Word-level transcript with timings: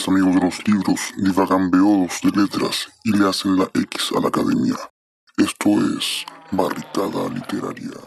tres 0.00 0.08
amigos 0.08 0.34
de 0.34 0.40
los 0.40 0.68
libros 0.68 1.12
divagan 1.18 1.70
beodos 1.70 2.20
de 2.22 2.30
letras 2.40 2.88
y 3.04 3.16
le 3.16 3.28
hacen 3.28 3.56
la 3.56 3.64
X 3.74 4.12
a 4.16 4.20
la 4.20 4.28
academia. 4.28 4.74
Esto 5.36 5.68
es 5.98 6.24
Barricada 6.52 7.28
Literaria. 7.28 8.00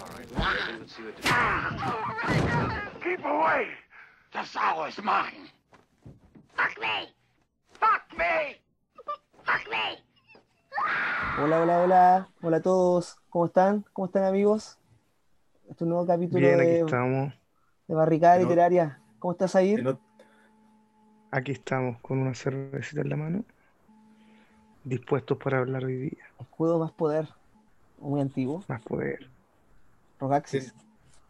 Keep 3.03 3.26
away! 3.26 3.67
The 4.31 4.44
sow 4.44 4.87
is 4.87 4.97
mine! 5.03 5.51
Fuck 6.56 6.79
me! 6.79 7.13
Fuck 7.79 8.17
me! 8.17 8.60
Fuck 9.44 9.69
me! 9.69 11.44
Hola, 11.44 11.62
hola, 11.62 11.79
hola. 11.81 12.28
Hola 12.41 12.57
a 12.57 12.62
todos. 12.62 13.17
¿Cómo 13.29 13.46
están? 13.46 13.85
¿Cómo 13.94 14.07
están 14.07 14.23
amigos? 14.23 14.79
Este 15.63 15.75
es 15.75 15.81
un 15.81 15.89
nuevo 15.89 16.07
capítulo 16.07 16.39
Bien, 16.39 16.59
aquí 16.59 16.70
de, 16.70 16.80
estamos. 16.80 17.34
de 17.88 17.95
Barricada 17.95 18.38
Literaria. 18.38 19.00
¿Cómo 19.20 19.34
estás 19.34 19.55
ahí? 19.55 19.76
Aquí 21.34 21.52
estamos 21.52 22.00
con 22.02 22.20
una 22.20 22.36
cervecita 22.36 23.02
en 23.02 23.10
la 23.10 23.16
mano, 23.16 23.44
dispuestos 24.84 25.36
para 25.40 25.58
hablar 25.58 25.84
hoy 25.84 25.96
día. 25.96 26.26
Escudo 26.40 26.78
más 26.78 26.91
poder. 26.91 27.28
Muy 27.98 28.22
antiguo. 28.22 28.64
Más 28.68 28.84
poder. 28.84 29.32
Rogaxis. 30.20 30.76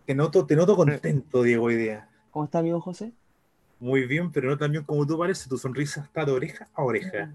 Te 0.06 0.14
noto, 0.14 0.46
te 0.46 0.58
noto 0.58 0.76
contento, 0.76 1.42
Diego, 1.42 1.68
hoy 1.68 1.78
día. 1.78 2.10
¿Cómo 2.32 2.44
está 2.44 2.60
amigo 2.60 2.82
José? 2.82 3.14
Muy 3.80 4.06
bien, 4.06 4.30
pero 4.30 4.50
no 4.50 4.58
tan 4.58 4.74
bien 4.74 4.84
como 4.84 5.08
tú 5.08 5.18
pareces. 5.18 5.48
Tu 5.48 5.58
sonrisa 5.58 6.02
está 6.02 6.26
de 6.26 6.34
oreja 6.34 6.68
a 6.74 6.84
oreja. 6.84 7.34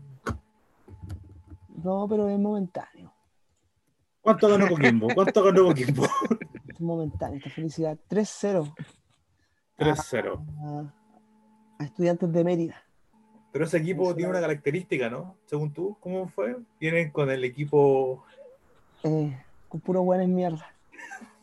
No, 1.82 2.06
pero 2.06 2.28
es 2.28 2.38
momentáneo. 2.38 3.10
¿Cuánto 4.20 4.46
ganó 4.46 4.68
Coquimbo? 4.68 5.08
¿Cuánto 5.14 5.42
ganó 5.42 5.64
Coquimbo? 5.64 6.06
Es 6.68 6.80
momentáneo 6.82 7.38
esta 7.38 7.48
felicidad. 7.48 7.98
3-0 8.10 8.74
3-0. 9.78 10.38
a, 10.60 10.97
a 11.78 11.84
estudiantes 11.84 12.32
de 12.32 12.44
Mérida. 12.44 12.82
Pero 13.52 13.64
ese 13.64 13.78
equipo 13.78 14.14
tiene 14.14 14.30
una 14.30 14.40
característica, 14.40 15.08
¿no? 15.08 15.36
Según 15.46 15.72
tú, 15.72 15.96
¿cómo 16.00 16.28
fue? 16.28 16.56
Vienen 16.78 17.10
con 17.10 17.30
el 17.30 17.44
equipo. 17.44 18.24
Eh, 19.02 19.36
con 19.68 19.80
puro 19.80 20.02
buenas 20.02 20.28
mierda. 20.28 20.66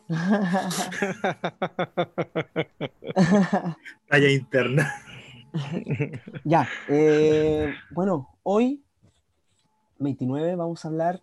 talla 4.08 4.30
interna. 4.30 4.92
Ya, 6.44 6.68
eh, 6.88 7.74
bueno, 7.90 8.28
hoy, 8.42 8.84
29, 9.98 10.54
vamos 10.54 10.84
a 10.84 10.88
hablar 10.88 11.22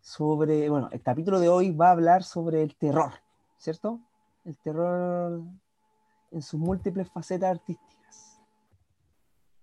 sobre, 0.00 0.68
bueno, 0.68 0.88
el 0.90 1.00
capítulo 1.02 1.38
de 1.38 1.48
hoy 1.48 1.70
va 1.70 1.88
a 1.88 1.92
hablar 1.92 2.24
sobre 2.24 2.62
el 2.62 2.74
terror, 2.74 3.12
¿cierto? 3.58 4.00
El 4.44 4.56
terror 4.56 5.42
en 6.32 6.42
sus 6.42 6.58
múltiples 6.58 7.08
facetas 7.10 7.50
artísticas. 7.50 7.87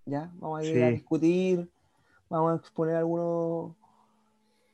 Ya, 0.06 0.30
vamos 0.34 0.60
a 0.60 0.64
ir 0.64 0.84
a 0.84 0.90
discutir, 0.90 1.68
vamos 2.30 2.52
a 2.52 2.56
exponer 2.56 2.94
algunos, 2.94 3.74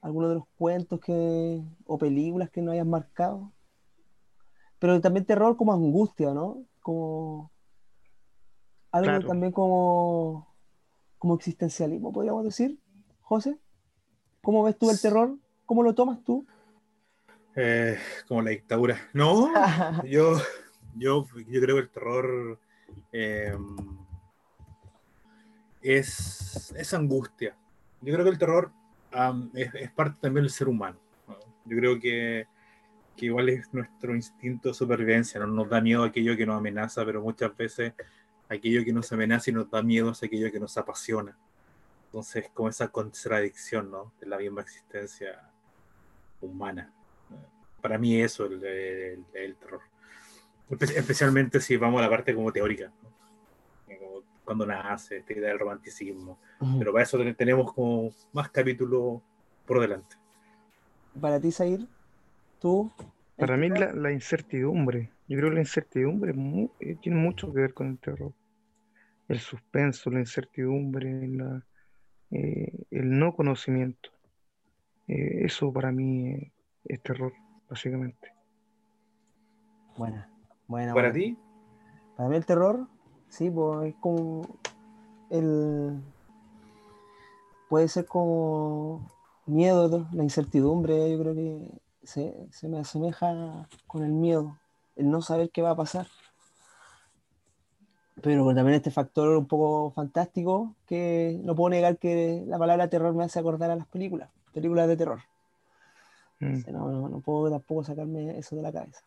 algunos 0.02 0.28
de 0.28 0.34
los 0.36 0.44
cuentos 0.58 1.00
que, 1.00 1.62
o 1.86 1.97
películas 1.97 2.50
que 2.50 2.61
nos 2.61 2.72
hayan 2.72 2.91
marcado. 2.91 3.50
Pero 4.78 5.00
también 5.00 5.24
terror 5.24 5.56
como 5.56 5.72
angustia, 5.72 6.34
¿no? 6.34 6.66
Como 6.80 7.50
algo 8.91 9.06
Claro. 9.06 9.27
también 9.27 9.52
como, 9.52 10.55
como 11.19 11.34
existencialismo, 11.36 12.12
podríamos 12.12 12.44
decir. 12.44 12.78
José, 13.22 13.58
¿cómo 14.42 14.62
ves 14.62 14.78
tú 14.78 14.91
el 14.91 15.00
terror? 15.00 15.39
¿Cómo 15.64 15.83
lo 15.83 15.94
tomas 15.94 16.22
tú? 16.24 16.46
Eh, 17.56 17.96
como 18.28 18.42
la 18.42 18.50
dictadura. 18.50 18.98
No, 19.14 19.50
yo, 20.05 20.36
yo, 20.94 21.27
yo 21.48 21.61
creo 21.62 21.77
que 21.77 21.83
el 21.83 21.91
terror 21.91 22.58
eh, 23.12 23.56
es, 25.83 26.72
es 26.77 26.94
angustia. 26.94 27.56
Yo 28.00 28.12
creo 28.14 28.24
que 28.24 28.30
el 28.30 28.39
terror 28.39 28.70
es, 29.55 29.90
parte 29.92 30.18
también 30.20 30.45
del 30.45 30.51
ser 30.52 30.68
humano. 30.68 30.98
¿no? 31.29 31.36
Yo 31.64 31.77
creo 31.77 31.98
que, 32.01 32.46
que 33.17 33.27
igual 33.27 33.48
es 33.51 33.73
nuestro 33.73 34.14
instinto 34.14 34.68
de 34.68 34.74
supervivencia. 34.74 35.40
¿no? 35.40 35.46
Nos 35.46 35.68
da 35.68 35.80
miedo 35.80 36.05
aquello 36.05 36.36
que 36.36 36.46
nos 36.46 36.56
amenaza, 36.58 37.05
pero 37.05 37.20
muchas 37.23 37.56
veces 37.56 37.92
aquello 38.48 38.84
que 38.84 38.92
nos 38.92 39.11
amenaza 39.12 39.51
y 39.51 39.55
nos 39.55 39.70
da 39.70 39.83
miedo 39.83 40.11
es 40.11 40.23
aquello 40.23 40.51
que 40.51 40.61
nos 40.61 40.77
apasiona. 40.77 41.36
Entonces, 42.06 42.51
como 42.52 42.68
esa 42.68 42.89
contradicción 42.89 43.90
¿no? 43.90 44.12
de 44.20 44.27
la 44.27 44.39
misma 44.39 44.61
existencia 44.62 45.48
humana. 46.40 46.92
Para 47.80 47.98
mí 47.98 48.20
eso 48.20 48.46
es 48.46 48.52
el, 48.62 49.24
el- 49.33 49.56
terror. 49.56 49.80
Espe- 50.70 50.96
Especialmente 50.96 51.61
si 51.61 51.77
vamos 51.77 51.98
a 52.01 52.02
la 52.05 52.11
parte 52.11 52.35
como 52.35 52.52
teórica. 52.52 52.92
Cuando 54.45 54.67
nace 54.67 55.19
esta 55.19 55.33
idea 55.33 55.48
del 55.51 55.58
romanticismo. 55.58 56.39
Pero 56.79 56.92
para 56.92 57.05
eso 57.05 57.19
ten- 57.19 57.35
tenemos 57.35 57.73
como 57.73 58.11
más 58.33 58.51
capítulos 58.51 59.20
por 59.67 59.80
delante. 59.80 60.17
Para 61.20 61.41
ti, 61.41 61.53
Zair, 61.53 61.86
tú. 62.58 62.91
Para 63.36 63.57
mí 63.57 63.69
la, 63.69 63.92
la 63.92 64.13
incertidumbre, 64.13 65.11
yo 65.27 65.36
creo 65.39 65.51
que 65.51 65.55
la 65.55 65.61
incertidumbre 65.61 66.35
eh, 66.80 66.97
tiene 67.01 67.19
mucho 67.19 67.53
que 67.53 67.61
ver 67.61 67.75
con 67.75 67.89
el 67.89 67.98
terror. 67.98 68.33
El 69.29 69.39
suspenso, 69.41 70.11
la 70.11 70.20
incertidumbre, 70.20 71.29
la- 71.29 71.64
eh, 72.30 72.73
el 72.91 73.19
no 73.19 73.35
conocimiento. 73.35 74.11
Eh, 75.09 75.45
eso 75.45 75.73
para 75.73 75.91
mí 75.92 76.30
eh, 76.30 76.53
es 76.85 77.03
terror, 77.03 77.33
básicamente. 77.69 78.33
Buena, 79.97 80.29
buena. 80.67 80.95
¿Para 80.95 81.11
buena. 81.11 81.13
ti? 81.24 81.39
Para 82.17 82.29
mí 82.29 82.36
el 82.36 82.47
terror, 82.47 82.89
sí, 83.32 83.50
pues 83.50 83.88
es 83.88 83.94
como 83.96 84.46
el 85.30 86.00
puede 87.68 87.88
ser 87.88 88.04
como 88.04 89.10
miedo, 89.46 90.06
la 90.12 90.22
incertidumbre, 90.22 91.10
yo 91.10 91.18
creo 91.18 91.34
que 91.34 91.80
se, 92.02 92.46
se 92.50 92.68
me 92.68 92.78
asemeja 92.78 93.66
con 93.86 94.04
el 94.04 94.12
miedo, 94.12 94.58
el 94.94 95.10
no 95.10 95.22
saber 95.22 95.50
qué 95.50 95.62
va 95.62 95.70
a 95.70 95.76
pasar. 95.76 96.06
Pero 98.20 98.44
también 98.54 98.74
este 98.74 98.90
factor 98.90 99.36
un 99.38 99.46
poco 99.46 99.90
fantástico 99.92 100.76
que 100.86 101.40
no 101.42 101.54
puedo 101.56 101.70
negar 101.70 101.96
que 101.96 102.44
la 102.46 102.58
palabra 102.58 102.90
terror 102.90 103.14
me 103.14 103.24
hace 103.24 103.38
acordar 103.38 103.70
a 103.70 103.76
las 103.76 103.86
películas, 103.86 104.28
películas 104.52 104.86
de 104.86 104.96
terror. 104.98 105.20
Mm. 106.40 106.70
No, 106.70 106.90
no, 106.90 107.08
no 107.08 107.20
puedo 107.20 107.50
tampoco 107.50 107.84
sacarme 107.84 108.38
eso 108.38 108.54
de 108.54 108.62
la 108.62 108.70
cabeza. 108.72 109.02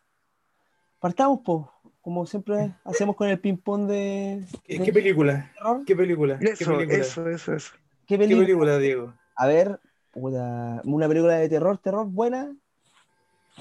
Partamos, 0.98 1.40
pues, 1.44 1.66
como 2.06 2.24
siempre 2.24 2.72
hacemos 2.84 3.16
con 3.16 3.28
el 3.28 3.40
ping-pong 3.40 3.88
de, 3.88 4.46
¿Qué, 4.62 4.78
de 4.78 4.84
qué 4.84 4.92
película? 4.92 5.50
terror. 5.56 5.84
¿Qué 5.84 5.96
película? 5.96 6.38
¿Qué 6.38 6.50
Eso, 6.50 6.76
película? 6.76 6.98
eso, 6.98 7.28
eso, 7.28 7.52
eso. 7.52 7.72
¿Qué 8.06 8.16
¿Qué 8.16 8.18
película? 8.28 8.78
Diego? 8.78 9.12
A 9.34 9.48
ver, 9.48 9.80
puta, 10.12 10.82
una 10.84 11.08
película 11.08 11.34
de 11.34 11.48
terror, 11.48 11.78
terror 11.78 12.06
buena, 12.06 12.54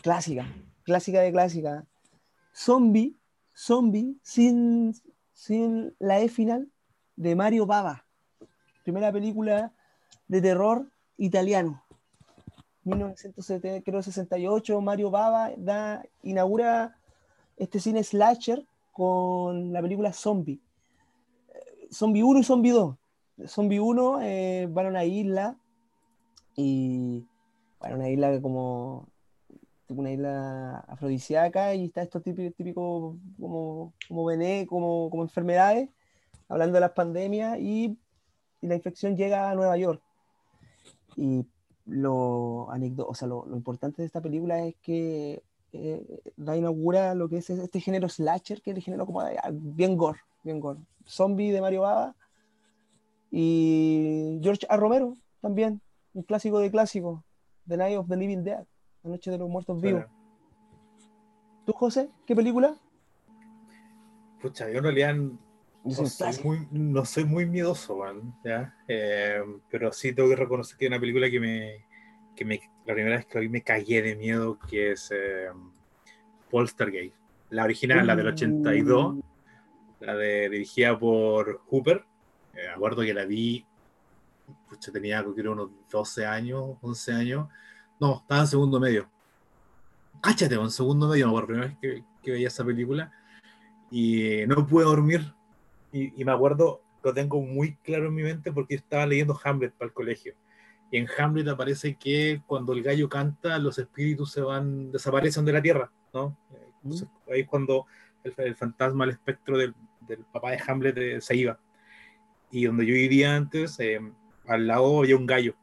clásica, 0.03 0.45
clásica 0.83 1.21
de 1.21 1.31
clásica. 1.31 1.87
Zombie, 2.55 3.17
zombie, 3.55 4.15
sin, 4.21 4.93
sin 5.33 5.95
la 5.97 6.19
E 6.19 6.29
final, 6.29 6.69
de 7.15 7.35
Mario 7.35 7.65
Bava. 7.65 8.05
Primera 8.83 9.11
película 9.11 9.73
de 10.27 10.39
terror 10.39 10.87
italiano. 11.17 11.83
1968, 12.83 14.81
Mario 14.81 15.09
Bava 15.09 15.49
da, 15.57 16.03
inaugura 16.21 16.95
este 17.57 17.79
cine 17.79 18.03
slasher 18.03 18.65
con 18.91 19.73
la 19.73 19.81
película 19.81 20.13
Zombie. 20.13 20.59
Zombie 21.91 22.23
1 22.23 22.39
y 22.39 22.43
Zombie 22.43 22.71
2. 22.71 22.95
Zombie 23.47 23.79
1 23.79 24.21
eh, 24.21 24.67
van 24.71 24.85
a 24.87 24.89
una 24.89 25.05
isla 25.05 25.57
y 26.55 27.25
bueno, 27.79 27.97
una 27.97 28.09
isla 28.09 28.41
como 28.41 29.07
una 29.89 30.11
isla 30.11 30.79
afrodisíaca 30.87 31.75
y 31.75 31.85
está 31.85 32.01
esto 32.01 32.21
típico, 32.21 32.53
típico 32.55 33.17
como, 33.39 33.93
como 34.07 34.25
vené, 34.25 34.65
como, 34.65 35.09
como 35.09 35.23
enfermedades, 35.23 35.89
hablando 36.47 36.75
de 36.75 36.81
las 36.81 36.91
pandemias 36.91 37.59
y, 37.59 37.97
y 38.61 38.67
la 38.67 38.75
infección 38.75 39.15
llega 39.15 39.49
a 39.49 39.55
Nueva 39.55 39.77
York. 39.77 40.01
Y 41.15 41.45
lo, 41.85 42.65
o 42.65 43.13
sea, 43.13 43.27
lo, 43.27 43.45
lo 43.45 43.55
importante 43.55 44.01
de 44.01 44.07
esta 44.07 44.21
película 44.21 44.65
es 44.65 44.75
que 44.81 45.43
eh, 45.77 46.21
da 46.37 46.55
inaugura 46.57 47.13
lo 47.15 47.27
que 47.29 47.37
es 47.37 47.49
este 47.49 47.79
género 47.79 48.07
slasher, 48.09 48.61
que 48.61 48.71
es 48.71 48.77
el 48.77 48.83
género 48.83 49.05
como 49.05 49.23
de- 49.23 49.37
bien 49.51 49.97
gore, 49.97 50.19
bien 50.43 50.59
gore. 50.59 50.79
Zombie 51.05 51.51
de 51.51 51.61
Mario 51.61 51.81
Bava 51.81 52.15
y 53.31 54.39
George 54.41 54.65
A. 54.69 54.77
Romero 54.77 55.15
también, 55.41 55.81
un 56.13 56.23
clásico 56.23 56.59
de 56.59 56.71
clásicos, 56.71 57.21
The 57.67 57.77
Night 57.77 57.97
of 57.97 58.07
the 58.07 58.15
Living 58.15 58.43
Dead, 58.43 58.65
La 59.03 59.09
Noche 59.09 59.31
de 59.31 59.37
los 59.37 59.49
Muertos 59.49 59.81
Vivos. 59.81 60.03
Bueno, 60.05 60.15
¿Tú, 61.65 61.73
José, 61.73 62.09
qué 62.25 62.35
película? 62.35 62.75
pucha, 64.41 64.69
yo 64.69 64.77
en 64.77 64.83
realidad 64.83 65.15
no 65.15 66.05
soy 66.05 66.43
muy, 66.43 66.67
no 66.71 67.03
soy 67.05 67.25
muy 67.25 67.45
miedoso, 67.47 67.97
man, 67.97 68.35
¿ya? 68.43 68.75
Eh, 68.87 69.41
pero 69.71 69.91
sí 69.91 70.13
tengo 70.13 70.29
que 70.29 70.35
reconocer 70.35 70.77
que 70.77 70.85
hay 70.85 70.89
una 70.89 70.99
película 70.99 71.29
que 71.29 71.39
me, 71.39 71.85
que 72.35 72.45
me, 72.45 72.59
la 72.85 72.93
primera 72.93 73.17
vez 73.17 73.25
que 73.25 73.39
vi 73.39 73.49
me 73.49 73.61
cagué 73.61 74.01
de 74.01 74.15
miedo, 74.15 74.59
que 74.69 74.91
es 74.91 75.11
eh, 75.11 75.47
Poltergeist. 76.49 77.15
La 77.49 77.63
original, 77.63 78.05
la 78.05 78.15
del 78.15 78.27
82, 78.27 79.15
Uh, 79.15 79.21
la 80.01 80.15
de, 80.15 80.49
dirigida 80.49 80.97
por 80.97 81.61
Hooper, 81.67 82.05
me 82.53 82.67
acuerdo 82.67 83.01
que 83.01 83.13
la 83.13 83.25
vi, 83.25 83.65
pucha, 84.69 84.91
tenía 84.91 85.23
creo 85.35 85.53
unos 85.53 85.69
12 85.89 86.25
años, 86.25 86.77
11 86.81 87.13
años. 87.13 87.47
No, 87.99 88.19
estaba 88.21 88.41
en 88.41 88.47
segundo 88.47 88.79
medio. 88.79 89.09
Cáchate, 90.21 90.55
en 90.55 90.71
segundo 90.71 91.07
medio, 91.07 91.31
por 91.31 91.47
primera 91.47 91.67
vez 91.67 91.77
que, 91.81 92.03
que 92.21 92.31
veía 92.31 92.47
esa 92.47 92.65
película. 92.65 93.11
Y 93.89 94.45
no 94.47 94.65
pude 94.67 94.85
dormir. 94.85 95.33
Y, 95.91 96.19
y 96.21 96.25
me 96.25 96.31
acuerdo, 96.31 96.81
lo 97.03 97.13
tengo 97.13 97.41
muy 97.41 97.75
claro 97.77 98.07
en 98.07 98.15
mi 98.15 98.23
mente 98.23 98.51
porque 98.51 98.75
estaba 98.75 99.05
leyendo 99.05 99.39
Hamlet 99.43 99.73
para 99.73 99.87
el 99.87 99.93
colegio. 99.93 100.33
Y 100.95 100.97
en 100.97 101.09
Hamlet 101.17 101.45
aparece 101.49 101.97
que 101.97 102.41
cuando 102.47 102.71
el 102.71 102.81
gallo 102.81 103.09
canta, 103.09 103.59
los 103.59 103.77
espíritus 103.77 104.31
se 104.31 104.39
van, 104.39 104.93
desaparecen 104.93 105.43
de 105.43 105.51
la 105.51 105.61
tierra, 105.61 105.91
¿no? 106.13 106.37
Entonces, 106.81 107.09
ahí 107.29 107.41
es 107.41 107.47
cuando 107.47 107.85
el, 108.23 108.33
el 108.37 108.55
fantasma, 108.55 109.03
el 109.03 109.09
espectro 109.09 109.57
del, 109.57 109.75
del 110.07 110.19
papá 110.19 110.51
de 110.51 110.61
Hamlet 110.65 110.97
eh, 110.97 111.19
se 111.19 111.35
iba. 111.35 111.59
Y 112.49 112.63
donde 112.63 112.85
yo 112.85 112.93
vivía 112.93 113.35
antes, 113.35 113.77
eh, 113.81 113.99
al 114.47 114.67
lado 114.67 114.99
había 114.99 115.17
un 115.17 115.25
gallo. 115.25 115.53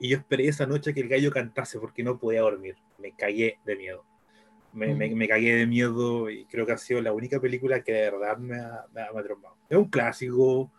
Y 0.00 0.08
yo 0.08 0.16
esperé 0.16 0.48
esa 0.48 0.66
noche 0.66 0.92
que 0.92 1.00
el 1.02 1.08
gallo 1.08 1.30
cantase 1.30 1.78
porque 1.78 2.02
no 2.02 2.18
podía 2.18 2.40
dormir. 2.40 2.74
Me 2.98 3.12
cagué 3.12 3.60
de 3.64 3.76
miedo. 3.76 4.04
Me, 4.72 4.96
me, 4.96 5.14
me 5.14 5.28
cagué 5.28 5.54
de 5.54 5.66
miedo 5.68 6.28
y 6.28 6.44
creo 6.46 6.66
que 6.66 6.72
ha 6.72 6.76
sido 6.76 7.00
la 7.00 7.12
única 7.12 7.38
película 7.38 7.84
que 7.84 7.92
de 7.92 8.10
verdad 8.10 8.36
me 8.36 8.56
ha, 8.56 8.84
me 8.92 9.00
ha, 9.00 9.10
ha 9.16 9.22
traumado. 9.22 9.56
Es 9.68 9.78
un 9.78 9.88
clásico, 9.88 10.72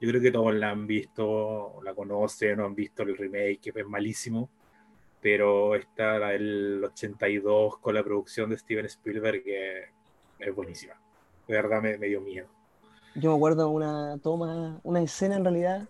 yo 0.00 0.08
creo 0.08 0.20
que 0.22 0.30
todos 0.32 0.54
la 0.54 0.70
han 0.70 0.86
visto, 0.86 1.80
la 1.82 1.94
conocen, 1.94 2.58
no 2.58 2.66
han 2.66 2.74
visto 2.74 3.02
el 3.02 3.16
remake, 3.16 3.60
que 3.60 3.80
es 3.80 3.86
malísimo. 3.86 4.50
Pero 5.20 5.74
esta, 5.74 6.18
la 6.18 6.28
del 6.30 6.82
82, 6.84 7.78
con 7.78 7.94
la 7.94 8.04
producción 8.04 8.50
de 8.50 8.58
Steven 8.58 8.86
Spielberg, 8.86 9.42
que 9.44 9.84
es 10.38 10.54
buenísima. 10.54 10.94
De 11.48 11.54
verdad 11.54 11.82
me, 11.82 11.98
me 11.98 12.08
dio 12.08 12.20
miedo. 12.20 12.48
Yo 13.14 13.30
me 13.30 13.36
acuerdo 13.36 13.68
una 13.70 14.18
toma, 14.18 14.80
una 14.84 15.02
escena 15.02 15.36
en 15.36 15.44
realidad, 15.44 15.88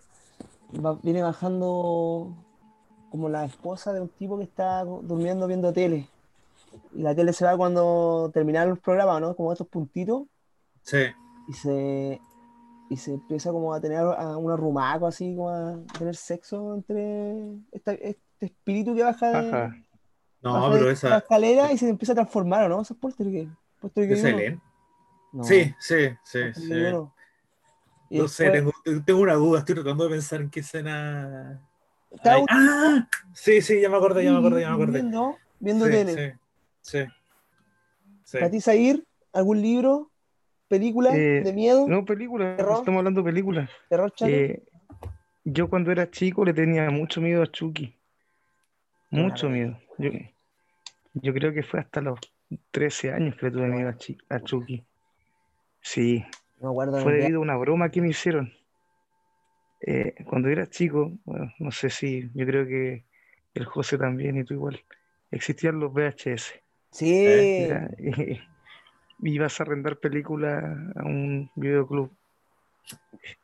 va- 0.74 0.98
viene 1.02 1.22
bajando 1.22 2.34
como 3.10 3.28
la 3.28 3.44
esposa 3.44 3.92
de 3.92 4.00
un 4.02 4.08
tipo 4.10 4.38
que 4.38 4.44
está 4.44 4.84
durmiendo 4.84 5.46
viendo 5.46 5.72
tele. 5.72 6.08
Y 6.92 7.02
la 7.02 7.14
tele 7.14 7.32
se 7.32 7.44
va 7.44 7.56
cuando 7.56 8.30
terminaron 8.34 8.70
los 8.70 8.80
programas, 8.80 9.20
¿no? 9.20 9.36
Como 9.36 9.52
estos 9.52 9.68
puntitos. 9.68 10.24
Sí, 10.82 10.98
Y 11.48 11.52
se, 11.54 12.20
y 12.88 12.96
se 12.96 13.14
empieza 13.14 13.50
como 13.50 13.74
a 13.74 13.80
tener 13.80 13.98
a 13.98 14.36
un 14.36 14.50
arrumaco 14.50 15.06
así, 15.06 15.34
como 15.34 15.50
a 15.50 15.78
tener 15.98 16.16
sexo 16.16 16.74
entre 16.74 17.34
esta- 17.72 17.92
este 17.94 18.22
espíritu 18.40 18.94
que 18.94 19.02
baja 19.02 19.30
de, 19.30 19.38
Ajá. 19.38 19.76
no, 20.42 20.52
baja 20.54 20.72
pero 20.72 20.86
de 20.86 21.08
la 21.10 21.18
escalera 21.18 21.72
y 21.72 21.78
se 21.78 21.88
empieza 21.88 22.12
a 22.12 22.16
transformar, 22.16 22.64
¿o 22.64 22.68
no? 22.68 22.82
¿Eso 22.82 22.94
es 22.94 23.00
Poltergeist? 23.00 23.52
¿Poltergeist 23.80 24.24
es. 24.24 24.58
No, 25.32 25.44
Sí, 25.44 25.74
sí, 25.78 26.08
sí, 26.24 26.40
sí. 26.54 26.74
No 28.10 28.26
sé, 28.26 28.50
tengo, 28.50 28.72
tengo 29.04 29.20
una 29.20 29.34
duda, 29.34 29.58
estoy 29.58 29.74
tratando 29.74 30.04
de 30.04 30.10
pensar 30.10 30.40
en 30.40 30.50
qué 30.50 30.60
escena. 30.60 31.60
Ay, 32.24 32.42
¡Ah! 32.48 33.06
Sí, 33.34 33.60
sí, 33.60 33.80
ya 33.80 33.90
me 33.90 33.96
acordé, 33.98 34.24
ya 34.24 34.32
me 34.32 34.38
acordé, 34.38 34.62
ya 34.62 34.70
me 34.70 34.74
acordé. 34.76 35.00
Viendo, 35.02 35.36
viendo 35.60 35.84
sí, 35.84 35.90
tele. 35.90 36.38
Sí, 36.80 36.98
sí. 37.04 37.12
sí. 38.24 38.38
¿Para 38.38 38.50
ti, 38.50 39.04
algún 39.34 39.60
libro, 39.60 40.07
película 40.68 41.14
Eh, 41.14 41.42
de 41.42 41.52
miedo, 41.52 41.86
No, 41.88 42.04
películas, 42.04 42.56
¿Terror? 42.56 42.78
estamos 42.78 42.98
hablando 42.98 43.22
de 43.22 43.30
películas. 43.30 43.70
terror? 43.88 44.12
Eh, 44.20 44.62
yo 45.44 45.68
cuando 45.68 45.90
era 45.90 46.10
chico 46.10 46.44
le 46.44 46.52
tenía 46.52 46.90
mucho 46.90 47.20
miedo 47.20 47.42
a 47.42 47.46
Chucky. 47.46 47.94
Mucho 49.10 49.48
miedo. 49.48 49.78
Yo, 49.96 50.10
yo 51.14 51.32
creo 51.32 51.52
que 51.52 51.62
fue 51.62 51.80
hasta 51.80 52.00
los 52.00 52.20
13 52.70 53.12
años 53.12 53.36
que 53.36 53.46
le 53.46 53.52
tuve 53.52 53.66
miedo 53.68 53.88
a, 54.28 54.40
Chucky. 54.40 54.84
Sí, 55.80 56.24
no 56.60 56.74
fue 56.74 57.14
debido 57.14 57.38
a 57.38 57.42
una 57.42 57.56
broma 57.56 57.90
que 57.90 58.00
me 58.00 58.10
hicieron. 58.10 58.52
Eh, 59.80 60.14
cuando 60.24 60.48
era 60.48 60.68
chico, 60.68 61.12
bueno, 61.24 61.52
no 61.58 61.70
sé 61.70 61.88
si, 61.88 62.30
yo 62.34 62.44
creo 62.46 62.66
que 62.66 63.04
el 63.54 63.64
José 63.64 63.96
también 63.96 64.36
y 64.36 64.44
tú 64.44 64.54
igual, 64.54 64.80
existían 65.30 65.78
los 65.78 65.92
VHS. 65.92 66.52
Sí. 66.90 67.68
Y 69.20 69.32
ibas 69.32 69.58
a 69.58 69.64
arrendar 69.64 69.96
películas 69.98 70.62
a 70.96 71.04
un 71.04 71.50
videoclub. 71.56 72.10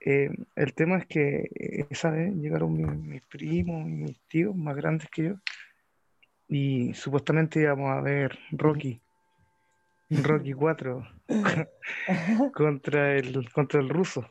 Eh, 0.00 0.30
el 0.56 0.74
tema 0.74 0.98
es 0.98 1.06
que 1.06 1.86
esa 1.90 2.10
vez 2.10 2.32
llegaron 2.34 2.72
mi- 2.74 2.84
mis, 2.84 3.22
primos 3.22 3.86
y 3.88 3.92
mis 3.92 4.20
tíos 4.28 4.54
más 4.56 4.76
grandes 4.76 5.08
que 5.10 5.24
yo 5.24 5.34
y 6.48 6.94
supuestamente 6.94 7.60
íbamos 7.60 7.90
a 7.90 8.00
ver 8.00 8.38
Rocky, 8.52 9.00
Rocky 10.10 10.52
4 10.54 11.06
contra 12.54 13.16
el, 13.16 13.50
contra 13.52 13.80
el 13.80 13.88
ruso, 13.88 14.30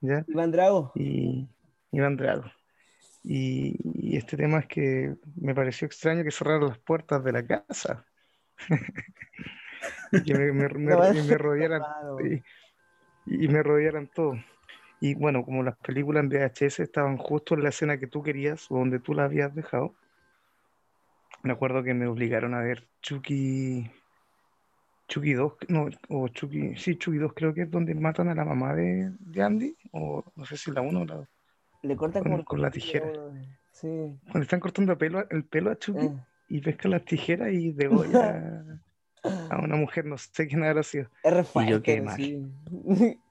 ¿ya? 0.00 0.24
Iván 0.28 0.50
Drago. 0.50 0.92
y 0.94 1.48
Iván 1.92 2.16
Drago. 2.16 2.44
Y, 3.24 3.76
y 3.84 4.16
este 4.16 4.36
tema 4.36 4.58
es 4.58 4.66
que 4.66 5.14
me 5.36 5.54
pareció 5.54 5.86
extraño 5.86 6.24
que 6.24 6.30
cerraran 6.32 6.66
las 6.68 6.78
puertas 6.78 7.22
de 7.24 7.32
la 7.32 7.46
casa. 7.46 8.04
Y 10.20 10.22
que 10.22 10.34
me, 10.34 10.52
me- 10.52 10.68
me- 10.68 10.90
No, 10.94 11.12
y 11.14 11.22
me 11.22 11.38
rodearan 11.38 11.82
y, 13.26 13.44
y 13.44 13.48
me 13.48 13.62
rodearan 13.62 14.08
todo. 14.08 14.34
Y 15.00 15.14
bueno, 15.14 15.44
como 15.44 15.62
las 15.62 15.76
películas 15.78 16.22
en 16.22 16.28
VHS 16.28 16.80
estaban 16.82 17.16
justo 17.16 17.54
en 17.54 17.62
la 17.64 17.70
escena 17.70 17.98
que 17.98 18.06
tú 18.06 18.22
querías 18.22 18.70
o 18.70 18.78
donde 18.78 19.00
tú 19.00 19.14
la 19.14 19.24
habías 19.24 19.54
dejado, 19.54 19.94
me 21.42 21.52
acuerdo 21.52 21.82
que 21.82 21.92
me 21.94 22.06
obligaron 22.06 22.54
a 22.54 22.60
ver 22.60 22.86
Chucky, 23.00 23.90
Chucky 25.08 25.32
2, 25.32 25.54
no, 25.68 25.88
o 26.08 26.28
Chucky, 26.28 26.76
sí, 26.76 26.96
Chucky 26.96 27.18
2 27.18 27.32
creo 27.34 27.52
que 27.52 27.62
es 27.62 27.70
donde 27.70 27.94
matan 27.94 28.28
a 28.28 28.34
la 28.34 28.44
mamá 28.44 28.74
de, 28.74 29.10
de 29.18 29.42
Andy, 29.42 29.76
o 29.90 30.22
no 30.36 30.44
sé 30.44 30.56
si 30.56 30.70
la 30.70 30.82
1 30.82 31.00
o 31.00 31.04
la 31.04 31.14
2. 31.16 31.28
Le 31.82 31.96
cortan 31.96 32.22
con- 32.22 32.32
el 32.34 32.44
con 32.44 32.62
la 32.62 32.70
tijera. 32.70 33.06
weón. 33.10 33.46
Sí. 33.72 33.88
Cuando 34.24 34.42
están 34.42 34.60
cortando 34.60 34.96
pelo, 34.96 35.26
el 35.30 35.44
pelo 35.44 35.70
a 35.72 35.76
Chucky 35.78 36.06
Eh, 36.06 36.16
y 36.48 36.60
pescan 36.60 36.92
las 36.92 37.04
tijeras 37.04 37.52
y 37.52 37.72
degolla 37.72 38.64
a 39.22 39.58
una 39.62 39.76
mujer, 39.76 40.04
no 40.04 40.18
sé 40.18 40.46
quién 40.48 40.64
habrá 40.64 40.82
sido. 40.82 41.08
Es 41.22 41.32
re 41.54 41.64
Y 41.64 41.70
yo 41.70 41.82
quedé 41.82 42.02
mal. 42.02 42.16
sí. 42.16 42.42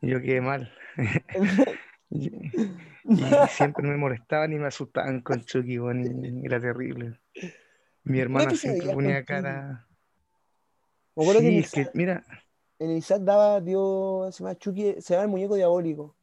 Y 0.02 0.08
yo 0.10 0.22
quedé 0.22 0.42
mal. 0.42 0.72
Y, 2.14 2.28
y 3.06 3.24
siempre 3.52 3.88
me 3.88 3.96
molestaban 3.96 4.52
y 4.52 4.58
me 4.58 4.68
asustaban 4.68 5.22
con 5.22 5.40
Chucky, 5.46 5.76
y 5.78 6.46
era 6.46 6.60
terrible. 6.60 7.22
Mi 8.04 8.20
hermana 8.20 8.50
que 8.50 8.58
siempre 8.58 8.94
ponía 8.94 9.24
cara. 9.24 9.88
Me 11.16 11.24
acuerdo 11.24 11.40
que 11.40 11.48
en 11.48 11.52
Sí, 11.54 11.58
el 11.58 11.64
es 11.64 11.72
que, 11.72 11.98
mira, 11.98 12.24
en 12.80 12.90
el 12.92 13.02
SAT 13.02 13.22
daba, 13.22 13.62
dio, 13.62 14.28
se 14.34 14.44
llama 14.44 14.58
Chucky, 14.58 14.96
se 15.00 15.14
llama 15.14 15.24
el 15.24 15.30
muñeco 15.30 15.56
diabólico. 15.56 16.18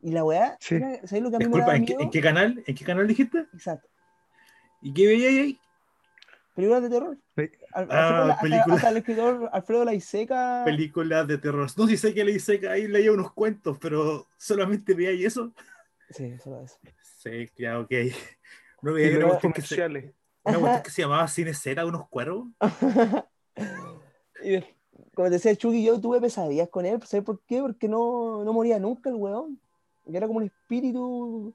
Y 0.00 0.10
la 0.10 0.24
weá, 0.24 0.56
Sí. 0.58 0.80
¿sabes 1.04 1.22
lo 1.22 1.30
que 1.30 1.36
a 1.36 1.38
mí 1.38 1.46
me 1.46 1.60
daba 1.60 1.76
¿en 1.76 1.82
miedo? 1.84 2.00
en 2.00 2.10
qué 2.10 2.20
canal? 2.20 2.64
¿En 2.66 2.74
qué 2.74 2.84
canal 2.84 3.06
dijiste? 3.06 3.46
Exacto. 3.54 3.88
¿Y 4.82 4.92
qué 4.92 5.06
veía 5.06 5.28
ahí? 5.28 5.60
Películas 6.54 6.82
de 6.82 6.90
terror. 6.90 7.18
Pe- 7.34 7.52
Al- 7.72 7.88
Ah, 7.90 8.08
hasta, 8.08 8.22
hasta- 8.32 8.40
película. 8.42 8.74
hasta 8.76 8.88
el 8.90 8.96
escritor 8.98 9.50
Alfredo 9.52 9.84
Laiseca. 9.84 10.62
Películas 10.64 11.26
de 11.26 11.38
terror. 11.38 11.68
No 11.76 11.86
sé 11.86 11.90
si 11.90 11.96
sé 11.96 12.14
que 12.14 12.60
que 12.60 12.68
ahí 12.68 12.86
leía 12.86 13.10
unos 13.12 13.32
cuentos, 13.32 13.76
pero 13.80 14.26
solamente 14.36 14.94
veía 14.94 15.10
ahí 15.10 15.24
eso. 15.24 15.52
Sí, 16.10 16.38
solo 16.38 16.60
eso. 16.62 16.76
Sí, 17.02 17.48
ya, 17.56 17.80
ok. 17.80 17.90
No 18.82 18.92
y 18.92 18.94
veía 18.94 19.10
que 19.18 19.20
se, 19.34 19.40
comerciales. 19.40 20.14
una 20.44 20.58
cuestión 20.60 20.82
que 20.84 20.90
se 20.90 21.02
llamaba 21.02 21.26
Cine 21.28 21.54
Cera, 21.54 21.86
unos 21.86 22.08
cuervos. 22.08 22.46
Y 24.42 24.60
como 25.14 25.28
te 25.28 25.34
decía 25.34 25.56
Chucky, 25.56 25.84
yo 25.84 26.00
tuve 26.00 26.20
pesadillas 26.20 26.68
con 26.68 26.84
él. 26.86 27.00
¿Sabes 27.04 27.24
por 27.24 27.40
qué? 27.46 27.60
Porque 27.60 27.88
no, 27.88 28.44
no 28.44 28.52
moría 28.52 28.78
nunca 28.78 29.08
el 29.10 29.16
weón. 29.16 29.58
Y 30.06 30.16
Era 30.16 30.26
como 30.26 30.38
un 30.40 30.44
espíritu. 30.44 31.54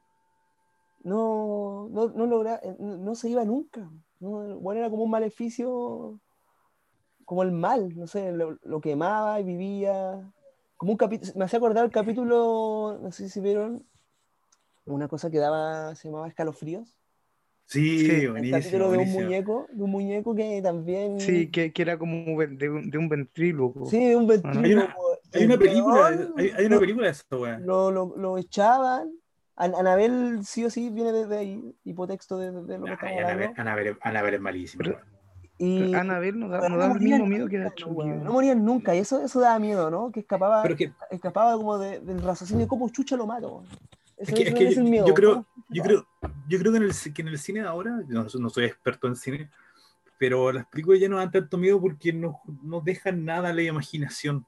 No, 1.04 1.88
no, 1.92 2.10
no, 2.10 2.26
logra- 2.26 2.60
no, 2.80 2.98
no 2.98 3.16
se 3.16 3.30
iba 3.30 3.44
nunca. 3.46 3.88
No, 4.20 4.30
weón 4.58 4.78
era 4.78 4.90
como 4.90 5.04
un 5.04 5.10
maleficio. 5.12 6.20
Como 7.26 7.44
el 7.44 7.52
mal. 7.52 7.96
No 7.98 8.08
sé, 8.08 8.32
lo, 8.32 8.58
lo 8.64 8.82
quemaba 8.82 9.40
y 9.40 9.44
vivía. 9.44 10.32
Como 10.78 10.92
un 10.94 10.98
capítulo. 10.98 11.32
Me 11.36 11.46
hacía 11.46 11.58
acordar 11.58 11.86
el 11.86 11.92
capítulo. 11.92 12.98
No 13.02 13.12
sé 13.12 13.30
si 13.30 13.40
vieron. 13.40 13.86
Una 14.86 15.08
cosa 15.08 15.30
que 15.30 15.38
daba. 15.38 15.96
Se 15.96 16.08
llamaba 16.08 16.28
Escalofríos. 16.28 16.96
Sí, 17.66 18.00
Sí, 18.00 18.12
El 18.26 18.32
buenísimo. 18.32 18.58
capítulo 18.60 18.84
de 18.86 18.90
un 18.90 18.96
buenísimo. 18.96 19.24
muñeco. 19.26 19.68
De 19.72 19.84
un 19.84 19.92
muñeco 19.92 20.36
que 20.36 20.62
también. 20.62 21.20
Sí, 21.20 21.52
que, 21.52 21.72
que 21.72 21.82
era 21.84 22.00
como 22.00 22.16
de 22.42 22.70
un, 22.70 22.90
de 22.90 22.98
un 22.98 23.08
ventríloco. 23.10 23.86
Sí, 23.86 24.04
de 24.10 24.16
un 24.16 24.24
Hay 24.32 24.40
una- 24.40 24.52
ventríloco. 24.52 24.94
Hay 25.32 25.46
una 25.46 25.54
El 25.54 25.60
película, 25.60 26.08
hay, 26.38 26.50
hay 26.58 26.66
una 26.66 26.80
película 26.80 27.06
de 27.06 27.12
eso, 27.12 27.24
weón. 27.32 27.64
lo, 27.68 27.92
lo, 27.92 28.18
lo 28.18 28.38
echaban. 28.40 29.12
An- 29.60 29.76
Anabel 29.76 30.40
sí 30.46 30.66
o 30.66 30.70
sí 30.72 30.90
viene 30.90 31.12
desde 31.12 31.38
ahí, 31.38 31.76
hipotexto 31.84 32.38
de, 32.38 32.46
de 32.52 32.78
lo 32.80 32.86
que 32.86 32.94
estamos 32.94 33.02
Anabel, 33.18 33.26
hablando. 33.26 33.62
Anabel, 33.62 33.98
Anabel 34.02 34.34
es 34.36 34.42
malísima. 34.42 34.84
Pero-. 34.84 35.00
Y 35.62 35.94
Anabel 35.94 36.40
nos 36.40 36.50
da, 36.52 36.70
no 36.70 36.78
da 36.78 36.94
el 36.94 37.00
mismo 37.02 37.26
miedo 37.26 37.48
que 37.50 37.58
da 37.58 37.66
nunca, 37.66 37.76
Chucky. 37.76 37.92
weón. 37.94 38.24
No 38.24 38.32
morían 38.32 38.64
nunca, 38.64 38.96
y 38.96 39.00
eso, 39.00 39.22
eso 39.22 39.42
daba 39.42 39.60
miedo, 39.60 39.92
¿no? 39.92 40.10
Que 40.12 40.22
escapaba, 40.22 40.64
Pero 40.64 40.76
que, 40.78 40.94
escapaba 41.12 41.54
como 41.58 41.78
de- 41.78 42.00
del 42.00 42.22
raciocinio 42.22 42.64
de 42.64 42.70
cómo 42.70 42.88
chucha 42.90 43.18
lo 43.18 43.28
mato. 43.28 43.64
Eso, 44.18 44.32
Es 44.32 44.34
que- 44.34 44.48
es 44.50 44.54
que 44.56 44.68
es 44.70 44.78
el 44.78 44.86
miedo. 44.86 45.06
yo 45.06 45.14
creo- 45.14 45.34
¿cómo 45.34 45.44
chucha 45.44 45.66
yo 45.72 45.84
creo, 45.84 46.08
yo 46.48 46.60
creo 46.60 46.72
que, 46.72 46.78
en 46.78 46.84
el, 46.84 47.14
que 47.14 47.22
en 47.22 47.28
el 47.28 47.38
cine 47.38 47.62
de 47.62 47.68
ahora, 47.68 48.02
yo 48.08 48.14
no, 48.24 48.28
no 48.40 48.50
soy 48.50 48.64
experto 48.66 49.08
en 49.08 49.16
cine, 49.18 49.50
pero 50.18 50.52
las 50.54 50.66
películas 50.68 51.02
ya 51.02 51.10
no 51.10 51.18
dan 51.18 51.32
tanto 51.32 51.58
miedo 51.58 51.80
porque 51.82 52.14
no, 52.14 52.40
no 52.64 52.80
dejan 52.80 53.26
nada 53.26 53.50
a 53.50 53.54
la 53.54 53.62
imaginación. 53.62 54.46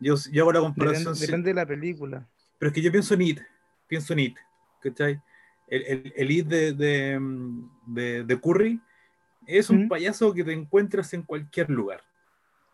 Yo, 0.00 0.16
yo 0.30 0.42
hago 0.42 0.52
la 0.52 0.58
Depende, 0.60 0.74
comparación. 0.80 1.14
depende 1.18 1.48
de 1.50 1.54
la 1.54 1.64
película. 1.66 2.26
Pero 2.58 2.68
es 2.68 2.74
que 2.74 2.82
yo 2.82 2.90
pienso 2.92 3.14
en 3.14 3.22
It, 3.22 3.40
pienso 3.86 4.12
en 4.12 4.18
It, 4.20 4.36
¿cachai? 4.80 5.20
El, 5.66 5.82
el, 5.86 6.12
el 6.16 6.30
It 6.30 6.46
de, 6.46 6.72
de, 6.72 7.20
de, 7.86 8.24
de 8.24 8.40
Curry 8.40 8.80
es 9.46 9.70
un 9.70 9.86
¿Mm? 9.86 9.88
payaso 9.88 10.32
que 10.34 10.44
te 10.44 10.52
encuentras 10.52 11.12
en 11.14 11.22
cualquier 11.22 11.70
lugar. 11.70 12.00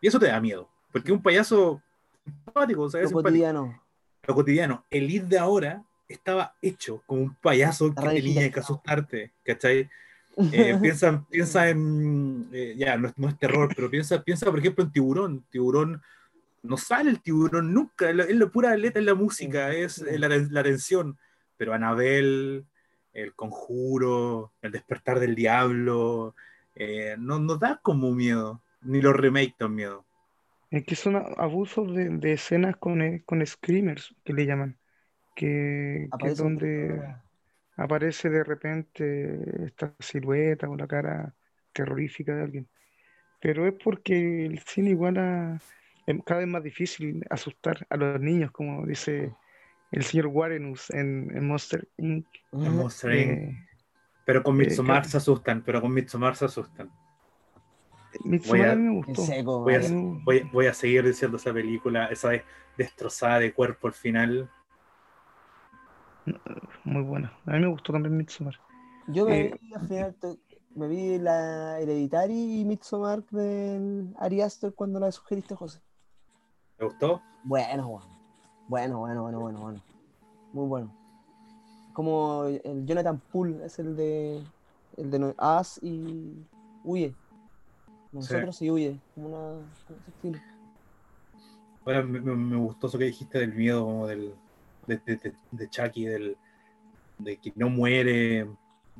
Y 0.01 0.07
eso 0.07 0.19
te 0.19 0.27
da 0.27 0.39
miedo, 0.41 0.69
porque 0.91 1.11
es 1.11 1.15
un 1.17 1.21
payaso 1.23 1.81
simpático, 2.23 2.83
o 2.83 2.89
sea, 2.89 2.99
Lo 3.01 3.05
es 3.05 3.09
simpático. 3.09 3.29
cotidiano. 3.29 3.81
Lo 4.27 4.35
cotidiano. 4.35 4.85
El 4.89 5.09
It 5.09 5.23
de 5.23 5.37
ahora 5.39 5.83
estaba 6.07 6.55
hecho 6.61 7.01
como 7.05 7.21
un 7.21 7.35
payaso 7.35 7.93
que 7.95 8.01
tenía 8.21 8.51
que 8.51 8.59
asustarte, 8.59 9.31
¿cachai? 9.43 9.89
Eh, 10.53 10.77
piensa, 10.81 11.25
piensa 11.29 11.69
en, 11.69 12.47
eh, 12.53 12.73
ya, 12.77 12.95
no, 12.97 13.09
es- 13.09 13.17
no 13.17 13.27
es 13.27 13.37
terror, 13.37 13.69
pero 13.75 13.89
piensa, 13.89 14.23
piensa, 14.23 14.45
por 14.49 14.59
ejemplo, 14.59 14.81
en 14.85 14.91
Tiburón. 14.91 15.45
Tiburón, 15.51 16.01
no 16.63 16.77
sale 16.77 17.09
el 17.09 17.21
tiburón 17.21 17.73
nunca, 17.73 18.09
es 18.09 18.15
la, 18.15 18.23
es 18.23 18.35
la 18.35 18.47
pura 18.47 18.75
letra, 18.77 18.99
es 18.99 19.05
la 19.05 19.15
música, 19.15 19.71
es 19.73 19.99
la, 19.99 20.27
la 20.29 20.63
tensión. 20.63 21.17
Pero 21.57 21.73
Anabel, 21.73 22.65
El 23.13 23.33
Conjuro, 23.35 24.53
El 24.61 24.71
Despertar 24.71 25.19
del 25.19 25.35
Diablo, 25.35 26.35
eh, 26.75 27.15
no, 27.19 27.39
no 27.39 27.57
da 27.57 27.79
como 27.81 28.11
miedo, 28.13 28.61
ni 28.81 29.01
los 29.01 29.15
remakes 29.15 29.55
dan 29.59 29.75
miedo. 29.75 30.05
Es 30.69 30.85
que 30.85 30.95
son 30.95 31.15
abusos 31.17 31.93
de, 31.93 32.09
de 32.09 32.33
escenas 32.33 32.77
con, 32.77 33.01
eh, 33.01 33.23
con 33.25 33.45
screamers, 33.45 34.15
que 34.23 34.33
le 34.33 34.45
llaman, 34.45 34.79
que, 35.35 36.09
que 36.17 36.29
es 36.29 36.37
donde 36.37 37.15
aparece 37.75 38.29
de 38.29 38.43
repente 38.43 39.65
esta 39.65 39.95
silueta 39.99 40.69
o 40.69 40.75
la 40.77 40.87
cara 40.87 41.35
terrorífica 41.73 42.35
de 42.35 42.43
alguien. 42.43 42.69
Pero 43.41 43.67
es 43.67 43.73
porque 43.83 44.45
el 44.45 44.59
cine 44.59 44.91
igual 44.91 45.17
a- 45.17 45.59
es 46.11 46.23
cada 46.25 46.39
vez 46.41 46.49
más 46.49 46.63
difícil 46.63 47.23
asustar 47.29 47.85
a 47.89 47.97
los 47.97 48.19
niños, 48.19 48.51
como 48.51 48.85
dice 48.85 49.33
el 49.91 50.03
señor 50.03 50.27
Warrenus 50.27 50.89
en, 50.91 51.29
en 51.35 51.47
Monster 51.47 51.87
Inc. 51.97 52.25
En 52.53 52.75
Monster 52.75 53.13
Inc. 53.13 53.29
Eh, 53.31 53.57
Pero 54.25 54.43
con 54.43 54.55
Eh, 54.55 54.59
Midsommar 54.65 54.97
claro. 54.97 55.09
se 55.09 55.17
asustan, 55.17 55.63
pero 55.63 55.81
con 55.81 55.93
Midsommar 55.93 56.35
se 56.35 56.45
asustan. 56.45 56.89
A- 58.71 58.75
mí 58.75 58.81
me 58.83 58.95
gustó. 58.95 59.21
seco, 59.25 59.61
Voy 59.61 59.75
a, 59.75 59.81
voy, 60.25 60.49
voy 60.51 60.73
seguir 60.73 61.05
diciendo 61.05 61.37
esa 61.37 61.53
película, 61.53 62.05
esa 62.07 62.29
de- 62.29 62.43
destrozada 62.77 63.39
de 63.39 63.53
cuerpo 63.53 63.87
al 63.87 63.93
final. 63.93 64.49
Muy 66.83 67.01
buena. 67.03 67.33
A 67.45 67.51
mí 67.53 67.59
me 67.59 67.67
gustó 67.67 67.93
también 67.93 68.17
Midsommar. 68.17 68.59
Yo 69.07 69.25
me 69.25 69.39
Eh, 69.47 69.59
vi 69.61 69.73
al 69.73 69.87
final, 69.87 70.15
me 70.75 70.87
vi 70.87 71.17
la 71.19 71.79
Hereditary 71.79 72.61
y 72.61 72.65
Midsommar 72.65 73.23
del 73.25 74.13
Ari 74.19 74.41
Aster 74.41 74.73
cuando 74.73 74.99
la 74.99 75.11
sugeriste, 75.11 75.55
José. 75.55 75.81
¿Te 76.81 76.85
gustó? 76.87 77.21
Bueno, 77.43 77.87
bueno. 77.89 78.07
Bueno, 78.67 78.99
bueno, 79.01 79.21
bueno, 79.21 79.39
bueno, 79.39 79.59
bueno. 79.61 79.83
Muy 80.51 80.67
bueno. 80.67 80.91
Como 81.93 82.45
el 82.45 82.87
Jonathan 82.87 83.21
Poole 83.31 83.63
es 83.63 83.77
el 83.77 83.95
de 83.95 84.41
el 84.97 85.11
de 85.11 85.35
Us 85.37 85.79
y 85.83 86.43
Huye. 86.83 87.13
Nosotros 88.11 88.59
y 88.63 88.71
Huye. 88.71 88.99
Como 89.13 89.27
una 89.27 89.59
como 91.85 92.35
me, 92.35 92.55
gustó 92.57 92.87
eso 92.87 92.97
que 92.97 93.05
dijiste 93.05 93.37
del 93.37 93.53
miedo, 93.53 93.85
como 93.85 94.07
del, 94.07 94.33
de, 94.87 94.97
de, 94.97 95.17
de- 95.17 95.35
de 95.51 95.69
Chucky, 95.69 96.05
del, 96.05 96.35
de 97.19 97.37
que 97.37 97.53
no 97.55 97.69
muere, 97.69 98.49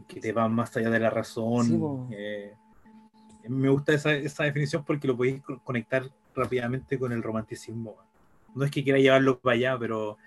que 0.07 0.19
te 0.21 0.31
va 0.33 0.47
más 0.47 0.77
allá 0.77 0.91
de 0.91 0.99
la 0.99 1.09
razón. 1.09 1.65
Sí, 1.65 2.15
eh, 2.15 2.55
me 3.49 3.69
gusta 3.69 3.91
esa, 3.93 4.13
esa 4.13 4.43
definición 4.43 4.83
porque 4.85 5.07
lo 5.07 5.17
podéis 5.17 5.41
co- 5.41 5.59
conectar 5.63 6.03
rápidamente 6.35 6.97
con 6.97 7.11
el 7.11 7.23
romanticismo. 7.23 7.95
No 8.55 8.65
es 8.65 8.71
que 8.71 8.83
quiera 8.83 8.99
llevarlo 8.99 9.39
para 9.39 9.55
allá, 9.55 9.77
pero 9.79 10.17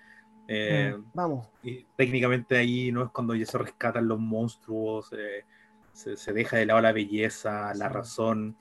eh, 0.48 0.96
Vamos. 1.14 1.48
y 1.62 1.84
técnicamente 1.96 2.56
ahí 2.56 2.92
no 2.92 3.04
es 3.04 3.10
cuando 3.10 3.34
ya 3.34 3.46
se 3.46 3.58
rescatan 3.58 4.08
los 4.08 4.18
monstruos, 4.18 5.10
eh, 5.12 5.44
se, 5.92 6.16
se 6.16 6.32
deja 6.32 6.56
de 6.56 6.66
lado 6.66 6.80
la 6.80 6.92
belleza, 6.92 7.72
la 7.74 7.88
razón. 7.88 8.56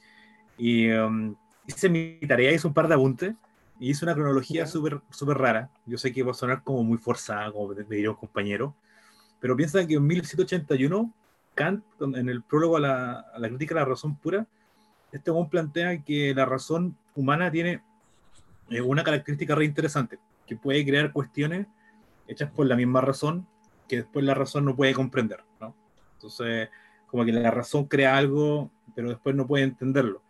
Y 0.57 0.91
um, 0.91 1.35
hice 1.67 1.89
mi 1.89 2.19
tarea, 2.27 2.51
hice 2.51 2.67
un 2.67 2.73
par 2.73 2.87
de 2.87 2.95
apuntes 2.95 3.35
y 3.79 3.89
hice 3.89 4.05
una 4.05 4.13
cronología 4.13 4.65
súper 4.67 5.01
súper 5.09 5.37
rara. 5.37 5.69
Yo 5.85 5.97
sé 5.97 6.13
que 6.13 6.23
va 6.23 6.31
a 6.31 6.35
sonar 6.35 6.63
como 6.63 6.83
muy 6.83 6.97
forzada, 6.97 7.51
como 7.51 7.69
me 7.69 7.83
diría 7.83 8.11
un 8.11 8.15
compañero, 8.15 8.75
pero 9.39 9.55
piensa 9.57 9.85
que 9.85 9.95
en 9.95 10.07
1781, 10.07 11.13
Kant, 11.55 11.83
en 11.99 12.29
el 12.29 12.41
prólogo 12.43 12.77
a 12.77 12.79
la, 12.79 13.11
a 13.19 13.39
la 13.39 13.47
crítica 13.49 13.75
de 13.75 13.81
la 13.81 13.85
razón 13.85 14.15
pura, 14.15 14.47
este 15.11 15.31
hombre 15.31 15.49
plantea 15.51 16.01
que 16.01 16.33
la 16.33 16.45
razón 16.45 16.97
humana 17.15 17.51
tiene 17.51 17.81
eh, 18.69 18.81
una 18.81 19.03
característica 19.03 19.55
re 19.55 19.65
interesante, 19.65 20.19
que 20.45 20.55
puede 20.55 20.85
crear 20.85 21.11
cuestiones 21.11 21.67
hechas 22.27 22.49
por 22.51 22.65
la 22.67 22.75
misma 22.75 23.01
razón 23.01 23.47
que 23.87 23.97
después 23.97 24.23
la 24.25 24.33
razón 24.33 24.65
no 24.65 24.75
puede 24.75 24.93
comprender, 24.93 25.43
¿no? 25.59 25.75
Entonces, 26.15 26.69
como 27.07 27.25
que 27.25 27.31
la 27.33 27.51
razón 27.51 27.85
crea 27.85 28.17
algo, 28.17 28.71
pero 28.95 29.09
después 29.09 29.35
no 29.35 29.45
puede 29.45 29.65
entenderlo. 29.65 30.21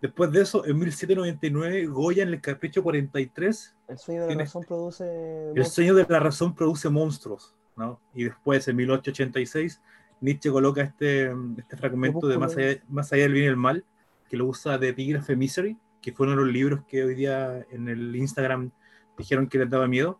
Después 0.00 0.32
de 0.32 0.40
eso, 0.42 0.64
en 0.66 0.78
1799, 0.78 1.86
Goya 1.86 2.22
en 2.24 2.30
el 2.30 2.40
Capricho 2.40 2.82
43, 2.82 3.76
El 3.88 3.98
sueño 3.98 4.20
de 4.22 4.26
la 4.26 4.28
Tiene- 4.28 4.44
razón 4.44 4.64
produce. 4.64 5.52
el 5.54 5.66
sueño 5.66 5.94
de 5.94 6.06
la 6.08 6.18
razón 6.18 6.54
produce 6.54 6.88
monstruos, 6.88 7.54
¿no? 7.76 8.00
Y 8.14 8.24
después, 8.24 8.66
en 8.66 8.76
1886, 8.76 9.80
Nietzsche 10.20 10.50
coloca 10.50 10.82
este, 10.82 11.30
este 11.58 11.76
fragmento 11.76 12.26
de 12.26 12.38
más 12.38 12.56
allá, 12.56 12.80
más 12.88 13.12
allá 13.12 13.24
del 13.24 13.32
bien 13.34 13.44
y 13.44 13.48
el 13.48 13.56
mal, 13.56 13.84
que 14.28 14.36
lo 14.36 14.46
usa 14.46 14.78
de 14.78 14.88
Epígrafe 14.88 15.36
Misery, 15.36 15.76
que 16.02 16.12
fue 16.12 16.26
uno 16.26 16.36
de 16.36 16.44
los 16.44 16.52
libros 16.52 16.82
que 16.86 17.04
hoy 17.04 17.14
día 17.14 17.64
en 17.70 17.88
el 17.88 18.14
Instagram 18.14 18.70
dijeron 19.16 19.46
que 19.46 19.58
les 19.58 19.70
daba 19.70 19.86
miedo, 19.86 20.18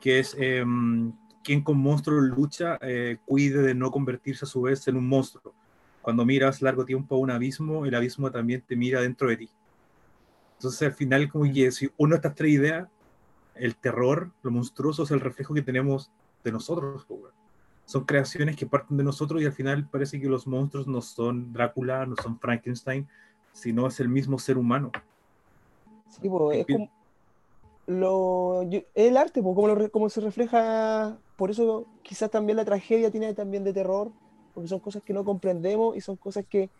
que 0.00 0.18
es 0.18 0.36
eh, 0.38 0.64
quien 1.42 1.62
con 1.62 1.78
monstruos 1.78 2.22
lucha, 2.22 2.78
eh, 2.82 3.16
cuide 3.24 3.62
de 3.62 3.74
no 3.74 3.90
convertirse 3.90 4.44
a 4.44 4.48
su 4.48 4.62
vez 4.62 4.86
en 4.88 4.96
un 4.96 5.08
monstruo. 5.08 5.54
Cuando 6.02 6.24
miras 6.24 6.62
largo 6.62 6.84
tiempo 6.84 7.16
a 7.16 7.18
un 7.18 7.30
abismo, 7.30 7.86
el 7.86 7.94
abismo 7.94 8.30
también 8.30 8.62
te 8.66 8.76
mira 8.76 9.00
dentro 9.00 9.28
de 9.28 9.36
ti. 9.38 9.50
Entonces 10.58 10.82
al 10.82 10.92
final 10.92 11.28
como 11.30 11.50
que 11.52 11.72
si 11.72 11.90
uno 11.96 12.10
de 12.10 12.16
estas 12.16 12.34
tres 12.34 12.52
ideas, 12.52 12.88
el 13.54 13.76
terror, 13.76 14.30
lo 14.42 14.50
monstruoso 14.50 15.02
es 15.04 15.10
el 15.10 15.20
reflejo 15.20 15.54
que 15.54 15.62
tenemos 15.62 16.10
de 16.44 16.52
nosotros. 16.52 17.06
Son 17.84 18.04
creaciones 18.04 18.56
que 18.56 18.66
parten 18.66 18.96
de 18.96 19.04
nosotros 19.04 19.42
y 19.42 19.46
al 19.46 19.52
final 19.52 19.88
parece 19.88 20.20
que 20.20 20.28
los 20.28 20.46
monstruos 20.46 20.86
no 20.86 21.00
son 21.00 21.52
Drácula, 21.52 22.06
no 22.06 22.16
son 22.16 22.38
Frankenstein, 22.38 23.08
sino 23.52 23.86
es 23.86 24.00
el 24.00 24.08
mismo 24.08 24.38
ser 24.38 24.58
humano. 24.58 24.90
Sí, 26.20 26.28
po, 26.28 26.52
es 26.52 26.66
como 26.66 26.88
lo, 27.86 28.62
yo- 28.64 28.80
el 28.94 29.16
arte, 29.16 29.42
po, 29.42 29.54
como, 29.54 29.68
lo 29.68 29.90
como 29.90 30.08
se 30.08 30.20
refleja, 30.20 31.18
por 31.36 31.50
eso 31.50 31.86
quizás 32.02 32.30
también 32.30 32.56
la 32.56 32.64
tragedia 32.64 33.10
tiene 33.10 33.34
también 33.34 33.64
de 33.64 33.72
terror, 33.72 34.10
porque 34.54 34.68
son 34.68 34.80
cosas 34.80 35.02
que 35.02 35.12
no 35.12 35.24
comprendemos 35.24 35.96
y 35.96 36.00
son 36.00 36.16
cosas 36.16 36.44
que 36.48 36.70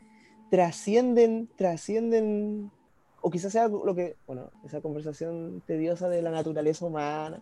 trascienden, 0.51 1.49
trascienden, 1.57 2.71
o 3.21 3.31
quizás 3.31 3.53
sea 3.53 3.69
lo 3.69 3.95
que, 3.95 4.17
bueno, 4.27 4.51
esa 4.65 4.81
conversación 4.81 5.63
tediosa 5.67 6.09
de 6.09 6.23
la 6.23 6.31
naturaleza 6.31 6.85
humana, 6.85 7.41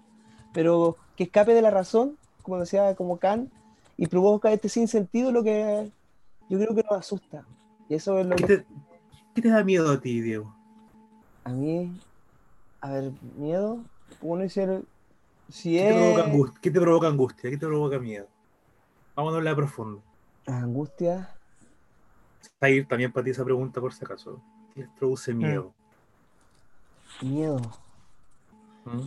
pero 0.53 0.97
que 1.17 1.25
escape 1.25 1.53
de 1.55 1.63
la 1.63 1.71
razón, 1.71 2.17
como 2.43 2.59
decía 2.61 2.95
como 2.95 3.19
Kant, 3.19 3.51
y 3.97 4.07
provoca 4.07 4.53
este 4.53 4.69
sinsentido, 4.69 5.33
lo 5.33 5.43
que 5.43 5.91
yo 6.49 6.59
creo 6.59 6.75
que 6.75 6.83
nos 6.89 6.99
asusta. 6.99 7.45
Y 7.89 7.95
eso 7.95 8.19
es 8.19 8.27
lo 8.27 8.37
¿Qué 8.37 8.47
que 8.47 8.57
te, 8.59 8.67
qué 9.35 9.43
te 9.43 9.49
da 9.49 9.65
miedo 9.65 9.91
a 9.91 10.01
ti, 10.01 10.21
Diego? 10.21 10.55
A 11.51 11.53
mí, 11.55 12.01
a 12.81 12.91
ver, 12.93 13.13
miedo, 13.23 13.85
uno 14.23 14.43
dice, 14.45 14.63
el- 14.65 14.89
si 15.49 15.79
¿Qué 15.79 15.87
te, 15.87 15.95
provoca 15.95 16.23
es 16.23 16.27
angustia? 16.27 16.61
¿Qué 16.63 16.71
te 16.71 16.81
provoca 16.81 17.09
angustia? 17.09 17.51
¿Qué 17.51 17.57
te 17.59 17.67
provoca 17.67 17.99
miedo? 17.99 18.29
Vamos 19.17 19.35
a 19.35 19.37
hablar 19.39 19.57
profundo. 19.57 20.03
angustia, 20.47 21.15
Está 22.43 22.67
ahí 22.67 22.85
también 22.85 23.13
para 23.13 23.25
ti 23.25 23.31
esa 23.31 23.45
pregunta 23.45 23.81
por 23.81 23.93
si 23.95 24.05
acaso. 24.05 24.43
¿Qué 24.75 24.81
les 24.81 24.91
produce 24.91 25.33
miedo? 25.35 25.75
miedo, 27.23 27.61
¿Mm? 28.85 29.07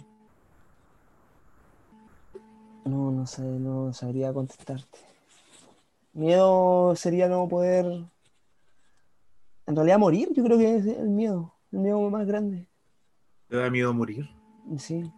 no, 2.86 3.12
no 3.12 3.26
sé, 3.28 3.42
no 3.42 3.94
sabría 3.94 4.34
contestarte. 4.34 5.00
Miedo 6.14 6.96
sería 6.96 7.28
no 7.28 7.48
poder, 7.48 7.86
en 9.66 9.76
realidad 9.76 10.00
morir, 10.00 10.30
yo 10.34 10.44
creo 10.44 10.58
que 10.58 10.76
es 10.78 10.86
el 10.88 11.10
miedo, 11.10 11.53
el 11.74 11.80
miedo 11.80 12.10
más 12.10 12.26
grande, 12.26 12.68
¿Te 13.50 13.58
da 13.58 13.70
miedo 13.70 13.94
morir? 13.94 14.30
sí. 14.78 15.12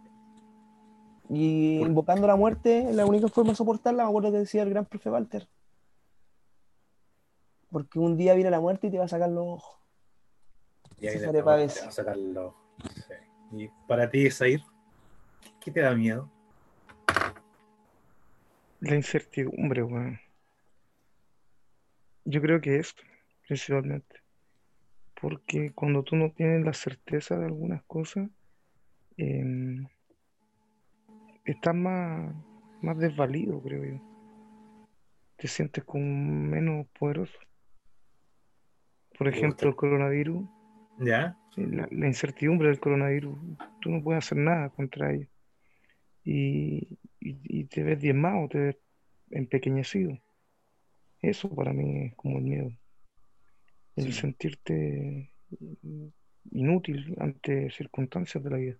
Y 1.28 1.78
¿Por- 1.80 1.88
invocando 1.88 2.26
la 2.26 2.36
muerte, 2.36 2.92
la 2.92 3.04
única 3.04 3.28
forma 3.28 3.50
de 3.50 3.56
soportarla, 3.56 4.04
me 4.04 4.08
acuerdo 4.10 4.30
que 4.30 4.38
decía 4.38 4.62
el 4.62 4.70
gran 4.70 4.84
profe 4.86 5.10
Walter. 5.10 5.48
Porque 7.70 7.98
un 7.98 8.16
día 8.16 8.34
viene 8.34 8.50
la 8.50 8.60
muerte 8.60 8.86
y 8.86 8.90
te 8.90 8.98
va 8.98 9.04
a 9.04 9.08
sacar 9.08 9.28
los 9.30 9.44
ojos. 9.44 9.80
Y 11.00 11.08
ahí 11.08 11.18
te 11.18 11.28
te 11.28 11.42
va 11.42 11.54
a 11.54 11.68
sacarlo. 11.68 12.54
Sí. 12.94 13.14
Y 13.58 13.68
para 13.88 14.08
ti, 14.08 14.30
Zair, 14.30 14.62
¿qué 15.60 15.70
te 15.72 15.80
da 15.80 15.94
miedo? 15.94 16.30
La 18.80 18.94
incertidumbre, 18.94 19.82
weón. 19.82 20.20
Yo 22.24 22.40
creo 22.40 22.60
que 22.60 22.78
esto, 22.78 23.02
principalmente. 23.46 24.20
Porque 25.20 25.72
cuando 25.72 26.02
tú 26.02 26.16
no 26.16 26.30
tienes 26.30 26.64
la 26.64 26.72
certeza 26.72 27.38
de 27.38 27.46
algunas 27.46 27.82
cosas, 27.84 28.28
em, 29.16 29.86
estás 31.44 31.74
más, 31.74 32.34
más 32.82 32.98
desvalido, 32.98 33.62
creo 33.62 33.84
yo. 33.84 34.00
Te 35.36 35.48
sientes 35.48 35.84
como 35.84 36.04
menos 36.04 36.86
poderoso. 36.98 37.38
Por 39.18 39.28
ejemplo, 39.28 39.70
el 39.70 39.76
coronavirus, 39.76 40.46
¿Ya? 40.98 41.38
la, 41.56 41.88
la 41.90 42.06
incertidumbre 42.06 42.68
del 42.68 42.80
coronavirus, 42.80 43.38
tú 43.80 43.90
no 43.90 44.02
puedes 44.02 44.24
hacer 44.24 44.38
nada 44.38 44.68
contra 44.70 45.12
ello. 45.12 45.28
Y, 46.24 46.98
y, 47.20 47.38
y 47.60 47.64
te 47.64 47.82
ves 47.82 48.00
diezmado, 48.00 48.48
te 48.48 48.58
ves 48.58 48.76
empequeñecido. 49.30 50.18
Eso 51.22 51.48
para 51.54 51.72
mí 51.72 52.06
es 52.06 52.14
como 52.14 52.38
el 52.38 52.44
miedo. 52.44 52.70
El 53.96 54.12
Sí. 54.12 54.12
sentirte 54.12 55.32
mm, 55.82 56.06
inútil 56.52 57.16
ante 57.18 57.70
circunstancias 57.70 58.42
de 58.44 58.50
la 58.50 58.56
vida. 58.56 58.76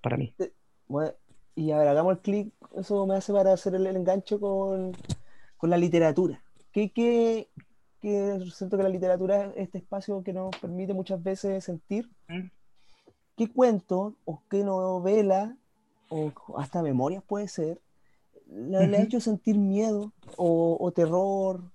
Para 0.00 0.16
mí. 0.16 0.34
Bueno, 0.86 1.12
y 1.56 1.70
a 1.70 1.78
ver, 1.78 1.88
hagamos 1.88 2.12
el 2.16 2.20
clic, 2.22 2.52
eso 2.76 3.06
me 3.06 3.16
hace 3.16 3.32
para 3.32 3.52
hacer 3.52 3.74
el, 3.74 3.86
el 3.86 3.96
enganche 3.96 4.38
con, 4.38 4.92
con 5.56 5.70
la 5.70 5.76
literatura. 5.76 6.42
¿Qué, 6.72 6.90
qué, 6.92 7.48
qué- 8.00 8.38
siento 8.52 8.76
que 8.76 8.82
la 8.82 8.88
literatura 8.88 9.46
es 9.46 9.52
este 9.56 9.78
espacio 9.78 10.22
que 10.22 10.32
nos 10.32 10.56
permite 10.58 10.92
muchas 10.94 11.22
veces 11.22 11.64
sentir? 11.64 12.08
¿Mm? 12.28 12.48
¿Qué 13.36 13.52
cuento 13.52 14.14
o 14.24 14.42
qué 14.48 14.62
novela 14.62 15.56
o 16.10 16.30
hasta 16.58 16.82
memorias 16.82 17.24
puede 17.24 17.48
ser 17.48 17.80
le, 18.46 18.76
ha 18.78 19.02
hecho 19.02 19.20
sentir 19.20 19.58
miedo 19.58 20.12
o, 20.36 20.76
o 20.78 20.92
terror 20.92 21.72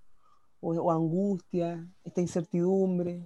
o, 0.61 0.73
o 0.73 0.91
angustia, 0.91 1.85
esta 2.03 2.21
incertidumbre? 2.21 3.25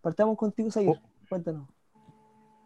Partamos 0.00 0.36
contigo, 0.36 0.70
Sayir. 0.70 0.90
Oh. 0.90 1.00
Cuéntanos. 1.28 1.68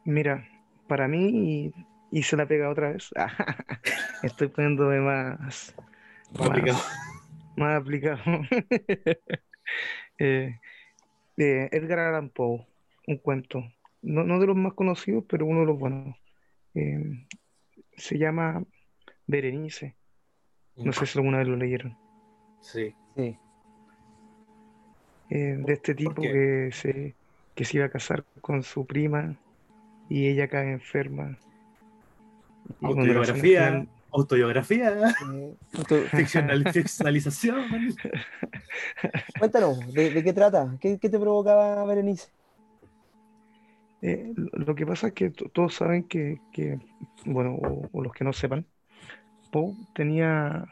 Mira, 0.05 0.47
para 0.87 1.09
mí, 1.09 1.71
y, 2.11 2.19
y 2.19 2.23
se 2.23 2.37
la 2.37 2.47
pega 2.47 2.69
otra 2.71 2.93
vez, 2.93 3.11
estoy 4.23 4.49
poniéndome 4.49 5.01
más, 5.01 5.75
Más 6.39 6.49
aplicado. 6.49 6.79
más 7.57 7.81
aplicado. 7.81 8.21
Eh, 10.19 10.59
eh, 11.39 11.69
Edgar 11.73 12.01
Allan 12.01 12.29
Poe, 12.29 12.67
un 13.07 13.17
cuento, 13.19 13.63
no, 14.03 14.23
no 14.25 14.39
de 14.39 14.47
los 14.49 14.57
más 14.57 14.75
conocidos, 14.75 15.25
pero 15.27 15.47
uno 15.47 15.61
de 15.61 15.67
los 15.67 15.79
buenos. 15.79 16.15
Eh, 16.75 17.27
se 17.97 18.19
llama 18.19 18.63
Berenice, 19.27 19.97
no 20.77 20.93
sé 20.93 21.07
si 21.07 21.19
alguna 21.19 21.39
vez 21.39 21.49
lo 21.49 21.57
leyeron. 21.57 21.97
Sí. 22.61 22.95
Sí. 23.17 23.39
Eh, 25.31 25.57
de 25.65 25.73
este 25.73 25.95
tipo 25.95 26.21
que 26.21 26.71
se, 26.73 27.15
que 27.55 27.65
se 27.65 27.77
iba 27.77 27.87
a 27.87 27.91
casar 27.91 28.25
con 28.41 28.63
su 28.63 28.85
prima 28.87 29.37
y 30.09 30.27
ella 30.27 30.49
cae 30.49 30.73
enferma. 30.73 31.39
Y 32.81 32.87
Autobiografía. 32.87 33.87
Autobiografía. 34.13 35.15
Eh, 35.33 35.55
Ficcional, 36.11 36.65
ficcionalización. 36.73 37.65
Cuéntanos, 39.39 39.95
¿de, 39.95 40.11
de 40.11 40.25
qué 40.25 40.33
trata? 40.33 40.77
¿Qué, 40.81 40.99
qué 40.99 41.09
te 41.09 41.19
provocaba 41.19 41.85
Berenice? 41.85 42.29
Eh, 44.03 44.33
lo 44.35 44.75
que 44.75 44.87
pasa 44.87 45.09
es 45.09 45.13
que 45.13 45.31
to- 45.31 45.49
todos 45.51 45.75
saben 45.75 46.05
que, 46.05 46.41
que, 46.53 46.79
bueno, 47.27 47.55
o, 47.55 47.89
o 47.93 48.03
los 48.03 48.13
que 48.13 48.25
no 48.25 48.33
sepan, 48.33 48.67
Poe 49.53 49.75
tenía 49.95 50.65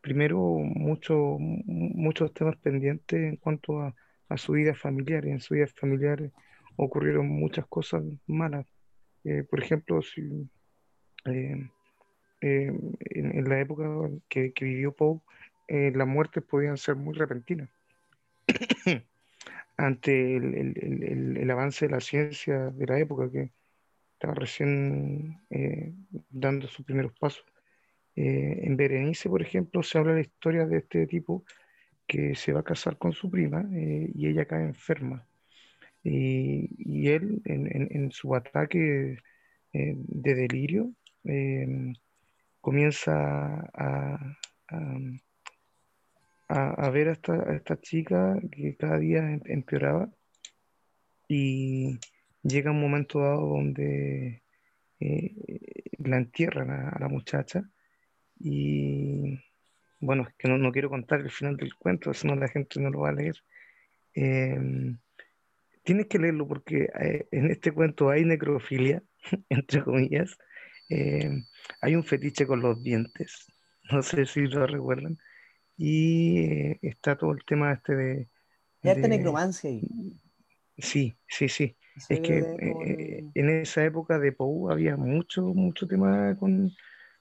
primero 0.00 0.38
mucho- 0.58 1.38
mu- 1.38 1.62
muchos 1.94 2.32
temas 2.34 2.56
pendientes 2.56 3.18
en 3.20 3.36
cuanto 3.36 3.80
a, 3.80 3.94
a 4.32 4.38
su 4.38 4.52
vida 4.52 4.74
familiar, 4.74 5.26
y 5.26 5.30
en 5.30 5.40
su 5.40 5.54
vida 5.54 5.66
familiar 5.66 6.30
ocurrieron 6.76 7.28
muchas 7.28 7.66
cosas 7.66 8.02
malas. 8.26 8.66
Eh, 9.24 9.44
por 9.48 9.60
ejemplo, 9.62 10.00
si, 10.02 10.48
eh, 11.26 11.68
eh, 12.40 12.72
en, 13.00 13.48
la 13.48 13.60
época 13.60 13.84
que, 14.28 14.52
que 14.52 14.64
vivió 14.64 14.92
Poe, 14.92 15.20
las 15.68 16.08
muertes 16.08 16.42
podían 16.42 16.76
ser 16.76 16.96
muy 16.96 17.14
repentinas. 17.14 17.70
Ante 19.76 20.36
el, 20.36 20.54
el- 21.38 21.50
avance 21.50 21.86
de 21.86 21.92
la 21.92 22.00
ciencia 22.00 22.70
de 22.70 22.86
la 22.86 22.98
época 22.98 23.30
que 23.30 23.52
estaba 24.14 24.34
recién 24.34 25.38
dando 26.30 26.66
sus 26.68 26.84
primeros 26.84 27.12
pasos. 27.18 27.44
En 28.14 28.76
Berenice, 28.76 29.28
por 29.28 29.42
ejemplo, 29.42 29.82
se 29.82 29.98
habla 29.98 30.14
la 30.14 30.20
historia 30.20 30.66
de 30.66 30.78
este 30.78 31.06
tipo 31.06 31.44
que 32.12 32.34
se 32.34 32.52
va 32.54 32.60
a 32.60 32.70
casar 32.72 32.94
con 32.98 33.12
su 33.12 33.30
prima 33.30 33.60
eh, 33.74 34.10
y 34.14 34.28
ella 34.28 34.46
cae 34.46 34.64
enferma. 34.66 35.18
Y, 36.04 36.68
y 36.78 37.08
él, 37.16 37.42
en, 37.46 37.62
en- 37.72 38.10
su 38.12 38.34
ataque 38.34 39.18
eh, 39.74 39.94
de 39.96 40.34
delirio, 40.34 40.92
eh, 41.24 41.66
comienza 42.60 43.12
a, 43.74 44.36
a- 46.48 46.90
ver 46.90 47.08
a 47.08 47.12
esta, 47.12 47.32
a 47.34 47.54
esta 47.56 47.76
chica 47.80 48.36
que 48.52 48.76
cada 48.76 48.98
día 48.98 49.18
em- 49.32 49.40
empeoraba 49.46 50.08
y 51.28 51.98
llega 52.42 52.70
un 52.70 52.80
momento 52.80 53.20
dado 53.20 53.46
donde 53.46 54.42
eh, 55.00 55.34
la 55.98 56.18
entierran 56.18 56.70
a 56.70 56.98
la 57.00 57.08
muchacha 57.08 57.64
y 58.40 59.38
bueno, 60.02 60.24
es 60.28 60.34
que 60.36 60.48
no, 60.48 60.58
no 60.58 60.72
quiero 60.72 60.90
contar 60.90 61.20
el 61.20 61.30
final 61.30 61.56
del 61.56 61.74
cuento, 61.76 62.12
si 62.12 62.26
no 62.26 62.36
la 62.36 62.48
gente 62.48 62.80
no 62.80 62.90
lo 62.90 63.00
va 63.00 63.10
a 63.10 63.12
leer. 63.12 63.36
Eh, 64.14 64.58
tienes 65.82 66.06
que 66.06 66.18
leerlo 66.18 66.46
porque 66.46 66.88
eh, 67.00 67.26
en 67.30 67.50
este 67.50 67.72
cuento 67.72 68.10
hay 68.10 68.24
necrofilia, 68.24 69.02
entre 69.48 69.82
comillas. 69.82 70.36
Eh, 70.88 71.30
hay 71.80 71.94
un 71.96 72.04
fetiche 72.04 72.46
con 72.46 72.60
los 72.60 72.82
dientes, 72.82 73.46
no 73.90 74.02
sé 74.02 74.26
si 74.26 74.42
lo 74.42 74.66
recuerdan. 74.66 75.18
Y 75.76 76.38
eh, 76.40 76.78
está 76.82 77.16
todo 77.16 77.32
el 77.32 77.44
tema 77.44 77.72
este 77.72 77.94
de... 77.94 78.28
De- 78.82 79.08
necromancia 79.08 79.70
ahí. 79.70 79.82
Sí, 80.78 81.16
sí, 81.28 81.48
sí. 81.48 81.76
Eso 81.96 82.14
Es 82.14 82.20
que 82.20 82.38
eh, 82.38 82.46
de- 82.58 83.30
en 83.34 83.50
esa 83.50 83.84
época 83.84 84.18
de 84.18 84.32
Poe 84.32 84.72
había 84.72 84.96
mucho, 84.96 85.42
mucho 85.42 85.86
tema 85.86 86.36
con, 86.38 86.72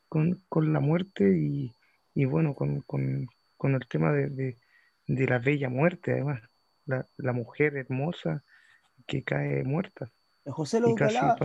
con, 0.10 0.42
con 0.50 0.74
la 0.74 0.80
muerte 0.80 1.38
y, 1.38 1.72
y 2.14 2.26
bueno, 2.26 2.54
con, 2.56 2.82
con, 2.82 3.28
con 3.58 3.76
el 3.76 3.88
tema 3.88 4.12
de, 4.12 4.30
de, 4.30 4.58
de 5.08 5.26
la 5.28 5.40
bella 5.40 5.70
muerte, 5.70 6.14
además. 6.14 6.42
La, 6.86 7.06
la 7.18 7.32
mujer 7.32 7.78
hermosa 7.78 8.44
que 9.06 9.24
cae 9.24 9.64
muerta. 9.64 10.12
José 10.48 10.80
lo 10.80 10.88
hablaba. 10.90 11.38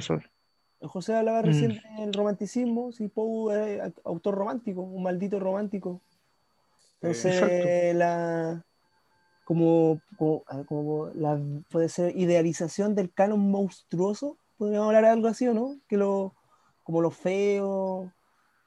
José 0.81 1.15
hablaba 1.15 1.43
Mm. 1.43 1.45
recién 1.47 1.81
del 1.99 2.13
romanticismo, 2.13 2.91
si 2.93 3.09
Poe 3.09 3.77
es 3.87 3.93
autor 4.05 4.35
romántico, 4.35 4.81
un 4.81 5.03
maldito 5.03 5.39
romántico. 5.39 6.01
Entonces, 7.03 7.95
la 7.95 8.65
como, 9.45 10.01
como 10.67 11.11
la 11.15 11.39
puede 11.71 11.89
ser 11.89 12.17
idealización 12.17 12.95
del 12.95 13.13
canon 13.13 13.51
monstruoso, 13.51 14.39
podríamos 14.59 14.89
hablar 14.89 15.05
de 15.05 15.11
algo 15.11 15.29
así, 15.29 15.47
¿o 15.47 15.55
no? 15.55 15.77
Que 15.89 15.97
lo, 15.97 16.35
como 16.83 17.01
lo 17.01 17.11
feo, 17.11 18.11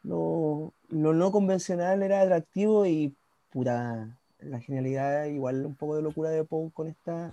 lo, 0.03 0.73
lo 0.89 1.13
no 1.13 1.31
convencional 1.31 2.03
era 2.03 2.21
atractivo 2.21 2.85
y 2.85 3.15
puta, 3.51 4.17
la 4.39 4.59
genialidad, 4.59 5.25
igual 5.25 5.65
un 5.65 5.75
poco 5.75 5.95
de 5.95 6.01
locura 6.01 6.29
de 6.29 6.43
Poe 6.43 6.71
con 6.71 6.87
esta. 6.87 7.31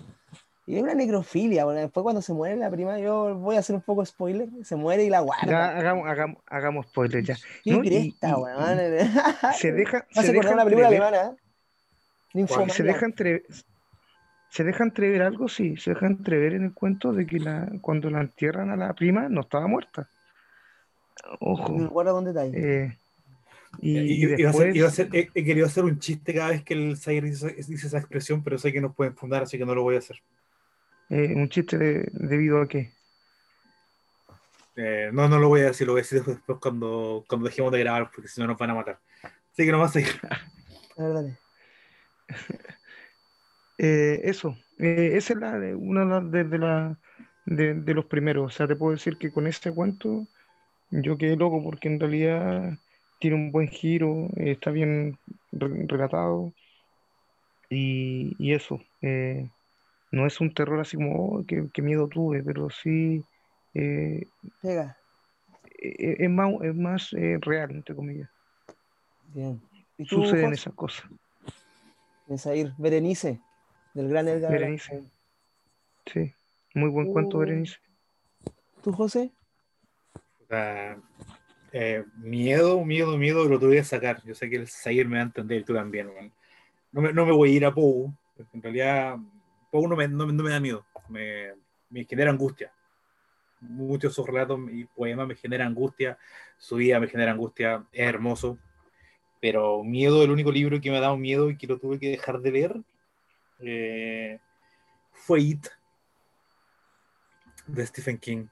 Y 0.69 0.77
es 0.77 0.83
una 0.83 0.95
necrofilia, 0.95 1.65
bueno, 1.65 1.79
después 1.81 2.03
cuando 2.03 2.21
se 2.21 2.33
muere 2.33 2.57
la 2.57 2.69
prima, 2.71 2.99
yo 2.99 3.37
voy 3.37 3.55
a 3.55 3.61
hacer 3.61 3.77
un 3.77 3.83
poco 3.83 4.01
de 4.03 4.07
spoiler, 4.07 4.49
se 4.65 4.75
muere 4.75 5.05
y 5.05 5.11
la 5.11 5.21
guarda. 5.21 5.47
Ya, 5.47 5.79
hagamos, 5.79 6.09
hagamos, 6.09 6.43
hagamos 6.49 6.87
spoiler 6.87 7.23
ya. 7.25 7.37
¡Qué 7.63 7.71
¿no? 7.71 7.85
Y- 7.85 7.89
y-! 7.97 8.17
Se 9.57 9.71
deja, 9.73 9.99
Me 10.15 10.21
hace 10.21 10.33
se 10.33 10.33
acordar 10.33 10.35
deja 10.43 10.55
una 10.55 10.65
película 10.65 10.89
entrever- 10.91 11.03
alemana, 11.07 11.37
¿eh? 12.35 12.47
Se 12.75 12.83
deja 12.83 13.07
entre, 13.07 13.43
se 14.51 14.65
deja 14.65 14.83
entrever 14.85 15.23
algo, 15.23 15.47
sí, 15.49 15.77
se 15.77 15.91
deja 15.91 16.07
entrever 16.07 16.55
en 16.55 16.65
el 16.65 16.75
cuento 16.75 17.13
de 17.13 17.27
que 17.27 17.39
la, 17.39 17.69
cuando 17.81 18.11
la 18.11 18.21
entierran 18.23 18.71
a 18.71 18.77
la 18.77 18.93
prima 18.93 19.29
no 19.29 19.43
estaba 19.43 19.69
muerta. 19.69 20.09
Ojo. 21.41 21.73
Me 21.73 21.87
acuerdo 21.87 22.13
con 22.13 22.25
detalle. 22.25 22.85
eh, 22.87 22.99
y, 23.81 23.99
Y- 23.99 24.01
y 24.01 24.13
y- 24.13 24.23
iba 24.23 24.33
a 24.33 24.37
después, 24.37 24.55
hacer- 24.57 24.77
iba 24.77 24.87
a 24.87 24.89
hacer- 24.91 25.09
he, 25.13 25.31
he 25.35 25.45
querido 25.45 25.67
hacer 25.67 25.85
un 25.85 25.99
chiste 25.99 26.35
cada 26.35 26.51
vez 26.51 26.63
que 26.65 26.75
el 26.75 26.97
Zaire 26.97 27.29
dice, 27.29 27.55
dice 27.55 27.87
esa 27.87 27.99
expresión, 27.99 28.43
pero 28.43 28.59
sé 28.59 28.73
que 28.73 28.81
nos 28.81 28.95
pueden 28.95 29.15
fundar, 29.17 29.43
así 29.43 29.59
que 29.59 29.67
no 29.67 29.75
lo 29.75 29.83
voy 29.83 29.97
a 29.97 29.99
hacer. 29.99 30.17
eh, 31.09 31.33
un 31.37 31.49
chiste 31.49 31.79
de- 31.79 32.09
debido 32.13 32.61
a 32.61 32.67
que 32.69 32.93
Eh, 34.79 35.09
no, 35.13 35.27
no 35.29 35.39
lo 35.39 35.49
voy 35.49 35.63
a 35.63 35.67
decir, 35.67 35.87
lo 35.87 35.95
voy 35.95 36.01
a 36.01 36.03
decir 36.03 36.23
después 36.23 36.59
cuando, 36.61 37.25
cuando 37.29 37.47
dejemos 37.49 37.73
de 37.73 37.79
grabar, 37.79 38.11
porque 38.13 38.29
si 38.29 38.41
no 38.43 38.47
nos 38.47 38.59
van 38.59 38.71
a 38.71 38.75
matar. 38.75 38.99
Así 39.53 39.65
que 39.65 39.73
no 39.73 39.79
va 39.79 39.87
a 39.87 39.89
seguir. 39.89 40.11
A 40.99 41.03
ver, 41.03 41.13
dale. 41.15 41.39
eh, 43.79 44.21
eso, 44.25 44.57
eh, 44.79 45.13
esa 45.15 45.33
es 45.35 45.39
la, 45.39 45.59
de- 45.59 45.75
una 45.75 46.01
de, 46.05 46.07
las- 46.11 46.31
de, 46.31 46.45
de 46.45 46.59
la- 46.59 46.99
de- 47.47 47.75
de 47.75 47.95
los 47.95 48.05
primeros. 48.07 48.53
O 48.53 48.57
sea, 48.57 48.67
te 48.67 48.77
puedo 48.77 48.93
decir 48.93 49.17
que 49.17 49.31
con 49.31 49.47
este 49.47 49.73
cuento 49.73 50.27
yo 50.91 51.17
quedé 51.17 51.37
loco 51.37 51.63
porque 51.63 51.89
en 51.89 52.01
realidad 52.01 52.79
tiene 53.19 53.37
un 53.37 53.51
buen 53.53 53.69
giro, 53.69 54.29
eh, 54.37 54.53
está 54.53 54.71
bien 54.71 55.19
re- 55.53 55.85
relatado 55.87 56.53
y, 57.71 58.35
y 58.39 58.53
eso. 58.55 58.81
eh, 59.03 59.49
no 60.13 60.27
es 60.27 60.41
un 60.41 60.55
terror 60.55 60.79
así 60.81 60.97
como, 60.97 61.17
oh, 61.39 61.45
qué, 61.47 61.69
qué 61.73 61.83
miedo 61.83 62.09
tuve, 62.09 62.43
pero 62.43 62.71
sí 62.71 63.25
eh, 63.75 64.27
Pega. 64.63 64.97
eh, 65.83 66.17
es 66.21 66.31
más, 66.31 66.53
es 66.63 66.75
más 66.75 67.13
eh, 67.13 67.39
real, 67.41 67.73
entre 67.73 67.95
comillas. 67.95 68.31
Bien. 69.35 69.61
¿Y 69.99 70.05
tú, 70.05 70.23
Suceden 70.23 70.47
José? 70.51 70.55
esas 70.55 70.75
cosas. 70.75 71.11
Mesair, 72.29 72.73
Berenice, 72.79 73.41
del 73.95 74.09
gran 74.09 74.29
Edgar 74.29 74.53
Berenice. 74.53 75.03
Sí, 76.07 76.33
muy 76.75 76.89
buen 76.91 77.13
cuento, 77.13 77.37
Uh. 77.37 77.41
Berenice. 77.41 77.77
¿Tú, 78.83 78.93
José? 78.93 79.31
sea, 80.49 80.97
eh, 81.79 82.05
miedo, 82.17 82.83
miedo, 82.87 83.19
miedo 83.19 83.45
lo 83.45 83.61
tuve 83.61 83.77
que 83.77 83.85
sacar. 83.85 84.23
Yo 84.25 84.35
sé 84.35 84.49
que 84.49 84.57
el 84.57 84.67
Zair 84.67 85.07
me 85.07 85.17
va 85.17 85.23
a 85.23 85.27
entender 85.27 85.63
tú 85.63 85.75
también. 85.75 86.11
No, 86.91 87.03
me, 87.03 87.13
no 87.13 87.27
me 87.27 87.33
voy 87.33 87.53
a 87.53 87.57
ir 87.57 87.65
a 87.67 87.75
Pou, 87.75 88.15
en 88.39 88.63
realidad 88.63 89.17
Pou 89.71 89.87
no 89.87 89.95
me, 89.95 90.09
no, 90.09 90.25
no 90.25 90.43
me 90.43 90.51
da 90.51 90.59
miedo, 90.59 90.87
me, 91.11 91.53
me 91.91 92.07
genera 92.07 92.31
angustia. 92.31 92.73
Muchos 93.61 94.13
de 94.13 94.15
sus 94.15 94.27
relatos 94.27 94.59
y 94.73 94.85
poemas 94.87 95.27
me 95.27 95.35
generan 95.35 95.69
angustia, 95.69 96.17
su 96.57 96.77
vida 96.77 96.99
me 96.99 97.09
genera 97.09 97.33
angustia, 97.33 97.87
es 97.93 98.09
hermoso. 98.09 98.59
Pero 99.41 99.85
miedo, 99.85 100.25
el 100.25 100.31
único 100.31 100.51
libro 100.51 100.81
que 100.81 100.91
me 100.91 100.97
ha 100.97 101.01
dado 101.01 101.19
miedo 101.19 101.51
y 101.51 101.59
que 101.59 101.67
lo 101.67 101.79
tuve 101.79 101.99
que 101.99 102.09
dejar 102.09 102.41
de 102.41 102.53
leer 102.53 102.77
eh, 103.59 104.41
fue 105.13 105.41
It, 105.41 105.67
de 107.67 107.87
Stephen 107.87 108.17
King. 108.17 108.47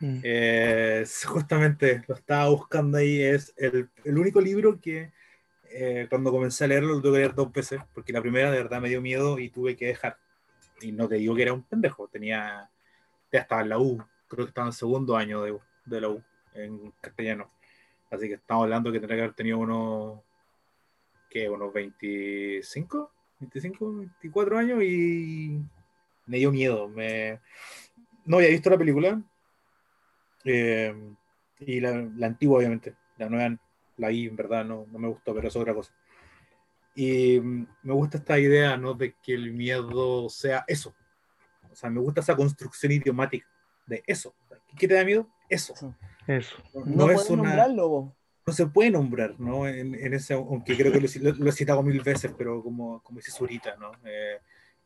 Mm. 0.00 0.20
Eh, 0.22 1.04
justamente 1.26 2.02
lo 2.06 2.14
estaba 2.14 2.48
buscando 2.48 2.98
ahí. 2.98 3.20
Es 3.20 3.54
el, 3.56 3.88
el 4.04 4.18
único 4.18 4.40
libro 4.40 4.80
que 4.80 5.12
eh, 5.76 6.06
cuando 6.08 6.30
comencé 6.30 6.64
a 6.64 6.68
leerlo 6.68 6.94
lo 6.94 7.02
tuve 7.02 7.14
que 7.14 7.18
leer 7.18 7.34
dos 7.34 7.52
veces, 7.52 7.80
porque 7.92 8.12
la 8.12 8.22
primera 8.22 8.48
de 8.52 8.58
verdad 8.58 8.80
me 8.80 8.88
dio 8.88 9.00
miedo 9.00 9.40
y 9.40 9.50
tuve 9.50 9.76
que 9.76 9.86
dejar. 9.86 10.18
Y 10.80 10.92
no 10.92 11.08
te 11.08 11.16
digo 11.16 11.34
que 11.34 11.42
era 11.42 11.52
un 11.52 11.64
pendejo, 11.64 12.06
tenía, 12.06 12.70
ya 13.32 13.40
estaba 13.40 13.62
en 13.62 13.70
la 13.70 13.78
U, 13.78 13.98
creo 14.28 14.44
que 14.44 14.50
estaba 14.50 14.68
en 14.68 14.72
segundo 14.72 15.16
año 15.16 15.42
de, 15.42 15.58
de 15.84 16.00
la 16.00 16.08
U, 16.10 16.22
en 16.54 16.92
castellano. 17.00 17.50
Así 18.08 18.28
que 18.28 18.34
estamos 18.34 18.62
hablando 18.62 18.92
que 18.92 19.00
tendría 19.00 19.16
que 19.16 19.22
haber 19.24 19.34
tenido 19.34 19.58
unos, 19.58 20.20
¿qué? 21.28 21.48
Unos 21.48 21.72
25, 21.72 23.10
25, 23.40 23.96
24 23.96 24.58
años 24.58 24.80
y 24.84 25.60
me 26.26 26.38
dio 26.38 26.52
miedo. 26.52 26.88
Me... 26.88 27.40
No 28.24 28.36
había 28.36 28.50
visto 28.50 28.70
la 28.70 28.78
película, 28.78 29.20
eh, 30.44 30.94
y 31.60 31.80
la, 31.80 32.08
la 32.16 32.26
antigua, 32.26 32.58
obviamente. 32.58 32.94
La 33.18 33.28
nueva 33.28 33.56
la 33.96 34.08
vi, 34.08 34.26
en 34.26 34.36
verdad, 34.36 34.64
no, 34.64 34.86
no 34.90 34.98
me 34.98 35.08
gustó, 35.08 35.34
pero 35.34 35.48
es 35.48 35.56
otra 35.56 35.74
cosa. 35.74 35.92
Y 36.94 37.40
mm, 37.40 37.66
me 37.82 37.92
gusta 37.92 38.18
esta 38.18 38.38
idea, 38.38 38.76
¿no? 38.76 38.94
De 38.94 39.14
que 39.22 39.34
el 39.34 39.52
miedo 39.52 40.28
sea 40.28 40.64
eso. 40.66 40.94
O 41.70 41.74
sea, 41.76 41.90
me 41.90 42.00
gusta 42.00 42.20
esa 42.20 42.36
construcción 42.36 42.92
idiomática 42.92 43.46
de 43.86 44.02
eso. 44.06 44.34
¿Qué 44.76 44.86
te 44.88 44.94
da 44.94 45.04
miedo? 45.04 45.28
Eso. 45.48 45.74
Eso. 46.26 46.56
No, 46.72 46.80
No, 46.84 46.96
no 47.06 47.10
es 47.10 47.28
una, 47.30 47.42
nombrarlo, 47.42 47.88
vos. 47.88 48.12
no 48.46 48.52
se 48.52 48.66
puede 48.66 48.90
nombrar, 48.90 49.34
¿no? 49.38 49.66
En, 49.68 49.94
en 49.94 50.14
ese, 50.14 50.34
aunque 50.34 50.76
creo 50.76 50.92
que 50.92 51.00
lo, 51.00 51.08
lo- 51.20 51.36
lo 51.36 51.48
he 51.50 51.52
citado 51.52 51.82
mil 51.82 52.00
veces, 52.00 52.32
pero 52.36 52.62
como, 52.62 53.00
como 53.02 53.18
dice 53.18 53.30
Zurita, 53.32 53.76
¿no? 53.76 53.92
Eh, 54.04 54.38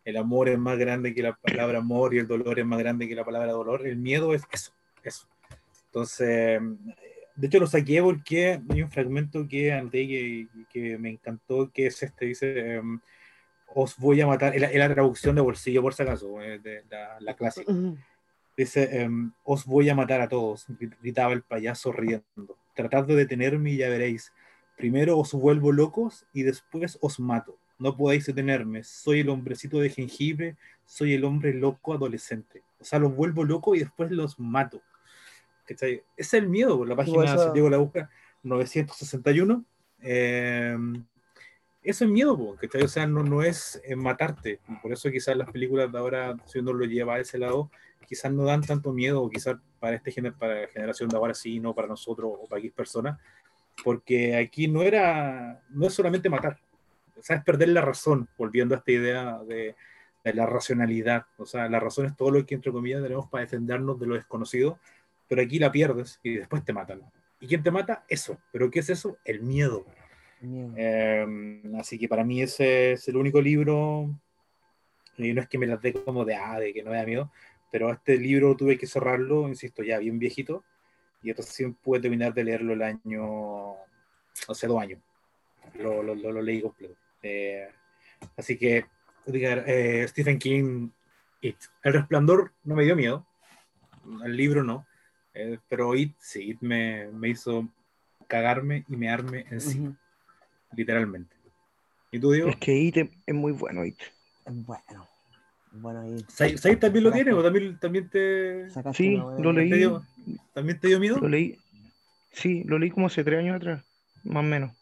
el 0.04 0.16
amor 0.16 0.48
es 0.48 0.58
más 0.58 0.78
grande 0.78 1.14
que 1.14 1.22
la 1.22 1.34
palabra 1.36 1.78
amor 1.78 2.14
y 2.14 2.18
el 2.18 2.26
dolor 2.26 2.58
es 2.58 2.64
más 2.66 2.78
grande 2.78 3.06
que 3.08 3.14
la 3.14 3.24
palabra 3.24 3.52
dolor. 3.52 3.86
El 3.86 3.96
miedo 3.96 4.34
es 4.34 4.42
eso, 4.50 4.72
eso. 5.02 5.26
Entonces, 5.88 6.60
de 7.34 7.46
hecho 7.46 7.60
lo 7.60 7.66
saqué 7.66 8.02
porque 8.02 8.60
hay 8.68 8.82
un 8.82 8.90
fragmento 8.90 9.46
que 9.48 9.72
anoté 9.72 10.06
que, 10.06 10.48
que 10.70 10.98
me 10.98 11.10
encantó, 11.10 11.70
que 11.72 11.86
es 11.86 12.02
este, 12.02 12.26
dice, 12.26 12.74
em, 12.74 13.00
os 13.74 13.96
voy 13.96 14.20
a 14.20 14.26
matar, 14.26 14.54
es 14.54 14.74
la, 14.74 14.88
traducción 14.94 15.34
de 15.34 15.42
bolsillo 15.42 15.82
por 15.82 15.94
si 15.94 16.02
acaso, 16.02 16.40
eh, 16.42 16.58
de 16.58 16.84
la, 16.90 17.18
la 17.20 17.34
clásica. 17.34 17.72
Dice, 18.56 19.02
em, 19.02 19.30
os 19.44 19.64
voy 19.66 19.88
a 19.88 19.94
matar 19.94 20.20
a 20.20 20.28
todos, 20.28 20.66
gritaba 21.00 21.32
el 21.32 21.42
payaso 21.42 21.92
riendo. 21.92 22.58
Tratad 22.74 23.04
de 23.04 23.14
detenerme 23.14 23.70
y 23.70 23.76
ya 23.76 23.88
veréis. 23.88 24.32
Primero 24.76 25.18
os 25.18 25.32
vuelvo 25.32 25.70
locos 25.72 26.26
y 26.32 26.42
después 26.42 26.98
os 27.00 27.20
mato. 27.20 27.56
No 27.78 27.96
podéis 27.96 28.26
detenerme. 28.26 28.82
Soy 28.82 29.20
el 29.20 29.28
hombrecito 29.28 29.78
de 29.78 29.90
jengibre, 29.90 30.56
soy 30.84 31.14
el 31.14 31.24
hombre 31.24 31.54
loco 31.54 31.94
adolescente. 31.94 32.62
O 32.80 32.84
sea, 32.84 32.98
los 32.98 33.14
vuelvo 33.14 33.44
locos 33.44 33.76
y 33.76 33.80
después 33.80 34.10
los 34.10 34.40
mato. 34.40 34.82
¿Cachai? 35.68 36.02
Ese 36.16 36.36
es 36.38 36.42
el 36.42 36.48
miedo, 36.48 36.78
por 36.78 36.88
la 36.88 36.96
página 36.96 37.24
eso- 37.24 37.38
Santiago 37.44 37.68
la 37.68 37.76
busca 37.76 38.10
961. 38.42 39.64
em, 40.00 41.04
eso 41.82 42.04
es 42.04 42.10
miedo, 42.10 42.36
po, 42.36 42.56
¿cachai? 42.56 42.82
O 42.82 42.88
sea, 42.88 43.06
no, 43.06 43.22
no 43.22 43.42
es 43.42 43.80
eh, 43.84 43.96
matarte. 43.96 44.60
Por 44.82 44.92
eso 44.92 45.10
quizás 45.10 45.36
las 45.36 45.50
películas 45.50 45.90
de 45.92 45.98
ahora, 45.98 46.36
si 46.46 46.58
uno 46.60 46.72
lo 46.72 46.84
lleva 46.84 47.14
a 47.16 47.20
ese 47.20 47.38
lado, 47.38 47.70
quizás 48.06 48.32
no 48.32 48.44
dan 48.44 48.62
tanto 48.62 48.92
miedo, 48.92 49.28
quizás 49.28 49.56
para, 49.80 49.96
este, 49.96 50.10
gener- 50.12 50.36
para 50.38 50.62
la 50.62 50.68
generación 50.68 51.08
de 51.08 51.16
ahora 51.16 51.34
sí, 51.34 51.60
no 51.60 51.74
para 51.74 51.88
nosotros 51.88 52.30
o 52.40 52.46
para 52.48 52.60
X 52.60 52.72
personas, 52.72 53.18
porque 53.84 54.36
aquí 54.36 54.66
no 54.68 54.82
era, 54.82 55.62
no 55.70 55.86
es 55.86 55.94
solamente 55.94 56.28
matar, 56.30 56.58
o 57.16 57.22
sea, 57.22 57.36
es 57.36 57.44
perder 57.44 57.68
la 57.68 57.80
razón, 57.80 58.28
volviendo 58.38 58.74
a 58.74 58.78
esta 58.78 58.90
idea 58.92 59.38
de, 59.46 59.74
de 60.24 60.34
la 60.34 60.46
racionalidad, 60.46 61.26
o 61.36 61.46
sea, 61.46 61.68
la 61.68 61.80
razón 61.80 62.06
es 62.06 62.16
todo 62.16 62.30
lo 62.30 62.44
que, 62.46 62.54
entre 62.54 62.72
comillas, 62.72 63.02
tenemos 63.02 63.28
para 63.28 63.42
defendernos 63.44 63.98
de 64.00 64.06
lo 64.06 64.14
desconocido, 64.14 64.78
pero 65.28 65.42
aquí 65.42 65.58
la 65.58 65.70
pierdes 65.70 66.18
y 66.22 66.36
después 66.36 66.64
te 66.64 66.72
matan. 66.72 67.02
¿Y 67.40 67.46
quién 67.46 67.62
te 67.62 67.70
mata? 67.70 68.04
Eso. 68.08 68.38
¿Pero 68.50 68.70
qué 68.70 68.80
es 68.80 68.90
eso? 68.90 69.18
El 69.24 69.42
miedo. 69.42 69.86
Miedo. 70.40 70.72
Eh, 70.76 71.62
así 71.78 71.98
que 71.98 72.08
para 72.08 72.24
mí 72.24 72.42
ese 72.42 72.92
es 72.92 73.08
el 73.08 73.16
único 73.16 73.40
libro, 73.40 74.08
y 75.16 75.32
no 75.32 75.40
es 75.42 75.48
que 75.48 75.58
me 75.58 75.66
las 75.66 75.80
dé 75.82 75.92
como 75.92 76.24
de, 76.24 76.34
ah, 76.36 76.58
de 76.58 76.72
que 76.72 76.82
no 76.82 76.90
me 76.90 76.96
da 76.96 77.04
miedo, 77.04 77.30
pero 77.70 77.90
este 77.92 78.16
libro 78.16 78.56
tuve 78.56 78.78
que 78.78 78.86
cerrarlo, 78.86 79.48
insisto, 79.48 79.82
ya 79.82 79.98
bien 79.98 80.18
viejito, 80.18 80.64
y 81.22 81.32
recién 81.32 81.74
pude 81.74 82.00
terminar 82.00 82.32
de 82.32 82.44
leerlo 82.44 82.72
el 82.72 82.82
año, 82.82 83.74
hace 84.48 84.66
dos 84.66 84.80
años, 84.80 85.00
lo, 85.74 86.02
lo, 86.02 86.14
lo- 86.14 86.32
lo 86.32 86.40
leí 86.42 86.62
completo. 86.62 86.94
Eh, 87.22 87.68
así 88.36 88.56
que, 88.56 88.86
eh, 89.26 90.06
Stephen 90.08 90.38
King, 90.38 90.88
It. 91.40 91.56
El 91.82 91.92
Resplandor 91.92 92.52
no 92.64 92.74
me 92.74 92.84
dio 92.84 92.96
miedo, 92.96 93.26
el 94.24 94.36
libro 94.36 94.64
no, 94.64 94.86
eh, 95.38 95.58
pero 95.68 95.94
It 95.94 96.12
sí, 96.18 96.50
It 96.50 96.58
me, 96.60 97.08
me 97.12 97.28
hizo 97.30 97.68
cagarme 98.26 98.84
y 98.88 98.96
mearme 98.96 99.46
encima 99.50 99.88
Ujú. 99.90 99.96
literalmente. 100.76 101.34
¿Y 102.10 102.18
tú, 102.18 102.32
Diego? 102.32 102.48
Es 102.50 102.56
que 102.56 102.74
IT 102.74 103.00
es- 103.00 103.10
es 103.26 103.34
muy 103.34 103.52
bueno, 103.52 103.84
IT. 103.84 104.02
Bueno. 104.46 105.08
Bueno, 105.70 106.00
ahí 106.00 106.16
¿Sai 106.28 106.56
Sai 106.56 106.76
también 106.76 107.04
lo 107.04 107.12
tiene 107.12 107.32
o 107.32 107.42
también, 107.42 107.78
también 107.78 108.08
te, 108.08 108.68
sacaste 108.70 109.04
Sí, 109.04 109.16
lo 109.38 109.52
leí. 109.52 109.68
te 109.68 109.76
dio, 109.76 110.02
también 110.54 110.80
te 110.80 110.88
dio 110.88 110.98
miedo? 110.98 111.18
Lo 111.20 111.28
leí, 111.28 111.58
sí, 112.32 112.64
lo 112.64 112.78
leí 112.78 112.90
como 112.90 113.06
hace 113.06 113.22
tres 113.22 113.40
años 113.40 113.56
atrás, 113.56 113.84
más 114.24 114.40
o 114.40 114.46
menos. 114.46 114.72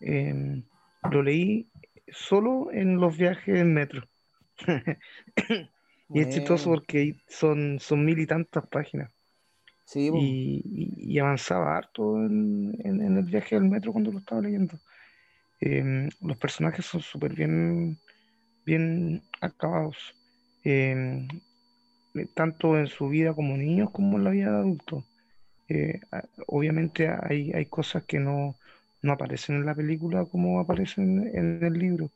Eh, 0.00 0.62
lo 1.10 1.22
leí 1.22 1.68
solo 2.08 2.70
en 2.72 2.96
los 2.96 3.16
viajes 3.16 3.56
en 3.60 3.74
metro. 3.74 4.08
Y 6.12 6.22
es 6.22 6.28
chistoso 6.30 6.70
porque 6.70 7.14
son, 7.28 7.78
son 7.78 8.04
mil 8.04 8.18
y 8.18 8.26
tantas 8.26 8.66
páginas. 8.66 9.12
Sí. 9.92 10.08
Y, 10.14 10.62
y- 10.64 11.14
y 11.14 11.18
avanzaba 11.18 11.76
harto 11.76 12.16
en, 12.24 12.72
en- 12.84 13.00
en 13.02 13.16
el 13.18 13.24
viaje 13.24 13.56
del 13.56 13.64
metro 13.64 13.92
cuando 13.92 14.12
lo 14.12 14.18
estaba 14.18 14.40
leyendo. 14.40 14.78
Eh, 15.60 16.08
los 16.20 16.36
personajes 16.38 16.86
son 16.86 17.00
súper 17.00 17.34
bien, 17.34 17.98
bien 18.64 19.22
acabados. 19.40 19.96
Eh, 20.64 21.26
tanto 22.34 22.78
en 22.78 22.86
su 22.86 23.08
vida 23.08 23.34
como 23.34 23.56
niños 23.56 23.90
como 23.90 24.16
en 24.18 24.24
la 24.24 24.30
vida 24.30 24.50
de 24.52 24.58
adultos. 24.58 25.04
Eh, 25.68 26.00
obviamente 26.46 27.08
hay, 27.08 27.52
hay 27.52 27.66
cosas 27.66 28.04
que 28.04 28.18
no, 28.18 28.56
no 29.02 29.12
aparecen 29.12 29.56
en 29.56 29.66
la 29.66 29.74
película 29.74 30.24
como 30.24 30.60
aparecen 30.60 31.30
en 31.34 31.64
el 31.64 31.72
libro. 31.74 32.10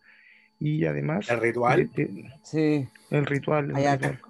Y 0.60 0.84
además, 0.84 1.28
¿El 1.30 1.40
ritual? 1.40 1.90
de- 1.94 2.04
de- 2.06 2.32
Sí, 2.44 2.88
el 3.10 3.26
ritual, 3.26 3.70
el 3.70 3.76
ritual. 3.92 4.20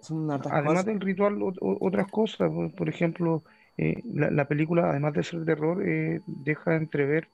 Son 0.00 0.30
hartas 0.30 0.52
Además 0.52 0.84
cosas. 0.84 0.86
del 0.86 1.00
ritual, 1.00 1.42
o- 1.42 1.54
otras 1.80 2.10
cosas, 2.10 2.50
por, 2.50 2.74
por 2.74 2.88
ejemplo, 2.88 3.44
eh, 3.76 4.02
la, 4.04 4.30
la 4.30 4.46
película, 4.48 4.90
además 4.90 5.12
de 5.14 5.22
ser 5.22 5.44
terror, 5.44 5.86
eh, 5.88 6.22
deja 6.26 6.76
entrever 6.76 7.28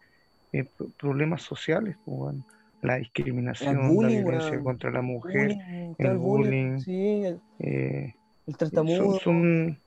eh, 0.53 0.65
pro- 0.77 0.91
problemas 0.99 1.43
sociales, 1.43 1.97
como 2.05 2.19
bueno, 2.19 2.45
la 2.83 2.97
discriminación, 2.97 4.01
la 4.03 4.09
violencia 4.09 4.63
contra 4.63 4.91
la 4.91 5.03
mujer, 5.03 5.51
Bullying, 5.53 5.95
el 5.99 6.17
bullying, 6.19 6.79
sí, 6.79 7.25
el, 7.25 7.41
eh, 7.59 8.15
el 8.47 8.57
tartamudo. 8.57 9.13
son- 9.21 9.83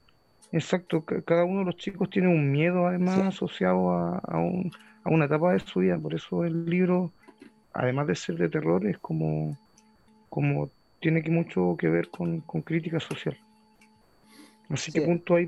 exacto, 0.52 1.04
ca- 1.06 1.22
cada 1.24 1.44
uno 1.46 1.60
de 1.60 1.66
los 1.66 1.76
chicos 1.78 2.10
tiene 2.10 2.28
un 2.30 2.52
miedo 2.52 2.88
además 2.88 3.16
Sí. 3.18 3.36
asociado 3.36 3.92
a, 3.92 4.20
a 4.20 4.38
un- 4.40 4.72
a 5.06 5.10
una 5.10 5.26
etapa 5.26 5.54
de 5.54 5.60
su 5.60 5.80
vida, 5.82 5.98
por 6.00 6.14
eso 6.16 6.46
el 6.46 6.66
libro, 6.66 7.14
además 7.74 8.08
de 8.08 8.16
ser 8.16 8.38
de 8.38 8.50
terror, 8.50 8.86
es 8.88 8.98
como, 9.00 9.58
como 10.30 10.72
tiene 11.04 11.22
que 11.22 11.30
mucho 11.30 11.76
que 11.78 11.90
ver 11.90 12.10
con, 12.10 12.40
con 12.42 12.62
crítica 12.62 13.00
social. 13.00 13.38
Así 14.70 14.92
que 14.92 15.02
punto 15.02 15.36
ahí 15.36 15.46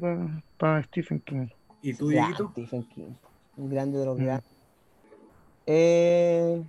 para 0.57 0.83
Stephen 0.83 1.21
King. 1.21 1.47
¿Y 1.81 1.93
tú, 1.93 2.11
Ya, 2.11 2.25
Dieguito? 2.25 2.49
Stephen 2.51 2.83
King, 2.83 3.13
un 3.55 3.69
grande 3.69 3.97
de 3.97 4.05
los 4.05 4.19
Mm. 4.19 4.23
grandes. 4.23 4.49
Eh, 5.65 6.61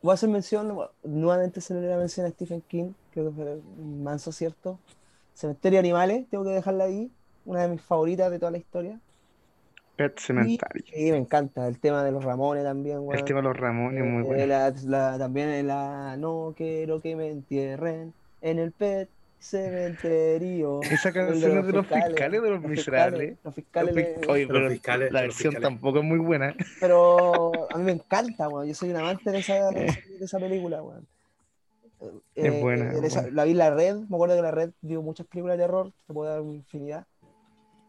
voy 0.00 0.10
a 0.10 0.14
hacer 0.14 0.28
mención, 0.30 0.76
nuevamente 1.04 1.60
se 1.60 1.74
le 1.74 1.86
da 1.86 1.98
mención 1.98 2.26
a 2.26 2.30
Stephen 2.30 2.62
King, 2.62 2.92
creo 3.10 3.28
que 3.30 3.36
fue 3.36 3.54
un 3.78 4.02
manso 4.02 4.32
cierto. 4.32 4.78
Cementerio 5.34 5.76
de 5.76 5.80
Animales, 5.80 6.26
tengo 6.30 6.44
que 6.44 6.50
dejarla 6.50 6.84
ahí. 6.84 7.10
una 7.44 7.62
de 7.62 7.68
mis 7.68 7.82
favoritas 7.82 8.30
de 8.30 8.38
toda 8.38 8.52
la 8.52 8.58
historia. 8.58 9.00
Pet 9.96 10.16
Cemetery. 10.16 10.84
Sí, 10.86 11.10
me 11.10 11.16
encanta. 11.16 11.66
El 11.66 11.80
tema 11.80 12.04
de 12.04 12.12
los 12.12 12.22
Ramones 12.24 12.62
también, 12.62 13.00
El 13.12 13.24
tema 13.24 13.40
de 13.40 13.48
los 13.48 13.56
Ramones, 13.56 14.04
muy 14.04 14.22
Eh, 14.22 14.24
bueno. 14.26 14.46
la- 14.46 14.72
la- 14.84 15.18
también 15.18 15.66
la 15.66 16.16
No 16.16 16.54
quiero 16.56 17.00
que 17.00 17.16
me 17.16 17.30
entierren 17.30 18.14
en 18.42 18.58
el 18.58 18.72
pet 18.72 19.08
cementerio. 19.38 20.80
Esa 20.82 21.12
canción 21.12 21.58
es 21.58 21.66
de 21.66 21.72
los 21.72 21.86
fiscales, 21.86 22.42
de 22.42 22.50
los 22.50 22.62
miserables. 22.62 23.36
Los 23.42 23.54
fiscales, 23.54 23.94
Los 23.94 24.04
le- 24.04 24.16
fic- 24.20 24.28
Oye, 24.30 24.40
de 24.40 24.46
los 24.46 24.52
pero 24.62 24.70
fiscales, 24.70 25.12
la 25.12 25.20
versión 25.22 25.52
fiscales. 25.52 25.62
tampoco 25.62 25.98
es 25.98 26.04
muy 26.04 26.18
buena. 26.18 26.54
pero 26.80 27.52
a 27.72 27.78
mí 27.78 27.84
me 27.84 27.92
encanta, 27.92 28.48
weón. 28.48 28.68
Yo 28.68 28.74
soy 28.74 28.90
un 28.90 28.96
amante 28.96 29.30
de 29.30 29.38
esa, 29.38 29.70
de 29.70 29.86
esa, 30.20 30.38
película, 30.38 30.82
weón. 30.82 31.06
Es 32.34 32.60
buena, 32.60 32.92
en 32.92 33.04
esa- 33.04 33.30
la 33.30 33.44
vi 33.44 33.52
en 33.52 33.58
la 33.58 33.70
red, 33.70 33.96
me 33.96 34.16
acuerdo 34.16 34.34
que 34.36 34.42
la 34.42 34.50
red 34.50 34.70
dio 34.80 35.02
muchas 35.02 35.26
películas 35.26 35.56
de 35.56 35.64
terror, 35.64 35.92
te 36.06 36.12
puedo 36.14 36.30
dar 36.30 36.40
una 36.40 36.54
infinidad. 36.54 37.06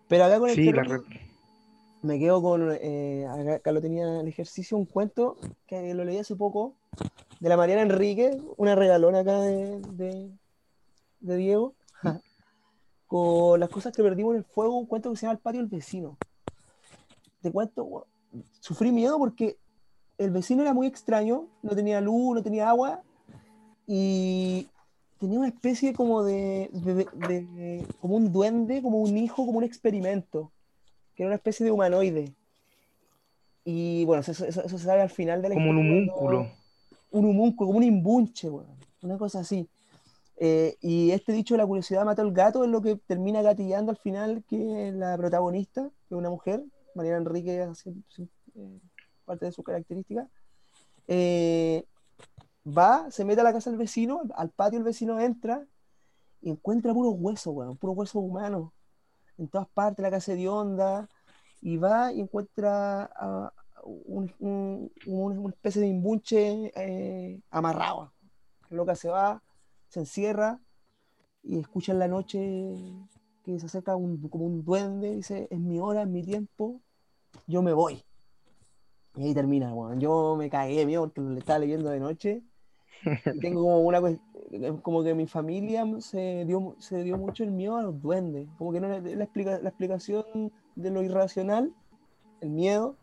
Pero 0.08 0.26
acá 0.26 0.40
con 0.40 0.50
el 0.50 0.56
Sí, 0.56 0.72
la 0.72 0.84
terror, 0.84 1.04
red. 1.10 1.18
me 2.04 2.20
quedo 2.20 2.42
con, 2.42 2.78
eh, 2.80 3.26
acá, 3.28 3.56
acá 3.56 3.72
lo 3.72 3.82
tenía 3.82 4.04
en 4.08 4.16
el 4.22 4.28
ejercicio, 4.28 4.78
un 4.78 4.86
cuento 4.86 5.38
que 5.68 5.94
lo 5.96 6.04
leí 6.04 6.18
hace 6.20 6.36
poco, 6.36 6.74
de 7.40 7.50
la 7.50 7.58
Mariana 7.58 7.82
Enrique, 7.82 8.38
una 8.58 8.76
regalona 8.76 9.20
acá 9.20 9.40
de, 9.42 9.80
de, 9.94 10.30
de 11.24 11.38
Diego, 11.38 11.74
con 13.08 13.60
las 13.60 13.70
cosas 13.70 13.94
que 13.96 14.04
perdimos 14.04 14.32
en 14.34 14.38
el 14.40 14.44
fuego, 14.44 14.78
un 14.78 14.86
cuento 14.86 15.10
que 15.12 15.18
se 15.18 15.22
llama 15.26 15.34
El 15.34 15.40
patio 15.40 15.62
del 15.62 15.70
vecino. 15.70 16.18
Te 17.42 17.52
cuento, 17.52 18.08
sufrí 18.60 18.92
miedo 18.92 19.18
porque 19.18 19.58
el 20.18 20.32
vecino 20.32 20.62
era 20.62 20.74
muy 20.74 20.88
extraño, 20.88 21.48
no 21.62 21.76
tenía 21.76 22.02
luz, 22.02 22.36
no 22.36 22.44
tenía 22.44 22.70
agua, 22.70 23.02
y 23.86 24.68
tenía 25.20 25.40
una 25.40 25.48
especie 25.50 25.94
como 25.94 26.24
de, 26.24 26.70
de- 26.74 26.94
de- 26.96 27.46
de- 27.46 27.88
como 28.00 28.16
un 28.16 28.32
duende, 28.32 28.82
como 28.82 29.00
un 29.00 29.18
hijo, 29.18 29.46
como 29.46 29.58
un 29.58 29.64
experimento 29.64 30.52
que 31.16 31.24
era 31.24 31.30
una 31.30 31.36
especie 31.36 31.66
de 31.66 31.72
humanoide. 31.72 32.34
Y 33.66 34.04
bueno, 34.06 34.22
eso, 34.22 34.32
eso- 34.32 34.46
eso 34.64 34.78
se 34.78 34.84
sabe 34.86 35.02
al 35.02 35.10
final 35.10 35.42
de 35.42 35.50
la 35.50 35.56
Como 35.56 35.70
un 35.70 35.78
homúnculo. 35.78 36.48
Un 37.12 37.52
como 37.56 37.72
un 37.72 37.84
imbunche, 37.84 38.50
una 39.02 39.18
cosa 39.18 39.40
así. 39.42 39.68
Eh, 40.38 40.78
y 40.82 41.12
este 41.12 41.32
dicho 41.32 41.56
la 41.56 41.66
curiosidad 41.66 42.06
mató 42.06 42.22
al 42.24 42.32
gato 42.34 42.64
es 42.64 42.70
lo 42.70 42.82
que 42.82 42.96
termina 42.96 43.42
gatillando 43.42 43.92
al 43.92 43.98
final 43.98 44.44
que 44.48 44.92
la 44.94 45.16
protagonista, 45.18 45.84
que 45.84 46.16
es 46.16 46.18
una 46.18 46.30
mujer, 46.30 46.64
Mariana 46.96 47.18
Enrique, 47.20 47.62
eh, 47.62 48.80
parte 49.26 49.46
de 49.46 49.52
su 49.52 49.64
característica, 49.64 50.28
eh, 51.08 51.86
va, 52.66 53.10
se 53.12 53.26
mete 53.26 53.42
a 53.42 53.44
la 53.44 53.54
casa 53.54 53.70
del 53.70 53.80
vecino, 53.80 54.22
al 54.36 54.50
patio 54.50 54.80
el 54.80 54.84
vecino 54.86 55.20
entra 55.20 55.66
y 56.42 56.50
encuentra 56.50 56.94
puros 56.94 57.16
huesos, 57.18 57.54
weón, 57.54 57.78
puros 57.78 57.96
huesos 57.98 58.16
humanos 58.16 58.72
en 59.38 59.48
todas 59.48 59.68
partes, 59.70 60.04
la 60.04 60.12
casa 60.12 60.34
de 60.34 60.48
onda, 60.48 61.08
y 61.62 61.78
va 61.78 62.12
y 62.12 62.20
encuentra 62.22 63.04
a 63.16 63.52
un- 63.84 64.32
un- 64.40 64.92
un- 65.08 65.38
una 65.40 65.50
especie 65.54 65.82
de 65.82 65.88
imbunche 65.88 66.72
eh, 66.76 67.40
amarrado. 67.50 68.12
Loca 68.70 68.96
se 68.96 69.10
va, 69.10 69.42
se 69.94 70.00
encierra 70.00 70.60
y 71.44 71.60
escucha 71.60 71.92
en 71.92 72.00
la 72.00 72.08
noche 72.08 72.50
que 73.44 73.60
se 73.60 73.68
acerca 73.68 73.96
un, 73.96 74.18
como 74.28 74.46
un 74.46 74.64
duende, 74.66 75.16
dice, 75.16 75.48
es 75.52 75.60
mi 75.60 75.80
hora, 75.80 76.02
es 76.02 76.08
mi 76.08 76.24
tiempo, 76.24 76.82
yo 77.46 77.62
me 77.62 77.74
voy. 77.74 78.04
Y 79.16 79.24
ahí 79.26 79.34
termina, 79.36 79.72
weón. 79.72 80.00
Yo 80.00 80.36
me 80.36 80.50
cagué 80.50 80.78
de 80.80 80.86
miedo 80.88 81.04
porque 81.04 81.22
lo 81.22 81.38
estaba 81.38 81.60
leyendo 81.60 81.92
de 81.92 82.00
noche. 82.00 82.42
Tengo 83.40 83.62
como 83.62 83.82
una 83.82 84.02
como 84.82 85.04
que 85.04 85.14
mi 85.14 85.28
familia 85.28 85.86
se 86.00 86.44
dio, 86.46 86.76
se 86.80 87.04
dio 87.04 87.18
mucho 87.18 87.44
el 87.44 87.52
miedo 87.52 87.78
a 87.78 87.84
los 87.84 88.02
duendes. 88.02 88.48
Como 88.58 88.72
que 88.72 88.80
no 88.80 88.88
era- 88.88 89.00
la, 89.00 89.24
explica- 89.24 89.60
la 89.60 89.70
explicación 89.70 90.52
de 90.76 90.90
lo 90.90 91.04
irracional, 91.04 91.72
el 92.42 92.50
miedo, 92.50 92.96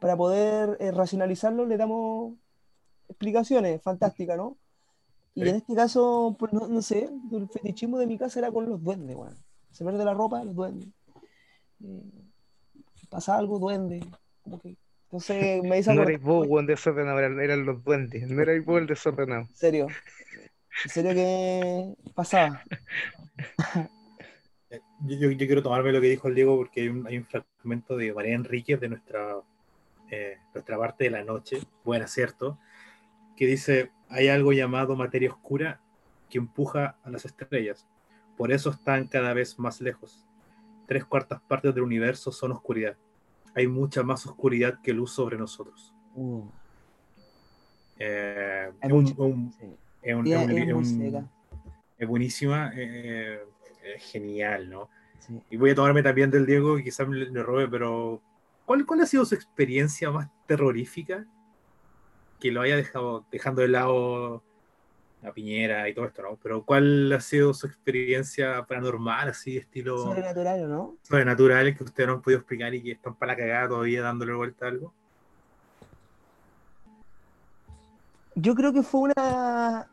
para 0.00 0.16
poder 0.16 0.78
eh, 0.80 0.92
racionalizarlo 0.92 1.66
le 1.66 1.76
damos 1.76 2.32
explicaciones 3.08 3.82
fantásticas, 3.82 4.38
¿no? 4.38 4.56
Y 5.36 5.42
Sí. 5.42 5.48
en 5.50 5.56
este 5.56 5.74
caso, 5.74 6.34
pues 6.38 6.52
no, 6.52 6.66
no 6.66 6.80
sé, 6.82 7.08
el 7.30 7.48
fetichismo 7.48 7.98
de 7.98 8.06
mi 8.06 8.16
casa 8.18 8.38
era 8.40 8.50
con 8.50 8.68
los 8.68 8.82
duendes, 8.82 9.14
weón. 9.14 9.36
Se 9.70 9.84
pierde 9.84 10.02
la 10.04 10.14
ropa, 10.14 10.42
los 10.42 10.54
duendes. 10.54 10.88
Eh, 11.84 12.02
pasa 13.10 13.36
algo, 13.36 13.58
duende. 13.58 14.00
Como 14.42 14.58
que, 14.60 14.76
entonces 15.04 15.62
me 15.62 15.76
dice 15.76 15.94
No 15.94 16.02
erais 16.02 16.20
vos, 16.22 16.46
weón, 16.48 16.66
desordenado, 16.66 17.18
eran, 17.18 17.38
eran 17.38 17.66
los 17.66 17.84
duendes. 17.84 18.28
No 18.30 18.40
erais 18.42 18.64
vos 18.64 18.80
el 18.80 18.86
desordenado. 18.86 19.42
En 19.42 19.54
serio. 19.54 19.86
En 20.84 20.90
serio 20.90 21.12
que 21.14 21.94
pasaba. 22.14 22.62
Eh, 24.70 24.80
Yo, 25.06 25.16
yo- 25.18 25.30
yo 25.30 25.46
quiero 25.46 25.62
tomarme 25.62 25.92
lo 25.92 26.00
que 26.00 26.08
dijo 26.08 26.28
el 26.28 26.34
Diego 26.34 26.56
porque 26.56 26.80
hay 26.82 26.88
un, 26.88 27.06
hay 27.06 27.18
un 27.18 27.24
fragmento 27.26 27.96
de 27.96 28.12
María 28.12 28.34
Enríquez 28.34 28.80
de 28.80 28.88
nuestra, 28.88 29.36
eh, 30.10 30.38
nuestra 30.54 30.78
parte 30.78 31.04
de 31.04 31.10
la 31.10 31.22
noche, 31.24 31.58
buen 31.84 32.02
acierto, 32.02 32.58
que 33.36 33.46
dice, 33.46 33.90
hay 34.08 34.28
algo 34.28 34.52
llamado 34.52 34.96
materia 34.96 35.30
oscura 35.30 35.80
que 36.30 36.38
empuja 36.38 36.96
a 37.02 37.10
las 37.10 37.24
estrellas. 37.24 37.86
Por 38.36 38.52
eso 38.52 38.70
están 38.70 39.06
cada 39.08 39.32
vez 39.32 39.58
más 39.58 39.80
lejos. 39.80 40.26
Tres 40.86 41.04
cuartas 41.04 41.40
partes 41.42 41.74
del 41.74 41.84
universo 41.84 42.30
son 42.32 42.52
oscuridad. 42.52 42.96
Hay 43.54 43.66
mucha 43.66 44.02
más 44.02 44.26
oscuridad 44.26 44.80
que 44.82 44.92
luz 44.92 45.12
sobre 45.12 45.36
nosotros. 45.38 45.92
Uh, 46.14 46.42
Eh, 47.98 48.70
es 48.82 48.92
un- 48.92 49.02
mucho- 49.04 49.22
un- 49.22 49.52
sí. 49.54 49.66
es 50.02 50.14
un- 50.14 50.26
un- 50.28 51.30
buenísima, 52.06 52.70
eh, 52.74 53.40
es 53.94 54.02
genial, 54.12 54.68
¿no? 54.68 54.90
Sí. 55.18 55.40
Y 55.50 55.56
voy 55.56 55.70
a 55.70 55.74
tomarme 55.74 56.02
también 56.02 56.30
del 56.30 56.44
Diego, 56.44 56.76
que 56.76 56.84
quizás 56.84 57.08
me 57.08 57.16
le 57.16 57.42
robe, 57.42 57.66
pero 57.68 58.20
¿cuál, 58.66 58.84
¿cuál 58.84 59.00
ha 59.00 59.06
sido 59.06 59.24
su 59.24 59.34
experiencia 59.34 60.10
más 60.10 60.28
terrorífica 60.46 61.24
que 62.46 62.52
lo 62.52 62.60
haya 62.60 62.76
dejado 62.76 63.24
dejando 63.30 63.62
de 63.62 63.68
lado 63.68 64.42
la 65.22 65.32
piñera 65.32 65.88
y 65.88 65.94
todo 65.94 66.06
esto, 66.06 66.22
¿no? 66.22 66.38
Pero 66.40 66.64
¿cuál 66.64 67.12
ha 67.12 67.20
sido 67.20 67.52
su 67.52 67.66
experiencia 67.66 68.64
paranormal, 68.66 69.28
así, 69.28 69.56
estilo 69.56 69.98
Sobrenatural, 69.98 70.64
¿o 70.64 70.68
¿no? 70.68 70.94
sobrenatural, 71.02 71.76
que 71.76 71.84
ustedes 71.84 72.06
no 72.06 72.14
han 72.14 72.22
podido 72.22 72.38
explicar 72.38 72.74
y 72.74 72.82
que 72.82 72.92
están 72.92 73.14
para 73.14 73.32
la 73.32 73.38
cagada 73.38 73.68
todavía 73.68 74.02
dándole 74.02 74.34
vuelta 74.34 74.66
a 74.66 74.68
algo? 74.68 74.92
Yo 78.36 78.54
creo 78.54 78.72
que 78.72 78.82
fue 78.82 79.00
una. 79.00 79.88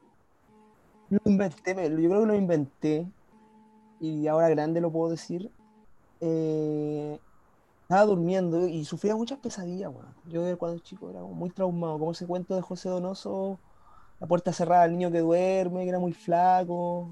Lo 1.09 1.19
inventé, 1.25 1.73
yo 1.73 2.09
creo 2.09 2.21
que 2.21 2.27
lo 2.27 2.35
inventé. 2.35 3.07
Y 3.99 4.27
ahora 4.27 4.49
grande 4.49 4.81
lo 4.81 4.91
puedo 4.91 5.11
decir. 5.11 5.49
Eh, 6.19 7.17
estaba 7.93 8.05
durmiendo 8.07 8.67
y 8.67 8.85
sufría 8.85 9.15
muchas 9.15 9.37
pesadillas, 9.39 9.91
weón. 9.93 10.13
Yo 10.25 10.57
cuando 10.57 10.79
chico 10.79 11.09
era 11.11 11.21
muy 11.21 11.49
traumado, 11.51 11.99
como 11.99 12.11
ese 12.11 12.25
cuento 12.25 12.55
de 12.55 12.61
José 12.61 12.89
Donoso, 12.89 13.59
la 14.19 14.25
puerta 14.27 14.51
cerrada, 14.51 14.85
el 14.85 14.93
niño 14.93 15.11
que 15.11 15.19
duerme, 15.19 15.83
que 15.83 15.89
era 15.89 15.99
muy 15.99 16.13
flaco. 16.13 17.11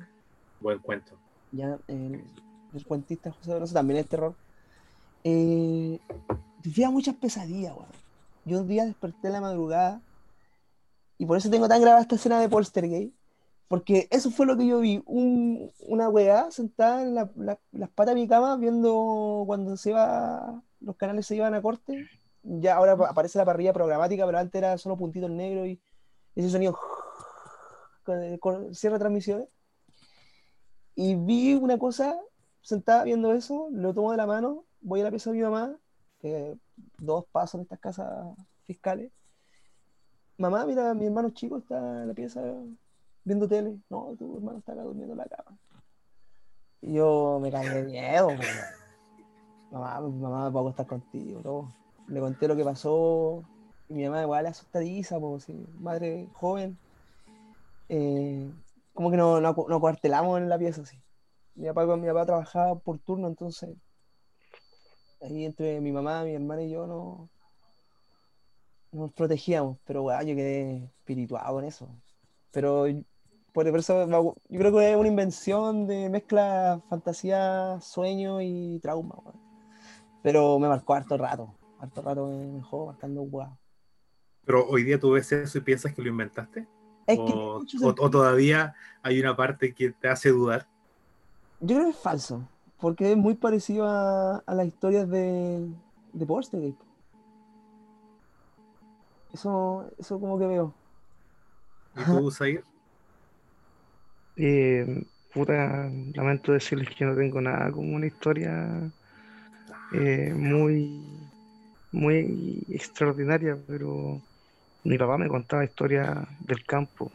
Buen 0.60 0.80
cuento. 0.80 1.12
ya 1.52 1.78
el, 1.88 2.24
el 2.74 2.86
cuentista 2.88 3.32
José 3.32 3.52
Donoso 3.54 3.74
también 3.74 4.00
es 4.00 4.08
terror. 4.08 4.34
Eh, 5.24 6.00
vivía 6.64 6.90
muchas 6.90 7.16
pesadillas, 7.16 7.74
weón. 7.76 7.88
Yo 8.46 8.62
un 8.62 8.68
día 8.68 8.86
desperté 8.86 9.28
en 9.28 9.34
la 9.34 9.42
madrugada 9.42 10.02
y 11.20 11.28
por 11.28 11.38
eso 11.38 11.50
tengo 11.52 11.68
tan 11.68 11.80
grabada 11.82 12.02
esta 12.02 12.16
escena 12.16 12.40
de 12.40 12.50
Poltergeist, 12.50 13.14
porque 13.68 14.08
eso 14.10 14.32
fue 14.32 14.48
lo 14.48 14.58
que 14.58 14.66
yo 14.66 14.80
vi, 14.80 15.04
un- 15.06 15.70
una 15.88 16.10
weá 16.10 16.50
sentada 16.50 17.04
en 17.04 17.14
la- 17.14 17.30
la- 17.36 17.60
las 17.72 17.90
patas 17.92 18.16
de 18.16 18.22
mi 18.22 18.28
cama 18.28 18.58
viendo 18.58 19.44
cuando 19.46 19.78
se 19.78 19.92
iba, 19.92 20.64
los 20.82 20.96
canales 20.98 21.26
se 21.26 21.36
iban 21.36 21.54
a 21.54 21.62
corte, 21.62 22.08
ya 22.44 22.76
ahora 22.76 22.94
apa- 22.94 23.10
aparece 23.10 23.38
la 23.38 23.46
parrilla 23.46 23.74
programática, 23.74 24.26
pero 24.26 24.38
antes 24.38 24.58
era 24.60 24.78
solo 24.78 24.98
puntitos 24.98 25.30
negros 25.30 25.68
y 25.68 25.82
ese 26.36 26.50
sonido 26.50 26.78
de 28.08 28.40
transmisiones 29.00 29.48
y 30.96 31.16
vi 31.16 31.54
una 31.54 31.78
cosa 31.78 32.20
sentada 32.62 33.04
viendo 33.04 33.34
eso, 33.34 33.70
lo 33.72 33.94
tomo 33.94 34.12
de 34.12 34.18
la 34.18 34.28
mano, 34.28 34.66
voy 34.82 35.02
a 35.02 35.06
la 35.06 35.10
pieza 35.10 35.32
de 35.32 35.38
mi 35.38 35.44
mamá, 35.44 35.76
que 36.20 36.56
dos 36.98 37.26
pasos 37.32 37.56
en 37.56 37.62
estas 37.62 37.80
casas 37.80 38.36
fiscales. 38.68 39.12
Mamá, 40.38 40.66
mira, 40.66 40.94
mi 40.94 41.06
hermano 41.06 41.30
chico 41.32 41.58
está 41.58 42.02
en 42.02 42.08
la 42.10 42.14
pieza 42.14 42.42
viendo 43.24 43.48
tele. 43.48 43.80
No, 43.90 44.16
tu 44.18 44.38
hermano 44.38 44.60
está 44.60 44.74
acá 44.74 44.84
durmiendo 44.84 45.14
en 45.14 45.18
la 45.20 45.26
cama. 45.26 45.58
Y 46.82 46.94
yo 46.94 47.40
me 47.42 47.52
cagué 47.52 47.70
de 47.70 47.84
miedo. 47.84 48.36
Mamá, 49.72 50.00
mamá, 50.02 50.46
me 50.46 50.52
puedo 50.52 50.68
acostar 50.68 50.88
contigo. 50.88 51.42
todo. 51.42 51.70
Le 52.08 52.20
conté 52.20 52.48
lo 52.48 52.56
que 52.56 52.64
pasó. 52.64 53.44
Y 53.90 53.94
mi 53.94 54.06
mamá 54.06 54.22
igual 54.24 54.46
asustadiza, 54.46 55.20
pues, 55.20 55.48
madre 55.80 56.30
joven. 56.34 56.78
Eh, 57.90 58.50
como 58.94 59.12
que 59.12 59.18
no, 59.18 59.42
no, 59.42 59.56
no 59.68 59.80
cuartelamos 59.80 60.40
en 60.40 60.50
la 60.50 60.58
pieza, 60.58 60.82
así. 60.82 60.98
Mi 61.56 61.68
papá, 61.68 61.96
mi 61.98 62.08
papá 62.08 62.26
trabajaba 62.26 62.76
por 62.76 63.00
turno, 63.00 63.28
entonces 63.28 63.76
ahí 65.22 65.46
entre 65.46 65.80
mi 65.82 65.92
mamá, 65.92 66.24
mi 66.24 66.34
hermana 66.34 66.64
y 66.64 66.72
yo 66.72 66.88
no, 66.88 67.30
nos 68.92 69.14
protegíamos, 69.14 69.78
pero 69.86 70.04
weá, 70.04 70.24
yo 70.24 70.36
quedé 70.36 70.86
espirituado 70.86 71.56
con 71.56 71.66
eso. 71.66 71.88
Pero 72.52 72.86
Por 73.54 73.68
eso 73.68 74.08
yo 74.08 74.60
creo 74.60 74.72
que 74.72 74.92
es 74.92 74.98
una 74.98 75.08
invención 75.08 75.88
de 75.88 76.10
mezcla 76.10 76.82
fantasía, 76.90 77.80
sueño 77.82 78.42
y 78.42 78.80
trauma. 78.80 79.16
weón. 79.24 79.51
Pero 80.24 80.60
me 80.60 80.68
marcó 80.68 80.94
harto 80.94 81.18
rato. 81.18 81.54
Harto 81.80 82.02
rato 82.02 82.28
me 82.28 82.58
dejó 82.58 82.88
marcando 82.88 83.24
wow. 83.24 83.58
Pero 84.46 84.66
hoy 84.68 84.84
día 84.84 85.00
tú 85.00 85.12
ves 85.12 85.32
eso 85.32 85.58
y 85.58 85.62
piensas 85.62 85.94
que 85.94 86.02
lo 86.02 86.10
inventaste. 86.10 86.68
Es 87.08 87.18
que 87.18 87.34
o, 87.34 87.64
o- 87.84 88.10
todavía 88.10 88.76
hay 89.04 89.20
una 89.20 89.36
parte 89.36 89.74
que 89.74 89.92
te 89.92 90.08
hace 90.08 90.30
dudar. 90.30 90.68
Yo 91.60 91.76
creo 91.76 91.84
que 91.86 91.90
es 91.92 91.98
falso. 91.98 92.42
Porque 92.80 93.12
es 93.12 93.18
muy 93.18 93.36
parecido 93.36 93.88
a, 93.88 94.38
a 94.38 94.56
las 94.56 94.66
historias 94.68 95.08
de, 95.08 95.68
de 96.14 96.26
Poltergeist. 96.26 96.80
Eso, 99.34 99.86
eso 99.98 100.20
como 100.20 100.38
que 100.38 100.48
veo. 100.48 100.74
¿Y 101.96 102.04
tú, 102.04 102.32
Zair? 102.32 102.64
Eh, 104.36 105.06
puta, 105.34 105.90
lamento 106.14 106.52
decirles 106.54 106.90
que 106.96 107.06
no 107.06 107.16
tengo 107.16 107.42
nada 107.42 107.72
como 107.72 107.96
una 107.96 108.08
historia 108.08 108.92
eh, 109.92 110.34
muy, 110.36 111.30
muy 111.92 112.66
extraordinaria, 112.70 113.58
pero 113.68 114.22
mi 114.84 114.98
papá 114.98 115.18
me 115.18 115.30
contaba 115.30 115.66
historias 115.66 116.28
del 116.42 116.66
campo. 116.66 117.12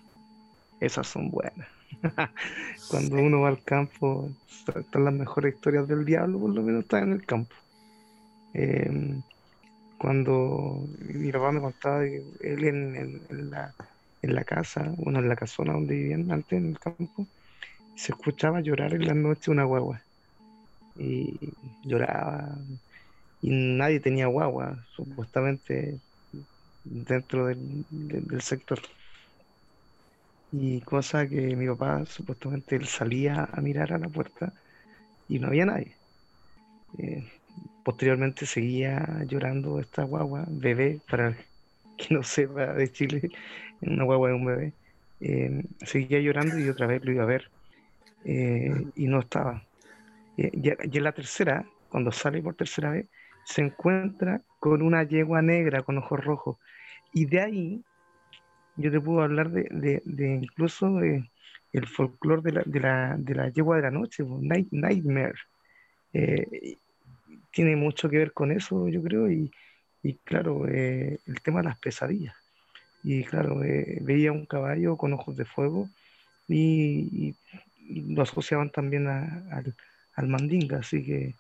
Esas 0.81 1.09
son 1.09 1.31
buenas. 1.31 1.69
Cuando 2.91 3.17
uno 3.17 3.43
va 3.43 3.49
al 3.49 3.63
campo, 3.65 4.31
están 4.77 5.05
las 5.05 5.15
mejores 5.15 5.55
historias 5.57 5.89
del 5.89 6.05
diablo, 6.05 6.41
por 6.41 6.55
lo 6.55 6.63
menos 6.63 6.83
están 6.85 7.05
en 7.05 7.13
el 7.15 7.27
campo. 7.27 7.55
Eh, 8.55 8.91
cuando 9.99 10.89
mi 10.99 11.33
papá 11.33 11.53
me 11.53 11.61
contaba 11.61 12.03
que 12.05 12.23
él 12.41 12.65
en, 12.65 12.97
en- 12.97 13.27
en 13.31 13.51
la, 13.51 13.75
en 14.23 14.35
la 14.35 14.45
casa, 14.45 14.93
bueno, 14.99 15.21
en 15.21 15.29
la 15.29 15.37
casona 15.37 15.75
donde 15.75 15.95
vivían 15.97 16.31
antes, 16.33 16.59
en 16.59 16.71
el 16.71 16.79
campo, 16.81 17.29
se 17.97 18.13
escuchaba 18.13 18.63
llorar 18.63 18.95
en 18.95 19.07
la 19.07 19.15
noche 19.15 19.53
una 19.53 19.65
guagua. 19.65 20.06
Y 20.97 21.79
lloraba, 21.83 22.59
y 23.41 23.51
nadie 23.53 24.01
tenía 24.01 24.27
guagua, 24.29 24.87
supuestamente, 24.91 26.03
dentro 26.85 27.47
del, 27.49 27.87
del- 27.91 28.43
sector. 28.43 28.81
Y 30.51 30.81
cosa 30.83 31.29
que 31.29 31.57
mi 31.57 31.67
papá, 31.69 32.05
supuestamente, 32.07 32.77
él 32.77 32.87
salía 32.87 33.45
a 33.45 33.61
mirar 33.61 33.93
a 33.93 33.99
la 33.99 34.09
puerta 34.09 34.55
y 35.29 35.39
no 35.41 35.49
había 35.49 35.67
nadie. 35.67 36.01
Eh, 36.99 37.25
posteriormente 37.83 38.47
seguía 38.47 39.25
llorando 39.27 39.81
esta 39.81 40.05
guagua, 40.05 40.47
bebé, 40.51 41.03
para 41.09 41.37
que 41.97 42.15
no 42.15 42.23
sepa 42.23 42.75
de 42.75 42.93
Chile, 42.93 43.31
una 43.81 44.05
guagua 44.05 44.31
de 44.31 44.35
un 44.37 44.47
bebé. 44.47 44.77
eh, 45.21 45.65
seguía 45.87 46.21
llorando 46.21 46.59
y 46.59 46.69
otra 46.69 46.87
vez 46.87 47.05
lo 47.05 47.13
iba 47.13 47.25
a 47.25 47.27
ver 47.27 47.53
eh, 48.25 48.71
y 48.97 49.07
no 49.09 49.21
estaba. 49.21 49.69
Eh, 50.37 50.51
y, 50.53 50.97
en 50.99 51.05
la 51.05 51.13
tercera, 51.13 51.65
cuando 51.89 52.13
sale 52.13 52.43
por 52.43 52.55
tercera 52.55 52.91
vez, 52.91 53.09
se 53.45 53.63
encuentra 53.63 54.43
con 54.59 54.83
una 54.83 55.05
yegua 55.05 55.41
negra 55.43 55.83
con 55.83 55.99
ojos 55.99 56.25
rojos. 56.25 56.59
Y 57.13 57.27
de 57.27 57.41
ahí 57.41 57.85
yo 58.77 58.91
te 58.91 59.01
puedo 59.01 59.23
hablar 59.23 59.51
de, 59.51 60.03
de- 60.05 60.35
incluso 60.35 60.93
de 60.97 61.31
el 61.73 61.87
folclore 61.87 62.43
de 62.43 62.53
la, 62.53 62.63
de, 62.65 62.81
la, 62.81 63.17
de 63.19 63.35
la 63.35 63.49
yegua 63.51 63.77
de 63.77 63.83
la 63.83 63.91
noche, 63.91 64.25
Night, 64.25 64.69
Nightmare. 64.71 65.39
Eh, 66.13 66.79
tiene 67.51 67.77
mucho 67.77 68.09
que 68.09 68.19
ver 68.19 68.33
con 68.33 68.51
eso, 68.53 68.89
yo 68.89 69.03
creo, 69.03 69.31
y, 69.31 69.51
y 70.03 70.15
claro, 70.19 70.67
eh, 70.69 71.19
el 71.27 71.41
tema 71.43 71.61
de 71.61 71.69
las 71.69 71.79
pesadillas. 71.79 72.35
Y 73.03 73.25
claro, 73.25 73.63
eh, 73.63 73.99
veía 74.03 74.33
un 74.33 74.47
caballo 74.47 74.97
con 74.97 75.13
ojos 75.13 75.37
de 75.37 75.45
fuego 75.45 75.89
y, 76.49 77.29
y- 77.29 77.37
lo 78.15 78.23
asociaban 78.23 78.71
también 78.71 79.07
a- 79.07 79.63
al 80.17 80.27
mandinga, 80.29 80.79
así 80.79 81.05
que 81.05 81.35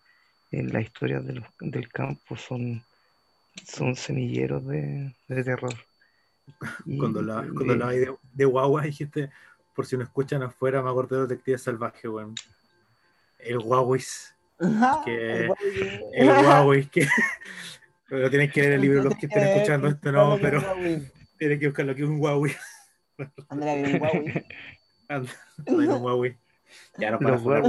en 0.52 0.72
las 0.72 0.84
historias 0.84 1.24
de 1.26 1.34
los- 1.34 1.46
del 1.60 1.88
campo 1.88 2.36
son, 2.36 2.82
son 3.66 3.96
semilleros 3.96 4.66
de, 4.66 5.12
de 5.28 5.44
terror. 5.44 5.74
Y- 6.84 6.98
Cuando 6.98 7.20
la, 7.22 7.36
cuando 7.54 7.72
hablabas 7.72 7.96
de, 7.96 8.14
de 8.34 8.44
guagua 8.44 8.82
dijiste, 8.84 9.30
por 9.74 9.84
si 9.86 9.96
no 9.96 10.04
escuchan 10.04 10.42
afuera, 10.42 10.82
me 10.82 10.90
acordé 10.90 11.16
de 11.16 11.22
Detective 11.22 11.58
Salvaje, 11.58 12.08
weón. 12.08 12.34
El 13.38 13.58
guaguis. 13.58 14.34
Que- 15.04 15.44
El 15.44 15.46
guau 15.48 15.56
que- 15.64 16.00
El 16.14 16.26
guaguis 16.44 16.90
que... 16.90 17.08
Pero 18.08 18.30
tienen 18.30 18.50
que 18.50 18.60
leer 18.60 18.72
el 18.74 18.80
libro 18.82 19.02
los 19.02 19.16
que 19.16 19.26
estén 19.26 19.42
escuchando 19.48 19.88
esto, 19.88 20.12
no, 20.12 20.38
pero 20.40 20.62
tienen 21.38 21.58
que 21.58 21.66
buscar 21.66 21.84
lo 21.86 21.94
que 21.94 22.02
es 22.04 22.08
un 22.08 22.18
guaguis. 22.20 22.56
Andrea 23.48 23.74
viene 23.74 23.92
un 23.94 23.98
guau, 23.98 24.12
Anda, 25.08 25.30
anda 25.66 25.86
con 25.88 26.02
guaguis. 26.02 26.36
Ya 26.98 27.10
nos 27.10 27.20
van, 27.20 27.34
a 27.34 27.38
funar, 27.38 27.62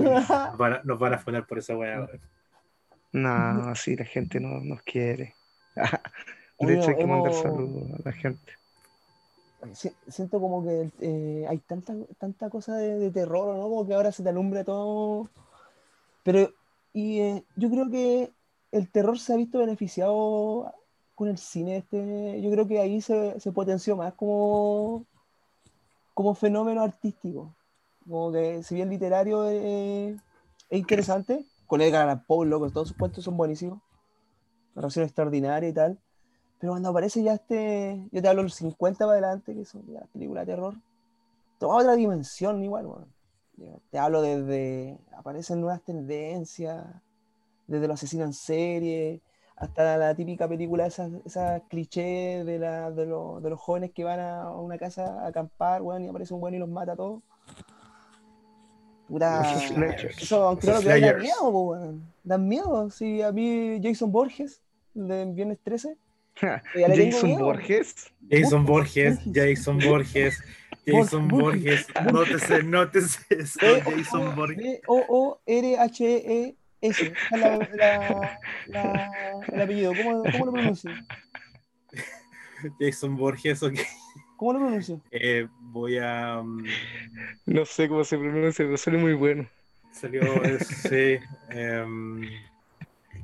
nos 0.49 0.57
van 0.57 0.73
a- 0.73 0.81
nos 0.83 0.99
van 0.99 1.13
a 1.13 1.17
funar 1.17 1.45
por 1.47 1.57
esa 1.59 1.75
weá. 1.75 2.07
No, 3.11 3.69
así 3.69 3.95
la 3.95 4.05
gente 4.05 4.39
no 4.39 4.59
nos 4.61 4.81
quiere. 4.83 5.33
De 6.59 6.73
hecho, 6.75 6.89
hay 6.89 6.95
que 6.97 7.05
mandar 7.07 7.33
saludos 7.33 7.99
a 7.99 8.01
la 8.03 8.11
gente. 8.13 8.51
Si- 9.73 9.91
Siento 10.07 10.39
como 10.39 10.63
que 10.63 10.91
eh, 11.01 11.45
hay 11.47 11.57
tanta, 11.59 11.93
tanta 12.17 12.49
cosa 12.49 12.75
de, 12.77 12.97
de 12.99 13.11
terror, 13.11 13.55
¿no? 13.55 13.63
Como 13.63 13.87
que 13.87 13.93
ahora 13.93 14.11
se 14.11 14.23
te 14.23 14.29
alumbra 14.29 14.63
todo. 14.63 15.29
Pero 16.23 16.51
y, 16.93 17.19
eh, 17.19 17.43
yo 17.55 17.69
creo 17.69 17.89
que 17.89 18.31
el 18.71 18.89
terror 18.89 19.19
se 19.19 19.33
ha 19.33 19.37
visto 19.37 19.59
beneficiado 19.59 20.73
con 21.15 21.27
el 21.27 21.37
cine. 21.37 21.77
Este, 21.77 22.41
yo 22.41 22.51
creo 22.51 22.67
que 22.67 22.79
ahí 22.79 23.01
se, 23.01 23.39
se 23.39 23.51
potenció 23.51 23.95
más 23.95 24.13
como, 24.13 25.05
como 26.13 26.33
fenómeno 26.35 26.81
artístico. 26.83 27.53
Como 28.07 28.31
que 28.31 28.63
si 28.63 28.75
bien 28.75 28.89
literario 28.89 29.49
eh, 29.49 30.15
es 30.69 30.79
interesante, 30.79 31.45
con 31.65 31.81
Edgar 31.81 32.03
Allan 32.03 32.23
Poe, 32.25 32.47
todos 32.49 32.89
sus 32.89 32.97
cuentos 32.97 33.23
son 33.23 33.35
buenísimos. 33.37 33.81
Narración 34.75 35.05
extraordinaria 35.05 35.69
y 35.69 35.73
tal. 35.73 35.99
Pero 36.59 36.73
cuando 36.73 36.89
aparece 36.89 37.23
ya 37.23 37.33
este, 37.35 38.01
yo 38.11 38.21
te 38.21 38.27
hablo 38.27 38.43
los 38.43 38.55
50 38.55 39.05
para 39.05 39.19
adelante, 39.19 39.55
que 39.55 39.65
son 39.65 39.83
las 39.93 40.07
películas 40.09 40.45
de 40.47 40.53
terror, 40.53 40.75
toma 41.59 41.77
otra 41.77 41.95
dimensión 41.95 42.63
igual. 42.63 42.87
Ya, 43.57 43.73
Te 43.91 43.99
hablo 43.99 44.21
desde, 44.21 44.97
aparecen 45.17 45.61
nuevas 45.61 45.83
tendencias, 45.83 46.85
desde 47.67 47.87
los 47.87 47.95
asesinos 47.95 48.27
en 48.27 48.33
serie, 48.33 49.21
hasta 49.55 49.97
la 49.97 50.15
típica 50.15 50.47
película, 50.47 50.85
esas, 50.87 51.11
esas 51.25 51.63
clichés 51.69 52.45
de, 52.45 52.59
la, 52.59 52.91
de, 52.91 53.05
los- 53.05 53.41
de 53.43 53.49
los 53.49 53.59
jóvenes 53.59 53.91
que 53.93 54.03
van 54.03 54.19
a 54.19 54.51
una 54.51 54.77
casa 54.77 55.21
a 55.23 55.27
acampar, 55.27 55.81
weón, 55.81 56.03
y 56.05 56.09
aparece 56.09 56.33
un 56.33 56.41
weón 56.43 56.55
y 56.55 56.59
los 56.59 56.69
mata 56.69 56.93
a 56.93 56.95
todos. 56.95 57.21
Puta, 59.07 59.41
eso, 60.19 60.43
aunque 60.47 60.67
no 60.67 60.73
lo 60.73 60.79
creas, 60.81 60.83
da 60.83 60.97
slashers. 60.99 61.21
miedo, 61.23 61.51
po, 61.51 61.61
weón. 61.71 62.03
Dan 62.23 62.47
miedo. 62.47 62.89
Si 62.89 63.21
a 63.21 63.31
mí 63.31 63.79
Jason 63.81 64.11
Borges, 64.11 64.61
de 64.93 65.25
Viernes 65.33 65.59
13, 65.63 65.95
ya 66.41 66.61
le 66.87 66.95
tengo 66.95 67.11
Jason. 67.17 67.37
Borges. 67.39 67.95
Jason 68.29 68.65
Borges, 68.65 69.15
Borges. 69.25 69.33
Jason 69.33 69.79
Borges, 69.79 70.43
Jason 70.85 71.27
Borges. 71.27 71.87
Borges, 71.97 72.11
nótese, 72.11 72.63
nótese 72.63 73.19
eso, 73.29 73.59
Jason 73.85 74.35
Borges. 74.35 74.57
B-O-O-R-H-E-S. 74.57 76.55
Esa 76.79 77.05
es 77.05 77.11
la, 77.31 77.57
la, 77.73 78.39
la- 78.67 79.11
el 79.51 79.61
apellido. 79.61 79.93
¿Cómo, 79.95 80.21
cómo 80.31 80.45
lo 80.45 80.51
pronuncio? 80.51 80.91
Jason 82.79 83.17
Borges, 83.17 83.63
ok. 83.63 83.79
¿Cómo 84.37 84.53
lo 84.53 84.59
pronuncio? 84.59 85.01
Eh, 85.11 85.47
voy 85.59 85.97
a. 85.97 86.41
mm, 86.41 86.63
No 87.47 87.65
sé 87.65 87.87
cómo 87.89 88.03
se 88.03 88.17
pronuncia, 88.17 88.63
pero 88.65 88.77
sale 88.77 88.97
muy 88.97 89.13
bueno. 89.13 89.47
salió 89.91 90.21
ese. 90.43 91.21
em, 91.49 92.21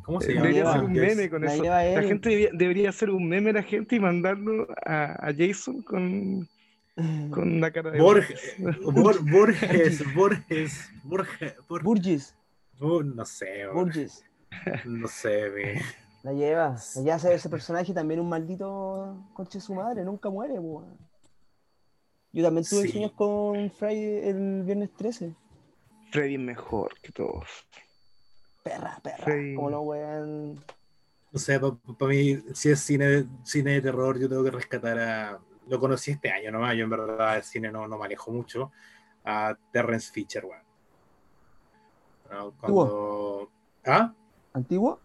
¿Cómo 0.03 0.19
se 0.19 0.33
llama? 0.33 0.47
Debería 0.47 0.71
ser 0.73 0.81
un 0.83 0.91
meme 0.93 1.29
con 1.29 1.41
la 1.45 1.53
eso. 1.53 1.63
La 1.63 2.03
gente 2.03 2.29
debería, 2.29 2.49
debería 2.51 2.89
hacer 2.89 3.09
un 3.09 3.29
meme 3.29 3.51
a 3.51 3.53
la 3.53 3.63
gente 3.63 3.95
y 3.95 3.99
mandarlo 4.01 4.67
a, 4.85 5.27
a 5.29 5.33
Jason 5.37 5.81
con, 5.83 6.49
con 7.29 7.61
la 7.61 7.71
cara 7.71 7.91
de 7.91 7.99
Borges, 8.01 8.55
Borges. 8.59 8.83
Bor- 8.83 9.31
Borges, 9.31 10.13
Borges, 10.13 10.89
Borges, 11.03 11.55
Borges. 11.69 11.83
Burgess. 11.83 12.35
Oh, 12.79 13.01
no 13.01 13.23
sé, 13.25 13.65
Burgess. 13.71 14.25
no 14.83 15.07
sé, 15.07 15.49
me- 15.51 15.81
La 16.23 16.33
lleva. 16.33 16.75
La 16.95 17.01
lleva 17.01 17.15
ese, 17.17 17.33
ese 17.33 17.49
personaje 17.49 17.93
también 17.93 18.19
un 18.19 18.29
maldito 18.29 19.15
coche 19.33 19.59
de 19.59 19.61
su 19.61 19.73
madre. 19.75 20.03
Nunca 20.03 20.29
muere, 20.29 20.57
weón. 20.57 20.97
Yo 22.31 22.43
también 22.43 22.65
tuve 22.65 22.83
Sí. 22.83 22.91
sueños 22.93 23.11
con 23.11 23.69
Friday 23.69 24.29
el 24.29 24.63
viernes 24.63 24.91
13. 24.93 25.35
Freddy 26.11 26.35
es 26.35 26.39
mejor 26.39 26.93
que 27.01 27.11
todos. 27.11 27.45
Perra, 28.63 28.99
perra. 29.03 29.23
Freddy. 29.23 29.55
Como 29.55 29.69
no, 29.69 29.81
weón. 29.81 30.63
O 31.33 31.37
sea, 31.39 31.59
para 31.59 32.09
mí, 32.09 32.37
si 32.53 32.69
es 32.71 32.79
cine, 32.79 33.25
cine 33.43 33.71
de 33.71 33.81
terror, 33.81 34.17
yo 34.19 34.29
tengo 34.29 34.43
que 34.43 34.51
rescatar 34.51 34.97
a. 34.99 35.39
Lo 35.67 35.79
conocí 35.79 36.11
este 36.11 36.29
año 36.31 36.51
nomás, 36.51 36.75
yo 36.75 36.83
en 36.83 36.89
verdad 36.89 37.37
el 37.37 37.43
cine 37.43 37.71
no, 37.71 37.87
no 37.87 37.97
manejo 37.97 38.31
mucho. 38.31 38.71
A 39.25 39.57
Terrence 39.71 40.11
Fisher, 40.11 40.45
weón. 40.45 40.63
¿No? 42.31 42.51
Cuando. 42.59 43.49
¿Ah? 43.85 44.13
¿Antiguo? 44.53 44.99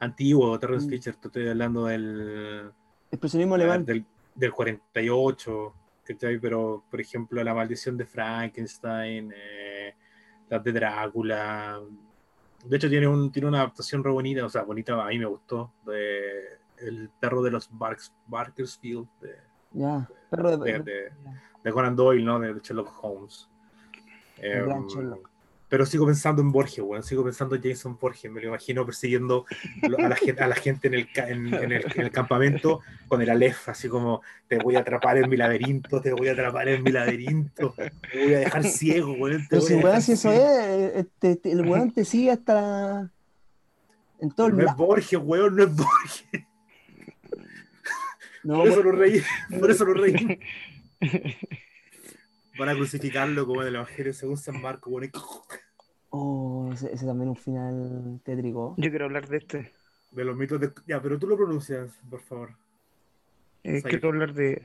Antiguo, 0.00 0.58
Terrence 0.58 0.86
Mm. 0.86 0.90
Fisher, 0.90 1.16
te 1.16 1.28
estoy 1.28 1.48
hablando 1.48 1.86
del. 1.86 2.70
Expresionismo 3.10 3.54
alemán. 3.54 3.84
del, 3.84 4.04
del 4.34 4.52
48. 4.52 5.74
¿cachai? 6.04 6.38
Pero, 6.38 6.84
por 6.90 7.00
ejemplo, 7.00 7.42
La 7.44 7.52
Maldición 7.54 7.96
de 7.96 8.06
Frankenstein, 8.06 9.32
eh, 9.36 9.94
las 10.48 10.64
de 10.64 10.72
Drácula. 10.72 11.80
De 12.64 12.76
hecho, 12.76 12.88
tiene, 12.88 13.06
un, 13.06 13.30
tiene 13.30 13.46
una 13.48 13.58
adaptación 13.58 14.02
re 14.02 14.10
bonita, 14.10 14.44
o 14.44 14.48
sea, 14.48 14.62
bonita, 14.62 15.02
a 15.04 15.08
mí 15.08 15.18
me 15.18 15.26
gustó, 15.26 15.72
de 15.86 16.58
El 16.78 17.10
perro 17.20 17.42
de 17.42 17.50
los 17.50 17.68
Barks, 17.70 18.12
Barkersfield, 18.26 19.06
de, 19.20 19.36
perro 20.30 20.56
de, 20.56 20.72
de, 20.72 20.78
de- 20.80 21.12
de 21.62 21.72
Conan 21.72 21.94
Doyle, 21.94 22.24
¿no? 22.24 22.38
De 22.40 22.58
Sherlock 22.60 22.92
Holmes. 23.04 23.48
Em, 24.38 24.86
Sherlock. 24.88 25.30
Pero 25.68 25.84
sigo 25.84 26.06
pensando 26.06 26.40
en 26.42 26.50
Borges, 26.50 26.80
weón. 26.82 27.02
Sigo 27.02 27.22
pensando 27.24 27.54
en 27.56 27.62
Jason 27.62 27.98
Borges. 28.00 28.30
Me 28.30 28.40
lo 28.40 28.48
imagino 28.48 28.86
persiguiendo 28.86 29.44
a 29.98 30.08
la 30.08 30.16
gente, 30.16 30.42
a 30.42 30.46
la 30.48 30.54
gente 30.54 30.88
en, 30.88 30.94
el, 30.94 31.12
ca- 31.12 31.28
en, 31.28 31.52
en 31.52 31.72
el, 31.72 31.84
en 31.94 32.00
el 32.02 32.10
campamento 32.10 32.80
con 33.06 33.20
el 33.20 33.28
Aleph, 33.30 33.68
así 33.68 33.88
como 33.88 34.22
te 34.48 34.58
voy 34.58 34.76
a 34.76 34.80
atrapar 34.80 35.18
en 35.18 35.28
mi 35.28 35.36
laberinto, 35.36 36.00
te 36.00 36.12
voy 36.12 36.28
a 36.28 36.32
atrapar 36.32 36.68
en 36.68 36.82
mi 36.82 36.90
laberinto, 36.90 37.74
te 37.76 38.18
voy 38.24 38.34
a 38.34 38.38
dejar 38.40 38.64
ciego, 38.64 39.12
weón. 39.12 39.46
Pero 39.50 39.62
si 39.62 39.74
weón, 39.74 40.00
si 40.02 40.12
eso 40.12 40.30
ciego". 40.30 40.46
es, 40.46 41.06
eh, 41.22 41.40
el 41.44 41.60
weón 41.62 41.92
te 41.92 42.04
sigue 42.04 42.30
hasta 42.30 43.10
en 44.20 44.30
todos 44.32 44.52
No 44.52 44.64
es. 44.66 44.74
Borges, 44.76 45.20
weón, 45.22 45.54
no 45.56 45.62
es 45.64 45.74
Borges. 45.76 46.24
No, 48.44 48.58
Por 48.58 48.68
eso 48.68 48.82
lo 48.82 48.92
reí, 48.92 49.22
por 49.60 49.70
eso 49.70 49.84
lo 49.84 49.94
reí. 49.94 50.38
Van 52.58 52.68
a 52.68 52.74
crucificarlo 52.74 53.46
como 53.46 53.62
en 53.62 53.68
el 53.68 53.74
Evangelio 53.76 54.12
según 54.12 54.36
San 54.36 54.60
Marco, 54.60 54.90
weón. 54.90 55.10
oh, 56.10 56.70
ese, 56.72 56.92
ese 56.92 57.06
también 57.06 57.28
un 57.30 57.36
final 57.36 58.20
tétrico. 58.24 58.74
Yo 58.76 58.90
quiero 58.90 59.04
hablar 59.06 59.28
de 59.28 59.36
este. 59.38 59.72
De 60.10 60.24
los 60.24 60.36
mitos 60.36 60.60
de. 60.60 60.72
Ya, 60.86 61.00
pero 61.00 61.18
tú 61.18 61.26
lo 61.26 61.36
pronuncias, 61.36 61.90
por 62.08 62.20
favor. 62.20 62.56
Eh, 63.62 63.82
quiero 63.82 64.08
hablar 64.08 64.32
de 64.34 64.62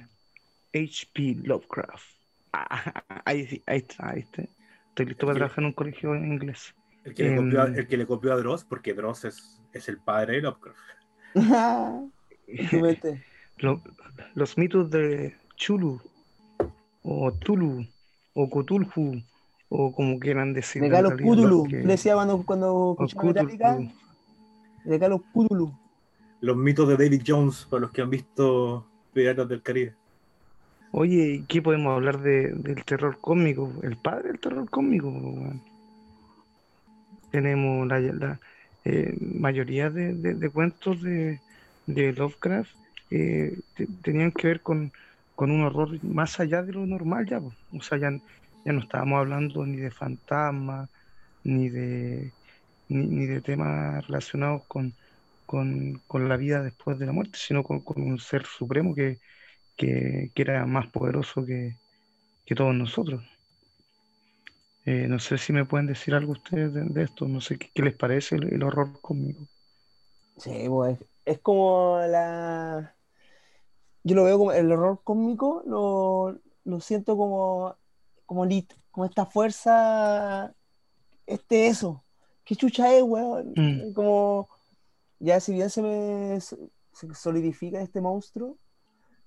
H.P. 0.74 1.36
Lovecraft. 1.44 2.06
Ah, 2.54 3.04
ahí 3.26 3.46
sí, 3.48 3.64
ahí 3.66 3.80
está, 3.80 4.10
ahí 4.10 4.20
está. 4.22 4.44
Estoy 4.89 5.08
listo 5.08 5.26
para 5.26 5.38
trabajar 5.38 5.60
en 5.60 5.66
un 5.66 5.74
colegio 5.74 6.16
en 6.16 6.34
inglés. 6.34 6.74
El 7.04 7.14
que, 7.14 7.24
le 7.24 7.30
Em. 7.36 7.46
copió 7.46 7.62
a, 7.62 7.66
el 7.66 7.88
que 7.88 7.98
le 7.98 8.06
copió 8.06 8.34
a 8.34 8.38
Dross, 8.38 8.64
porque 8.64 8.94
Dross 8.94 9.26
es, 9.26 9.62
es 9.74 9.89
el 9.89 9.98
padre 9.98 10.36
de 10.36 10.41
Lovecraft. 10.41 10.80
Los 14.36 14.58
mitos 14.58 14.89
de 14.89 15.36
Chulu, 15.56 16.02
o 17.04 17.32
Tulu, 17.34 17.86
o 18.34 18.49
Cthulhu, 18.49 19.22
o 19.70 19.93
como 19.93 20.20
quieran 20.20 20.54
decir. 20.54 20.82
Realidad, 20.82 21.16
Cthulhu. 21.18 21.64
que- 21.68 21.78
Le 21.82 21.88
decía 21.88 22.16
cuando, 22.16 22.43
cuando 22.43 22.95
Metallica, 23.24 23.78
Carlos 24.99 25.22
Cthulhu. 25.34 25.74
Los 26.41 26.58
mitos 26.58 26.88
de 26.88 26.97
David 26.97 27.22
Jones, 27.26 27.66
para 27.70 27.82
los 27.82 27.91
que 27.91 28.01
han 28.01 28.10
visto 28.10 28.86
Piratas 29.14 29.47
del 29.47 29.62
Caribe. 29.62 29.93
Oye, 30.91 31.36
¿y 31.36 31.41
¿qué 31.43 31.62
podemos 31.62 31.93
hablar 31.93 32.22
de, 32.22 32.51
del 32.54 32.84
terror 32.86 33.18
cósmico? 33.20 33.72
El 33.82 33.95
padre 33.97 34.30
del 34.30 34.39
terror 34.39 34.70
cósmico. 34.70 35.12
po, 35.12 35.20
weón. 35.30 35.62
Tenemos 37.32 37.88
la, 37.88 37.99
la, 37.99 38.39
eh, 38.86 39.16
mayoría 39.20 39.89
de, 39.89 40.14
de- 40.14 40.36
de 40.36 40.49
cuentos 40.49 41.01
de, 41.01 41.39
de 41.88 42.14
Lovecraft 42.14 42.72
eh, 43.10 43.60
te- 43.76 43.88
tenían 44.04 44.32
que 44.32 44.47
ver 44.47 44.62
con, 44.62 44.91
con 45.36 45.51
un 45.51 45.63
horror 45.63 46.03
más 46.03 46.39
allá 46.39 46.63
de 46.63 46.73
lo 46.73 46.86
normal 46.86 47.25
ya. 47.25 47.39
po. 47.39 47.53
O 47.71 47.81
sea, 47.81 47.97
ya, 47.97 48.11
ya 48.65 48.73
no 48.73 48.81
estábamos 48.81 49.19
hablando 49.19 49.65
ni 49.65 49.77
de 49.77 49.91
fantasmas, 49.91 50.89
ni 51.43 51.69
de, 51.69 52.31
ni, 52.89 53.07
ni 53.07 53.25
de 53.25 53.41
temas 53.41 54.05
relacionados 54.07 54.63
con, 54.67 54.93
con, 55.45 56.01
con 56.07 56.29
la 56.29 56.38
vida 56.38 56.61
después 56.61 56.97
de 56.99 57.05
la 57.05 57.11
muerte, 57.11 57.38
sino 57.41 57.63
con, 57.63 57.84
un 57.86 58.19
ser 58.19 58.45
supremo 58.45 58.95
que, 58.95 59.19
que, 59.75 60.31
que 60.34 60.41
era 60.41 60.65
más 60.65 60.88
poderoso 60.88 61.45
que, 61.45 61.75
que 62.45 62.55
todos 62.55 62.75
nosotros. 62.75 63.23
Eh, 64.86 65.07
no 65.07 65.17
sé 65.19 65.38
si 65.38 65.53
me 65.53 65.65
pueden 65.65 65.88
decir 65.88 66.13
algo 66.13 66.34
ustedes 66.34 66.73
de, 66.73 67.03
esto, 67.03 67.25
no 67.27 67.39
sé 67.39 67.57
qué, 67.57 67.81
les 67.81 67.95
parece 67.95 68.36
el, 68.36 68.61
horror 68.61 68.99
cósmico. 69.01 69.47
Sí, 70.38 70.65
pues 70.67 70.99
es, 70.99 71.07
es 71.25 71.39
como 71.39 71.99
la. 72.05 72.93
Yo 74.04 74.16
lo 74.16 74.24
veo 74.26 74.38
como 74.38 74.51
el 74.51 74.72
horror 74.72 74.99
cósmico, 75.04 75.64
lo, 75.66 76.38
lo 76.66 76.80
siento 76.82 77.16
como, 77.18 77.76
como 78.26 78.45
lit, 78.45 78.74
como 78.91 79.06
esta 79.06 79.26
fuerza, 79.26 80.54
este 81.26 81.68
eso. 81.68 82.04
¿Qué 82.43 82.56
chucha 82.56 82.93
es, 82.93 83.04
weón? 83.04 83.54
Mm. 83.56 83.93
Como, 83.93 84.49
ya 85.20 85.39
si 85.39 85.54
bien 85.54 85.70
se 85.70 85.82
me 85.82 86.39
se 86.41 86.58
solidifica 87.16 87.82
este 87.82 88.01
monstruo, 88.01 88.58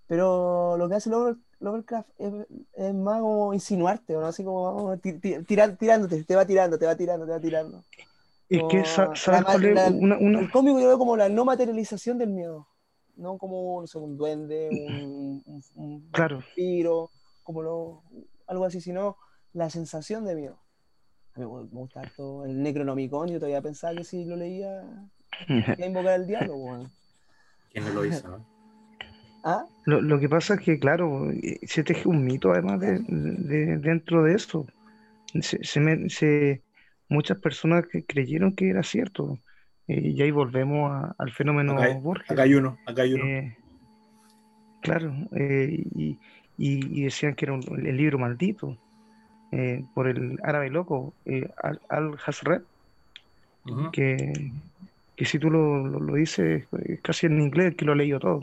pero 0.07 0.77
lo 0.77 0.89
que 0.89 0.95
hace 0.95 1.11
Lover- 1.11 1.39
Lovecraft 1.59 2.09
es, 2.19 2.33
es 2.75 2.95
más 2.95 3.21
como 3.21 3.55
insinuarte, 3.55 4.17
¿o 4.17 4.21
¿no? 4.21 4.27
Así 4.27 4.45
como 4.45 4.97
ti- 4.99 5.19
ti- 5.19 5.43
tirar- 5.45 5.77
tirándote, 5.77 6.23
te 6.23 6.37
va 6.37 6.45
tirando, 6.47 6.79
te 6.79 6.87
va 6.87 6.95
tirando, 6.95 7.27
te 7.27 7.33
va 7.33 7.41
tirando. 7.41 7.83
Es 8.49 8.63
que, 8.69 8.79
No, 8.81 8.85
sa- 8.85 9.15
la 9.41 9.41
Una, 9.91 10.19
una- 10.19 10.41
El 10.41 10.51
cómico 10.53 10.79
yo 10.79 10.87
veo 10.89 10.99
como 10.99 11.17
la 11.17 11.29
no 11.29 11.45
materialización 11.45 12.19
del 12.19 12.31
miedo, 12.31 12.69
no 13.17 13.39
como 13.39 13.81
no 13.81 13.87
sé, 13.87 13.99
un 13.99 14.17
duende, 14.17 14.71
un, 14.71 15.43
un, 15.47 15.63
un 15.75 16.09
claro, 16.13 16.37
vampiro, 16.39 17.11
como 17.43 17.63
lo, 17.63 18.03
algo 18.47 18.65
así, 18.65 18.81
sino 18.81 19.17
la 19.53 19.71
sensación 19.71 20.25
de 20.25 20.35
miedo. 20.35 20.59
A 21.35 21.41
mí 21.41 21.47
me 21.47 21.81
gusta 21.81 22.01
harto 22.01 22.45
el 22.47 22.63
Necronomicon, 22.63 23.29
yo 23.29 23.39
todavía 23.39 23.61
pensaba 23.61 23.95
que 23.95 24.05
si 24.05 24.25
lo 24.25 24.37
leía 24.37 24.83
iba 25.49 25.75
a 25.79 25.87
invocar 25.87 26.13
al 26.15 26.27
diablo. 26.27 26.55
¿Quién 27.71 27.85
no 27.85 27.91
lo 27.93 28.05
hizo? 28.07 28.41
¿Ah? 29.45 29.67
Lo, 29.85 30.01
lo 30.01 30.19
que 30.19 30.29
pasa 30.29 30.55
es 30.55 30.61
que, 30.61 30.79
claro, 30.79 31.31
se 31.63 31.85
teje 31.85 32.09
un 32.09 32.25
mito 32.25 32.51
además 32.53 32.81
de, 32.81 32.99
de- 33.07 33.79
dentro 33.79 34.25
de 34.25 34.35
eso. 34.35 34.67
Se, 35.41 35.63
se 35.63 35.79
me- 35.81 36.09
se- 36.11 36.63
muchas 37.09 37.39
personas 37.41 37.87
que 37.87 38.05
creyeron 38.05 38.57
que 38.57 38.71
era 38.71 38.83
cierto. 38.83 39.39
Eh, 39.89 40.01
y 40.15 40.23
ahí 40.23 40.31
volvemos 40.31 40.91
a- 40.91 41.15
al 41.19 41.31
fenómeno 41.33 41.75
Acá 41.75 41.85
hay- 41.85 42.01
Borges. 42.01 42.31
Acá 42.31 42.43
hay 42.43 42.55
uno, 42.55 42.79
acá 42.87 43.03
hay 43.03 43.15
uno. 43.15 43.25
Eh, 43.25 43.57
claro, 44.83 45.15
eh, 45.33 45.69
y, 45.95 46.19
y- 46.59 47.01
y 47.01 47.05
decían 47.05 47.35
que 47.35 47.45
era 47.45 47.55
un- 47.55 47.87
el 47.87 47.97
libro 47.97 48.19
maldito 48.19 48.77
eh, 49.53 49.85
por 49.95 50.09
el 50.09 50.39
árabe 50.43 50.71
loco, 50.71 51.15
eh, 51.25 51.49
Al- 51.63 51.81
Al-Hazred, 51.89 52.63
Ujú. 53.65 53.91
que, 53.93 54.33
que 55.15 55.25
si 55.25 55.39
tú 55.39 55.51
lo, 55.51 55.87
lo- 55.87 56.01
lo 56.01 56.15
dices 56.15 56.67
casi 57.03 57.27
en 57.27 57.41
inglés, 57.41 57.77
que 57.77 57.85
lo 57.85 57.93
he 57.93 57.97
leído 57.97 58.19
todo. 58.19 58.41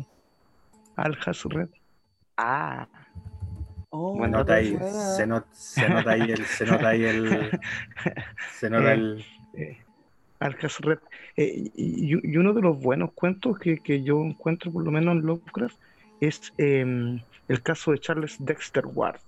Al-Hazred. 0.95 1.69
Ah, 2.37 2.87
Oh, 3.95 4.15
Bueno, 4.17 4.39
Nota 4.39 4.55
ahí, 4.55 4.71
buena. 4.71 4.87
se, 4.89 5.27
not- 5.27 5.51
se 5.53 5.87
nota 5.87 6.11
ahí 6.13 6.31
el, 6.31 6.45
se 6.45 6.65
nota 6.65 6.87
ahí 6.87 7.03
el, 7.03 7.51
se 8.59 8.69
nota 8.69 8.91
Eh, 8.91 8.95
el, 8.95 9.25
Al-Hazred. 10.45 10.99
Eh, 11.37 11.71
y, 11.75 12.31
y 12.31 12.37
uno 12.37 12.53
de 12.53 12.61
los 12.61 12.79
buenos 12.79 13.11
cuentos 13.13 13.57
que, 13.59 13.79
que 13.79 14.03
yo 14.03 14.21
encuentro, 14.23 14.71
por 14.71 14.83
lo 14.83 14.91
menos 14.91 15.15
en 15.15 15.21
Lovecraft, 15.25 15.77
es 16.21 16.53
em, 16.57 17.19
el 17.47 17.61
caso 17.61 17.91
de 17.91 17.99
Charles 17.99 18.35
Dexter 18.39 18.85
Ward. 18.85 19.19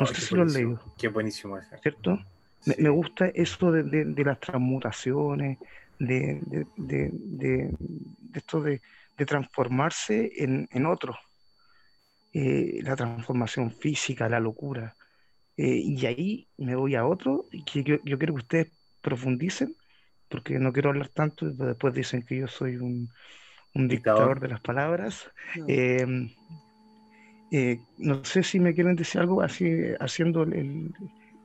No 0.00 0.06
sé 0.06 0.14
si 0.20 0.34
lo 0.34 0.42
has 0.42 0.52
buenísimo, 0.54 0.70
leído, 0.80 0.94
Qué 0.98 1.08
buenísimo 1.08 1.58
ese. 1.58 1.78
¿cierto? 1.78 2.18
Me, 2.66 2.74
Sí. 2.74 2.82
me 2.82 2.88
gusta 2.90 3.26
eso 3.28 3.72
de, 3.72 3.82
de- 3.82 4.04
de 4.04 4.24
las 4.24 4.38
transmutaciones, 4.40 5.58
de, 5.98 6.40
de, 6.76 7.70
esto 8.34 8.60
de, 8.60 8.80
de 9.18 9.26
transformarse 9.26 10.32
en, 10.36 10.68
en 10.72 10.86
otro. 10.86 11.14
Eh, 12.34 12.80
la 12.82 12.96
transformación 12.96 13.70
física, 13.72 14.28
la 14.28 14.40
locura. 14.40 14.94
Eh, 15.56 15.76
y 15.84 16.06
ahí 16.06 16.46
me 16.56 16.74
voy 16.74 16.94
a 16.94 17.04
otro, 17.04 17.44
que 17.70 17.82
yo, 17.84 17.96
yo 18.04 18.16
quiero 18.16 18.34
que 18.34 18.40
ustedes 18.42 18.68
profundicen, 19.02 19.74
porque 20.32 20.58
no 20.60 20.72
quiero 20.74 20.90
hablar 20.90 21.10
tanto, 21.10 21.46
y 21.48 21.54
después 21.56 21.94
dicen 21.94 22.24
que 22.24 22.38
yo 22.38 22.48
soy 22.48 22.78
un, 22.78 23.12
un 23.74 23.88
Dictador. 23.88 24.32
dictador 24.32 24.40
de 24.40 24.48
las 24.48 24.62
palabras. 24.62 25.32
No. 25.54 25.66
Eh, 25.66 26.06
eh, 27.50 27.86
no 27.96 28.24
sé 28.24 28.42
si 28.42 28.60
me 28.60 28.74
quieren 28.74 28.96
decir 28.96 29.20
algo 29.20 29.42
así, 29.42 29.66
haciendo 30.00 30.42
el, 30.42 30.94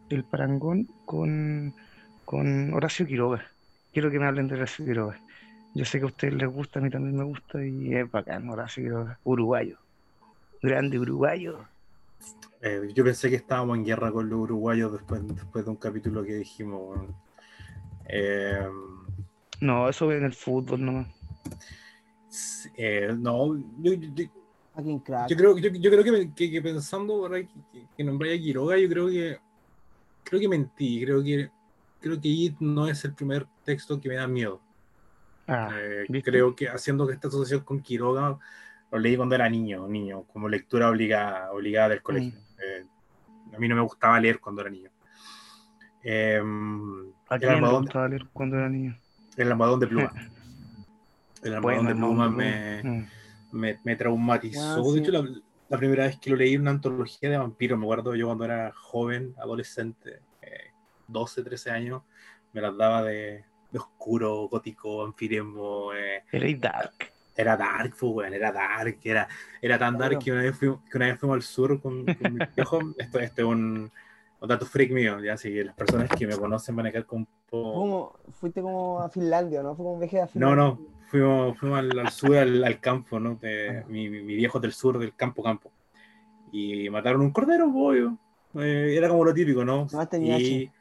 el- 0.09 0.25
parangón 0.25 0.89
con, 1.05 1.75
con 2.23 2.73
Horacio 2.73 3.05
Quiroga. 3.07 3.45
Quiero 3.91 4.11
que 4.11 4.19
me 4.19 4.25
hablen 4.27 4.47
de 4.47 4.55
Horacio 4.55 4.85
Quiroga. 4.85 5.21
Yo 5.73 5.85
sé 5.85 5.99
que 5.99 6.05
a 6.05 6.07
ustedes 6.07 6.33
les 6.35 6.49
gusta, 6.49 6.79
a 6.79 6.83
mí 6.83 6.89
también 6.89 7.17
me 7.17 7.23
gusta 7.25 7.65
y 7.65 7.93
es 7.95 8.09
bacán 8.11 8.49
Horacio 8.49 8.83
Quiroga. 8.83 9.19
Uruguayo. 9.23 9.79
Grande 10.61 10.99
uruguayo. 10.99 11.69
Eh, 12.61 12.89
yo 12.93 13.03
pensé 13.03 13.29
que 13.29 13.35
estábamos 13.35 13.77
en 13.77 13.85
guerra 13.85 14.11
con 14.11 14.29
los 14.29 14.39
uruguayos 14.39 14.91
después, 14.91 15.21
después 15.27 15.65
de 15.65 15.71
un 15.71 15.77
capítulo 15.77 16.23
que 16.23 16.35
dijimos. 16.35 16.99
Eh, 18.09 18.67
No, 19.61 19.89
eso 19.89 20.11
en 20.11 20.23
el 20.25 20.33
fútbol 20.33 20.85
nomás. 20.85 21.07
eh, 22.75 23.13
no, 23.17 23.57
yo, 23.81 23.93
yo- 23.93 24.25
creo, 25.35 25.57
yo, 25.57 25.69
yo 25.71 25.89
creo 25.91 26.03
que, 26.03 26.33
que- 26.35 26.51
que 26.51 26.61
pensando 26.61 27.29
que, 27.29 27.47
que, 27.71 27.87
que 27.95 28.03
nombré 28.03 28.35
a 28.35 28.39
Quiroga, 28.39 28.77
yo 28.77 28.87
creo 28.87 29.07
que 29.07 29.39
creo 30.23 30.39
que 30.41 30.47
mentí, 30.47 31.03
creo 31.03 31.23
que 31.23 31.49
creo 31.99 32.21
que 32.21 32.27
It 32.27 32.57
no 32.59 32.87
es 32.87 33.03
el 33.05 33.15
primer 33.15 33.47
texto 33.63 33.99
que 33.99 34.09
me 34.09 34.15
da 34.15 34.27
miedo. 34.27 34.61
Ah, 35.47 35.69
Eh, 35.73 36.21
creo 36.23 36.55
que 36.55 36.67
haciendo 36.69 37.07
que 37.07 37.13
esta 37.13 37.29
asociación 37.29 37.61
con 37.61 37.81
Quiroga 37.81 38.37
lo 38.91 38.99
leí 38.99 39.17
cuando 39.17 39.35
era 39.35 39.49
niño, 39.49 39.87
niño, 39.87 40.23
como 40.23 40.47
lectura 40.47 40.89
obligada, 40.89 41.51
obligada 41.51 41.89
del 41.89 42.01
colegio. 42.03 42.39
Eh, 42.61 42.85
a 43.55 43.59
mí 43.59 43.67
no 43.67 43.75
me 43.75 43.81
gustaba 43.81 44.19
leer 44.19 44.39
cuando 44.39 44.61
era 44.61 44.69
niño. 44.69 44.91
Eh, 46.03 46.41
¿A 47.29 47.35
el 47.35 47.39
quién 47.39 47.51
almohadón, 47.55 47.83
gustaba 47.83 48.07
leer 48.09 48.25
cuando 48.33 48.57
era 48.57 48.69
niño? 48.69 48.97
el 49.37 49.51
almohadón 49.51 49.79
de 49.79 49.87
pluma. 49.87 50.13
El 51.41 51.53
almohadón 51.53 51.85
Bueno, 51.85 51.89
de 51.89 51.95
pluma 51.95 52.25
no, 52.25 52.31
me, 52.31 52.83
no. 52.83 53.07
me, 53.51 53.79
me 53.83 53.95
traumatizó. 53.95 54.81
Ah, 54.81 54.93
De 54.93 54.99
sí. 54.99 54.99
hecho, 54.99 55.11
la, 55.11 55.27
la 55.69 55.77
primera 55.77 56.05
vez 56.07 56.17
que 56.19 56.29
lo 56.29 56.35
leí 56.35 56.55
en 56.55 56.61
una 56.61 56.71
antología 56.71 57.29
de 57.29 57.37
vampiros, 57.37 57.77
me 57.79 57.85
acuerdo 57.85 58.15
yo 58.15 58.25
cuando 58.27 58.45
era 58.45 58.71
joven, 58.75 59.35
adolescente, 59.37 60.21
eh, 60.41 60.71
12, 61.07 61.43
13 61.43 61.71
años, 61.71 62.03
me 62.53 62.61
las 62.61 62.75
daba 62.77 63.03
de, 63.03 63.45
de 63.71 63.79
oscuro, 63.79 64.47
gótico, 64.49 64.97
vampirismo. 64.99 65.93
eh, 65.93 66.23
Era 66.31 66.47
dark. 66.57 67.11
era 67.35 67.55
dark, 67.55 67.91
pues, 67.99 68.11
weón, 68.13 68.33
era 68.33 68.51
dark, 68.51 68.97
era, 69.03 69.27
era 69.61 69.77
tan 69.77 69.97
dark 69.97 70.09
Claro. 70.09 70.23
que 70.23 70.31
una 70.31 70.41
vez 70.41 70.57
fuimos, 70.57 70.81
que 70.89 70.97
una 70.97 71.07
vez 71.07 71.19
fuimos 71.19 71.35
al 71.35 71.41
sur 71.43 71.79
con, 71.81 72.09
con 72.13 72.33
mi 72.33 72.41
viejo. 72.55 72.79
Esto, 72.97 73.19
esto 73.19 73.41
es 73.41 73.47
un, 73.47 73.91
un 74.39 74.47
dato 74.47 74.65
freak 74.65 74.91
mío, 74.91 75.19
ya, 75.19 75.35
que 75.35 75.63
las 75.63 75.75
personas 75.75 76.09
que 76.09 76.27
me 76.27 76.35
conocen 76.37 76.75
van 76.75 76.87
a 76.87 76.91
quedar 76.91 77.05
con 77.05 77.19
un 77.19 77.27
poco. 77.49 78.19
Fuiste 78.39 78.61
como 78.61 78.99
a 79.01 79.09
Finlandia, 79.09 79.63
¿no? 79.63 79.75
Fue 79.75 79.83
como 79.83 79.93
un 79.93 79.99
viaje 79.99 80.19
a 80.19 80.25
No, 80.25 80.27
Finlandia. 80.31 80.55
no, 80.57 80.79
fuimos, 81.07 81.57
fuimos 81.57 81.79
al, 81.79 81.99
al 81.99 82.11
sur, 82.11 82.37
al, 82.37 82.63
al 82.63 82.79
campo, 82.79 83.19
¿no? 83.19 83.35
De, 83.35 83.83
mi, 83.87 84.09
mi 84.09 84.21
mi 84.21 84.35
viejo 84.35 84.59
del 84.59 84.73
sur, 84.73 84.99
del 84.99 85.15
campo, 85.15 85.41
campo. 85.41 85.71
Y 86.51 86.89
mataron 86.89 87.21
un 87.21 87.31
cordero, 87.31 87.71
pollo. 87.71 88.17
Eh, 88.55 88.95
era 88.97 89.09
como 89.09 89.25
lo 89.25 89.33
típico, 89.33 89.65
¿no? 89.65 89.87
Tomaste 89.87 90.17
y 90.19 90.71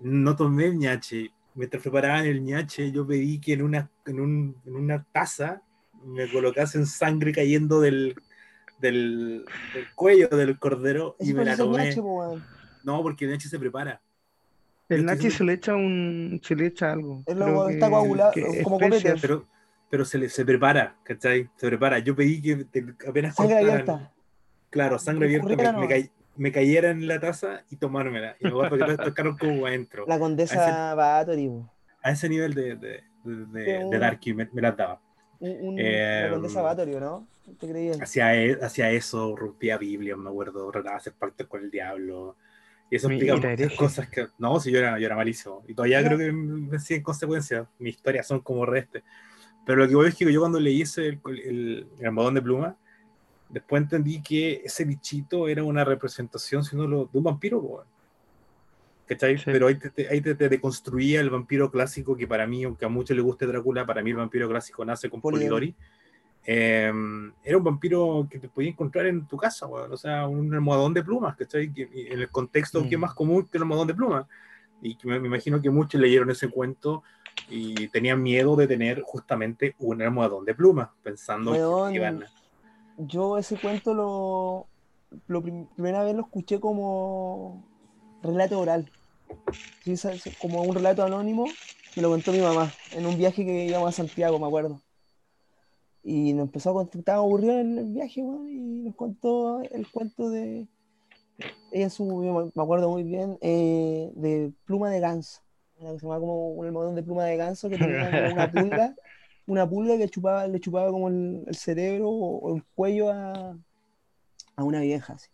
no 0.00 0.34
tomé 0.36 0.66
el 0.66 0.78
ñache. 0.78 1.30
Mientras 1.54 1.82
preparaban 1.82 2.24
el 2.26 2.42
ñache, 2.42 2.90
yo 2.92 3.06
pedí 3.06 3.40
que 3.40 3.52
en 3.54 3.62
una, 3.62 3.90
en 4.06 4.20
un- 4.20 4.56
en 4.64 4.76
una 4.76 5.04
taza 5.12 5.62
me 6.04 6.30
colocasen 6.30 6.86
sangre 6.86 7.32
cayendo 7.32 7.80
del, 7.80 8.14
del, 8.78 9.44
del 9.74 9.84
cuello 9.94 10.28
del 10.28 10.58
cordero 10.58 11.16
y 11.20 11.34
me 11.34 11.44
la 11.44 11.56
tomé. 11.56 11.88
ñache. 11.88 12.00
No, 12.84 13.02
porque 13.02 13.24
el 13.24 13.32
ñache 13.32 13.48
se 13.48 13.58
prepara. 13.58 14.00
El 14.88 15.04
nachi 15.04 15.30
se 15.30 15.44
le 15.44 15.52
echa 15.54 15.74
un. 15.74 16.40
se 16.42 16.56
le 16.56 16.66
echa 16.66 16.92
algo. 16.92 17.22
Es 17.26 17.36
lo- 17.36 17.44
Creo 17.44 17.68
está 17.68 17.86
que- 17.86 17.92
coagulado, 17.92 18.32
que 18.32 18.62
como 18.62 18.78
copete. 18.80 19.14
Pero, 19.20 19.46
pero 19.88 20.04
se, 20.04 20.18
le, 20.18 20.28
se 20.28 20.44
prepara, 20.44 20.96
¿cachai? 21.04 21.48
Se 21.56 21.66
prepara. 21.68 21.98
Yo 22.00 22.16
pedí 22.16 22.42
que 22.42 22.56
te- 22.64 22.94
apenas 23.08 23.36
Sangre 23.36 23.54
cortaran- 23.60 23.70
abierta. 23.90 24.12
Claro, 24.70 24.98
sangre 24.98 25.26
abierta, 25.26 25.72
me, 25.72 25.80
me, 25.80 25.88
cay- 25.88 26.10
me 26.36 26.50
cayera 26.52 26.90
en 26.90 27.06
la 27.06 27.20
taza 27.20 27.62
y 27.70 27.76
tomármela. 27.76 28.36
Y 28.40 28.44
me 28.46 28.50
que 28.70 28.78
todos 28.78 28.96
tocaron 28.98 29.36
como 29.38 29.66
adentro. 29.66 30.04
La 30.08 30.16
A 30.16 30.18
condesa 30.18 30.94
Bathory, 30.94 31.48
po. 31.48 31.70
A 32.02 32.10
ese 32.12 32.28
nivel 32.28 32.54
de, 32.54 32.76
de, 32.76 33.04
de, 33.24 33.46
de- 33.46 33.84
de 33.90 33.98
Darky 33.98 34.34
me, 34.34 34.48
me 34.52 34.62
las 34.62 34.76
daba. 34.76 35.00
Un, 35.38 35.68
un- 35.68 35.76
Eh, 35.78 36.22
la 36.24 36.30
condesa 36.30 36.62
Bathory, 36.62 36.96
¿no? 36.96 37.26
¿Te 37.58 37.68
creías? 37.68 38.00
Hacía, 38.00 38.34
e- 38.36 38.58
hacía 38.62 38.90
eso, 38.90 39.34
rompía 39.36 39.76
Biblia, 39.78 40.16
me 40.16 40.30
acuerdo, 40.30 40.68
trataba 40.70 40.94
de 40.94 40.98
hacer 40.98 41.12
pactos 41.14 41.46
con 41.46 41.62
el 41.62 41.70
diablo. 41.70 42.36
Y 42.90 42.96
eso 42.96 43.08
explica 43.08 43.36
muchas 43.36 43.72
cosas 43.78 44.08
que. 44.08 44.26
No, 44.38 44.58
si 44.58 44.72
yo 44.72 44.78
era, 44.78 44.98
yo 44.98 45.06
era 45.06 45.14
malísimo. 45.16 45.62
Y 45.68 45.74
todavía 45.74 46.02
creo 46.04 46.18
que 46.18 46.32
me 46.32 46.78
siguen 46.80 47.02
consecuencias. 47.02 47.66
Mis 47.78 47.94
historias 47.94 48.26
son 48.26 48.40
como 48.40 48.66
reste. 48.66 49.04
Pero 49.64 49.78
lo 49.78 49.88
que 49.88 49.94
voy 49.94 50.08
es 50.08 50.16
que 50.16 50.32
yo 50.32 50.40
cuando 50.40 50.58
leí 50.58 50.82
ese, 50.82 51.06
el, 51.06 51.20
el, 51.26 51.86
el 52.00 52.06
almohadón 52.06 52.34
de 52.34 52.42
pluma, 52.42 52.76
después 53.48 53.82
entendí 53.82 54.20
que 54.22 54.62
ese 54.64 54.84
bichito 54.84 55.46
era 55.48 55.62
una 55.62 55.84
representación, 55.84 56.64
si 56.64 56.76
no 56.76 56.86
lo, 56.88 57.04
de 57.04 57.18
un 57.18 57.24
vampiro, 57.24 57.58
weón. 57.60 57.86
¿Cachai? 59.06 59.38
Sí. 59.38 59.44
Pero 59.46 59.66
ahí 59.66 59.74
te, 59.76 59.90
te- 59.90 60.08
ahí 60.08 60.20
te, 60.20 60.34
te 60.34 60.48
deconstruía 60.48 61.20
el 61.20 61.30
vampiro 61.30 61.70
clásico, 61.70 62.16
que 62.16 62.26
para 62.26 62.46
mí, 62.46 62.64
aunque 62.64 62.84
a 62.84 62.88
muchos 62.88 63.16
les 63.16 63.24
guste 63.24 63.46
Drácula, 63.46 63.84
para 63.86 64.02
mí 64.02 64.10
el 64.10 64.16
vampiro 64.16 64.48
clásico 64.48 64.84
nace 64.84 65.10
con 65.10 65.20
Polidori. 65.20 65.72
Polidori. 65.72 65.76
Eh, 66.44 66.90
era 67.44 67.56
un 67.58 67.64
vampiro 67.64 68.26
que 68.30 68.38
te 68.38 68.48
podías 68.48 68.72
encontrar 68.72 69.06
en 69.06 69.26
tu 69.26 69.36
casa, 69.36 69.66
weón. 69.66 69.92
o 69.92 69.96
sea, 69.96 70.26
un 70.26 70.52
almohadón 70.54 70.94
de 70.94 71.02
plumas, 71.02 71.36
¿cachai? 71.36 71.72
Que- 71.72 71.88
en 72.12 72.20
el 72.20 72.30
contexto 72.30 72.82
que 72.82 72.94
es 72.94 72.98
Mm. 72.98 73.00
más 73.02 73.14
común 73.14 73.46
que 73.46 73.58
el 73.58 73.62
almohadón 73.62 73.88
de 73.88 73.94
plumas. 73.94 74.26
Y 74.82 74.94
que 74.96 75.06
me, 75.06 75.20
me 75.20 75.28
imagino 75.28 75.60
que 75.60 75.68
muchos 75.70 76.00
leyeron 76.00 76.30
ese 76.30 76.48
cuento 76.48 77.02
y 77.50 77.88
tenían 77.88 78.22
miedo 78.22 78.56
de 78.56 78.66
tener 78.66 79.02
justamente 79.02 79.74
un 79.78 80.00
almohadón 80.00 80.44
de 80.44 80.54
plumas, 80.54 80.88
pensando 81.02 81.52
Weón, 81.52 81.90
que 81.90 81.96
iban 81.96 82.22
a... 82.22 82.26
Yo 82.96 83.38
ese 83.38 83.58
cuento 83.58 83.94
lo, 83.94 84.66
lo 85.26 85.42
prim- 85.42 85.66
primera 85.74 86.02
vez 86.04 86.14
lo 86.14 86.22
escuché 86.22 86.60
como 86.60 87.62
relato 88.22 88.60
oral. 88.60 88.90
Como 90.38 90.62
un 90.62 90.74
relato 90.74 91.02
anónimo, 91.04 91.46
me 91.96 92.02
lo 92.02 92.10
contó 92.10 92.32
mi 92.32 92.40
mamá 92.40 92.70
en 92.92 93.06
un 93.06 93.18
viaje 93.18 93.44
que 93.44 93.66
íbamos 93.66 93.88
a 93.88 93.92
Santiago, 93.92 94.38
me 94.38 94.46
acuerdo. 94.46 94.80
Y 96.02 96.32
nos 96.32 96.46
empezó 96.46 96.70
a 96.70 96.74
contar, 96.74 96.98
estaba 96.98 97.18
aburrido 97.18 97.58
en 97.58 97.78
el 97.78 97.86
viaje, 97.92 98.22
weón, 98.22 98.48
y 98.50 98.58
nos 98.84 98.94
contó 98.96 99.60
el 99.62 99.90
cuento 99.90 100.30
de. 100.30 100.66
Ella 101.72 101.88
su, 101.90 102.04
yo 102.24 102.50
me- 102.54 102.62
acuerdo 102.62 102.90
muy 102.90 103.02
bien, 103.02 103.38
eh, 103.40 104.10
de 104.14 104.52
pluma 104.64 104.90
de 104.90 105.00
ganso. 105.00 105.40
Que 105.78 105.86
se 105.86 105.98
llamaba 105.98 106.20
como 106.20 106.50
un 106.52 106.66
almohadón 106.66 106.94
de 106.94 107.02
pluma 107.02 107.24
de 107.24 107.36
ganso 107.36 107.68
que 107.70 107.78
tenía 107.78 108.30
una 108.32 108.50
pulga, 108.52 108.94
una 109.46 109.68
pulga 109.68 109.96
que 109.96 110.08
chupaba, 110.08 110.46
le 110.46 110.60
chupaba 110.60 110.90
como 110.90 111.08
el, 111.08 111.44
el 111.46 111.54
cerebro 111.54 112.08
o, 112.10 112.38
o 112.38 112.56
el 112.56 112.64
cuello 112.74 113.10
a, 113.10 113.56
a 114.56 114.64
una 114.64 114.80
vieja. 114.80 115.14
así. 115.14 115.28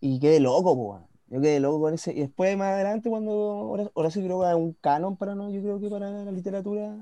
Y 0.00 0.18
quedé 0.20 0.40
loco, 0.40 0.72
weón. 0.72 1.06
Yo 1.28 1.40
quedé 1.40 1.58
loco 1.60 1.80
con 1.80 1.94
ese. 1.94 2.12
Y 2.12 2.20
después, 2.20 2.56
más 2.58 2.74
adelante, 2.74 3.08
cuando 3.08 3.32
Hora- 3.68 3.90
Horacio 3.94 4.20
Quiroga 4.20 4.50
es 4.50 4.56
un 4.56 4.72
canon 4.80 5.16
para 5.16 5.34
no, 5.34 5.50
yo 5.50 5.62
creo 5.62 5.80
que 5.80 5.88
para 5.88 6.10
la 6.10 6.30
literatura 6.30 6.96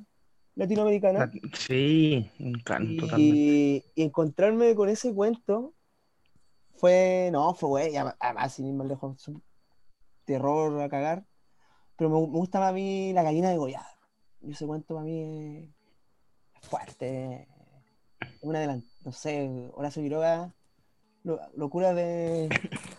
latinoamericana. 0.55 1.19
La- 1.21 1.33
Sí, 1.57 2.31
un 2.41 2.53
can, 2.65 2.97
totalmente. 2.97 3.37
Y, 3.37 3.85
y 3.95 4.03
encontrarme 4.03 4.75
con 4.75 4.89
ese 4.89 5.13
cuento 5.15 5.75
fue, 6.77 7.31
no, 7.33 7.55
fue 7.55 7.69
güey, 7.69 7.97
además 7.97 8.53
sin 8.55 8.67
ir 8.67 8.75
más 8.75 8.87
lejos, 8.87 9.31
terror 10.25 10.81
a 10.81 10.89
cagar, 10.89 11.25
pero 11.97 12.11
me, 12.11 12.17
me 12.21 12.39
gusta 12.39 12.61
más 12.61 12.71
a 12.71 12.73
mí 12.73 13.13
la 13.13 13.23
gallina 13.23 13.51
degollada. 13.51 13.89
Y 14.41 14.53
ese 14.53 14.67
cuento 14.67 14.95
para 14.95 15.05
mí 15.05 15.73
es 16.61 16.69
fuerte, 16.69 17.47
una 18.41 18.61
de 18.61 18.67
las, 18.67 18.83
no 19.05 19.13
sé, 19.13 19.71
Horacio 19.75 20.03
Quiroga, 20.03 20.55
lo- 21.23 21.41
locura 21.55 21.95
de 21.95 22.49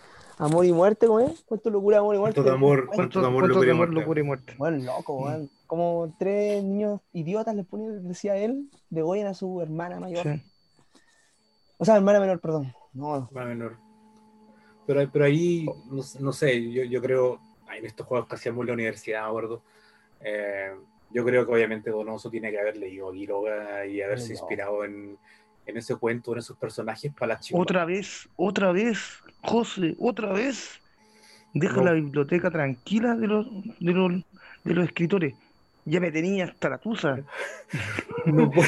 amor 0.46 0.66
y 0.66 0.72
muerte, 0.74 1.08
¿cómo 1.08 1.20
es? 1.20 1.44
¿Cuánto 1.46 1.70
locura, 1.70 2.00
amor 2.00 2.16
y 2.16 2.20
muerte? 2.20 2.36
Cuánto 2.36 2.50
de 2.50 2.56
amor, 2.56 2.86
cuánto 2.88 2.96
¿Cuánto, 2.96 3.22
de 3.22 3.28
amor, 3.28 3.42
cuánto 3.42 3.54
locura 3.56 3.72
amor, 3.72 3.94
locura 3.94 4.20
y 4.20 4.24
muerte? 4.24 4.56
bueno, 4.58 4.84
loco, 4.84 5.14
weón. 5.16 5.50
Como 5.68 6.16
tres 6.20 6.64
niños 6.64 7.02
idiotas 7.14 7.56
le 7.56 7.64
ponen, 7.64 8.08
decía 8.08 8.36
él, 8.38 8.70
degollan 8.90 9.28
a 9.28 9.34
su 9.34 9.62
hermana 9.62 10.00
mayor. 10.00 10.24
Sí. 10.24 10.44
O 11.78 11.86
sea, 11.86 11.96
hermana 11.96 12.20
menor, 12.20 12.40
perdón. 12.40 12.74
No, 12.94 13.30
más 13.32 13.48
menor. 13.48 13.78
Pero, 14.86 15.10
pero 15.12 15.26
ahí, 15.26 15.66
no, 15.90 16.04
no 16.20 16.34
sé, 16.34 16.72
yo, 16.72 16.84
yo 16.84 17.02
creo, 17.02 17.40
en 17.76 17.86
estos 17.86 18.06
juegos 18.06 18.28
que 18.28 18.36
hacíamos 18.36 18.62
en 18.62 18.68
la 18.68 18.74
universidad, 18.74 19.22
me 19.24 19.28
acuerdo, 19.30 19.62
eh, 20.20 20.72
yo 21.10 21.24
creo 21.24 21.46
que 21.46 21.54
obviamente 21.54 21.90
Donoso 21.90 22.30
tiene 22.30 22.52
que 22.52 22.60
haber 22.60 22.78
leído 22.78 23.10
a 23.10 23.14
Quiroga 23.14 23.86
y 23.86 24.02
haberse 24.02 24.34
No. 24.34 24.40
inspirado 24.40 24.84
en, 24.84 25.18
en 25.66 25.78
ese 25.78 25.96
cuento, 25.96 26.34
en 26.34 26.40
esos 26.40 26.58
personajes 26.58 27.12
para 27.14 27.34
las 27.36 27.46
chicas. 27.46 27.62
Otra 27.62 27.86
vez, 27.86 28.28
otra 28.36 28.72
vez, 28.72 29.00
José, 29.42 29.96
otra 30.00 30.34
vez. 30.34 30.80
Deja 31.54 31.78
No. 31.78 31.84
la 31.86 31.92
biblioteca 31.94 32.50
tranquila 32.50 33.16
de 33.16 33.28
los, 33.28 33.48
de 33.80 33.92
los, 33.94 34.12
de 34.64 34.74
los 34.74 34.86
escritores. 34.86 35.36
Ya 35.86 36.00
me 36.00 36.12
tenía 36.12 36.46
hasta 36.46 36.70
la 36.70 36.78
tusa. 36.80 37.20
No 38.26 38.50
puedo- 38.50 38.68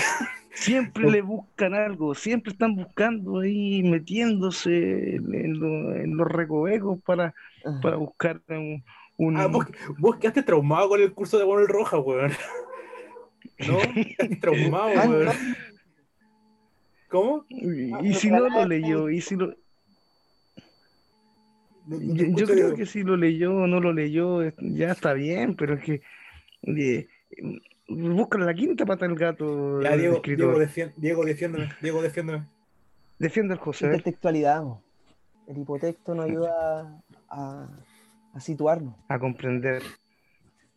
Siempre 0.53 1.03
No. 1.03 1.11
le 1.11 1.21
buscan 1.21 1.73
algo, 1.73 2.15
siempre 2.15 2.53
están 2.53 2.75
buscando 2.75 3.39
ahí, 3.39 3.83
metiéndose 3.83 5.15
en, 5.15 5.33
en 5.35 5.59
lo- 5.59 5.95
en 5.95 6.15
los 6.15 6.27
recovecos 6.29 6.99
para, 7.05 7.33
para 7.81 7.97
buscar 7.97 8.39
un, 8.47 8.81
un- 9.17 9.35
Ah, 9.37 9.47
vos, 9.47 9.65
vos 9.97 10.15
quedaste 10.17 10.43
traumado 10.43 10.87
con 10.89 11.01
el 11.01 11.11
curso 11.11 11.37
de 11.37 11.45
Manuel 11.45 11.67
Rojas, 11.67 11.99
weón. 12.05 12.31
¿No? 13.67 13.77
Quedaste 13.79 14.35
traumado, 14.41 14.89
Ah, 14.95 15.05
weón. 15.09 15.29
No. 17.11 17.19
¿Cómo? 17.19 17.45
y, 17.49 17.91
Ah, 17.93 17.99
y 18.03 18.13
si 18.13 18.29
no 18.31 18.49
lo 18.49 18.65
leyó, 18.65 19.09
y 19.09 19.21
si 19.21 19.35
lo, 19.35 19.53
No- 21.87 21.97
no 21.99 22.15
te 22.15 22.41
yo, 22.41 22.47
creo 22.47 22.75
que 22.75 22.85
si 22.85 23.03
lo 23.03 23.15
leyó 23.15 23.53
o 23.55 23.67
no 23.67 23.79
lo 23.79 23.93
leyó, 23.93 24.41
ya 24.57 24.91
está 24.91 25.13
bien, 25.13 25.55
pero 25.55 25.75
es 25.75 25.83
que 25.83 26.01
eh, 26.63 27.07
busca 27.87 28.39
la 28.39 28.53
quinta 28.55 28.85
pata 28.85 29.07
del 29.07 29.15
gato 29.15 29.81
Ya, 29.81 29.93
el 29.93 29.99
Diego, 29.99 30.15
escritor. 30.15 30.57
Diego, 30.67 30.91
Diego, 30.97 31.25
defiéndeme. 31.25 31.69
Diego, 31.81 32.01
defiéndeme. 32.01 32.45
Defiende 33.19 33.53
al 33.53 33.59
José. 33.59 33.85
Intertextualidad. 33.85 34.63
El 35.47 35.59
hipotexto 35.59 36.15
nos 36.15 36.25
ayuda 36.25 37.03
a, 37.29 37.67
a 38.33 38.39
situarnos. 38.39 38.95
a 39.07 39.19
comprender. 39.19 39.83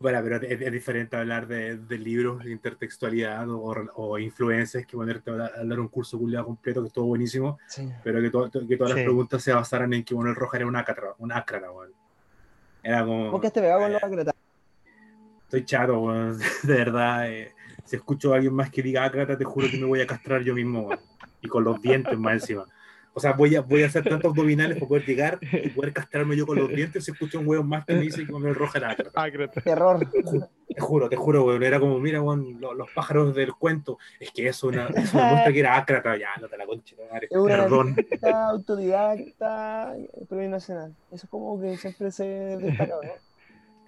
Bueno, 0.00 0.20
pero 0.22 0.36
es, 0.36 0.60
es 0.60 0.72
diferente 0.72 1.16
hablar 1.16 1.48
de, 1.48 1.76
de 1.76 1.98
libros, 1.98 2.44
de 2.44 2.52
intertextualidad 2.52 3.48
o, 3.50 3.74
o 3.96 4.18
influencias 4.18 4.86
que 4.86 4.96
ponerte 4.96 5.28
a 5.30 5.34
hablar- 5.34 5.80
un 5.80 5.88
curso 5.88 6.16
culiado 6.18 6.46
completo 6.46 6.82
que 6.82 6.86
estuvo 6.86 7.06
buenísimo, 7.06 7.58
Sí. 7.66 7.88
pero 8.04 8.20
que, 8.20 8.30
to- 8.30 8.48
que 8.68 8.76
todas 8.76 8.92
Sí. 8.92 8.98
las 8.98 9.04
preguntas 9.04 9.42
se 9.42 9.52
basaran 9.52 9.92
en 9.92 10.04
que 10.04 10.14
Manuel 10.14 10.36
Rojas 10.36 10.60
era 10.60 10.68
un 10.68 10.76
ácrata, 10.76 11.14
un 11.18 11.32
ácrata, 11.32 11.72
weón. 11.72 11.90
Era 12.82 13.04
como... 13.04 13.32
¿Por 13.32 13.40
qué 13.40 13.50
te 13.50 13.60
pegaba 13.60 13.82
con 13.82 13.92
los 13.92 14.02
eh, 14.02 14.06
acretas? 14.06 14.34
Estoy 15.44 15.64
chato, 15.64 15.98
weón. 16.00 16.38
De 16.62 16.74
verdad. 16.74 17.28
eh, 17.32 17.52
si 17.84 17.96
escucho 17.96 18.32
a 18.32 18.36
alguien 18.36 18.54
más 18.54 18.70
que 18.70 18.82
diga 18.82 19.04
ácrata, 19.04 19.36
te 19.36 19.44
juro 19.44 19.66
que 19.68 19.78
me 19.78 19.86
voy 19.86 20.00
a 20.00 20.06
castrar 20.06 20.42
yo 20.42 20.54
mismo, 20.54 20.82
weón. 20.82 21.00
Y 21.40 21.48
con 21.48 21.64
los 21.64 21.80
dientes 21.82 22.16
más 22.18 22.34
encima. 22.34 22.64
O 23.18 23.20
sea, 23.20 23.32
voy 23.32 23.56
a, 23.56 23.62
voy 23.62 23.82
a 23.82 23.86
hacer 23.86 24.04
tantos 24.08 24.30
abdominales 24.30 24.76
para 24.76 24.88
poder 24.88 25.04
llegar 25.04 25.38
y 25.42 25.70
poder 25.70 25.92
castrarme 25.92 26.36
yo 26.36 26.46
con 26.46 26.56
los 26.56 26.68
dientes 26.68 27.04
si 27.04 27.10
escucho 27.10 27.40
un 27.40 27.48
hueón 27.48 27.68
más 27.68 27.84
que 27.84 27.94
me 27.94 28.02
dice 28.02 28.24
que 28.24 28.32
Manuel 28.32 28.54
Roja 28.54 28.78
ácrata. 28.78 29.10
Ácrata. 29.22 29.60
Terror. 29.60 30.08
Te 30.68 30.80
juro, 30.80 31.08
te 31.08 31.16
juro, 31.16 31.44
weón. 31.44 31.62
Era 31.64 31.80
como, 31.80 31.98
mira, 31.98 32.22
weón, 32.22 32.60
lo- 32.60 32.74
los, 32.74 32.88
pájaros 32.94 33.34
del 33.34 33.52
cuento. 33.54 33.98
Es 34.20 34.30
que 34.30 34.46
eso, 34.46 34.68
una, 34.68 34.86
eso 34.86 35.18
demuestra 35.18 35.52
que 35.52 35.58
era 35.58 35.76
ácrata. 35.76 36.16
Ya, 36.16 36.28
no 36.40 36.48
te 36.48 36.56
la 36.56 36.66
concha, 36.66 36.94
madre. 37.10 37.26
Es 37.28 37.36
una 37.36 37.56
Perdón. 37.56 37.96
autodidacta, 38.22 39.94
premio 40.28 40.50
nacional. 40.50 40.94
Eso 41.10 41.26
es 41.26 41.30
como 41.30 41.60
que 41.60 41.76
siempre 41.76 42.12
se 42.12 42.24
destaca, 42.24 42.94
¿no? 43.02 43.27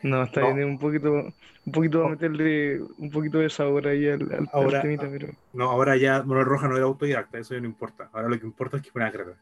No, 0.03 0.23
está 0.23 0.41
No. 0.41 0.55
bien, 0.55 0.69
un 0.69 0.79
poquito, 0.79 1.13
un 1.13 1.73
poquito 1.73 2.01
va 2.01 2.07
a 2.07 2.11
meterle 2.11 2.81
un 2.99 3.11
poquito 3.11 3.39
de 3.39 3.51
sabor 3.51 3.87
ahí 3.87 4.07
al, 4.09 4.23
al, 4.23 4.33
al 4.33 4.49
Ahora- 4.53 4.83
temita, 4.83 5.09
pero. 5.11 5.29
No, 5.53 5.71
ahora 5.71 5.97
ya 5.97 6.23
Manuel 6.23 6.47
Roja 6.47 6.69
no 6.69 6.77
era 6.77 6.87
autodidacta, 6.87 7.39
eso 7.39 7.55
ya 7.55 7.61
no 7.61 7.67
importa. 7.67 8.09
Ahora 8.13 8.29
lo 8.29 8.39
que 8.41 8.47
importa 8.47 8.79
es 8.79 8.83
que 8.83 8.91
fue 8.91 9.05
ácrata. 9.05 9.33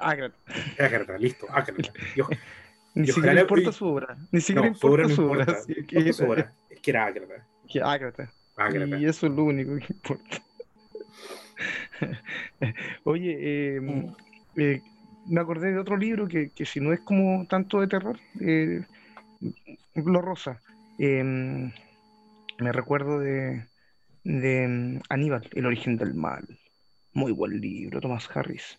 Ácrata. 0.00 0.34
Ácrata, 0.78 1.18
listo, 1.18 1.46
ácrata. 1.50 1.92
Ni 2.94 3.06
siquiera 3.06 3.28
ojalá- 3.28 3.40
importa 3.42 3.72
su 3.72 3.86
obra. 3.86 4.16
Ni 4.32 4.40
siquiera 4.40 4.62
no, 4.62 4.68
importa 4.68 5.02
no 5.02 5.08
su 5.10 5.22
obra. 5.30 5.40
importa. 5.42 5.60
sí, 5.62 5.74
no 5.78 5.86
que- 5.86 5.96
importa 5.98 6.12
su 6.14 6.24
obra. 6.24 6.52
Es 6.70 6.80
que 6.80 6.90
era 6.90 7.06
ácrata. 7.06 7.46
que 7.68 7.80
ácrata. 7.82 8.32
Ácrata. 8.56 8.98
Y 8.98 9.04
eso 9.04 9.26
es 9.26 9.32
lo 9.34 9.44
único 9.44 9.76
que 9.76 9.86
importa. 9.92 10.42
Oye, 13.04 13.36
eh, 13.76 13.80
Mm. 13.80 14.06
eh, 14.56 14.82
me 15.26 15.40
acordé 15.40 15.72
de 15.72 15.78
otro 15.78 15.96
libro 15.96 16.26
que, 16.28 16.50
que 16.50 16.64
si 16.64 16.80
no 16.80 16.92
es 16.92 17.00
como 17.00 17.46
tanto 17.48 17.80
de 17.80 17.86
terror, 17.88 18.18
eh, 18.40 18.82
lo 20.04 20.20
rosa. 20.20 20.60
Eh, 20.98 21.22
me 21.22 22.72
recuerdo 22.72 23.18
de, 23.18 23.66
de 24.24 24.68
mm, 24.68 25.00
Aníbal, 25.08 25.48
El 25.52 25.66
origen 25.66 25.96
del 25.96 26.14
mal. 26.14 26.46
Muy 27.12 27.32
buen 27.32 27.60
libro, 27.60 28.00
Thomas 28.00 28.28
Harris. 28.34 28.78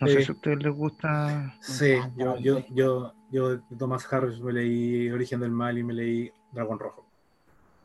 No 0.00 0.06
sé 0.06 0.22
si 0.22 0.30
a 0.30 0.34
ustedes 0.34 0.62
les 0.62 0.72
gusta. 0.72 1.54
Sí, 1.60 1.94
yo, 2.16 2.38
yo, 2.38 2.64
yo, 2.70 3.14
yo 3.30 3.56
de 3.56 3.76
Thomas 3.78 4.10
Harris 4.12 4.40
me 4.40 4.52
leí 4.52 5.10
Origen 5.10 5.40
del 5.40 5.50
Mal 5.50 5.78
y 5.78 5.82
me 5.82 5.94
leí 5.94 6.30
Dragón 6.52 6.78
Rojo. 6.78 7.06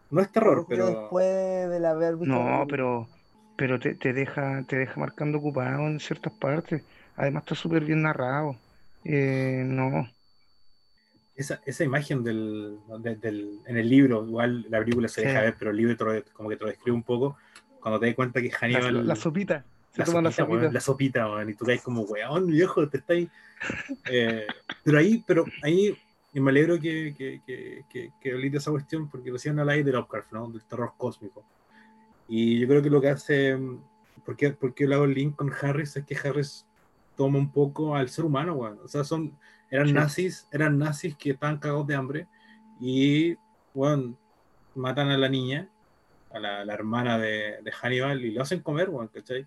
No 0.10 0.22
es 0.22 0.32
terror, 0.32 0.66
pero 0.68 0.88
Después 0.88 1.70
del 1.70 1.86
haber 1.86 2.18
visto. 2.18 2.34
No, 2.34 2.66
pero, 2.68 3.08
pero 3.56 3.80
te, 3.80 3.96
te 3.96 4.14
deja, 4.14 4.64
te 4.68 4.78
deja 4.78 5.00
marcando 5.00 5.38
ocupado 5.38 5.88
en 5.88 6.00
ciertas 6.00 6.34
partes. 6.34 6.84
Además 7.16 7.44
está 7.44 7.56
súper 7.56 7.84
bien 7.84 8.04
narrado. 8.04 8.56
Eh, 9.04 9.64
no, 9.66 10.08
esa, 11.38 11.62
esa 11.66 11.84
imagen 11.84 12.24
del, 12.24 12.80
de- 13.00 13.16
del- 13.16 13.60
en 13.66 13.78
el 13.78 13.88
libro, 13.90 14.26
igual 14.26 14.66
la 14.70 14.80
película 14.80 15.08
se 15.08 15.22
Sí. 15.22 15.28
deja 15.28 15.42
ver, 15.42 15.56
pero 15.58 15.72
el 15.72 15.78
libro 15.78 15.96
te 15.96 16.04
lo- 16.04 16.24
como 16.34 16.50
que 16.50 16.58
te 16.58 16.64
lo 16.66 16.70
describe 16.70 16.96
un 16.96 17.04
poco. 17.04 17.38
Cuando 17.80 18.00
te 18.00 18.08
das 18.08 18.16
cuenta 18.16 18.42
que 18.42 18.50
la, 18.50 18.58
Hannibal. 18.60 19.08
la 19.08 19.16
sopita. 19.16 19.64
Se 19.92 20.00
la 20.00 20.06
toma 20.06 20.22
la 20.22 20.32
sopita, 20.32 20.44
sopita. 20.44 20.62
weón, 20.62 20.74
la 20.74 20.80
sopita, 20.82 21.32
weón, 21.32 21.50
y 21.50 21.54
tú 21.54 21.66
caes 21.66 21.82
como, 21.82 22.02
weón, 22.02 22.48
viejo, 22.48 22.88
te 22.90 22.98
estáis. 22.98 23.30
Eh, 24.12 24.46
pero 24.84 25.00
ahí, 25.00 25.24
pero 25.26 25.46
ahí, 25.64 25.96
y 26.34 26.40
me 26.40 26.52
alegro 26.52 26.80
que, 26.80 27.16
que, 27.18 27.42
que, 27.46 27.84
que, 27.90 28.12
que 28.22 28.58
esa 28.58 28.72
cuestión, 28.72 29.10
porque 29.10 29.32
recién 29.32 29.58
habláis 29.60 29.86
de 29.86 29.92
Lovecraft, 29.94 30.32
¿no? 30.34 30.50
Del 30.50 30.64
terror 30.66 30.94
cósmico. 30.98 31.44
Y 32.28 32.60
yo 32.60 32.68
creo 32.68 32.82
que 32.82 32.90
lo 32.90 33.00
que 33.02 33.10
hace, 33.10 33.58
¿por 34.26 34.36
qué, 34.36 34.52
por 34.52 34.74
qué 34.74 34.86
le 34.88 34.96
hago 34.96 35.06
el 35.06 35.14
link 35.14 35.36
con 35.36 35.52
Harris? 35.62 35.96
Es 35.96 36.06
que 36.06 36.16
Harris 36.16 36.66
toma 37.16 37.40
un 37.40 37.52
poco 37.52 37.96
al 37.96 38.10
ser 38.10 38.26
humano, 38.26 38.54
weón. 38.54 38.80
O 38.84 38.88
sea, 38.88 39.04
son, 39.04 39.34
eran 39.70 39.88
Sí. 39.88 39.94
nazis, 39.94 40.48
eran 40.52 40.78
nazis 40.78 41.16
que 41.16 41.32
estaban 41.32 41.58
cagados 41.58 41.88
de 41.88 41.96
hambre 41.96 42.28
y, 42.80 43.36
weón, 43.74 44.18
matan 44.76 45.10
a 45.10 45.18
la 45.18 45.30
niña, 45.30 45.70
a 46.32 46.40
la, 46.40 46.66
la 46.66 46.74
hermana 46.74 47.18
de, 47.18 47.58
de 47.64 47.72
Hannibal, 47.72 48.24
y 48.24 48.32
lo 48.32 48.42
hacen 48.44 48.62
comer, 48.62 48.90
weón, 48.90 49.08
¿cachai? 49.08 49.46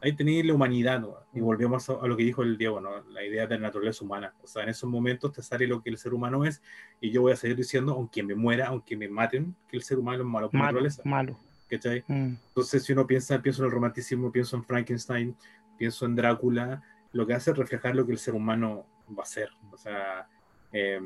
Ahí 0.00 0.14
tenéis 0.14 0.44
la 0.44 0.54
humanidad, 0.54 1.00
¿no? 1.00 1.14
Y 1.32 1.40
volvemos 1.40 1.88
a, 1.88 1.92
a 1.94 2.06
lo 2.08 2.16
que 2.16 2.24
dijo 2.24 2.42
el 2.42 2.58
Diego, 2.58 2.80
¿no? 2.80 3.02
La 3.12 3.24
idea 3.24 3.46
de 3.46 3.54
la 3.56 3.68
naturaleza 3.68 4.04
humana. 4.04 4.34
O 4.42 4.48
sea, 4.48 4.64
en 4.64 4.70
esos 4.70 4.90
momentos 4.90 5.30
te 5.32 5.42
sale 5.42 5.66
lo 5.68 5.80
que 5.80 5.90
el 5.90 5.96
ser 5.98 6.12
humano 6.12 6.44
es, 6.44 6.60
y 7.00 7.10
yo 7.12 7.22
voy 7.22 7.32
a 7.32 7.36
seguir 7.36 7.56
diciendo, 7.56 7.92
aunque 7.92 8.22
me 8.24 8.34
muera, 8.34 8.66
aunque 8.68 8.96
me 8.96 9.08
maten, 9.08 9.54
que 9.68 9.76
el 9.76 9.82
ser 9.84 9.98
humano 9.98 10.22
es 10.24 10.28
malo 10.28 10.50
por 10.50 10.58
Malo, 10.58 10.66
naturaleza, 10.72 11.02
malo. 11.04 11.38
¿cachai? 11.70 12.04
Mm. 12.08 12.34
Entonces, 12.48 12.82
si 12.84 12.92
uno 12.92 13.06
piensa, 13.06 13.40
pienso 13.40 13.62
en 13.62 13.66
el 13.66 13.72
romanticismo, 13.72 14.32
pienso 14.32 14.56
en 14.56 14.64
Frankenstein, 14.64 15.36
pienso 15.78 16.04
en 16.04 16.16
Drácula, 16.16 16.82
lo 17.12 17.24
que 17.26 17.34
hace 17.34 17.52
es 17.52 17.56
reflejar 17.56 17.94
lo 17.94 18.04
que 18.04 18.12
el 18.12 18.18
ser 18.18 18.34
humano 18.34 18.86
va 19.18 19.22
a 19.22 19.26
ser. 19.26 19.50
O 19.70 19.76
sea, 19.76 20.26
eh, 20.72 21.00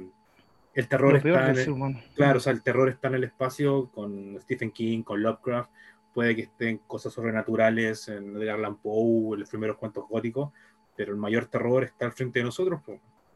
el 0.74 0.88
terror 0.88 1.12
Lo 1.12 1.18
está 1.18 1.50
en 1.50 1.58
el- 1.58 1.70
humano. 1.70 2.00
Claro, 2.14 2.38
o 2.38 2.40
sea, 2.40 2.52
el 2.52 2.62
terror 2.62 2.88
está 2.88 3.08
en 3.08 3.14
el 3.14 3.24
espacio 3.24 3.90
con 3.90 4.38
Stephen 4.42 4.70
King, 4.70 5.02
con 5.02 5.22
Lovecraft, 5.22 5.70
puede 6.12 6.34
que 6.34 6.42
estén 6.42 6.78
cosas 6.86 7.12
sobrenaturales 7.12 8.08
en 8.08 8.36
Edgar 8.36 8.58
Allan 8.58 8.76
Poe, 8.76 9.34
en 9.34 9.40
los 9.40 9.48
primeros 9.50 9.76
cuentos 9.76 10.06
góticos, 10.08 10.50
pero 10.96 11.12
el 11.12 11.18
mayor 11.18 11.46
terror 11.46 11.84
está 11.84 12.06
al 12.06 12.12
frente 12.12 12.38
de 12.38 12.44
nosotros, 12.46 12.80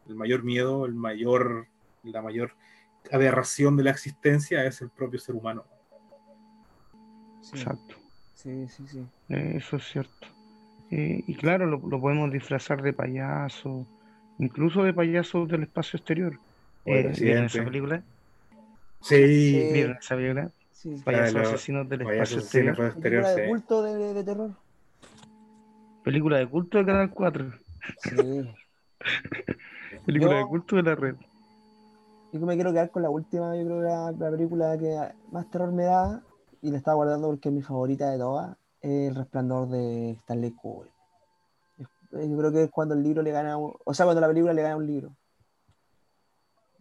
el 0.09 0.15
mayor 0.15 0.43
miedo, 0.45 0.87
el 0.87 0.95
mayor, 0.95 1.67
la 2.03 2.23
mayor 2.23 2.55
aberración 3.13 3.77
de 3.77 3.85
la 3.85 3.91
existencia 3.91 4.65
es 4.65 4.81
el 4.83 4.91
propio 4.91 5.19
ser 5.19 5.35
humano. 5.35 5.65
Sí, 7.41 7.57
Exacto. 7.57 7.97
sí, 8.35 8.69
sí, 8.69 8.87
sí. 8.87 9.07
Eh, 9.29 9.55
Eso 9.57 9.77
es 9.77 9.85
cierto. 9.85 10.27
Eh, 10.91 11.23
y 11.27 11.35
claro, 11.37 11.67
lo, 11.67 11.79
lo 11.87 12.01
podemos 12.01 12.31
disfrazar 12.33 12.83
de 12.83 12.93
payaso, 12.93 13.87
incluso 14.41 14.83
de 14.83 14.93
payasos 14.93 15.49
del 15.49 15.63
espacio 15.63 15.97
exterior. 15.99 16.39
Eh, 16.85 17.13
¿vieron 17.19 17.45
esa 17.45 17.65
película? 17.65 18.03
Sí. 19.01 19.71
¿Vieron 19.73 19.97
esa 19.99 20.17
película? 20.17 20.51
sí. 20.73 20.97
Payasos 21.05 21.35
los 21.35 21.49
asesinos 21.49 21.89
del 21.89 22.05
payasos 22.05 22.39
espacio 22.39 22.73
exterior. 22.73 22.95
Película 23.01 23.35
de 23.35 23.49
culto 23.49 23.83
de, 23.83 24.15
de 24.15 24.25
terror. 24.25 24.51
Película 26.03 26.39
de 26.39 26.47
culto 26.49 26.79
de 26.79 26.87
Canal 26.87 27.11
4. 27.11 27.53
Sí. 27.99 28.51
Película 30.07 30.33
Yo- 30.33 30.39
de 30.39 30.45
culto 30.47 30.77
de 30.77 30.83
la 30.83 30.95
red. 30.95 31.15
Yo 32.33 32.41
me 32.47 32.55
quiero 32.55 32.71
quedar 32.73 32.91
con 32.91 33.03
la 33.03 33.11
última, 33.11 33.57
yo 33.57 33.65
creo 33.65 33.79
que 33.81 33.87
la, 33.87 34.13
la 34.13 34.31
película 34.31 34.79
que 34.79 34.97
más 35.33 35.51
terror 35.51 35.73
me 35.73 35.83
da, 35.83 36.23
y 36.63 36.71
la 36.71 36.79
estaba 36.79 36.95
guardando 36.95 37.27
porque 37.27 37.49
es 37.49 37.55
mi 37.55 37.61
favorita 37.61 38.09
de 38.09 38.19
todas, 38.19 38.57
es 38.81 39.09
El 39.11 39.17
Resplandor 39.17 39.69
de 39.69 40.13
Stanley 40.13 40.53
Kubrick. 40.53 40.93
Es- 42.13 42.29
Yo 42.29 42.37
creo 42.39 42.53
que 42.53 42.65
es 42.65 42.71
cuando 42.71 42.95
el 42.95 43.03
libro 43.03 43.23
le 43.23 43.31
gana, 43.31 43.57
un- 43.57 43.75
o 43.85 43.95
sea, 43.95 44.05
cuando 44.07 44.21
la 44.21 44.29
película 44.29 44.53
le 44.53 44.63
gana 44.63 44.77
un 44.77 44.87
libro. 44.87 45.13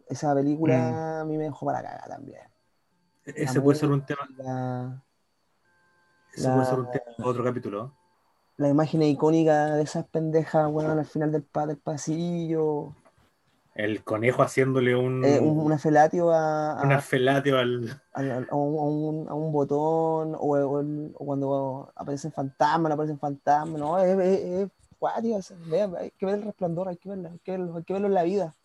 Esa 0.08 0.34
película 0.34 1.22
a 1.22 1.26
mí 1.26 1.38
me 1.38 1.44
dejó 1.44 1.66
para 1.66 1.84
cagar 1.84 2.08
también. 2.10 2.42
Ese 3.26 3.62
puede 3.62 3.78
ser 3.78 3.92
un 3.92 4.04
tema, 4.06 4.28
La, 4.38 5.04
ese 6.34 6.48
La- 6.48 6.54
puede 6.56 6.66
ser 6.66 6.80
un 6.80 6.92
tema 6.92 7.04
otro 7.30 7.44
capítulo. 7.44 7.94
la 8.58 8.70
imagen 8.70 9.04
icónica 9.04 9.76
de 9.76 9.84
esas 9.84 10.06
pendejas, 10.08 10.70
bueno, 10.72 10.92
al 10.92 11.06
final 11.06 11.32
del, 11.32 11.48
del 11.68 11.78
pasillo, 11.78 12.96
El 13.76 14.04
conejo 14.04 14.42
haciéndole 14.42 14.96
un, 14.96 15.24
eh, 15.24 15.40
un, 15.40 15.60
una 15.60 15.78
felatio 15.78 16.32
a, 16.32 16.82
a- 16.82 16.84
una 16.86 17.00
felatio 17.00 17.58
al, 17.60 18.02
a, 18.14 18.22
un, 18.22 18.48
a 18.50 18.56
un- 18.56 19.30
a 19.30 19.34
un 19.36 19.52
botón 19.54 20.36
o, 20.36 20.40
o 20.40 20.80
el- 20.82 21.14
o 21.16 21.26
cuando 21.26 21.92
aparecen 21.96 22.32
fantasmas, 22.34 22.90
no 22.90 22.94
aparecen 22.96 23.20
fantasmas, 23.20 23.80
no, 23.80 24.00
es, 24.00 24.18
es, 24.20 24.70
sea, 25.00 25.58
vean, 25.68 25.96
hay 25.98 26.12
que 26.12 26.26
ver 26.26 26.36
el 26.36 26.44
resplandor, 26.44 26.90
hay 26.90 26.98
que 26.98 27.10
verlo, 27.10 27.30
hay 27.30 27.40
que 27.40 27.52
verlo, 27.52 27.78
hay 27.78 27.84
que 27.84 27.94
verlo 27.94 28.08
en 28.08 28.14
la 28.14 28.24
vida. 28.24 28.56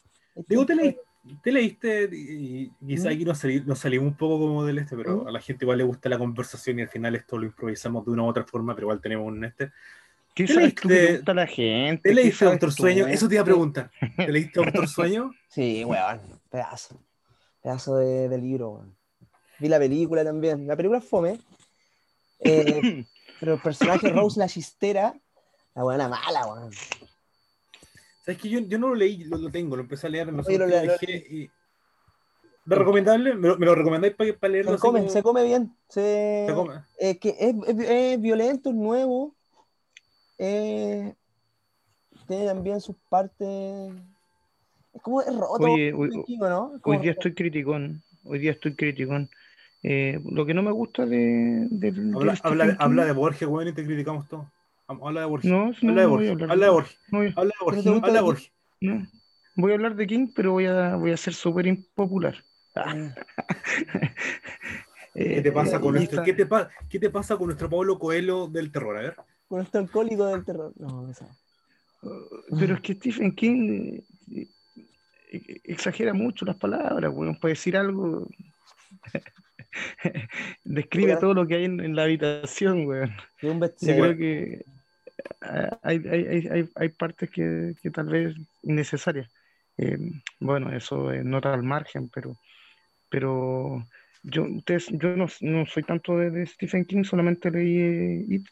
Digo, 0.48 0.66
que- 0.66 0.74
te, 0.74 0.82
leí- 0.82 0.98
te 1.42 1.52
leíste, 1.52 2.08
y 2.12 2.72
y 2.80 2.86
quizá 2.86 3.08
¿Mm? 3.08 3.12
aquí 3.12 3.24
nos, 3.24 3.38
sali- 3.38 3.62
nos 3.64 3.78
salimos 3.78 4.08
un 4.08 4.16
poco 4.16 4.38
como 4.38 4.64
del 4.64 4.78
este, 4.78 4.96
pero 4.96 5.24
¿Mm? 5.24 5.28
a 5.28 5.30
la 5.30 5.40
gente 5.40 5.64
igual 5.64 5.78
le 5.78 5.84
gusta 5.84 6.08
la 6.08 6.18
conversación 6.18 6.78
y 6.78 6.82
al 6.82 6.88
final 6.88 7.14
esto 7.14 7.38
lo 7.38 7.46
improvisamos 7.46 8.04
de 8.04 8.10
una 8.12 8.22
u 8.24 8.26
otra 8.26 8.44
forma, 8.44 8.74
pero 8.74 8.86
igual 8.86 9.00
tenemos 9.00 9.26
un 9.26 9.44
este. 9.44 9.70
¿Qué 10.34 10.46
¿Te 10.46 10.52
sabes 10.54 10.74
tú 10.74 10.88
que 10.88 10.94
leíste- 10.94 11.10
le 11.12 11.16
gusta 11.18 11.32
a 11.32 11.34
la 11.36 11.46
gente? 11.46 12.02
¿Te 12.02 12.08
¿Qué 12.08 12.14
leíste 12.16 12.44
Doctor 12.44 12.70
tú? 12.70 12.76
Sueño? 12.76 13.06
Eso 13.06 13.28
te 13.28 13.34
iba 13.36 13.42
a 13.42 13.44
preguntar. 13.44 13.90
¿Te 14.16 14.32
leíste 14.32 14.60
Doctor 14.82 14.88
Sueño? 14.88 15.30
Sí, 15.48 15.84
weón, 15.84 16.20
pedazo, 16.50 17.00
pedazo 17.62 17.96
de, 17.98 18.28
de 18.28 18.38
libro, 18.38 18.70
weón. 18.70 18.96
Vi 19.60 19.68
la 19.68 19.78
película 19.78 20.24
también, 20.24 20.66
la 20.66 20.76
película 20.76 20.98
es 20.98 21.04
fome, 21.04 21.38
eh, 22.40 23.04
pero 23.40 23.54
el 23.54 23.60
personaje 23.60 24.10
Rose 24.10 24.38
la 24.40 24.48
chistera, 24.48 25.14
la 25.74 25.82
buena 25.82 26.08
mala, 26.08 26.46
weón. 26.46 26.72
¿Sabes 28.24 28.40
que 28.40 28.48
yo, 28.48 28.60
yo 28.60 28.78
no 28.78 28.88
lo 28.88 28.94
leí, 28.94 29.24
lo, 29.24 29.36
lo 29.36 29.50
tengo, 29.50 29.76
lo 29.76 29.82
empecé 29.82 30.06
a 30.06 30.10
leer, 30.10 30.32
no 30.32 30.42
sé 30.42 30.50
Oye, 30.50 30.58
por 30.58 30.68
lo 30.68 30.74
lo 30.74 30.80
dejé 30.82 31.26
y- 31.30 31.50
¿Es 32.66 32.78
recomendable? 32.78 33.34
¿Me 33.34 33.48
lo, 33.48 33.58
me 33.58 33.66
lo 33.66 33.74
recomendáis 33.74 34.14
para, 34.14 34.32
para 34.38 34.52
leerlo? 34.52 34.72
Se 34.72 34.78
come, 34.78 35.00
como- 35.00 35.10
se 35.12 35.22
come 35.22 35.44
bien, 35.44 35.76
se, 35.88 36.46
se 36.48 36.54
come? 36.54 36.74
eh, 36.98 37.18
que 37.18 37.36
es, 37.38 37.54
es- 37.66 37.88
es 37.88 38.20
violento, 38.20 38.70
es 38.70 38.74
nuevo, 38.76 39.34
eh, 40.38 41.14
tiene 42.26 42.46
también 42.46 42.80
sus 42.80 42.96
partes, 43.10 43.92
es 44.94 45.02
como 45.02 45.20
es 45.20 45.26
roto, 45.36 45.64
Oye, 45.64 45.92
hoy- 45.92 46.08
¿no? 46.38 46.74
Es 46.76 46.80
como 46.80 46.96
Hoy 46.96 47.02
día 47.02 47.12
roto. 47.12 47.20
estoy 47.28 47.34
criticón. 47.34 48.02
Hoy 48.24 48.38
día 48.38 48.52
estoy 48.52 48.74
criticón. 48.74 49.28
Eh, 49.82 50.18
lo 50.24 50.46
que 50.46 50.54
no 50.54 50.62
me 50.62 50.70
gusta 50.72 51.04
de, 51.04 51.66
del- 51.70 52.14
Habla, 52.14 52.64
del 52.66 52.76
habla, 52.78 53.04
de 53.04 53.12
Borges, 53.12 53.46
weón, 53.46 53.68
y 53.68 53.72
te 53.74 53.84
criticamos 53.84 54.26
todo. 54.28 54.50
Habla 54.86 55.20
de 55.20 55.26
Borges. 55.26 55.50
No, 55.50 55.72
no, 55.82 55.90
habla 55.90 56.00
de 56.02 56.06
Borges. 56.06 56.28
a 56.28 56.32
hablar 56.32 56.50
Habla 56.52 56.66
de 56.66 56.72
Borges. 56.72 56.98
No 57.10 57.18
voy 57.18 57.26
a- 57.28 57.32
Habla 57.36 57.52
de 57.58 57.64
Borges. 57.64 57.82
¿Pero 57.82 57.82
te 57.82 57.90
gusta 57.90 58.06
Habla 58.06 58.12
de 58.12 58.18
de- 58.18 58.22
Borges. 58.24 58.52
no. 58.80 59.06
Voy 59.56 59.70
a 59.70 59.74
hablar 59.76 59.94
de 59.94 60.06
King, 60.08 60.26
pero 60.34 60.50
voy 60.52 60.66
a, 60.66 60.96
voy 60.96 61.12
a 61.12 61.16
ser 61.16 61.32
súper 61.32 61.66
impopular. 61.68 62.44
Ah, 62.74 63.14
¿Qué 65.14 65.42
te 65.42 65.52
pasa 65.52 65.76
Eh, 65.76 65.80
con 65.80 65.94
nuestro, 65.94 66.24
¿qué 66.24 66.32
te, 66.32 66.44
pa- 66.46 66.68
¿Qué 66.90 66.98
te 66.98 67.08
pasta 67.08 67.36
con 67.36 67.46
nuestro 67.46 67.70
Pablo 67.70 67.96
Coelho 67.98 68.48
del 68.48 68.72
terror? 68.72 68.96
A 68.98 69.00
ver. 69.02 69.16
con 69.46 69.60
este 69.62 69.78
alcohólico 69.78 70.26
del 70.26 70.44
terror, 70.44 70.72
no, 70.76 71.06
no 71.06 71.14
sé. 71.14 71.24
pero 72.58 72.74
es 72.74 72.80
que 72.80 72.94
Stephen 72.94 73.32
King 73.36 74.00
eh, 74.32 74.48
eh, 75.32 75.60
exagera 75.64 76.12
mucho 76.12 76.44
las 76.44 76.56
palabras, 76.56 77.12
weón. 77.14 77.38
Puede 77.38 77.54
decir 77.54 77.76
algo. 77.76 78.26
Describe 80.64 81.16
todo 81.16 81.34
lo 81.34 81.46
que 81.46 81.54
hay 81.56 81.64
en, 81.64 81.80
en 81.80 81.94
la 81.94 82.02
habitación, 82.04 82.86
weón. 82.86 83.12
Yo 83.40 83.56
creo 83.80 84.16
que 84.16 84.64
hay, 85.82 86.02
hay, 86.08 86.48
hay, 86.48 86.68
hay, 86.74 86.88
partes 86.90 87.30
que, 87.30 87.74
que 87.82 87.90
tal 87.90 88.06
vez 88.06 88.34
innecesarias. 88.62 89.30
Eh, 89.76 89.98
bueno, 90.40 90.72
eso 90.74 91.10
es 91.12 91.24
nota 91.24 91.52
al 91.52 91.62
margen, 91.62 92.08
pero, 92.08 92.36
pero 93.08 93.84
yo, 94.22 94.44
ustedes, 94.44 94.88
yo 94.88 95.16
no, 95.16 95.26
no 95.40 95.66
soy 95.66 95.82
tanto 95.82 96.16
de, 96.16 96.30
de 96.30 96.46
Stephen 96.46 96.84
King, 96.84 97.04
solamente 97.04 97.50
leí 97.50 97.78
eh, 97.78 98.26
It 98.28 98.46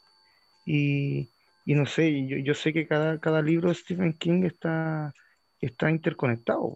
y, 0.65 1.29
y 1.65 1.75
no 1.75 1.87
sé, 1.87 2.27
yo, 2.27 2.37
yo 2.39 2.55
sé 2.55 2.73
que 2.73 2.87
cada, 2.87 3.19
cada 3.19 3.43
libro 3.43 3.69
de 3.69 3.75
Stephen 3.75 4.13
King 4.13 4.45
está, 4.45 5.13
está 5.61 5.91
interconectado. 5.91 6.73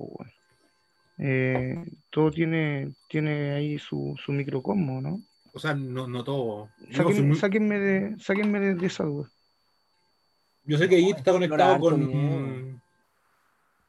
Eh, 1.19 1.85
todo 2.11 2.31
tiene, 2.31 2.93
tiene 3.09 3.53
ahí 3.53 3.79
su, 3.79 4.15
su 4.23 4.33
microcosmo, 4.33 5.01
¿no? 5.01 5.23
O 5.53 5.59
sea, 5.59 5.75
no, 5.75 6.07
no 6.07 6.23
todo. 6.23 6.69
Sáquenme, 6.91 7.79
de, 7.79 8.19
sáquenme 8.19 8.61
de, 8.61 8.75
de 8.75 8.87
esa 8.87 9.05
duda. 9.05 9.31
Yo 10.67 10.79
sé 10.79 10.89
que 10.89 10.99
It 10.99 11.17
está 11.19 11.33
conectado 11.33 11.79
con. 11.81 12.09
bien. 12.09 12.81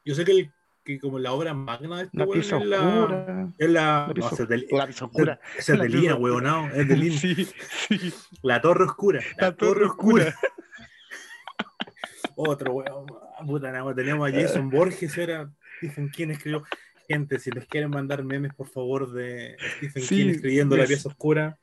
Yo 0.04 0.14
sé 0.14 0.24
que, 0.24 0.32
el, 0.32 0.52
que 0.84 0.98
como 1.00 1.18
la 1.18 1.32
obra 1.32 1.54
magna 1.54 1.98
de 1.98 2.04
este 2.04 2.18
La 2.18 2.24
weón 2.24 2.40
pieza 2.40 2.58
es 2.58 2.66
la. 2.66 2.80
oscura. 2.80 3.48
Es 3.58 3.70
la. 3.70 4.04
La 4.08 4.14
pieza 4.14 4.30
no, 4.30 4.42
es 4.42 4.48
de- 4.48 4.66
La 4.70 4.84
oscura. 4.84 5.40
es 5.58 5.68
La 5.68 5.76
de 5.82 5.88
Lina, 5.88 6.14
oscura. 6.14 6.32
weón, 6.32 6.44
no, 6.44 6.68
es 6.74 6.88
de 6.88 6.96
Lina. 6.96 7.18
Sí, 7.18 7.34
sí. 7.44 8.12
La 8.42 8.60
Torre 8.60 8.84
Oscura. 8.84 9.20
La 9.38 9.54
torre 9.54 9.84
oscura. 9.86 10.34
Otro 12.36 12.72
weón. 12.74 13.06
Puta, 13.46 13.70
nada, 13.72 13.94
teníamos 13.94 14.28
a 14.28 14.32
Jason 14.32 14.70
Borges, 14.98 15.16
era 15.18 15.50
Stephen 15.78 16.10
King 16.10 16.28
escribió. 16.30 16.62
Gente, 17.08 17.38
si 17.38 17.50
les 17.50 17.66
quieren 17.66 17.90
mandar 17.90 18.22
memes, 18.22 18.52
por 18.54 18.68
favor, 18.68 19.10
de 19.12 19.56
Stephen 19.78 20.02
Sí, 20.02 20.16
King 20.16 20.28
escribiendo 20.30 20.76
La 20.76 20.84
pieza 20.84 21.08
oscura, 21.08 21.58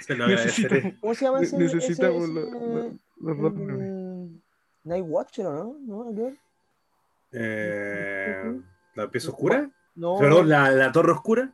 se 0.00 0.16
lo 0.16 0.24
agradeceré. 0.24 0.76
Necesitamos, 0.76 1.00
¿Cómo 1.00 1.14
se 1.14 1.24
llama 1.24 1.40
ese? 1.42 1.58
necesitamos 1.58 2.22
ese- 2.24 2.32
los, 2.32 2.48
ese- 2.48 2.98
los- 3.20 3.38
los 3.38 3.52
Night 4.84 5.04
Watcher, 5.06 5.46
¿o 5.46 5.52
no? 5.52 5.76
¿No? 5.80 6.12
¿No? 6.12 6.32
Eh, 7.32 8.60
¿La 8.94 9.10
pieza 9.10 9.30
oscura? 9.30 9.70
No, 9.96 10.16
Perdón, 10.18 10.48
la, 10.48 10.70
la 10.70 10.92
Torre 10.92 11.12
Oscura. 11.12 11.52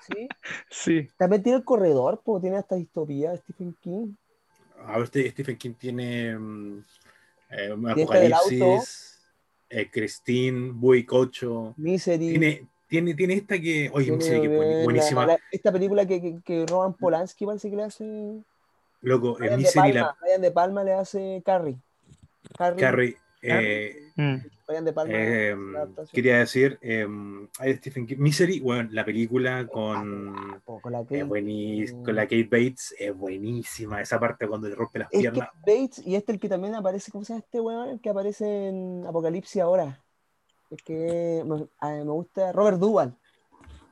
sí. 0.00 0.28
Sí, 0.68 1.08
También 1.16 1.42
tiene 1.42 1.58
el 1.58 1.64
corredor, 1.64 2.20
pues 2.24 2.40
tiene 2.42 2.56
hasta 2.56 2.74
distopía 2.76 3.30
de 3.32 3.38
Stephen 3.38 3.74
King. 3.80 4.14
A 4.86 4.94
ver, 4.96 5.04
este 5.04 5.30
Stephen 5.30 5.56
King 5.56 5.74
tiene 5.74 6.36
mm, 6.38 6.84
eh, 7.50 7.68
auto. 7.70 7.88
Apocalipsis, 7.90 9.20
eh, 9.68 9.90
Christine, 9.90 10.72
Bui 10.72 11.04
Cocho. 11.04 11.74
Misery. 11.76 12.30
Tiene, 12.30 12.68
tiene, 12.88 13.14
tiene 13.14 13.34
esta 13.34 13.60
que, 13.60 13.90
oye, 13.92 14.10
Misery, 14.12 14.40
que 14.42 14.48
buen- 14.56 14.84
buenísima. 14.84 15.26
la- 15.26 15.38
esta 15.50 15.70
película 15.70 16.06
que, 16.06 16.20
que, 16.20 16.40
que 16.44 16.66
Roman 16.66 16.94
Polanski 16.94 17.44
parece 17.46 17.70
que 17.70 17.76
le 17.76 17.82
hace. 17.84 18.42
Loco, 19.02 19.32
eh, 19.36 19.40
Brian 19.40 19.50
de, 19.52 19.56
Misery, 19.58 19.92
Palma, 19.92 20.00
la 20.00 20.16
Brian 20.20 20.40
de 20.42 20.50
Palma 20.50 20.84
le 20.84 20.92
hace 20.94 21.42
Carrie. 21.44 21.78
Carrie. 22.56 22.80
Carrie. 22.80 23.16
eh, 23.42 23.96
mm, 24.16 24.36
Brian 24.68 24.84
de 24.84 24.92
Palma. 24.92 25.12
eh, 25.16 25.56
quería 26.12 26.38
decir, 26.40 26.78
eh, 26.82 27.06
hay 27.58 27.76
Stephen 27.76 28.06
King. 28.06 28.16
Misery, 28.18 28.60
bueno, 28.60 28.88
la 28.92 29.04
película 29.04 29.66
con, 29.66 30.60
con 30.64 30.92
la 30.92 31.00
es 31.00 31.06
Kate. 31.06 31.22
buenísima, 31.24 32.02
con 32.04 32.14
la 32.16 32.22
Kate 32.24 32.44
Bates 32.50 32.94
es 32.98 33.16
buenísima. 33.16 34.00
Esa 34.02 34.20
parte 34.20 34.46
cuando 34.46 34.68
le 34.68 34.74
rompe 34.74 34.98
las 35.00 35.08
Es 35.12 35.20
piernas. 35.20 35.48
Kate 35.48 35.80
Bates 35.80 36.06
y 36.06 36.14
este 36.16 36.32
el 36.32 36.38
que 36.40 36.48
también 36.48 36.74
aparece, 36.74 37.10
¿cómo 37.10 37.24
se 37.24 37.32
llama 37.32 37.44
este 37.44 37.60
weón? 37.60 37.88
El 37.88 38.00
que 38.00 38.10
aparece 38.10 38.68
en 38.68 39.04
Apocalipsis 39.06 39.62
ahora. 39.62 39.98
Es 40.70 40.82
que 40.82 41.42
me, 41.46 42.02
gusta 42.04 42.52
Robert 42.52 42.78
Duvall. 42.78 43.16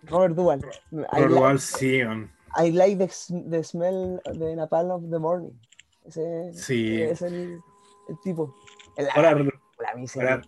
Robert 0.04 0.34
Duvall. 0.36 0.60
Like, 0.92 1.20
igual 1.32 1.58
sí, 1.58 2.04
man. 2.04 2.30
I 2.56 2.70
like 2.70 2.96
the, 2.96 3.10
the 3.50 3.64
smell 3.64 4.20
de 4.32 4.54
Napalm 4.56 4.90
of 4.90 5.10
the 5.10 5.18
morning. 5.18 5.50
Ese, 6.04 6.52
Sí. 6.54 7.02
ese 7.02 7.26
es 7.26 7.32
el, 8.08 8.18
tipo. 8.22 8.56
Ahora, 9.14 9.34
la 9.34 9.94
miseria. 9.96 10.40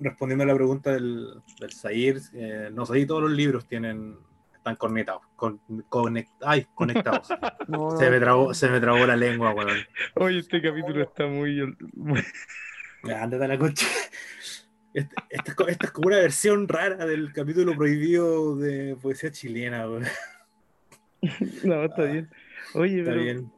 respondiendo 0.00 0.44
a 0.44 0.46
la 0.46 0.54
pregunta 0.54 0.92
del, 0.92 1.42
del 1.60 1.72
Zahir, 1.72 2.20
eh, 2.34 2.70
no 2.72 2.86
sé 2.86 2.94
si 2.94 3.06
todos 3.06 3.22
los 3.22 3.32
libros 3.32 3.66
tienen 3.66 4.16
están 4.54 4.76
conectados. 4.76 5.22
Con, 5.36 5.60
conect- 5.88 6.30
ay, 6.42 6.66
conectados. 6.74 7.28
No, 7.68 7.90
no. 7.92 7.96
se, 7.96 8.10
me 8.10 8.18
trabó, 8.20 8.54
se 8.54 8.68
me 8.68 8.80
trabó 8.80 9.06
la 9.06 9.16
lengua, 9.16 9.52
weón. 9.54 9.76
Oye, 10.16 10.38
este 10.38 10.60
capítulo 10.62 11.02
está 11.02 11.26
muy. 11.26 11.76
muy- 11.94 12.22
Ya, 13.04 13.22
Ándate 13.22 13.44
a 13.44 13.48
la 13.48 13.58
concha. 13.58 13.86
Este- 14.92 15.14
Esta, 15.30 15.50
es 15.52 15.54
co- 15.54 15.68
esta 15.68 15.86
es 15.86 15.92
como 15.92 16.08
una 16.08 16.16
versión 16.18 16.66
rara 16.66 17.06
del 17.06 17.32
capítulo 17.32 17.76
prohibido 17.76 18.56
de 18.56 18.96
poesía 19.00 19.30
chilena, 19.30 19.88
weón. 19.88 20.04
No, 21.64 21.84
está 21.84 22.04
bien. 22.04 22.28
Oye, 22.74 22.98
Está 23.00 23.10
pero, 23.12 23.22
bien. 23.22 23.52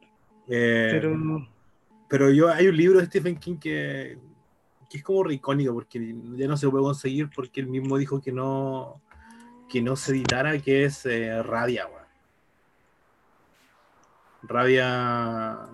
Eh, 0.48 0.88
pero 0.92 1.48
pero 2.10 2.28
yo 2.32 2.52
hay 2.52 2.66
un 2.66 2.76
libro 2.76 2.98
de 2.98 3.06
Stephen 3.06 3.36
King 3.36 3.56
que, 3.56 4.18
que 4.90 4.98
es 4.98 5.04
como 5.04 5.30
icónico 5.30 5.72
porque 5.72 6.12
ya 6.34 6.48
no 6.48 6.56
se 6.56 6.68
puede 6.68 6.82
conseguir 6.82 7.30
porque 7.32 7.60
él 7.60 7.68
mismo 7.68 7.96
dijo 7.96 8.20
que 8.20 8.32
no 8.32 9.00
que 9.68 9.80
no 9.80 9.94
se 9.94 10.10
editara 10.10 10.58
que 10.58 10.84
es 10.84 11.06
eh, 11.06 11.40
Rabia. 11.44 11.88
Rabia 14.42 15.68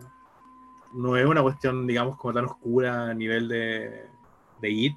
no 0.93 1.17
es 1.17 1.25
una 1.25 1.41
cuestión 1.41 1.87
digamos 1.87 2.19
como 2.19 2.35
tan 2.35 2.45
oscura 2.45 3.09
a 3.09 3.15
nivel 3.15 3.49
de, 3.49 4.05
de 4.61 4.71
It 4.71 4.97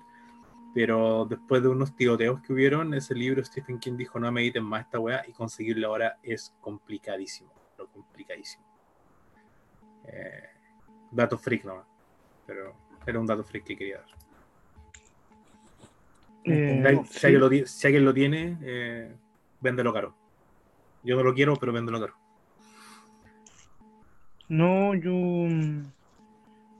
pero 0.74 1.26
después 1.26 1.64
de 1.64 1.70
unos 1.70 1.96
tiroteos 1.96 2.42
que 2.42 2.52
hubieron 2.52 2.94
ese 2.94 3.16
libro 3.16 3.46
Stephen 3.46 3.80
King 3.80 3.96
dijo 3.96 4.20
no 4.20 4.30
me 4.30 4.42
editen 4.42 4.66
más 4.66 4.84
esta 4.84 5.00
weá 5.00 5.24
y 5.26 5.32
conseguirlo 5.32 5.88
ahora 5.88 6.18
es 6.22 6.54
complicadísimo 6.60 7.54
pero 7.78 7.88
complicadísimo 7.88 8.66
eh, 10.04 10.59
dato 11.12 11.38
freak 11.38 11.64
nomás. 11.66 11.86
Pero 12.46 12.74
era 13.06 13.20
un 13.20 13.26
dato 13.28 13.44
freak 13.44 13.64
que 13.66 13.78
quería 13.78 13.98
dar. 13.98 14.06
eh, 16.46 16.80
Si 16.82 16.88
alguien- 16.88 17.06
si, 17.06 17.20
sí. 17.20 17.26
alguien 17.28 17.42
lo, 17.42 17.68
si 17.68 17.88
alguien 17.88 18.06
lo 18.06 18.14
tiene, 18.14 18.58
eh, 18.62 19.16
véndelo 19.62 19.94
caro. 19.94 20.16
Yo 21.04 21.16
no 21.16 21.24
lo 21.24 21.34
quiero, 21.34 21.56
pero 21.56 21.72
véndelo 21.74 22.00
caro. 22.00 22.14
No, 24.48 24.96
yo, 24.96 25.12
mm, 25.14 25.84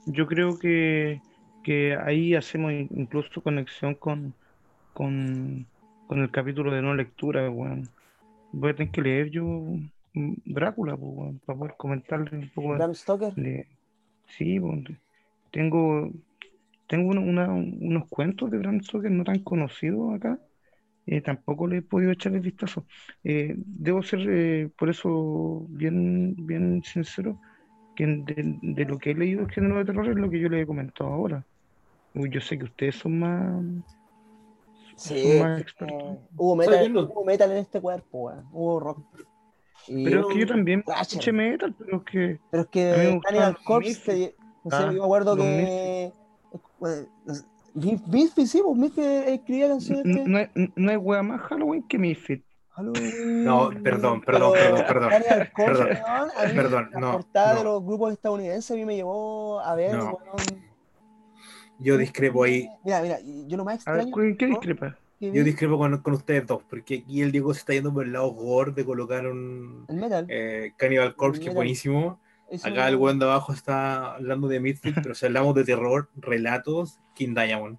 yo 0.06 0.26
creo 0.26 0.58
que, 0.58 1.20
que 1.62 1.96
ahí 1.96 2.34
hacemos 2.34 2.72
in- 2.72 2.88
incluso 2.96 3.40
conexión 3.42 3.94
con, 3.94 4.34
con, 4.92 5.66
con 6.08 6.18
el 6.20 6.30
capítulo 6.30 6.72
de 6.72 6.82
no 6.82 6.94
lectura, 6.94 7.48
weón. 7.48 7.88
Voy 8.52 8.70
a 8.70 8.74
tener 8.76 8.90
que 8.92 9.02
leer 9.02 9.30
yo 9.30 9.44
mm, 9.44 10.32
Drácula, 10.46 10.96
pues, 10.96 11.12
weón, 11.14 11.38
para 11.46 11.58
poder 11.58 11.74
comentarle 11.76 12.36
un 12.38 12.48
poco 12.50 12.70
Bram 12.70 12.94
Stoker. 12.94 13.32
de- 13.34 13.68
Sí, 14.36 14.58
pues, 14.60 14.84
tengo, 15.50 16.10
tengo 16.88 17.10
una- 17.10 17.20
una- 17.20 17.52
unos 17.52 18.08
cuentos 18.08 18.50
de 18.50 18.58
Bram 18.58 18.80
Stoker 18.82 19.10
no 19.10 19.24
tan 19.24 19.40
conocidos 19.40 20.14
acá. 20.14 20.38
eh, 21.06 21.22
tampoco 21.22 21.66
le 21.66 21.78
he 21.78 21.82
podido 21.82 22.12
echar 22.12 22.32
el 22.34 22.40
vistazo. 22.40 22.86
Eh, 23.24 23.54
debo 23.58 24.02
ser, 24.02 24.20
eh, 24.28 24.70
por 24.78 24.90
eso, 24.90 25.66
bien, 25.70 26.36
bien 26.46 26.82
sincero, 26.84 27.40
que 27.96 28.06
de, 28.06 28.58
de 28.62 28.84
lo 28.84 28.98
que 28.98 29.10
he 29.10 29.14
leído 29.14 29.42
el 29.42 29.50
género 29.50 29.78
de 29.78 29.86
terror 29.86 30.08
es 30.08 30.16
lo 30.16 30.30
que 30.30 30.38
yo 30.38 30.48
les 30.48 30.62
he 30.62 30.66
comentado 30.66 31.10
ahora. 31.10 31.44
Uy, 32.14 32.30
Yo 32.30 32.40
sé 32.40 32.58
que 32.58 32.64
ustedes 32.64 32.96
son 32.96 33.18
más, 33.18 33.64
Sí, 34.96 35.18
son 35.22 35.38
más 35.40 35.58
eh, 35.58 35.62
expertos. 35.62 36.18
hubo, 36.36 36.54
metal, 36.54 36.92
no- 36.92 37.00
hubo 37.02 37.24
metal 37.24 37.50
en 37.50 37.56
este 37.58 37.80
cuerpo. 37.80 38.32
Hubo 38.52 38.80
rock. 38.80 39.04
Y- 39.86 40.04
Pero 40.04 40.20
es 40.20 40.26
que 40.34 40.38
yo 40.40 40.46
también 40.46 40.82
Thrasher. 40.82 41.02
escuché 41.02 41.32
metal, 41.32 41.74
pero 41.78 41.96
es 41.98 42.02
que 42.04 42.40
Pero 42.50 42.62
es 42.62 42.68
que 42.70 43.20
Cannibal 43.24 43.56
Corpse, 43.64 44.34
no 44.64 44.70
sé, 44.70 44.76
Ah, 44.76 44.86
yo 44.86 44.92
me 44.92 45.04
acuerdo 45.04 45.36
que. 45.36 46.04
eh, 46.04 46.12
no 47.24 47.34
sé, 47.34 47.44
Mis- 47.72 48.04
Misfits, 48.08 48.50
sí, 48.50 48.60
pues 48.64 48.76
Misfits 48.76 49.06
escribía 49.28 49.68
canciones 49.68 50.04
n- 50.04 50.14
que. 50.14 50.28
no 50.28 50.38
hay, 50.38 50.48
no 50.76 50.90
hay 50.90 50.96
wea 50.96 51.22
más 51.22 51.40
Halloween 51.42 51.86
que 51.86 51.98
Misfit. 51.98 52.44
Halloween, 52.70 53.44
No, 53.44 53.70
perdón, 53.82 54.20
perdón, 54.22 54.52
perdón, 54.52 54.84
perdón. 54.86 55.08
Cannibal 55.10 55.52
Corpse, 55.52 55.84
Perdón, 55.84 55.88
weón, 56.04 56.30
a 56.36 56.44
mí 56.48 56.54
perdón, 56.54 56.90
la 56.92 57.00
no, 57.00 57.12
portada 57.12 57.48
de 57.54 57.64
no. 57.64 57.70
los 57.72 57.84
grupos 57.84 58.12
estadounidenses 58.12 58.70
a 58.70 58.74
mí 58.74 58.84
me 58.84 58.96
llevó 58.96 59.60
a 59.60 59.74
ver, 59.74 59.96
No. 59.96 60.16
Yo 61.78 61.96
discrepo 61.96 62.44
ahí. 62.44 62.68
Mira, 62.84 63.00
mira, 63.00 63.18
yo 63.22 63.56
lo 63.56 63.64
más 63.64 63.86
A 63.86 63.92
ver, 63.92 64.02
extraño 64.02 64.36
¿qué 64.36 64.46
¿no? 64.46 64.50
discrepa? 64.50 64.98
Yo 65.20 65.44
discrepo 65.44 65.76
con, 65.76 65.98
con 65.98 66.14
ustedes 66.14 66.46
dos, 66.46 66.62
porque 66.68 67.02
aquí 67.04 67.20
el 67.20 67.30
Diego 67.30 67.52
se 67.52 67.60
está 67.60 67.74
yendo 67.74 67.92
por 67.92 68.06
el 68.06 68.12
lado 68.12 68.28
gore 68.30 68.72
de 68.72 68.84
colocar 68.86 69.26
un 69.26 69.84
el 69.88 69.96
metal. 69.96 70.26
eh, 70.30 70.72
Cannibal 70.76 71.14
Corpse, 71.14 71.40
que 71.42 71.48
es 71.50 71.54
buenísimo. 71.54 72.18
eso- 72.50 72.66
Acá 72.66 72.88
el 72.88 72.96
weón 72.96 73.18
de 73.18 73.26
abajo 73.26 73.52
está 73.52 74.14
hablando 74.14 74.48
de 74.48 74.60
Misfit, 74.60 74.94
pero 75.02 75.14
si 75.14 75.26
hablamos 75.26 75.54
de 75.54 75.64
terror, 75.64 76.08
relatos, 76.16 76.98
King 77.14 77.34
Diamond. 77.34 77.78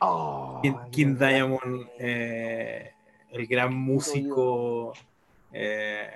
Oh, 0.00 0.60
King, 0.90 1.16
Diamond, 1.18 1.86
eh, 1.98 2.92
el 3.30 3.46
gran 3.46 3.74
músico, 3.74 4.92
eh, 5.52 6.10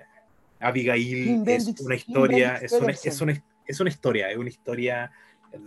Abigail, 0.61 1.29
es 1.49 1.67
Bendix- 1.67 1.81
una 1.85 1.95
historia, 1.95 2.57
es 2.57 2.73
una, 2.73 2.93
es, 2.93 3.21
una, 3.23 3.45
es 3.67 3.81
una 3.81 3.89
historia, 3.89 4.31
es 4.31 4.37
una 4.37 4.49
historia 4.51 5.11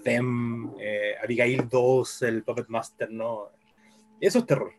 Them, 0.04 0.72
eh, 0.80 1.16
Abigail 1.24 1.68
2, 1.68 2.22
el 2.22 2.44
Puppet 2.44 2.68
Master, 2.68 3.10
¿no? 3.10 3.48
Eso 4.20 4.40
es 4.40 4.46
terror. 4.46 4.72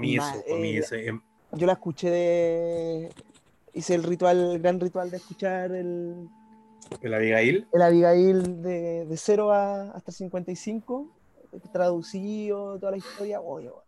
Mí 0.00 0.16
eso, 0.16 0.32
mí 0.58 0.70
eh, 0.70 0.78
ese, 0.78 1.06
em, 1.08 1.20
Yo 1.52 1.66
la 1.66 1.72
escuché 1.74 2.10
de. 2.10 3.10
Hice 3.72 3.94
el 3.94 4.02
ritual, 4.04 4.52
el 4.52 4.58
gran 4.60 4.80
ritual 4.80 5.10
de 5.10 5.18
escuchar 5.18 5.70
el, 5.72 6.28
el 7.02 7.14
Abigail. 7.14 7.66
el 7.72 7.82
Abigail 7.82 8.62
de, 8.62 9.04
de 9.06 9.16
0 9.16 9.52
a, 9.52 9.90
hasta 9.92 10.12
55, 10.12 11.08
traducido, 11.72 12.78
toda 12.78 12.92
la 12.92 12.98
historia. 12.98 13.40
oye, 13.40 13.68
bueno. 13.68 13.82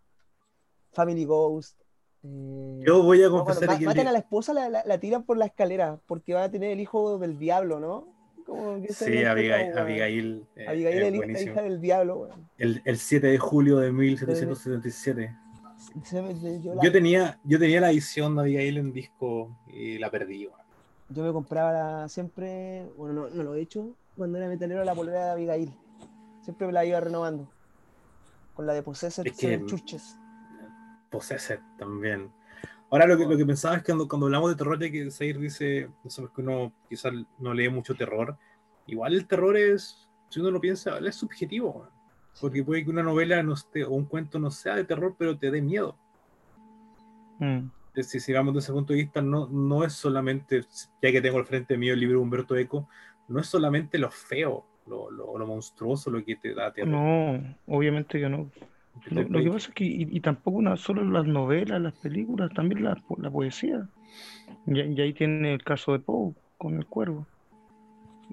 Family 0.92 1.24
Ghost. 1.24 1.78
eh, 2.24 2.80
Yo 2.86 3.02
voy 3.02 3.22
a 3.22 3.28
no, 3.28 3.44
confesar 3.44 3.66
ma- 3.68 3.78
que 3.78 3.84
el 3.84 3.88
matan 3.88 4.08
a 4.08 4.12
la 4.12 4.18
esposa, 4.18 4.52
la, 4.52 4.68
la- 4.68 4.82
la 4.84 4.98
tiran 4.98 5.22
por 5.24 5.36
la 5.36 5.46
escalera, 5.46 5.98
porque 6.06 6.34
va 6.34 6.44
a 6.44 6.50
tener 6.50 6.70
el 6.72 6.80
hijo 6.80 7.18
del 7.18 7.38
diablo, 7.38 7.78
¿no? 7.80 8.08
Como 8.44 8.80
que 8.80 8.92
Sí, 8.92 9.04
el 9.18 9.26
Abigail. 9.28 9.76
Abigail, 9.78 10.46
eh, 10.56 10.66
Abigail 10.68 11.16
buenísimo. 11.16 11.52
hija 11.52 11.62
del 11.62 11.80
diablo. 11.80 12.28
El, 12.56 12.80
el 12.84 12.98
7 12.98 13.26
de 13.26 13.38
julio 13.38 13.78
de 13.78 13.92
1777. 13.92 15.34
Se 16.04 16.22
me- 16.22 16.60
Yo, 16.62 16.74
la- 16.74 16.82
Yo 16.82 16.92
tenía, 16.92 17.40
yo 17.44 17.58
tenía 17.58 17.80
la 17.80 17.90
edición 17.90 18.34
de 18.36 18.42
Abigail 18.42 18.76
en 18.78 18.92
disco 18.92 19.56
y 19.66 19.98
la 19.98 20.10
perdí. 20.10 20.48
yo 21.10 21.22
me 21.24 21.32
compraba 21.32 21.72
la- 21.72 22.08
siempre, 22.08 22.86
bueno, 22.96 23.14
no, 23.22 23.28
no 23.30 23.42
lo 23.42 23.54
he 23.54 23.60
hecho, 23.62 23.94
cuando 24.16 24.38
era 24.38 24.48
metalero 24.48 24.84
la 24.84 24.94
polera 24.94 25.24
de 25.26 25.30
Abigail. 25.32 25.74
Siempre 26.42 26.66
me 26.66 26.72
la 26.72 26.84
iba 26.84 27.00
renovando. 27.00 27.48
Con 28.54 28.66
la 28.66 28.74
de 28.74 28.82
Possessed 28.82 29.26
Es 29.26 29.36
que- 29.36 29.64
Churches. 29.66 30.16
Possessed 31.10 31.60
también. 31.78 32.30
Ahora 32.90 33.06
lo 33.06 33.16
que, 33.16 33.24
lo 33.26 33.36
que 33.36 33.44
pensaba 33.46 33.76
es 33.76 33.82
que 33.82 33.86
cuando, 33.92 34.08
cuando 34.08 34.26
hablamos 34.26 34.50
de 34.50 34.56
terror, 34.56 34.78
ya 34.80 34.90
que 34.90 35.10
Zair 35.10 35.38
dice, 35.38 35.90
no 36.04 36.10
sé, 36.10 36.22
que 36.34 36.40
uno 36.40 36.72
quizás 36.88 37.12
no 37.38 37.52
lee 37.54 37.68
mucho 37.68 37.94
terror, 37.94 38.36
igual 38.86 39.14
el 39.14 39.26
terror 39.26 39.56
es, 39.56 40.08
si 40.30 40.40
uno 40.40 40.50
lo 40.50 40.60
piensa, 40.60 40.98
es 40.98 41.14
subjetivo. 41.16 41.88
Porque 42.40 42.62
puede 42.62 42.84
que 42.84 42.90
una 42.90 43.02
novela 43.02 43.42
no 43.42 43.54
esté, 43.54 43.84
o 43.84 43.90
un 43.90 44.04
cuento 44.04 44.38
no 44.38 44.50
sea 44.50 44.76
de 44.76 44.84
terror, 44.84 45.14
pero 45.18 45.36
te 45.36 45.50
dé 45.50 45.60
miedo. 45.60 45.96
Mm. 47.38 47.70
si 48.02 48.18
sigamos 48.18 48.52
desde 48.54 48.66
ese 48.66 48.72
punto 48.72 48.92
de 48.92 49.00
vista, 49.00 49.22
no, 49.22 49.46
no 49.48 49.84
es 49.84 49.92
solamente, 49.92 50.62
ya 51.02 51.12
que 51.12 51.20
tengo 51.20 51.38
al 51.38 51.46
frente 51.46 51.76
mío 51.76 51.94
el 51.94 52.00
libro 52.00 52.18
de 52.18 52.22
Humberto 52.22 52.56
Eco, 52.56 52.88
no 53.28 53.40
es 53.40 53.46
solamente 53.46 53.98
lo 53.98 54.10
feo, 54.10 54.64
lo, 54.86 55.10
lo, 55.10 55.38
lo 55.38 55.46
monstruoso 55.46 56.10
lo 56.10 56.24
que 56.24 56.36
te 56.36 56.54
da 56.54 56.72
terror. 56.72 56.90
No, 56.90 57.56
obviamente 57.66 58.18
que 58.18 58.28
no. 58.28 58.50
Lo, 59.10 59.22
lo 59.22 59.40
que 59.40 59.50
pasa 59.50 59.68
es 59.68 59.74
que, 59.74 59.84
y, 59.84 60.08
y 60.10 60.20
tampoco 60.20 60.76
solo 60.76 61.04
las 61.04 61.26
novelas, 61.26 61.80
las 61.80 61.94
películas, 61.94 62.50
también 62.52 62.82
la, 62.84 63.00
la 63.18 63.30
poesía. 63.30 63.88
Y, 64.66 64.80
y 64.80 65.00
ahí 65.00 65.12
tiene 65.12 65.54
el 65.54 65.62
caso 65.62 65.92
de 65.92 66.00
Poe 66.00 66.34
con 66.56 66.76
el 66.76 66.86
cuervo. 66.86 67.26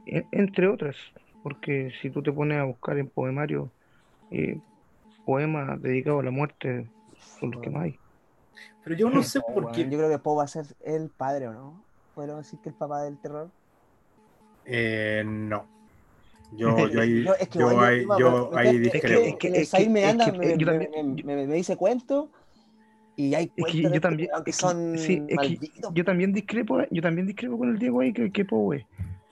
E- 0.06 0.26
entre 0.32 0.68
otras, 0.68 0.96
porque 1.44 1.92
si 2.02 2.10
tú 2.10 2.24
te 2.24 2.32
pones 2.32 2.58
a 2.58 2.64
buscar 2.64 2.98
en 2.98 3.08
poemarios 3.08 3.70
eh, 4.32 4.60
poemas 5.26 5.82
dedicados 5.82 6.22
a 6.22 6.26
la 6.26 6.32
muerte, 6.32 6.88
son 7.40 7.52
los 7.52 7.62
que 7.62 7.70
más 7.70 7.84
hay. 7.84 8.00
Pero 8.84 8.96
yo 8.96 9.10
no 9.10 9.24
sé 9.24 9.40
por 9.42 9.72
qué. 9.72 9.84
Yo 9.90 9.98
creo 9.98 10.10
que 10.10 10.20
Poe 10.20 10.38
va 10.38 10.44
a 10.44 10.48
ser 10.48 10.66
el 10.84 11.10
padre, 11.10 11.48
¿o 11.48 11.54
no? 11.54 11.84
¿Podemos 12.14 12.38
decir 12.44 12.60
que 12.60 12.70
el 12.70 12.76
papá 12.76 13.02
del 13.04 13.18
terror? 13.18 13.50
Eh, 14.66 15.24
no. 15.26 15.66
Yo, 16.56 16.78
yo 16.90 17.02
ahí, 17.02 17.24
No, 17.24 17.34
es 17.34 17.50
que 17.50 17.60
yo 17.60 17.80
ahí, 17.80 18.06
yo 18.20 18.52
ahí 18.56 18.68
es 18.68 18.74
que- 18.74 18.80
discrepo. 18.80 19.22
es 19.24 19.36
que- 19.38 19.66
Said 19.66 19.90
me 19.90 20.04
es 20.04 20.10
anda, 20.12 20.26
que, 20.32 20.38
me, 20.38 20.58
yo 20.58 20.68
me- 20.68 20.86
también- 20.86 21.16
me- 21.26 21.36
me- 21.36 21.48
me 21.48 21.56
dice 21.56 21.76
cuentos 21.76 22.30
y 23.16 23.34
hay 23.34 23.46
Es 23.46 23.50
que 23.52 23.62
cuentos 23.62 23.82
yo 23.82 23.90
de 23.90 24.00
también- 24.00 24.30
este 24.30 24.34
weón 24.36 24.44
que 24.44 24.50
es 24.52 24.58
que- 24.58 24.62
son 24.62 24.98
sí, 24.98 25.14
es 25.14 25.28
que 25.28 25.36
malditos. 25.36 25.94
Yo 25.94 26.06
también 26.06 26.34
discrepo, 26.34 26.78
yo 26.92 27.02
también 27.02 27.28
discrepo 27.28 27.58
con 27.58 27.70
el 27.70 27.80
Diego 27.80 28.02
ahí 28.02 28.14
que, 28.14 28.32
que 28.32 28.46
Poe, 28.46 28.86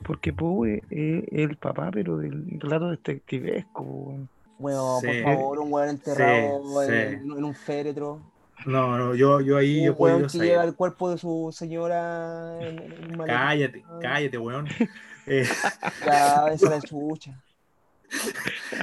porque 0.03 0.33
Poe 0.33 0.81
es 0.89 1.23
el 1.31 1.57
papá, 1.57 1.89
pero 1.91 2.17
del 2.17 2.59
relato 2.59 2.89
detectivesco. 2.89 3.83
weón. 3.83 4.29
Weón, 4.59 5.01
Sí. 5.01 5.07
por 5.07 5.33
favor, 5.33 5.59
un 5.59 5.73
weón 5.73 5.89
enterrado 5.89 6.61
Sí, 6.85 6.93
en, 6.93 7.09
sí. 7.09 7.15
en 7.37 7.43
un 7.43 7.55
féretro. 7.55 8.21
No, 8.65 8.97
no, 8.97 9.13
yo, 9.15 9.41
yo 9.41 9.57
ahí 9.57 9.79
Un 9.81 9.85
yo 9.87 9.97
puedo 9.97 10.15
weón 10.17 10.29
que 10.29 10.37
lleva 10.37 10.63
el 10.63 10.75
cuerpo 10.75 11.09
de 11.11 11.17
su 11.17 11.49
señora 11.53 12.57
en, 12.61 12.79
en. 12.79 13.17
Cállate, 13.25 13.83
cállate, 14.01 14.37
weón. 14.37 14.67
Eh, 15.25 15.45
Ya, 16.05 16.47
esa 16.51 16.69
la 16.69 16.81
chucha. 16.81 17.41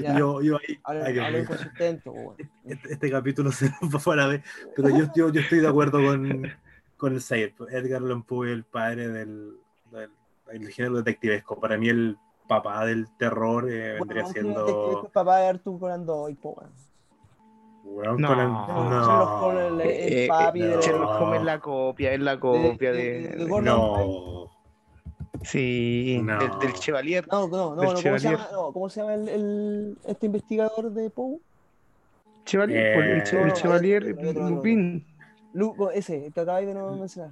Ya, 0.02 0.18
yo, 0.18 0.40
yo 0.42 0.56
ahí, 0.56 0.78
hablen- 0.84 1.36
ay, 1.36 1.44
con 1.44 1.58
sustento, 1.58 2.12
weón. 2.12 2.36
este, 2.64 2.92
este 2.94 3.10
capítulo 3.10 3.52
se 3.52 3.70
nos 3.82 3.94
va 3.94 3.98
fuera 3.98 4.26
de. 4.26 4.42
Pero 4.74 4.88
yo, 4.90 5.04
yo, 5.14 5.30
yo 5.30 5.40
estoy 5.40 5.60
de 5.60 5.68
acuerdo 5.68 6.02
con, 6.02 6.50
con 6.96 7.12
el 7.14 7.20
Sayer. 7.20 7.54
Edgar 7.70 8.02
Allan 8.02 8.22
Poe, 8.22 8.50
el 8.52 8.64
padre 8.64 9.08
del, 9.08 9.52
del, 9.92 10.10
del 10.50 10.68
género 10.70 10.96
detectivesco. 10.96 11.60
Para 11.60 11.76
mí, 11.76 11.88
el 11.90 12.16
papá 12.51 12.84
del 12.84 13.09
terror 13.16 13.64
eh, 13.70 13.94
vendría 13.94 14.24
Bueno, 14.24 14.28
siendo. 14.32 15.01
el 15.05 15.11
papá 15.12 15.38
de 15.38 15.46
Arthur 15.48 15.78
Conan 15.78 16.05
Doyle. 16.05 16.36
Weón, 17.84 18.20
No. 18.20 18.28
Conan- 18.28 18.53
No, 18.53 19.01
Sherlock 19.07 19.42
Holmes, 19.42 19.64
el, 19.64 19.80
el 19.80 20.12
Eh, 20.24 20.28
papi 20.28 20.61
no. 20.61 20.66
de 20.66 20.82
Sherlock 20.82 21.20
Holmes 21.20 21.38
es 21.40 21.44
la 21.46 21.61
copia, 21.61 22.12
es 22.12 22.20
la 22.20 22.40
copia 22.40 22.92
de- 22.92 22.98
de, 22.98 23.28
de- 23.28 23.36
de 23.36 23.44
Gordon 23.44 23.64
No. 23.64 24.51
sí, 25.42 26.20
No. 26.22 26.38
del, 26.38 26.59
del 26.59 26.72
Chevalier. 26.74 27.26
No, 27.30 27.48
no, 27.48 27.57
no, 27.57 27.70
no, 27.70 27.82
¿cómo, 27.82 27.96
se 27.96 28.03
Chevalier. 28.03 28.32
llama, 28.32 28.48
no, 28.53 28.72
¿cómo 28.72 28.88
se 28.90 29.01
llama 29.01 29.14
el, 29.14 29.28
el- 29.28 29.98
este 30.07 30.26
investigador 30.26 30.90
de 30.90 31.09
Poe? 31.11 31.38
Chevalier, 32.44 32.78
el, 32.98 33.20
Eh, 33.20 33.22
el 33.32 33.46
no, 33.48 33.55
Chevalier 33.55 34.03
hay 34.18 34.26
otro. 34.28 34.48
Lupin. 34.51 35.07
Lu- 35.53 35.90
ese, 35.94 36.26
el 36.26 36.32
que 36.32 36.40
acabáis 36.40 36.66
de 36.66 36.74
no 36.74 36.92
mencionar. 36.96 37.30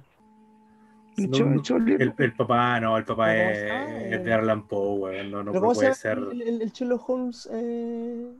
El 1.17 1.29
No, 1.31 1.39
no, 1.39 1.77
el. 1.77 2.01
El, 2.01 2.13
el 2.17 2.33
papá, 2.33 2.79
no, 2.79 2.97
el 2.97 3.05
papá 3.05 3.27
¿Pero 3.27 3.69
cómo 3.69 3.97
es, 3.97 4.13
es 4.13 4.23
de 4.23 4.33
Arlan 4.33 4.67
Poe, 4.67 4.99
weón. 4.99 5.31
No, 5.31 5.43
no 5.43 5.51
¿Pero 5.51 5.61
cómo 5.61 5.75
se 5.75 5.81
puede 5.81 5.95
ser. 5.95 6.17
el, 6.17 6.61
el, 6.61 6.71
Sherlock 6.71 7.09
Holmes 7.09 7.49
eh, 7.51 8.33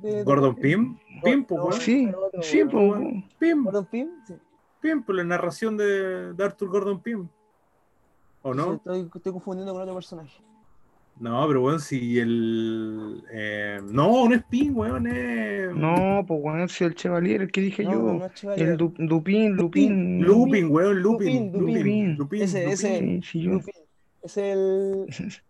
de, 0.00 0.24
Gordon 0.24 0.54
Pym. 0.54 0.98
Pym, 1.22 1.44
pues, 1.44 1.60
weón. 1.60 1.72
Sí, 1.80 2.10
sí, 2.40 2.64
pues, 2.64 3.24
Pym. 3.38 3.64
Gordon 3.64 3.86
Pym, 3.86 4.08
sí. 4.26 4.34
Pym, 4.80 5.02
por 5.02 5.14
la 5.14 5.24
narración 5.24 5.76
de, 5.76 6.32
de 6.32 6.44
Arthur 6.44 6.68
Gordon 6.68 7.00
Pym. 7.00 7.28
¿O 8.42 8.54
no? 8.54 8.74
Estoy, 8.74 9.08
estoy 9.14 9.32
confundiendo 9.32 9.72
con 9.72 9.82
otro 9.82 9.94
personaje. 9.94 10.42
No, 11.22 11.46
pero 11.46 11.62
weón, 11.62 11.78
si 11.78 12.18
el. 12.18 13.22
eh, 13.32 13.78
no, 13.84 14.28
no 14.28 14.34
es 14.34 14.42
Pym, 14.44 14.76
weón, 14.76 15.06
es. 15.06 15.72
No, 15.72 16.24
pues 16.26 16.42
bueno, 16.42 16.66
si 16.66 16.82
el 16.82 16.96
Chevalier, 16.96 17.42
el 17.42 17.52
que 17.52 17.60
dije 17.60 17.84
No, 17.84 17.90
yo. 17.92 17.98
no, 17.98 18.12
no 18.14 18.26
es 18.26 18.44
el 18.60 18.76
Du- 18.76 18.92
Dupin, 18.98 19.54
Lupin. 19.54 20.20
Lupin, 20.20 20.68
weón, 20.68 21.00
Lupin. 21.00 21.52
Lupin, 21.52 21.52
Lupin. 21.52 21.76
Lupin, 21.76 22.16
Lupin, 22.16 22.42
Ese- 22.42 22.60
Lupin. 22.62 22.72
ese- 22.72 23.20
Sí. 23.22 23.42
Lupin. 23.42 23.74
Es 24.22 24.36
el. 24.36 25.06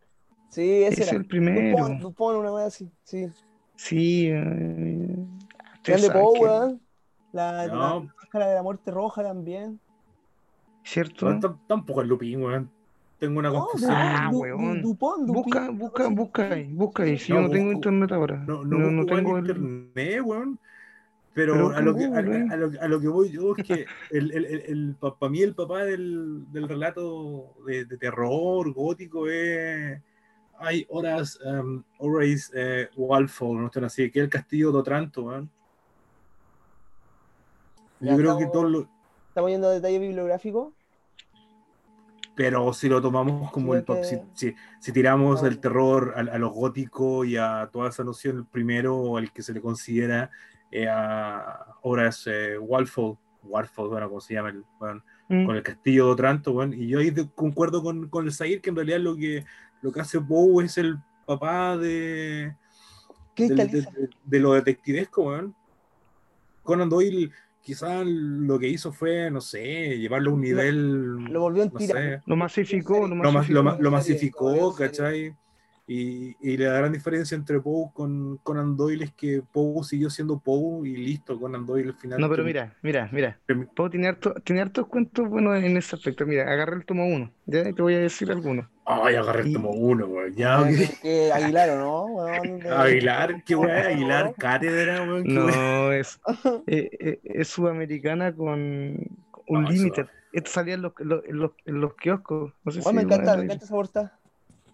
Sí, 0.50 0.82
ese 0.82 1.02
Es 1.04 1.08
era. 1.08 1.16
el 1.16 1.24
primero. 1.24 1.78
Dupont, 1.78 2.00
Dupont, 2.02 2.38
una 2.40 2.52
wea 2.52 2.66
así. 2.66 2.90
Sí. 3.04 3.26
Sí. 3.76 4.26
eh, 4.30 5.16
Grande 5.82 6.10
Poe, 6.10 6.38
weón. 6.38 6.80
La, 7.32 7.66
No. 7.68 7.74
la 7.74 8.00
máscara 8.14 8.48
de 8.48 8.54
la 8.56 8.62
muerte 8.62 8.90
roja 8.90 9.22
también. 9.22 9.80
¿Cierto? 10.84 11.32
No, 11.32 11.58
tampoco 11.66 12.02
es 12.02 12.08
Lupin, 12.08 12.42
weón. 12.42 12.70
Tengo 13.22 13.38
una 13.38 13.50
No, 13.50 13.60
confusión. 13.66 13.92
Ah, 13.94 14.28
Du- 14.32 14.38
Du- 14.38 14.42
weón. 14.42 14.82
Dupont, 14.82 15.28
Busca, 15.28 15.70
busca, 15.70 16.08
busca 16.08 16.42
ahí, 16.54 16.64
busca 16.72 17.02
ahí. 17.04 17.16
Si 17.16 17.30
No, 17.32 17.42
yo 17.42 17.42
no 17.46 17.50
tengo 17.50 17.70
internet 17.70 18.10
ahora. 18.10 18.36
No, 18.48 18.64
no, 18.64 18.78
No, 18.78 18.90
no 18.90 19.06
tengo 19.06 19.38
el. 19.38 19.46
internet, 19.46 20.20
weón. 20.24 20.58
Pero, 21.32 21.52
Pero 21.54 21.70
a, 21.76 21.80
lo 21.82 21.94
que, 21.94 22.04
a, 22.06 22.18
a 22.18 22.56
lo, 22.56 22.80
a 22.80 22.88
lo 22.88 23.00
que 23.00 23.06
voy 23.06 23.30
yo 23.30 23.54
es 23.56 23.64
que 23.64 23.86
el, 24.10 24.32
el, 24.32 24.44
el, 24.44 24.96
para 24.98 25.30
mí 25.30 25.40
el 25.40 25.54
papá 25.54 25.84
del, 25.84 26.50
del 26.52 26.68
relato 26.68 27.54
de, 27.64 27.84
de 27.84 27.96
terror 27.96 28.72
gótico 28.72 29.28
es 29.28 30.02
hay 30.58 30.84
horas 30.90 31.38
um, 31.44 31.80
Horace 31.98 32.50
eh, 32.54 32.88
Walfall, 32.96 33.56
no 33.60 33.66
están 33.66 33.84
así, 33.84 34.10
que 34.10 34.18
es 34.18 34.24
el 34.24 34.30
castillo 34.30 34.72
de 34.72 34.78
Otranto, 34.78 35.22
weón. 35.22 35.48
Yo 38.00 38.08
Ya 38.10 38.16
creo 38.16 38.36
que 38.36 38.44
estamos- 38.44 38.52
todo 38.52 38.68
lo, 38.68 38.88
Estamos 39.28 39.50
yendo 39.50 39.68
a 39.68 39.72
detalle 39.74 39.98
bibliográfico. 40.00 40.72
Pero 42.34 42.72
si 42.72 42.88
lo 42.88 43.00
tomamos 43.02 43.50
como 43.50 43.72
Sí, 43.72 43.78
el 43.78 43.84
pop- 43.84 44.02
si, 44.04 44.16
si, 44.32 44.54
si 44.80 44.92
tiramos 44.92 45.42
Ah, 45.42 45.48
el 45.48 45.58
terror 45.58 46.14
a, 46.16 46.20
a 46.20 46.38
lo 46.38 46.50
gótico 46.50 47.24
y 47.24 47.36
a 47.36 47.68
toda 47.72 47.90
esa 47.90 48.04
noción, 48.04 48.38
el 48.38 48.46
primero 48.46 49.18
el 49.18 49.30
que 49.32 49.42
se 49.42 49.52
le 49.52 49.60
considera 49.60 50.30
eh, 50.70 50.88
a 50.88 51.66
Horace 51.82 52.54
eh, 52.54 52.58
Walfall, 52.58 53.18
bueno, 53.42 54.08
como 54.08 54.20
se 54.20 54.34
llama 54.34 54.50
el, 54.50 54.64
bueno, 54.78 55.02
Mm. 55.28 55.46
con 55.46 55.56
el 55.56 55.62
castillo 55.62 56.06
de 56.06 56.12
Otranto, 56.12 56.52
bueno, 56.52 56.74
y 56.74 56.88
yo 56.88 56.98
ahí 56.98 57.10
de- 57.10 57.30
concuerdo 57.34 57.82
con, 57.82 58.08
con 58.08 58.24
el 58.26 58.32
Zair 58.32 58.60
que 58.60 58.70
en 58.70 58.76
realidad 58.76 58.98
lo 59.00 59.16
que, 59.16 59.44
lo 59.80 59.90
que 59.92 60.00
hace 60.00 60.20
Poe 60.20 60.64
es 60.64 60.76
el 60.78 60.98
papá 61.26 61.76
de, 61.78 62.54
de, 63.36 63.54
de- 63.66 64.10
de 64.24 64.40
lo 64.40 64.52
detectivesco, 64.52 65.22
weón. 65.22 65.54
Conan 66.62 66.88
Doyle 66.88 67.30
quizás 67.62 68.04
lo 68.06 68.58
que 68.58 68.68
hizo 68.68 68.92
fue, 68.92 69.30
no 69.30 69.40
sé, 69.40 69.98
llevarlo 69.98 70.30
a 70.30 70.34
un 70.34 70.40
nivel, 70.40 71.14
Lo 71.32 71.40
volvió 71.40 71.62
en 71.62 71.72
no 71.72 71.80
sé, 71.80 72.20
Lo 72.26 72.36
masificó, 72.36 73.06
lo 73.06 73.08
lo, 73.08 73.16
mas- 73.16 73.34
masificó. 73.34 73.62
lo, 73.62 73.78
lo 73.78 73.90
masificó, 73.90 74.54
lo 74.56 74.74
¿cachai? 74.74 75.34
Y, 75.86 76.36
y 76.40 76.56
la 76.58 76.74
gran 76.74 76.92
diferencia 76.92 77.34
entre 77.34 77.60
Poe 77.60 77.90
con 77.92 78.36
Conan 78.38 78.76
Doyle 78.76 79.04
es 79.04 79.12
que 79.12 79.42
Poe 79.52 79.82
siguió 79.82 80.10
siendo 80.10 80.38
Poe 80.38 80.88
y 80.88 80.96
listo, 80.96 81.38
Conan 81.40 81.66
Doyle 81.66 81.88
al 81.88 81.94
final. 81.96 82.20
No, 82.20 82.28
pero 82.30 82.44
mira, 82.44 82.76
mira, 82.82 83.08
mira. 83.12 83.38
Poe 83.74 83.90
tiene, 83.90 84.06
harto, 84.08 84.32
tiene 84.44 84.62
hartos 84.62 84.86
cuentos 84.86 85.28
buenos 85.28 85.56
en 85.62 85.76
ese 85.76 85.96
aspecto. 85.96 86.24
Mira, 86.24 86.44
agarra 86.50 86.76
el 86.76 86.84
tomo 86.86 87.06
uno. 87.06 87.32
Ya 87.46 87.64
te 87.64 87.82
voy 87.82 87.94
a 87.94 87.98
decir 87.98 88.30
algunos. 88.30 88.66
Ay, 88.84 89.16
agarré 89.16 89.42
el 89.42 89.48
Y- 89.48 89.52
tomo 89.54 89.70
uno, 89.70 90.06
weón. 90.06 90.34
Ya, 90.34 90.64
que 91.02 91.32
Aguilar, 91.32 91.70
¿o 91.70 92.06
¿no? 92.06 92.22
Aguilar, 92.78 93.42
qué 93.44 93.56
weón, 93.56 93.70
Aguilar, 93.76 94.34
cátedra, 94.38 95.02
weón. 95.02 95.24
No, 95.24 95.90
es, 95.92 96.20
eh, 96.68 96.90
eh, 97.00 97.20
es 97.24 97.48
sudamericana 97.48 98.32
con 98.34 98.60
un 98.60 99.62
No, 99.62 99.68
límite. 99.68 100.06
Esto 100.32 100.50
salía 100.50 100.74
en 100.74 100.82
los, 100.82 100.92
los, 100.98 101.24
en 101.26 101.38
los, 101.38 101.50
en 101.66 101.80
los 101.80 101.94
kioscos. 101.96 102.52
No 102.64 102.72
sé 102.72 102.78
Weón, 102.80 102.90
si 102.90 102.96
me 102.96 103.02
encanta, 103.02 103.36
me 103.36 103.44
encanta 103.44 103.64
esa 103.64 103.74
portada. 103.74 104.18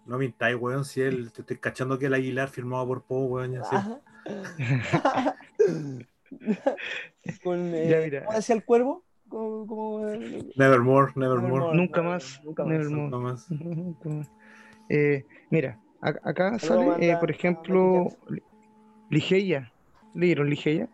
No 0.09 0.17
mintáis, 0.17 0.55
weón, 0.59 0.85
si 0.85 1.01
él, 1.01 1.31
te 1.31 1.41
estoy 1.41 1.57
cachando 1.57 1.99
que 1.99 2.07
el 2.07 2.15
Aguilar 2.15 2.49
firmado 2.49 2.87
por 2.87 3.03
Poe, 3.03 3.25
weón, 3.27 3.51
ya 3.53 3.63
sé. 3.63 3.75
Ajá. 3.75 3.99
Con, 7.43 7.73
eh, 7.75 7.89
Ya, 7.89 7.99
mira. 8.01 8.25
¿Cómo 8.25 8.35
decía 8.37 8.55
el 8.55 8.63
cuervo? 8.65 9.03
Como, 9.29 9.67
como, 9.67 10.07
eh, 10.09 10.51
Nevermore, 10.55 11.11
Nevermore. 11.15 11.51
Nevermore. 11.51 11.77
Nunca 11.77 12.01
más, 12.01 12.41
Nunca 12.43 12.63
más. 12.63 12.71
Nevermore. 12.71 13.01
Nunca 13.03 13.17
más. 13.19 13.51
Nunca 13.51 14.09
más. 14.09 14.31
Eh, 14.89 15.25
mira, 15.51 15.79
acá 16.01 16.57
sale, 16.57 17.11
eh, 17.11 17.15
por 17.19 17.29
ejemplo, 17.29 18.07
Ligeia. 19.11 19.71
¿Leyeron 20.15 20.49
Ligeia? 20.49 20.89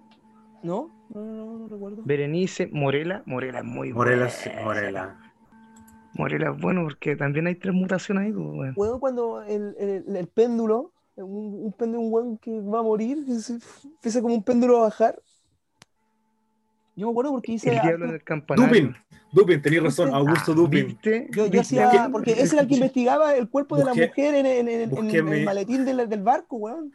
¿No? 0.62 0.92
No, 1.14 1.22
no, 1.24 1.34
no, 1.34 1.58
no 1.60 1.68
recuerdo. 1.70 2.02
Berenice, 2.04 2.68
Morela. 2.68 3.24
Morela 3.26 3.60
es 3.60 3.66
muy 3.66 3.94
Morela, 3.94 4.26
buena. 4.26 4.30
sí, 4.30 4.50
Morela. 4.62 5.25
Morela 6.16 6.52
es 6.52 6.62
bueno 6.62 6.84
porque 6.84 7.16
también 7.16 7.48
hay 7.48 7.56
tres 7.56 7.74
mutaciones 7.74 8.26
ahí. 8.26 8.32
pues, 8.32 8.74
weón. 8.76 9.00
Cuando 9.00 9.42
el, 9.44 9.76
el, 9.78 10.16
el 10.16 10.28
péndulo, 10.28 10.92
un, 11.16 11.66
un 11.66 11.74
péndulo, 11.74 12.02
un 12.02 12.14
weón 12.14 12.38
que 12.38 12.60
va 12.62 12.80
a 12.80 12.84
morir, 12.84 13.26
que 13.26 13.34
se- 13.40 13.60
empieza 13.84 14.22
como 14.22 14.34
un 14.34 14.44
péndulo 14.44 14.78
a 14.78 14.82
bajar. 14.84 15.22
Yo 16.96 17.08
me 17.08 17.12
acuerdo 17.12 17.32
porque 17.32 17.52
hice. 17.54 17.70
El 17.70 17.82
diablo 17.82 17.92
harto- 17.92 18.06
en 18.06 18.14
el 18.14 18.24
campanario. 18.24 18.68
Dupin, 18.74 18.96
Dupin, 19.34 19.62
tenías 19.62 19.84
razón, 19.84 20.14
Augusto 20.14 20.54
Dupin. 20.54 20.88
¿Viste? 20.88 21.28
Yo, 21.32 21.46
yo 21.48 21.52
¿Viste? 21.52 21.82
hacía, 21.82 22.10
porque 22.12 22.32
ese 22.32 22.56
era 22.56 22.62
el 22.62 22.68
que 22.70 22.76
investigaba 22.76 23.36
el 23.36 23.50
cuerpo 23.50 23.76
de 23.76 23.84
la 23.84 23.94
mujer 23.94 24.34
en, 24.36 24.46
en- 24.46 24.68
en- 24.70 24.82
en 24.82 24.90
búsqueme- 24.92 25.40
el 25.40 25.46
maletín 25.46 25.84
del, 25.84 26.08
del 26.08 26.24
barco, 26.24 26.56
weón. 26.56 26.94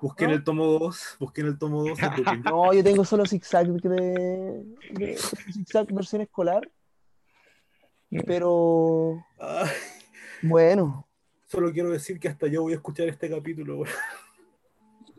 Busqué 0.00 0.24
en 0.24 0.30
el 0.30 0.44
tomo 0.44 0.66
2, 0.66 1.16
busqué 1.20 1.40
en 1.42 1.46
el 1.48 1.58
tomo 1.58 1.84
2 1.84 1.98
de 1.98 2.08
Dupin. 2.16 2.42
No, 2.44 2.72
yo 2.72 2.84
tengo 2.84 3.04
solo 3.04 3.24
zigzag 3.26 3.66
de, 3.68 4.64
de 4.92 5.16
zigzag 5.52 5.92
versión 5.92 6.22
escolar, 6.22 6.68
pero 8.26 9.24
Ay, 9.38 9.68
bueno. 10.42 11.06
solo 11.46 11.72
quiero 11.72 11.90
decir 11.90 12.18
que 12.20 12.28
hasta 12.28 12.46
yo 12.46 12.62
voy 12.62 12.72
a 12.72 12.76
escuchar 12.76 13.08
este 13.08 13.30
capítulo, 13.30 13.78
weón. 13.78 13.88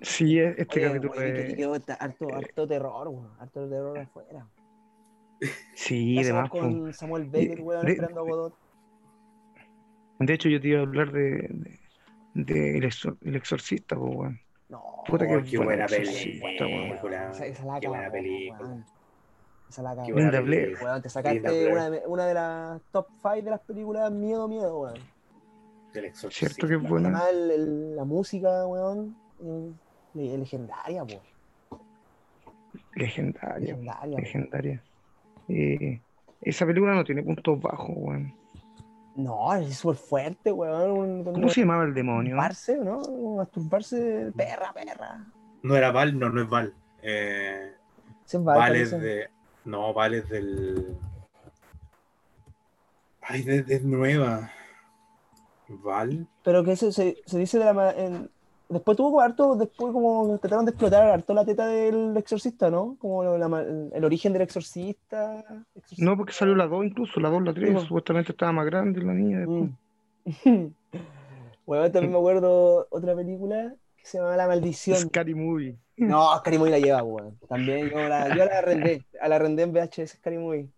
Sí, 0.01 0.37
este 0.39 0.79
Oye, 0.79 0.87
capítulo 0.89 1.13
güey, 1.13 1.29
es- 1.31 1.55
que 1.55 1.63
harto, 1.63 1.93
harto, 1.99 2.35
harto 2.35 2.67
terror, 2.67 3.07
weón. 3.07 3.31
Harto 3.39 3.69
terror 3.69 3.97
afuera. 3.97 4.45
Sí, 5.75 6.15
¿Qué 6.15 6.21
de 6.23 6.31
hacemos 6.31 6.41
más. 6.43 6.49
po. 6.51 6.59
con 6.59 6.93
Samuel 6.93 7.25
Beckett, 7.25 7.59
de- 7.59 7.91
esperando 7.91 8.19
a 8.19 8.23
Godot? 8.23 8.53
De 10.19 10.33
hecho, 10.33 10.49
yo 10.49 10.61
te 10.61 10.67
iba 10.69 10.79
a 10.79 10.83
hablar 10.83 11.11
de, 11.11 11.47
de, 11.49 11.79
de 12.33 12.77
el, 12.77 12.83
exor- 12.85 13.17
el 13.21 13.35
exorcista, 13.35 13.97
weón. 13.97 14.39
No, 14.69 14.81
Puta 15.07 15.27
que 15.27 15.43
qué 15.43 15.57
buena 15.57 15.85
película. 15.85 17.29
esa, 17.31 17.45
esa 17.45 17.65
la 17.65 17.79
Qué 17.79 17.87
buena 17.87 18.09
película. 18.11 18.85
Weón. 19.81 19.91
Esa 19.91 19.95
la 19.95 20.03
buena 20.03 20.21
Linda 20.21 20.41
Blair. 20.41 20.77
Weón, 20.83 21.01
te 21.01 21.09
sacaste 21.09 21.39
Blair. 21.39 21.71
una, 21.71 21.89
de- 21.89 22.03
una 22.07 22.25
de 22.27 22.33
las 22.33 22.81
top 22.91 23.07
5 23.21 23.35
de 23.35 23.49
las 23.51 23.59
películas 23.61 24.11
miedo, 24.11 24.47
miedo, 24.47 24.79
weón. 24.81 24.99
Del 25.93 26.05
exorcista. 26.05 26.53
Cierto 26.55 26.67
que 26.67 26.83
es 26.83 26.89
buena. 26.89 27.09
Además, 27.09 27.29
el- 27.31 27.51
el- 27.51 27.95
la 27.95 28.03
música, 28.03 28.65
weón, 28.67 29.15
eh, 29.43 29.71
le- 30.15 30.37
legendaria, 30.37 31.03
po. 31.05 31.21
Legendaria, 32.95 33.59
Legendaria, 33.75 34.17
legendaria. 34.19 34.83
Eh, 35.49 35.99
esa 36.41 36.65
película 36.65 36.93
no 36.93 37.03
tiene 37.03 37.23
puntos 37.23 37.59
bajos, 37.59 37.89
weón. 37.95 38.33
No, 39.15 39.53
es 39.53 39.75
súper 39.77 39.97
fuerte, 39.97 40.51
weón. 40.51 41.23
¿Cómo 41.23 41.49
se 41.49 41.61
llamaba 41.61 41.83
el 41.83 41.93
demonio? 41.93 42.35
Masturbarse, 42.35 42.77
¿no? 42.77 43.35
Masturbarse, 43.37 44.31
perra, 44.35 44.73
perra. 44.73 45.25
No 45.61 45.75
era 45.75 45.91
Val, 45.91 46.17
no, 46.17 46.29
no 46.29 46.41
es 46.41 46.49
Val. 46.49 46.73
Eh, 47.01 47.73
Se 48.25 48.37
va, 48.39 48.55
Val 48.57 48.75
es 48.75 48.91
de. 48.91 49.29
No, 49.65 49.93
Val 49.93 50.13
es 50.13 50.29
del. 50.29 50.97
Ay, 53.21 53.41
de, 53.43 53.63
de 53.63 53.79
nueva. 53.81 54.51
Val. 55.69 56.27
Pero 56.43 56.63
que 56.63 56.75
se, 56.75 56.91
se, 56.91 57.17
se 57.25 57.37
dice 57.39 57.57
de 57.59 57.65
la 57.65 57.73
ma- 57.73 57.91
en- 57.91 58.29
Después 58.69 58.97
tuvo 58.97 59.09
como 59.09 59.21
harto, 59.21 59.55
después 59.55 59.93
como 59.93 60.39
trataron 60.39 60.65
de 60.65 60.71
explotar 60.71 61.03
harto 61.07 61.33
la 61.35 61.45
teta 61.45 61.67
del 61.67 62.15
exorcista, 62.17 62.71
¿no? 62.71 62.95
Como 62.99 63.23
la 63.23 63.61
el 63.93 64.03
origen 64.03 64.33
del 64.33 64.41
exorcista. 64.41 65.43
exorcista. 65.75 66.03
No, 66.03 66.17
porque 66.17 66.33
salió 66.33 66.55
la 66.55 66.65
2 66.65 66.85
incluso, 66.85 67.19
la 67.19 67.29
2, 67.29 67.43
la 67.43 67.53
3, 67.53 67.69
Sí, 67.69 67.75
po. 67.75 67.81
supuestamente 67.81 68.31
estaba 68.31 68.51
más 68.51 68.65
grande 68.65 69.01
la 69.03 69.13
niña. 69.13 69.39
después. 69.39 69.69
Mm. 70.45 70.67
Bueno, 71.65 71.89
también 71.91 72.11
me 72.11 72.17
acuerdo 72.17 72.87
otra 72.89 73.15
película 73.15 73.73
que 73.95 74.05
se 74.05 74.17
llama 74.17 74.35
La 74.35 74.47
Maldición. 74.47 74.97
Scary 74.97 75.33
Movie. 75.35 75.77
No, 76.07 76.35
Scary 76.39 76.57
Movie 76.57 76.71
la 76.71 76.79
lleva, 76.79 77.03
weón. 77.03 77.37
También 77.47 77.89
yo 77.89 78.07
la, 78.07 78.29
yo 78.29 78.45
la 78.45 78.57
arrendé, 78.59 79.05
a 79.21 79.27
la 79.27 79.35
arrendé 79.35 79.63
en 79.63 79.73
VHS 79.73 80.17
Scary 80.17 80.37
Movie. 80.37 80.69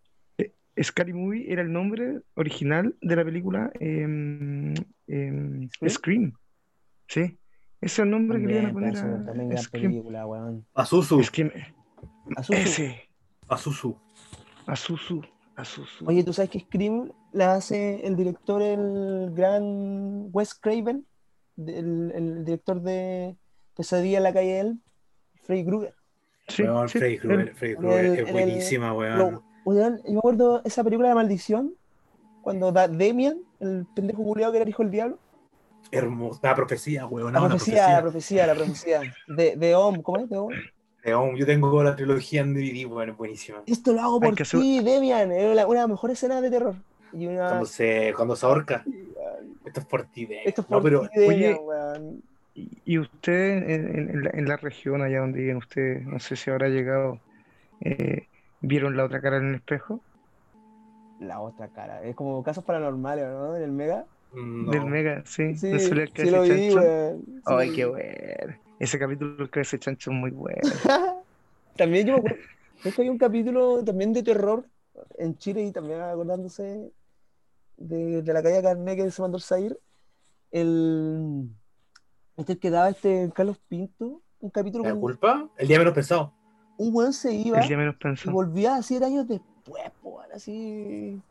Scary 0.81 1.13
Movie 1.13 1.51
era 1.51 1.61
el 1.61 1.71
nombre 1.71 2.21
original 2.35 2.95
de 3.01 3.15
la 3.15 3.23
película 3.23 3.71
em, 3.79 4.73
¿Scream? 5.07 5.69
Scream. 5.89 6.33
Sí, 7.07 7.21
ese 7.21 7.37
es 7.81 7.99
el 7.99 8.09
nombre 8.09 8.41
que 8.41 8.47
le 8.47 8.53
iban 8.53 8.65
a 8.65 8.73
poner 8.73 8.93
también 8.93 9.49
gran 9.49 9.63
Scream. 9.63 9.91
película, 9.91 10.25
weón. 10.25 10.65
Azuzu. 10.73 11.23
Scream. 11.23 11.51
Azuzu. 12.35 12.59
Ese, 12.59 13.09
Azuzu. 13.47 13.95
Azuzu, 14.65 15.21
Azuzu. 15.55 16.05
Oye, 16.07 16.23
¿tú 16.23 16.33
sabes 16.33 16.49
que 16.49 16.59
Scream 16.59 17.11
la 17.31 17.53
hace 17.53 18.05
el 18.05 18.15
director, 18.15 18.61
el 18.61 19.31
gran 19.33 20.29
Wes 20.33 20.55
Craven? 20.55 21.05
El, 21.57 22.11
el 22.13 22.43
director 22.43 22.81
de 22.81 23.37
Pesadilla 23.75 24.17
en 24.17 24.23
la 24.23 24.33
calle 24.33 24.59
Elm, 24.59 24.81
Freddy 25.45 25.65
Krueger. 25.65 25.93
Sí, 26.47 26.63
Weón, 26.63 26.89
sí, 26.89 26.99
Freddy 26.99 27.17
Krueger, 27.17 27.55
Freddy 27.55 27.75
Krueger 27.75 28.05
el- 28.05 28.13
es 28.13 28.19
el- 28.27 28.33
buenísima, 28.33 28.93
weón. 28.93 29.17
Lo- 29.17 29.43
weón, 29.65 30.01
yo 30.05 30.11
me 30.11 30.17
acuerdo 30.19 30.61
esa 30.63 30.83
película 30.83 31.09
de 31.09 31.15
Maldición, 31.15 31.73
cuando 32.41 32.71
da 32.71 32.87
Demian, 32.87 33.39
el 33.59 33.85
pendejo 33.95 34.23
culiado 34.23 34.51
que 34.51 34.57
era 34.59 34.63
el 34.63 34.69
hijo 34.69 34.83
del 34.83 34.91
diablo. 34.91 35.19
Hermosa. 35.91 36.39
La 36.43 36.55
profecía, 36.55 37.05
weón. 37.07 37.33
La 37.33 37.39
no, 37.39 37.47
profecía, 37.49 37.89
la 37.93 38.01
profecía, 38.01 38.47
la 38.47 38.55
profecía. 38.55 39.01
De, 39.27 39.55
de 39.55 39.75
Om, 39.75 40.01
¿cómo 40.01 40.19
es? 40.19 40.29
De 40.29 40.37
Om. 40.37 41.35
Yo 41.35 41.45
tengo 41.45 41.83
la 41.83 41.95
trilogía 41.95 42.41
en 42.41 42.53
DVD, 42.53 42.85
weón, 42.85 43.09
es 43.11 43.17
buenísima. 43.17 43.61
Esto 43.67 43.93
lo 43.93 44.01
hago 44.01 44.19
por 44.19 44.35
ti, 44.35 44.79
Demian. 44.83 45.31
Una 45.31 45.35
de 45.35 45.55
las 45.55 45.87
mejores 45.89 46.17
escenas 46.17 46.41
de 46.41 46.49
terror. 46.49 46.75
Y 47.13 47.27
una. 47.27 47.47
Cuando 47.49 47.65
se, 47.65 48.13
cuando 48.15 48.35
se 48.35 48.45
ahorca. 48.45 48.83
Esto 49.65 49.79
es 49.79 49.85
por 49.85 50.03
ti, 50.05 50.25
de. 50.25 50.41
Esto 50.45 50.61
es 50.61 50.69
No, 50.69 50.77
por 50.77 50.83
pero 50.83 51.01
ti, 51.09 51.19
Demian, 51.19 51.53
oye, 51.53 51.59
weón. 51.61 52.23
Y 52.55 52.97
usted, 52.99 53.69
en, 53.69 53.95
en- 53.97 54.09
en 54.09 54.23
la, 54.23 54.29
en 54.33 54.45
la 54.47 54.57
región 54.57 55.01
allá 55.01 55.19
donde 55.19 55.39
viven 55.41 55.57
ustedes, 55.57 56.05
no 56.05 56.19
sé 56.19 56.35
si 56.35 56.49
habrá 56.49 56.69
llegado, 56.69 57.19
eh, 57.81 58.27
¿vieron 58.61 58.97
la 58.97 59.05
otra 59.05 59.21
cara 59.21 59.37
en 59.37 59.49
el 59.49 59.55
espejo? 59.55 60.01
La 61.19 61.39
otra 61.41 61.69
cara. 61.69 62.03
Es 62.03 62.15
como 62.15 62.43
casos 62.43 62.63
paranormales, 62.63 63.25
¿no? 63.27 63.55
En 63.55 63.63
el 63.63 63.71
Mega. 63.71 64.05
no. 64.33 64.71
Del 64.71 64.85
Mega, 64.85 65.23
sí, 65.25 65.55
Sí, 65.55 65.79
sí 66.15 66.29
lo 66.29 66.41
Cabeza 66.41 66.43
vi, 66.43 66.49
Chancho. 66.49 66.79
weón. 66.79 67.25
Sí 67.47 67.53
Ay, 67.57 67.67
lo 67.67 67.73
qué 67.75 67.85
bueno. 67.85 68.55
Ese 68.79 68.99
capítulo 68.99 69.35
del 69.37 69.49
Cabeza 69.49 69.77
Chancho 69.79 70.11
es 70.11 70.17
muy 70.17 70.31
bueno. 70.31 70.61
También 71.75 72.07
yo 72.07 72.13
me 72.13 72.19
acuerdo. 72.19 72.43
Es 72.83 72.93
que 72.95 73.01
hay 73.01 73.09
un 73.09 73.17
capítulo 73.17 73.83
también 73.83 74.13
de 74.13 74.23
terror 74.23 74.69
en 75.17 75.37
Chile 75.37 75.63
y 75.65 75.71
también 75.71 76.01
acordándose 76.01 76.91
de, 77.77 78.21
de 78.23 78.33
la 78.33 78.43
calle 78.43 78.61
Carné 78.63 78.95
que 78.95 79.11
se 79.11 79.21
mandó 79.21 79.37
el 79.37 79.43
Zair. 79.43 79.79
El. 80.51 81.49
Este 82.37 82.57
que 82.57 82.69
daba 82.69 82.89
este 82.89 83.31
Carlos 83.33 83.57
Pinto. 83.67 84.21
Un 84.39 84.49
capítulo 84.49 84.83
¿La 84.83 84.91
con 84.91 84.99
culpa? 84.99 85.47
El 85.57 85.67
día 85.67 85.79
menos 85.79 85.93
pensado. 85.93 86.31
un 86.77 86.93
weón 86.95 87.13
se 87.13 87.33
iba 87.33 87.59
El 87.59 87.67
día 87.67 87.77
menos 87.77 87.95
y 87.95 88.03
pensado. 88.03 88.31
volvía 88.33 88.81
siete 88.83 89.05
años 89.05 89.27
después, 89.27 89.83
po, 90.01 90.09
weón, 90.17 90.31
así. 90.33 91.21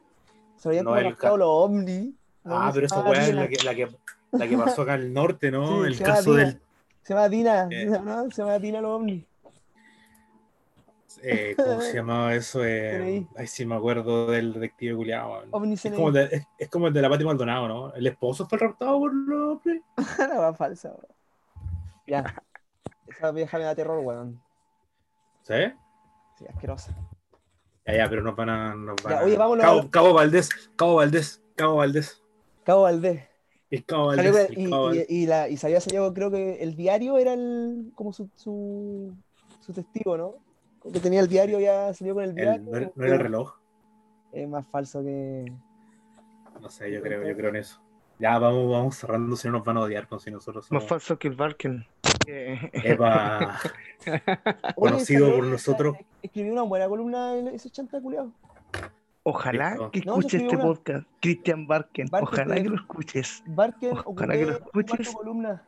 Se 0.56 0.68
habían 0.68 0.84
No, 0.84 0.96
el 0.96 1.04
los 1.10 1.48
ovnis. 1.48 2.14
Ah, 2.44 2.70
pero 2.74 2.86
esa 2.86 3.00
weá 3.02 3.22
es 3.28 3.34
la 3.34 3.48
que, 3.48 3.56
la, 3.64 3.74
que, 3.74 3.88
la 4.32 4.48
que 4.48 4.56
pasó 4.58 4.82
acá 4.82 4.94
al 4.94 5.12
norte, 5.12 5.50
¿no? 5.50 5.82
Sí, 5.82 5.88
el 5.88 5.98
caso 5.98 6.32
Dina. 6.32 6.44
del. 6.46 6.60
Se 7.02 7.14
llama 7.14 7.28
Dina, 7.28 7.68
Eh. 7.70 7.86
¿no? 8.04 8.30
Se 8.30 8.42
llama 8.42 8.58
Dina 8.58 8.80
los 8.80 8.90
ovnis. 8.92 9.24
Eh, 11.22 11.54
¿Cómo 11.56 11.80
se 11.80 11.94
llamaba 11.94 12.34
eso? 12.34 12.64
Eh, 12.64 13.26
ay, 13.36 13.46
sí, 13.46 13.64
me 13.66 13.74
acuerdo 13.76 14.26
del 14.30 14.52
detective 14.54 14.96
culiado. 14.96 15.42
Es 15.72 15.82
CNI. 15.82 15.94
como, 15.96 16.08
el 16.08 16.14
de, 16.14 16.24
es, 16.36 16.46
es 16.58 16.68
como 16.68 16.86
el 16.88 16.92
de 16.94 17.02
la 17.02 17.08
Pati 17.10 17.24
Maldonado, 17.24 17.68
¿no? 17.68 17.94
El 17.94 18.06
esposo 18.06 18.46
fue 18.46 18.58
raptado 18.58 18.98
por 18.98 19.14
los. 19.14 19.58
La 20.18 20.40
weá 20.40 20.54
falsa, 20.54 20.88
weón. 20.90 21.06
Ya. 22.06 22.42
Esa 23.06 23.30
vieja 23.32 23.58
me 23.58 23.64
da 23.64 23.74
terror, 23.74 23.98
weón. 24.04 24.40
¿Sí? 25.42 25.54
Sí, 26.38 26.46
asquerosa. 26.48 26.94
Ya, 27.86 27.96
ya, 27.98 28.08
pero 28.08 28.22
nos 28.22 28.34
van 28.36 28.48
a. 28.50 28.74
Nos 28.74 28.96
van 29.02 29.12
Ya, 29.14 29.20
a- 29.20 29.24
oye, 29.24 29.36
vámonos 29.36 29.64
Cabo, 29.64 29.90
Cabo 29.90 30.12
Valdés, 30.14 30.48
Cabo 30.76 30.94
Valdés, 30.96 31.42
Cabo 31.54 31.76
Valdés. 31.76 32.22
Cabo 32.64 32.82
Valdés. 32.82 33.22
Pescado 33.68 34.14
Salió 34.14 34.32
Valdés, 34.32 34.58
y, 34.58 35.26
Valdés. 35.26 35.50
y 35.50 35.56
sabía 35.56 35.80
salió, 35.80 36.14
creo 36.14 36.30
que 36.30 36.62
el 36.62 36.76
diario 36.76 37.18
era 37.18 37.32
el, 37.34 37.90
como 37.94 38.12
su, 38.12 38.30
su, 38.36 39.12
su 39.60 39.72
testigo, 39.72 40.16
¿no? 40.16 40.34
Que 40.92 41.00
tenía 41.00 41.20
el 41.20 41.28
diario, 41.28 41.58
ya 41.60 41.92
salió 41.94 42.14
con 42.14 42.24
el 42.24 42.30
El- 42.30 42.34
diario. 42.36 42.62
no, 42.70 42.76
era- 42.76 42.90
no 42.94 43.04
era 43.04 43.14
el 43.14 43.20
reloj. 43.20 43.54
Es 44.32 44.48
más 44.48 44.66
falso 44.66 45.02
que. 45.02 45.52
No 46.60 46.68
sé, 46.68 46.90
yo 46.92 47.00
creo, 47.02 47.26
yo 47.26 47.36
creo 47.36 47.50
en 47.50 47.56
eso. 47.56 47.80
Ya 48.18 48.38
vamos, 48.38 48.70
vamos 48.70 48.96
cerrando, 48.96 49.34
si 49.36 49.48
no 49.48 49.54
nos 49.54 49.64
van 49.64 49.76
a 49.76 49.80
odiar 49.80 50.06
con 50.06 50.20
si 50.20 50.30
nosotros 50.30 50.70
Más 50.70 50.82
somos. 50.82 50.88
falso 50.88 51.18
que 51.18 51.28
el 51.28 51.34
Barken. 51.34 51.84
Epa, 52.26 53.58
Oye, 54.06 54.74
Conocido 54.76 55.34
por 55.36 55.44
nosotros. 55.46 55.96
Escribió 56.22 56.52
una 56.52 56.62
buena 56.62 56.88
columna 56.88 57.34
el- 57.34 57.48
ese 57.48 57.70
chanta 57.70 58.00
culiao. 58.00 58.30
Ojalá 59.24 59.88
que 59.90 60.00
No, 60.02 60.18
este 60.20 60.46
una. 60.46 60.62
podcast, 60.62 61.06
Cristian 61.20 61.66
Barken. 61.66 62.08
Barken 62.10 62.28
Ojalá 62.30 62.54
que 62.56 62.68
lo 62.68 62.76
escuches. 62.76 63.42
Barken 63.46 63.96
Ojalá 64.04 64.34
que 64.34 64.46
lo 64.46 64.52
escuches. 64.52 65.10
columna 65.14 65.62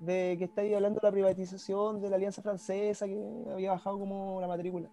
de 0.00 0.36
que 0.38 0.44
está 0.44 0.60
ahí 0.60 0.74
hablando 0.74 1.00
de 1.00 1.06
la 1.06 1.12
privatización 1.12 2.00
de 2.00 2.10
la 2.10 2.16
Alianza 2.16 2.42
Francesa 2.42 3.06
que 3.06 3.18
había 3.52 3.72
bajado 3.72 3.98
como 3.98 4.40
la 4.40 4.46
matrícula. 4.48 4.88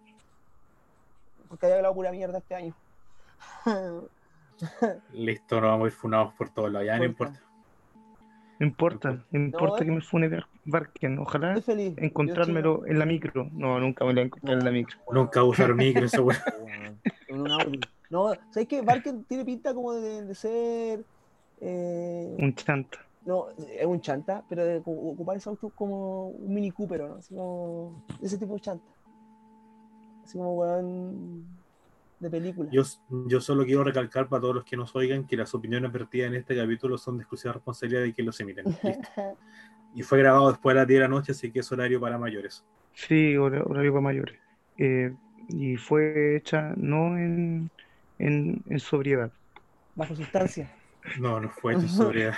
Porque 1.48 1.66
había 1.66 1.76
hablado 1.76 1.94
pura 1.94 2.10
mierda 2.10 2.38
este 2.38 2.54
año. 2.54 2.74
listo, 5.12 5.60
nos 5.60 5.70
vamos 5.70 5.84
a 5.84 5.88
ir 5.88 5.92
funados 5.92 6.32
por 6.34 6.48
todos 6.50 6.70
lados. 6.72 6.86
Ya 6.86 6.98
no 6.98 7.04
Importa. 7.04 7.32
importa. 7.34 7.44
No 8.60 8.66
importa, 8.66 9.24
no 9.32 9.38
importa 9.40 9.82
eh. 9.82 9.86
que 9.86 9.92
me 9.92 10.00
fune 10.00 10.28
Bar- 10.28 10.46
Barken. 10.64 11.18
Ojalá 11.18 11.60
feliz. 11.60 11.94
Encontrármelo 11.98 12.86
en 12.86 12.98
la 13.00 13.04
micro. 13.04 13.48
No, 13.52 13.80
nunca 13.80 14.04
me 14.04 14.12
lo 14.12 14.14
voy 14.14 14.22
a 14.22 14.26
encontrar 14.26 14.58
en 14.58 14.64
la 14.64 14.70
micro. 14.70 14.96
Nunca 15.10 15.42
usar 15.42 15.74
micro, 15.74 16.06
un 17.30 17.50
Audi. 17.50 17.80
No, 18.10 18.32
¿sabes 18.50 18.68
qué? 18.68 18.80
Barken 18.80 19.24
tiene 19.24 19.44
pinta 19.44 19.74
como 19.74 19.92
de, 19.94 20.24
de 20.24 20.34
ser. 20.36 21.04
eh, 21.60 22.36
Un 22.38 22.54
chanta. 22.54 23.03
No, 23.26 23.46
es 23.50 23.86
un 23.86 24.00
chanta, 24.00 24.44
pero 24.48 24.64
de 24.64 24.78
ocupar 24.84 25.36
ese 25.36 25.48
auto 25.48 25.70
como 25.70 26.28
un 26.28 26.52
Mini 26.54 26.70
Cooper, 26.70 27.00
¿no? 27.02 27.14
Así 27.16 27.34
como. 27.34 28.04
Ese 28.22 28.38
tipo 28.38 28.54
de 28.54 28.60
chanta. 28.60 28.84
Así 30.24 30.38
como 30.38 30.54
weón 30.54 31.44
de 32.20 32.30
película. 32.30 32.70
Yo, 32.72 32.82
yo 33.26 33.40
solo 33.40 33.64
quiero 33.64 33.84
recalcar 33.84 34.28
para 34.28 34.40
todos 34.40 34.54
los 34.56 34.64
que 34.64 34.76
nos 34.76 34.94
oigan 34.96 35.26
que 35.26 35.36
las 35.36 35.54
opiniones 35.54 35.92
vertidas 35.92 36.28
en 36.28 36.36
este 36.36 36.56
capítulo 36.56 36.96
son 36.96 37.18
de 37.18 37.22
exclusiva 37.22 37.52
responsabilidad 37.54 38.02
de 38.02 38.12
quien 38.14 38.26
los 38.26 38.40
emiten. 38.40 38.64
Listo. 38.82 39.38
Y 39.94 40.02
fue 40.02 40.18
grabado 40.18 40.48
después 40.50 40.74
de 40.74 40.80
las 40.80 40.88
10 40.88 40.98
de 40.98 41.02
la 41.02 41.08
noche, 41.08 41.32
así 41.32 41.50
que 41.52 41.60
es 41.60 41.70
horario 41.72 42.00
para 42.00 42.18
mayores. 42.18 42.64
Sí, 42.94 43.34
hor- 43.36 43.64
horario 43.68 43.92
para 43.92 44.02
mayores. 44.02 44.38
Eh, 44.78 45.14
y 45.48 45.76
fue 45.76 46.36
hecha 46.36 46.72
no 46.76 47.16
en, 47.18 47.70
en, 48.18 48.62
en 48.68 48.80
sobriedad. 48.80 49.30
Bajo 49.94 50.16
sustancia. 50.16 50.70
No, 51.20 51.40
no 51.40 51.48
fue 51.50 51.74
hecho 51.74 51.88
sobre. 51.88 52.30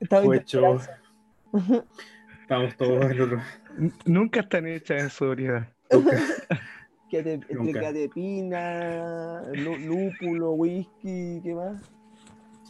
Estaba 0.00 0.24
Fue 0.24 0.36
hecho. 0.38 0.78
Estamos 2.42 2.76
todos 2.76 3.04
en 3.10 3.20
otro. 3.20 3.40
Nunca 4.04 4.40
están 4.40 4.66
hechas 4.66 5.02
en 5.02 5.10
sobriedad. 5.10 5.68
Quédate- 7.08 7.32
entre 7.34 7.54
Nunca. 7.54 7.80
quédate 7.80 8.08
pina, 8.08 9.42
lú- 9.52 9.78
lúpulo, 9.78 10.52
whisky, 10.52 11.40
¿qué 11.42 11.54
más? 11.54 11.80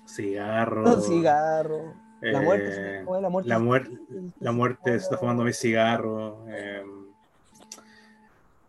Cigarro. 0.06 1.00
Cigarro. 1.00 1.94
La 2.22 2.42
muerte, 2.42 2.98
eh, 2.98 3.02
¿cómo 3.04 3.16
es? 3.16 3.22
la 3.22 3.28
muerte. 3.30 3.48
la, 3.48 3.56
se- 3.56 3.62
muer- 3.62 4.32
la 4.40 4.52
muerte 4.52 4.94
está 4.94 5.16
fumando 5.16 5.42
mi 5.44 5.52
cigarro. 5.54 6.44
eh, 6.48 6.84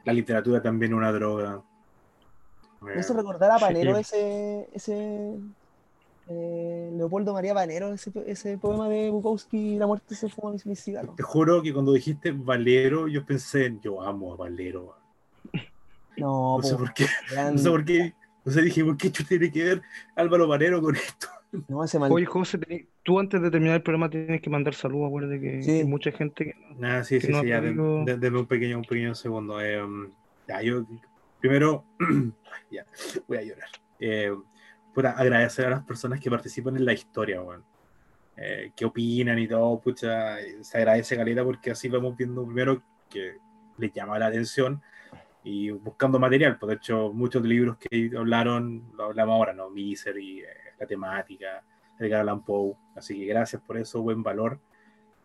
la 0.06 0.14
literatura 0.14 0.62
también 0.62 0.94
una 0.94 1.12
droga. 1.12 1.62
Me 2.82 2.98
hizo 3.00 3.14
Eh, 3.14 3.18
recordar 3.18 3.52
a 3.52 3.58
Sí. 3.60 3.66
Panero 3.66 3.98
ese, 3.98 4.68
ese 4.74 5.38
eh, 6.34 6.92
Leopoldo 6.96 7.34
María 7.34 7.54
Panero, 7.54 7.94
ese, 7.94 8.12
ese 8.26 8.58
poema 8.58 8.88
de 8.90 9.10
Bukowski, 9.10 9.78
La 9.78 9.88
muerte 9.88 10.16
se 10.16 10.30
fuma 10.30 10.52
mis, 10.52 10.66
mis 10.66 10.80
cigarros. 10.82 11.16
te 11.16 11.24
juro 11.24 11.62
que 11.62 11.74
cuando 11.74 11.94
dijiste 11.94 12.32
Valero, 12.32 13.08
yo 13.08 13.26
pensé, 13.26 13.78
yo 13.82 14.02
amo 14.02 14.34
a 14.34 14.38
Valero. 14.38 14.96
No, 16.18 16.58
No 16.58 16.64
sé 16.64 16.74
po, 16.74 16.80
por 16.80 16.94
qué. 16.94 17.06
gran- 17.32 17.54
No 17.56 17.60
sé 17.60 17.70
por 17.70 17.86
qué. 17.86 18.14
No 18.44 18.52
sé, 18.52 18.62
dije, 18.62 18.84
¿por 18.84 18.98
qué 18.98 19.10
tiene 19.10 19.52
que 19.52 19.64
ver 19.64 19.82
Álvaro 20.16 20.48
Valero 20.48 20.82
con 20.82 20.96
esto? 20.96 21.28
no, 21.68 21.84
ese 21.84 22.00
mal. 22.00 22.12
Oye, 22.12 22.26
José, 22.26 22.60
tú 23.04 23.20
antes 23.20 23.42
de 23.42 23.52
terminar 23.52 23.76
el 23.76 23.84
programa 23.84 24.10
tienes 24.10 24.42
que 24.42 24.50
mandar 24.50 24.74
saludos. 24.74 25.08
Acuérdate 25.08 25.40
que 25.40 25.62
Sí. 25.64 25.72
hay 25.72 25.84
mucha 25.86 26.12
gente 26.12 26.46
que 26.46 26.56
no. 26.56 26.76
Nada, 26.80 27.04
sí, 27.04 27.16
Que 27.20 27.28
sí, 27.28 27.32
no 27.32 27.42
sí, 27.42 27.48
ya, 27.50 27.60
te 27.60 27.68
de- 27.68 27.72
digo- 27.74 28.04
de- 28.06 28.30
un 28.30 28.46
pequeño, 28.46 28.78
un 28.78 28.86
pequeño 28.86 29.16
segundo. 29.16 29.62
Eh, 29.62 29.82
ya, 30.48 30.62
yo 30.62 30.86
primero, 31.40 31.84
ya, 32.72 32.86
voy 33.28 33.38
a 33.38 33.42
llorar. 33.44 33.68
Eh, 34.00 34.32
puta, 34.94 35.12
agradecer 35.12 35.66
a 35.68 35.72
las 35.72 35.84
personas 35.84 36.20
que 36.20 36.30
participan 36.30 36.76
en 36.78 36.86
la 36.86 36.94
historia, 36.94 37.42
weón. 37.42 37.64
Eh, 38.38 38.72
que 38.76 38.86
opinan 38.86 39.38
y 39.38 39.48
todo, 39.48 39.80
pucha, 39.80 40.38
se 40.62 40.78
agradece 40.78 41.16
caleta 41.16 41.44
porque 41.44 41.72
así 41.72 41.90
vamos 41.90 42.16
viendo 42.16 42.46
primero 42.46 42.82
que 43.10 43.36
les 43.78 43.92
llama 43.92 44.18
la 44.18 44.28
atención 44.28 44.82
y 45.44 45.70
buscando 45.72 46.18
material. 46.18 46.58
Pues 46.58 46.70
de 46.70 46.76
hecho, 46.76 47.12
muchos 47.14 47.44
libros 47.44 47.78
que 47.78 48.12
hablaron, 48.18 48.92
lo 48.96 49.06
hablamos 49.06 49.34
ahora, 49.34 49.54
¿no? 49.54 49.70
Misery, 49.70 50.40
eh, 50.40 50.48
la 50.80 50.88
temática, 50.88 51.64
Edgar 52.00 52.22
Allan 52.22 52.44
Poe. 52.44 52.76
Así 52.96 53.20
que 53.20 53.26
gracias 53.26 53.62
por 53.62 53.78
eso, 53.78 54.02
buen 54.02 54.24
valor. 54.24 54.60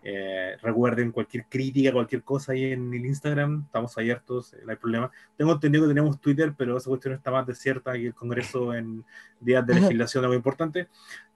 Eh, 0.09 0.57
recuerden 0.63 1.11
cualquier 1.11 1.47
crítica, 1.49 1.93
cualquier 1.93 2.23
cosa 2.23 2.53
ahí 2.53 2.67
en 2.67 2.95
el 2.95 3.05
Instagram, 3.05 3.65
estamos 3.67 3.99
abiertos, 3.99 4.53
eh, 4.53 4.59
no 4.65 4.71
hay 4.71 4.77
problema. 4.77 5.11
Tengo 5.37 5.51
entendido 5.51 5.83
que 5.83 5.89
tenemos 5.89 6.21
Twitter, 6.21 6.55
pero 6.57 6.77
esa 6.77 6.89
cuestión 6.89 7.15
está 7.15 7.33
más 7.33 7.45
desierta 7.45 7.93
que 7.95 8.07
el 8.07 8.15
Congreso 8.15 8.73
en 8.73 9.05
días 9.41 9.67
de 9.67 9.75
legislación 9.75 10.23
algo 10.23 10.37
importante. 10.37 10.87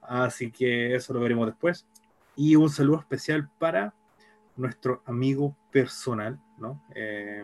Así 0.00 0.52
que 0.52 0.94
eso 0.94 1.12
lo 1.12 1.18
veremos 1.18 1.48
después. 1.48 1.84
Y 2.36 2.54
un 2.54 2.70
saludo 2.70 3.00
especial 3.00 3.50
para 3.58 3.92
nuestro 4.54 5.02
amigo 5.04 5.56
personal, 5.72 6.40
¿no? 6.56 6.80
Eh, 6.94 7.42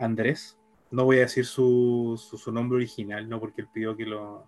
Andrés. 0.00 0.58
No 0.90 1.04
voy 1.04 1.18
a 1.18 1.20
decir 1.20 1.46
su, 1.46 2.20
su, 2.20 2.36
su 2.36 2.50
nombre 2.50 2.74
original, 2.74 3.28
¿no? 3.28 3.38
Porque 3.38 3.60
él 3.60 3.68
pidió 3.72 3.96
que 3.96 4.04
lo, 4.04 4.44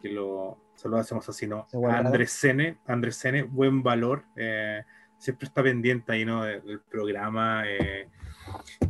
que 0.00 0.08
lo, 0.10 0.58
se 0.74 0.88
lo 0.88 0.96
hacemos 0.98 1.28
así, 1.28 1.46
¿no? 1.46 1.66
Se 1.68 1.76
guardará. 1.76 2.06
Andrés 2.06 2.30
Sene, 2.32 2.78
Andrés 2.86 3.16
Sene, 3.16 3.42
buen 3.42 3.82
valor. 3.82 4.24
eh, 4.36 4.82
siempre 5.18 5.46
está 5.46 5.62
pendiente 5.62 6.12
ahí, 6.12 6.24
¿no? 6.24 6.44
Del, 6.44 6.80
programa. 6.80 7.64
eh, 7.66 8.08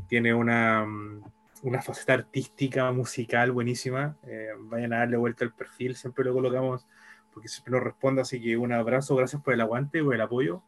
tiene 0.09 0.35
una, 0.35 0.85
mm, 0.85 1.23
una 1.63 1.81
faceta 1.83 2.15
artística, 2.15 2.91
musical 2.93 3.53
buenísima. 3.53 4.17
eh, 4.27 4.49
vayan 4.61 4.93
a 4.93 4.99
darle 4.99 5.17
vuelta 5.17 5.45
al 5.45 5.53
perfil, 5.55 5.97
siempre 5.97 6.25
lo 6.25 6.33
colocamos 6.35 6.87
porque 7.33 7.49
siempre 7.49 7.73
nos 7.73 7.83
responde. 7.83 8.23
Así 8.23 8.41
que 8.41 8.57
un 8.57 8.73
abrazo, 8.73 9.17
gracias 9.17 9.43
por 9.43 9.55
el 9.55 9.61
aguante, 9.61 10.03
por 10.03 10.15
el 10.15 10.21
apoyo, 10.21 10.63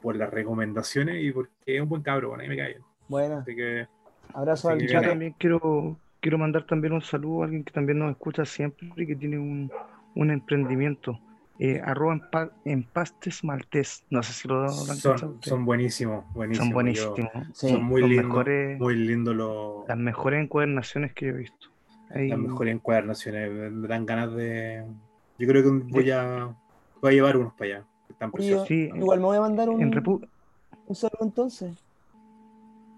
por 0.00 0.16
las 0.16 0.30
recomendaciones 0.30 1.22
y 1.22 1.32
porque 1.32 1.50
es 1.66 1.80
un 1.80 1.88
buen 1.88 2.02
cabro, 2.02 2.28
bueno, 2.28 2.42
ahí 2.42 2.48
me 2.48 2.56
cae. 2.56 2.78
Buena. 3.08 3.38
Así 3.38 3.56
que 3.56 3.88
Abrazo 4.34 4.68
Así 4.68 4.74
al 4.74 4.78
que 4.78 4.86
Yo 4.86 4.92
Viene. 4.92 5.08
también 5.08 5.34
quiero, 5.38 5.98
quiero 6.22 6.38
mandar 6.38 6.64
también 6.64 6.94
un 6.94 7.02
saludo 7.02 7.42
a 7.42 7.44
alguien 7.44 7.64
que 7.64 7.72
también 7.72 7.98
nos 7.98 8.10
escucha 8.10 8.46
siempre 8.46 8.88
y 8.96 9.06
que 9.06 9.14
tiene 9.16 9.38
un, 9.38 9.70
un 10.14 10.30
emprendimiento. 10.30 11.18
Eh, 11.58 11.80
arroba 11.84 12.14
empa- 12.14 12.50
empastes 12.64 13.44
maltés. 13.44 14.02
No 14.08 14.22
sé 14.22 14.32
si 14.32 14.48
lo, 14.48 14.62
lo 14.62 14.68
son, 14.70 15.38
son 15.42 15.64
buenísimos, 15.66 16.24
buenísimos. 16.32 16.64
Son 16.64 16.70
Yo- 16.70 16.74
buenísimos. 16.74 17.20
Sí. 17.52 17.68
son 17.68 17.84
muy 17.84 18.02
lindos, 18.02 18.24
mejores- 18.26 18.78
muy 18.80 18.94
lindos 18.96 19.36
los, 19.36 19.86
Las 19.88 19.98
mejores 19.98 20.42
encuadernaciones 20.42 21.12
que 21.12 21.26
yo 21.26 21.32
he 21.32 21.36
visto. 21.36 21.66
Ahí- 22.10 22.28
las 22.28 22.38
mejores 22.38 22.74
encuadernaciones. 22.74 23.50
Me, 23.72 23.86
dan 23.88 24.06
ganas 24.06 24.34
de. 24.34 24.84
Yo 25.38 25.46
creo 25.48 25.62
que 25.62 25.70
voy 25.90 26.10
a, 26.10 26.48
voy 27.00 27.10
a 27.10 27.14
llevar 27.14 27.36
unos 27.36 27.52
para 27.54 27.76
allá. 27.76 27.84
Están 28.08 28.30
preciosos. 28.32 28.66
Sí, 28.68 28.90
Igual 28.94 29.18
me 29.20 29.26
voy 29.26 29.36
a 29.36 29.40
mandar 29.40 29.68
un, 29.68 29.82
en 29.82 29.92
Repu- 29.92 30.26
un 30.86 30.94
saludo 30.96 31.18
entonces. 31.22 31.72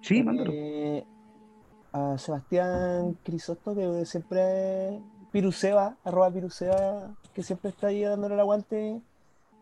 Sí, 0.01 0.23
mándalo. 0.23 0.51
Eh, 0.55 1.05
a 1.95 2.19
Sebastián 2.19 3.17
Crisosto, 3.23 3.73
que 3.73 4.05
siempre 4.05 5.01
Piruseba, 5.31 5.97
arroba 6.03 6.31
Piruseba, 6.31 7.15
que 7.33 7.45
siempre 7.45 7.71
está 7.71 7.87
ahí 7.87 8.03
dándole 8.03 8.35
el 8.35 8.41
aguante 8.41 9.01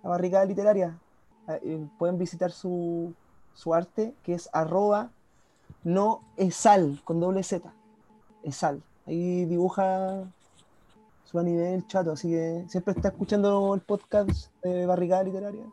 a 0.03 0.09
Barricada 0.09 0.47
Literaria. 0.47 0.99
Ah, 1.47 1.59
eh, 1.63 1.87
pueden 1.99 2.17
visitar 2.19 2.51
su, 2.51 3.13
su 3.53 3.75
arte, 3.75 4.15
que 4.23 4.33
es 4.33 4.49
arroba 4.55 5.11
no 5.85 6.23
esal, 6.39 7.03
con 7.05 7.21
doble 7.21 7.43
Z. 7.43 7.71
Esal. 8.43 8.83
Ahí 9.07 9.45
dibuja 9.45 10.25
su 11.25 11.39
anime 11.39 11.75
el 11.75 11.87
chato, 11.87 12.13
así 12.13 12.31
que 12.31 12.65
siempre 12.69 12.95
está 12.95 13.09
escuchando 13.09 13.75
el 13.75 13.83
podcast 13.83 14.51
de 14.63 14.87
Barricada 14.87 15.25
Literaria. 15.25 15.65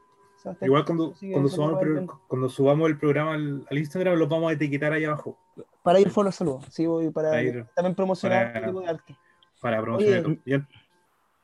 Sebastián 0.44 0.68
Igual 0.68 0.86
cuando, 0.86 1.14
cuando, 1.32 1.50
subamos 1.50 1.82
el, 1.84 2.08
cuando 2.28 2.50
subamos 2.50 2.90
el 2.90 2.98
programa 2.98 3.34
al, 3.34 3.66
al 3.70 3.78
Instagram, 3.78 4.18
los 4.18 4.28
vamos 4.28 4.50
a 4.50 4.54
etiquetar 4.54 4.92
ahí 4.92 5.06
abajo 5.06 5.38
Para 5.84 6.00
ir 6.00 6.12
los 6.16 6.36
saludos, 6.36 6.66
sí, 6.70 6.86
voy 6.86 7.10
para 7.10 7.30
Para 7.30 7.44
ir- 7.44 7.66
también 7.76 7.96
promocionar 7.96 8.48
para- 8.54 8.60
este 8.60 8.68
tipo 8.70 8.82
de 8.82 8.88
arte. 8.90 9.16
para 9.62 9.82
promocionar. 9.82 10.26
Oye. 10.26 10.40
Bien. 10.46 10.68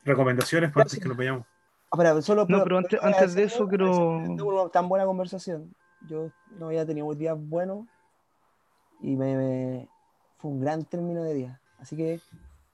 Recomendaciones 0.04 0.72
para 0.72 0.84
antes 0.84 1.00
que 1.00 1.08
nos 1.08 1.18
vayamos. 1.18 1.46
Ah, 1.46 1.90
espera, 1.94 2.22
solo, 2.22 2.46
No, 2.48 2.64
pero 2.64 2.78
antes- 2.78 3.00
antes 3.02 3.34
de 3.34 3.44
eso 3.44 3.68
quiero- 3.68 4.18
una 4.18 4.70
tan 4.70 4.88
buena 4.90 5.06
conversación. 5.06 5.74
Yo 6.08 6.30
no 6.60 6.68
había 6.68 6.86
tenido 6.86 7.08
un 7.08 7.18
día 7.18 7.34
bueno 7.34 7.88
y 9.02 9.16
me, 9.16 9.36
me- 9.36 9.90
fue 10.38 10.52
un 10.52 10.60
gran 10.62 10.84
término 10.86 11.24
de 11.24 11.34
día. 11.34 11.62
Así 11.80 11.96
que 11.96 12.20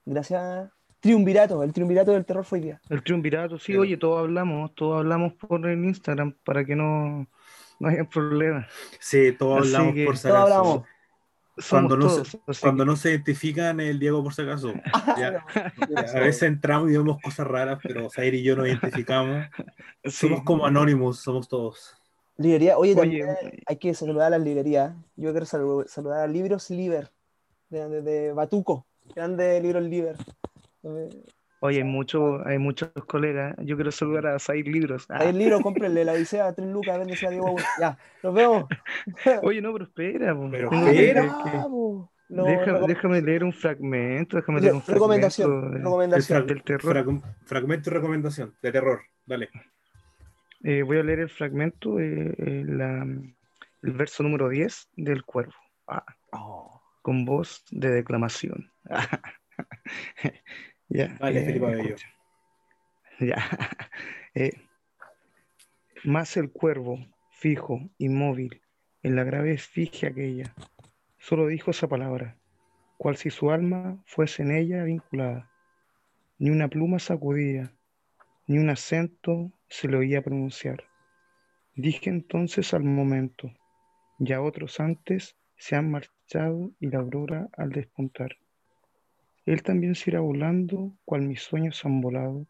gracias 0.06 0.70
triunvirato, 1.00 1.64
el 1.64 1.74
triunvirato 1.74 2.12
del 2.12 2.26
terror 2.26 2.44
fue 2.44 2.60
hoy 2.60 2.66
día. 2.66 2.82
El 2.90 3.02
triunvirato, 3.04 3.58
sí, 3.58 3.72
Pero- 3.72 3.82
oye, 3.82 3.98
todos 3.98 4.20
hablamos, 4.20 4.74
todos 4.76 5.00
hablamos 5.00 5.34
por 5.34 5.66
el 5.68 5.84
Instagram 5.86 6.36
para 6.44 6.64
que 6.66 6.76
no, 6.76 7.28
no 7.80 7.88
haya 7.90 8.04
problemas. 8.04 8.68
Sí, 9.00 9.32
todos 9.32 9.62
Así 9.62 9.74
hablamos 9.76 9.96
que- 9.96 10.06
por 10.06 10.20
Todos 10.20 10.36
hablamos. 10.36 10.84
Cuando 11.70 11.98
no, 11.98 12.08
todos, 12.08 12.28
se, 12.28 12.62
cuando 12.62 12.84
que- 12.84 12.90
no 12.90 12.96
se 12.96 13.10
identifican, 13.12 13.80
el 13.80 14.00
Diego 14.00 14.24
por 14.24 14.34
si 14.34 14.42
acaso. 14.42 14.74
Ya, 15.18 15.46
a 16.16 16.20
veces 16.20 16.44
entramos 16.44 16.90
y 16.90 16.94
vemos 16.94 17.18
cosas 17.22 17.46
raras, 17.48 17.80
pero 17.84 18.10
Zaire 18.10 18.38
y 18.38 18.44
yo 18.44 18.56
nos 18.56 18.68
identificamos. 18.68 19.46
sí. 20.06 20.28
Somos 20.28 20.44
como 20.44 20.66
Anonymous, 20.66 21.20
somos 21.20 21.48
todos. 21.48 21.96
Librería, 22.38 22.78
oye, 22.78 22.96
hay 23.68 23.78
que 23.78 23.94
saludar 23.94 24.28
a 24.28 24.38
las 24.38 24.42
librerías. 24.42 24.94
Yo 25.16 25.32
quiero 25.32 25.46
salu- 25.46 25.86
saludar 25.88 26.22
a 26.22 26.28
Libros 26.28 26.70
Liber, 26.72 27.12
de, 27.70 27.88
de, 27.88 28.02
de 28.02 28.34
Batuco, 28.34 28.88
grande 29.14 29.62
Libros 29.62 29.84
Liber. 29.84 30.16
Oye, 31.64 31.78
hay 31.78 31.84
muchos, 31.84 32.42
hay 32.46 32.58
muchos 32.58 32.90
colegas. 33.08 33.56
Yo 33.60 33.76
quiero 33.76 33.92
saludar 33.92 34.26
a 34.28 34.40
Zair 34.40 34.68
Libros. 34.68 35.06
Ah, 35.10 35.18
Ahí 35.20 35.30
el 35.30 35.38
libro, 35.38 35.60
cómprenle 35.62 36.04
la 36.04 36.14
Odisea 36.14 36.48
a 36.48 36.54
3 36.56 36.68
lucas, 36.68 36.98
véndese 36.98 37.28
a 37.28 37.30
Diego. 37.30 37.56
Ya, 37.80 37.98
nos 38.24 38.34
vemos. 38.34 38.66
Oye, 39.44 39.62
no, 39.62 39.72
pero 39.74 39.86
espera, 39.86 40.36
po. 40.36 40.50
Pero 40.50 40.72
espera. 40.72 41.22
que- 41.44 41.58
Vamos. 41.58 42.10
No, 42.30 42.46
deja- 42.46 42.66
recom- 42.80 42.88
déjame 42.88 43.22
leer 43.22 43.44
un 43.44 43.52
fragmento, 43.52 44.38
déjame 44.38 44.62
leer 44.62 44.74
un 44.74 44.84
recomendación, 44.88 45.50
fragmento 45.50 45.70
de- 45.78 45.84
recomendación. 45.84 46.48
del 46.48 46.64
terror. 46.64 46.96
frag- 46.96 47.36
fragmento 47.46 47.90
y 47.90 47.94
recomendación 47.94 48.56
de 48.62 48.72
terror. 48.72 49.02
Dale. 49.26 49.50
Eh, 50.64 50.82
voy 50.84 50.98
a 51.00 51.04
leer 51.04 51.20
el 51.20 51.30
fragmento, 51.30 52.00
eh, 52.00 52.34
eh, 52.38 52.64
la- 52.66 53.04
el 53.04 53.92
verso 53.94 54.24
número 54.24 54.48
10 54.50 54.88
del 54.96 55.24
cuervo, 55.26 55.54
ah, 55.88 56.06
Oh, 56.32 56.82
con 57.02 57.26
voz 57.26 57.66
de 57.70 57.90
declamación. 57.92 58.72
ya, 60.92 61.18
Dale, 61.20 61.42
eh, 61.42 61.46
Felipe 61.46 61.66
Abello. 61.66 61.96
escucha. 61.96 62.08
Ya. 63.20 63.36
Eh, 64.34 64.54
más 66.06 66.38
el 66.38 66.52
cuervo, 66.52 66.98
fijo, 67.32 67.90
inmóvil, 67.98 68.62
en 69.04 69.18
la 69.18 69.26
grave 69.26 69.52
esfinge 69.52 70.08
aquella, 70.08 70.56
solo 71.18 71.48
dijo 71.48 71.72
esa 71.72 71.90
palabra, 71.90 72.38
cual 72.96 73.18
si 73.18 73.30
su 73.30 73.52
alma 73.52 74.02
fuese 74.06 74.44
en 74.44 74.52
ella 74.52 74.86
vinculada. 74.86 75.52
Ni 76.40 76.50
una 76.50 76.70
pluma 76.70 77.00
sacudía, 77.00 77.74
ni 78.48 78.58
un 78.58 78.70
acento 78.70 79.52
se 79.68 79.90
le 79.90 79.98
oía 79.98 80.22
pronunciar. 80.22 80.86
Dije 81.76 82.10
entonces 82.10 82.74
al 82.74 82.84
momento, 82.84 83.52
ya 84.18 84.42
otros 84.42 84.80
antes 84.80 85.36
se 85.58 85.76
han 85.76 85.92
marchado 85.92 86.72
y 86.80 86.88
la 86.88 87.00
aurora 87.00 87.50
al 87.58 87.72
despuntar. 87.72 88.38
Él 89.46 89.64
también 89.64 89.96
se 89.96 90.10
irá 90.12 90.20
volando, 90.20 90.94
cual 91.06 91.22
mis 91.24 91.42
sueños 91.42 91.84
han 91.86 92.00
volado, 92.02 92.46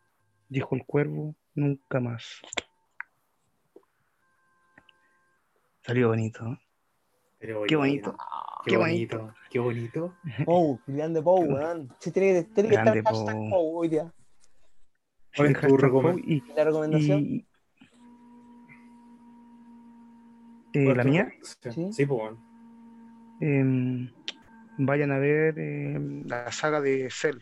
dijo 0.50 0.76
el 0.76 0.86
cuervo, 0.86 1.36
nunca 1.56 2.00
más. 2.00 2.42
Salió 5.82 6.10
bonito, 6.10 6.46
¿eh? 6.46 6.58
Pero, 7.40 7.64
Qué 7.68 7.76
bonito. 7.76 8.16
Qué 8.66 8.72
Qué 8.72 8.78
bonito. 8.78 9.34
Qué 9.50 9.60
bonito. 9.60 10.16
Pou, 10.46 10.80
grande 10.86 11.24
Pou, 11.24 11.40
weón. 11.44 11.90
Sí, 12.00 12.12
tiene 12.12 12.44
que, 12.44 12.54
tiene 12.54 12.70
que 12.70 12.76
estar 12.76 12.96
hashtag 13.04 13.36
Pou. 13.50 13.78
Hoy 13.80 13.88
día. 13.90 14.14
¿Cuál 15.36 15.48
Sí, 15.48 15.54
es 15.54 15.60
tu 15.60 15.66
hashtag 15.68 15.80
recomen- 15.82 16.22
Pou 16.22 16.24
y, 16.24 16.44
La 16.56 16.64
recomendación. 16.66 17.20
y- 17.26 17.48
eh, 20.74 20.84
¿Cuál 20.86 20.98
la 20.98 21.04
mía, 21.04 21.24
recomendación? 21.24 21.74
Sí. 21.74 21.94
Sí, 21.94 22.06
pues 22.06 22.20
bueno. 22.22 22.38
Vayan 24.78 25.12
a 25.12 25.18
ver 25.18 25.58
em, 25.60 26.26
la 26.28 26.52
saga 26.52 26.82
de 26.82 27.10
Cell 27.12 27.40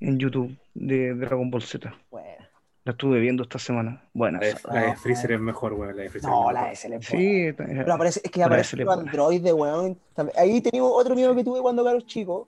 en 0.00 0.18
YouTube 0.18 0.56
de 0.74 1.14
Dragon 1.14 1.50
Ball 1.50 1.62
Z. 1.62 1.92
Bueno. 2.10 2.44
La 2.84 2.92
estuve 2.92 3.18
viendo 3.18 3.42
esta 3.44 3.58
semana. 3.58 4.06
Buena. 4.12 4.40
La 4.40 4.46
de, 4.46 4.86
la 4.88 4.96
Freezer 4.96 5.32
es 5.32 5.40
mejor, 5.40 5.72
weón. 5.72 5.96
La 5.96 6.02
de 6.02 6.10
Freezer 6.10 6.28
No, 6.28 6.50
es 6.50 6.54
la 6.54 6.60
mejor. 6.60 6.90
de 6.90 6.98
SL 6.98 7.16
Sí, 7.16 7.52
Pero 7.56 7.94
aparece, 7.94 8.20
es 8.22 8.30
que 8.30 8.42
aparece 8.42 8.76
los 8.76 8.98
androides, 8.98 9.52
weón. 9.54 9.98
Ahí 10.36 10.60
teníamos 10.60 10.92
otro 10.94 11.14
miedo 11.14 11.34
que 11.34 11.42
tuve 11.42 11.62
cuando 11.62 11.88
era 11.88 11.98
chico. 12.02 12.46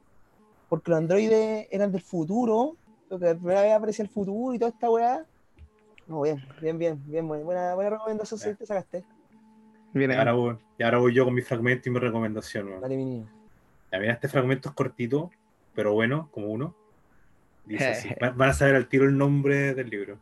Porque 0.68 0.90
los 0.90 0.98
androides 0.98 1.68
eran 1.70 1.90
del 1.90 2.02
futuro. 2.02 2.76
Porque 3.08 3.24
la 3.24 3.34
primera 3.34 3.62
vez 3.62 3.72
aparecía 3.72 4.02
el 4.02 4.10
futuro 4.10 4.52
y 4.52 4.58
toda 4.58 4.70
esta 4.72 4.90
weá. 4.90 5.24
No, 6.06 6.20
bien, 6.20 6.44
bien, 6.60 6.78
bien, 6.78 7.02
bien. 7.06 7.26
Buena, 7.26 7.44
buena, 7.44 7.74
buena 7.74 7.90
recomendación, 7.90 8.38
sí, 8.38 8.54
te 8.54 8.66
sacaste. 8.66 9.04
Bien 9.94 10.10
Y 10.10 10.14
ahora, 10.14 10.32
voy, 10.34 10.58
y 10.78 10.82
ahora 10.82 10.98
voy 10.98 11.14
yo 11.14 11.24
con 11.24 11.32
mi 11.32 11.40
fragmento 11.40 11.88
y 11.88 11.92
mi 11.92 11.98
recomendación, 11.98 12.68
weón. 12.68 12.80
Dale, 12.82 12.96
mi 12.96 13.04
niño. 13.06 13.35
Mira, 13.98 14.12
este 14.14 14.28
fragmento 14.28 14.68
es 14.68 14.74
cortito, 14.74 15.30
pero 15.74 15.92
bueno, 15.92 16.28
como 16.32 16.48
uno. 16.48 16.76
Dice 17.64 17.84
así. 17.90 18.08
Va- 18.22 18.30
Van 18.30 18.50
a 18.50 18.52
saber 18.52 18.74
al 18.76 18.88
tiro 18.88 19.04
el 19.04 19.16
nombre 19.16 19.74
del 19.74 19.90
libro. 19.90 20.18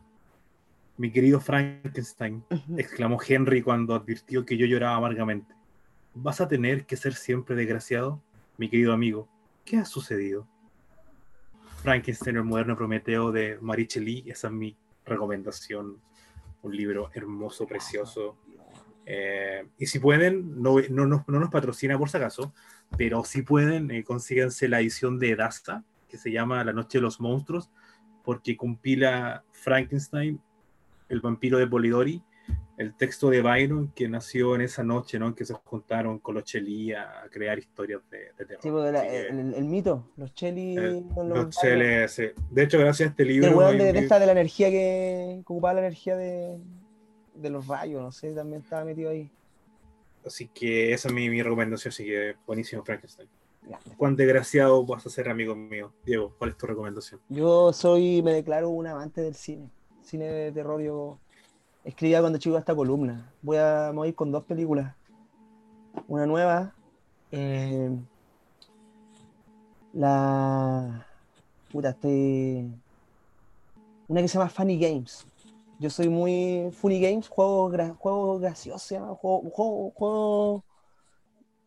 Mi 0.97 1.11
querido 1.11 1.39
Frankenstein, 1.41 2.43
exclamó 2.77 3.19
Henry 3.25 3.61
cuando 3.61 3.95
advirtió 3.95 4.45
que 4.45 4.55
yo 4.57 4.65
lloraba 4.65 4.95
amargamente. 4.95 5.53
¿Vas 6.13 6.39
a 6.39 6.47
tener 6.47 6.85
que 6.85 6.95
ser 6.95 7.13
siempre 7.15 7.55
desgraciado? 7.55 8.21
Mi 8.57 8.69
querido 8.69 8.93
amigo, 8.93 9.27
¿qué 9.65 9.77
ha 9.77 9.85
sucedido? 9.85 10.47
Frankenstein, 11.83 12.37
el 12.37 12.43
moderno 12.43 12.75
Prometeo 12.77 13.31
de 13.31 13.57
Maricheli, 13.61 14.23
esa 14.27 14.47
es 14.47 14.53
mi 14.53 14.77
recomendación. 15.05 15.99
Un 16.63 16.75
libro 16.75 17.11
hermoso, 17.13 17.67
precioso. 17.67 18.37
Eh, 19.05 19.67
y 19.77 19.85
si 19.85 19.99
pueden, 19.99 20.61
no, 20.63 20.77
no, 20.89 21.05
nos- 21.05 21.27
no 21.27 21.39
nos 21.39 21.49
patrocina 21.51 21.97
por 21.97 22.09
si 22.09 22.17
acaso, 22.17 22.53
pero 22.97 23.23
si 23.23 23.41
pueden, 23.41 23.91
eh, 23.91 24.03
consíganse 24.03 24.67
la 24.67 24.79
edición 24.81 25.19
de 25.19 25.35
Dasta, 25.35 25.83
que 26.07 26.17
se 26.17 26.31
llama 26.31 26.63
La 26.63 26.73
Noche 26.73 26.97
de 26.99 27.01
los 27.03 27.19
Monstruos, 27.19 27.69
porque 28.23 28.55
compila 28.57 29.43
Frankenstein, 29.51 30.39
el 31.09 31.21
vampiro 31.21 31.57
de 31.57 31.67
Polidori, 31.67 32.23
el 32.77 32.93
texto 32.93 33.29
de 33.29 33.41
Byron 33.41 33.91
que 33.95 34.07
nació 34.09 34.53
en 34.55 34.61
esa 34.61 34.83
noche, 34.83 35.17
¿no? 35.17 35.27
En 35.27 35.33
que 35.33 35.45
se 35.45 35.53
juntaron 35.53 36.19
con 36.19 36.35
los 36.35 36.43
Chelí 36.43 36.91
a 36.93 37.23
crear 37.31 37.57
historias 37.57 38.01
de, 38.11 38.17
de 38.37 38.45
terror. 38.45 38.59
Sí, 38.61 38.69
la- 38.69 39.07
el, 39.07 39.53
el 39.53 39.63
mito, 39.65 40.09
los 40.17 40.33
Chelly. 40.33 40.77
eh, 40.77 41.03
los. 41.23 41.55
De 41.61 42.63
hecho, 42.63 42.77
gracias 42.79 43.07
a 43.07 43.09
este 43.11 43.23
libro. 43.25 43.47
el 43.49 43.55
weón 43.55 43.77
de, 43.77 43.93
de 43.93 43.99
esta 43.99 44.19
de 44.19 44.25
la 44.25 44.33
energía 44.33 44.69
que, 44.69 45.31
que 45.35 45.41
ocupaba 45.41 45.75
la 45.75 45.79
energía 45.81 46.17
de, 46.17 46.57
de 47.35 47.49
los 47.49 47.65
rayos, 47.67 48.01
no 48.01 48.11
sé, 48.11 48.33
también 48.33 48.61
estaba 48.61 48.83
metido 48.83 49.09
ahí. 49.09 49.29
Así 50.25 50.47
que 50.47 50.93
esa 50.93 51.07
es 51.07 51.13
mi, 51.13 51.29
mi 51.29 51.41
recomendación, 51.43 51.89
así 51.89 52.03
que 52.05 52.35
buenísimo 52.47 52.83
Frankenstein. 52.83 53.29
Grande. 53.61 53.91
Cuán 53.97 54.15
desgraciado 54.15 54.85
vas 54.85 55.05
a 55.05 55.09
ser, 55.09 55.29
amigo 55.29 55.55
mío. 55.55 55.91
Diego, 56.05 56.33
¿cuál 56.37 56.51
es 56.51 56.57
tu 56.57 56.67
recomendación? 56.67 57.19
Yo 57.29 57.73
soy, 57.73 58.21
me 58.21 58.33
declaro 58.33 58.69
un 58.69 58.87
amante 58.87 59.21
del 59.21 59.35
cine. 59.35 59.69
Cine 60.03 60.25
de 60.25 60.51
terror, 60.51 60.81
yo 60.81 61.19
escribía 61.83 62.21
cuando 62.21 62.37
chico 62.39 62.57
esta 62.57 62.75
columna. 62.75 63.31
Voy 63.41 63.57
a 63.57 63.91
morir 63.93 64.13
con 64.15 64.31
dos 64.31 64.43
películas. 64.43 64.95
Una 66.07 66.25
nueva. 66.25 66.73
eh, 67.31 67.89
la. 69.93 71.07
Puta, 71.71 71.89
estoy. 71.89 72.71
Una 74.07 74.21
que 74.21 74.27
se 74.27 74.37
llama 74.37 74.49
Funny 74.49 74.77
Games. 74.77 75.25
Yo 75.79 75.89
soy 75.89 76.09
muy. 76.09 76.69
Funny 76.71 77.01
Games, 77.01 77.27
juego, 77.27 77.69
gra- 77.69 77.95
juego 77.95 78.39
gracioso, 78.39 78.79
se 78.79 78.95
llama. 78.95 79.13
Juego, 79.15 79.41
juego, 79.49 79.91
juego, 79.91 80.65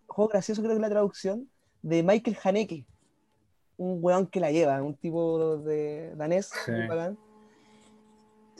juego 0.06 0.28
gracioso, 0.28 0.62
creo 0.62 0.70
que 0.72 0.76
es 0.76 0.80
la 0.82 0.88
traducción. 0.90 1.48
De 1.82 2.02
Michael 2.02 2.36
Haneke 2.42 2.86
un 3.76 3.98
weón 4.02 4.26
que 4.26 4.40
la 4.40 4.50
lleva, 4.50 4.82
un 4.82 4.96
tipo 4.96 5.58
de 5.58 6.12
danés, 6.16 6.50
Sí. 6.64 6.72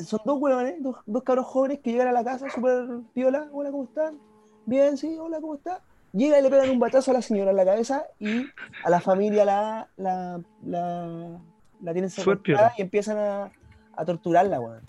Son 0.05 0.21
dos 0.25 0.39
weones, 0.41 0.81
dos, 0.81 0.95
dos 1.07 1.25
cabros 1.25 1.47
jóvenes 1.47 1.81
que 1.81 1.91
llegan 1.91 2.07
a 2.07 2.13
la 2.13 2.23
casa 2.23 2.49
súper 2.49 2.87
piola. 3.15 3.49
Hola, 3.53 3.73
¿cómo 3.73 3.83
están? 3.85 4.21
Bien, 4.65 4.97
sí, 4.97 5.19
hola, 5.19 5.41
¿cómo 5.41 5.57
está? 5.57 5.83
Llega 6.13 6.39
y 6.39 6.43
le 6.43 6.51
pegan 6.51 6.71
un 6.71 6.79
batazo 6.79 7.11
a 7.11 7.15
la 7.15 7.23
señora 7.23 7.51
en 7.51 7.57
la 7.57 7.65
cabeza 7.65 8.05
y 8.21 8.47
a 8.85 8.91
la 8.91 9.01
familia 9.01 9.45
la, 9.45 9.89
la, 9.97 10.41
la, 10.65 11.41
la 11.83 11.93
tienen 11.93 12.11
secuestrada 12.11 12.73
y 12.79 12.83
empiezan 12.83 13.19
a, 13.19 13.53
a 13.97 14.05
torturarla, 14.05 14.61
weón. 14.61 14.83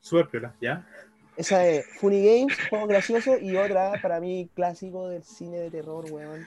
Súper 0.00 0.28
piola, 0.28 0.54
¿ya? 0.60 0.86
Esa 1.36 1.66
es 1.66 1.86
Funny 1.98 2.24
Games, 2.24 2.58
juego 2.68 2.86
gracioso, 2.86 3.38
y 3.38 3.56
otra, 3.56 3.92
para 4.02 4.20
mí, 4.20 4.50
clásico 4.54 5.08
del 5.08 5.22
cine 5.22 5.58
de 5.58 5.70
terror, 5.70 6.04
weón. 6.10 6.46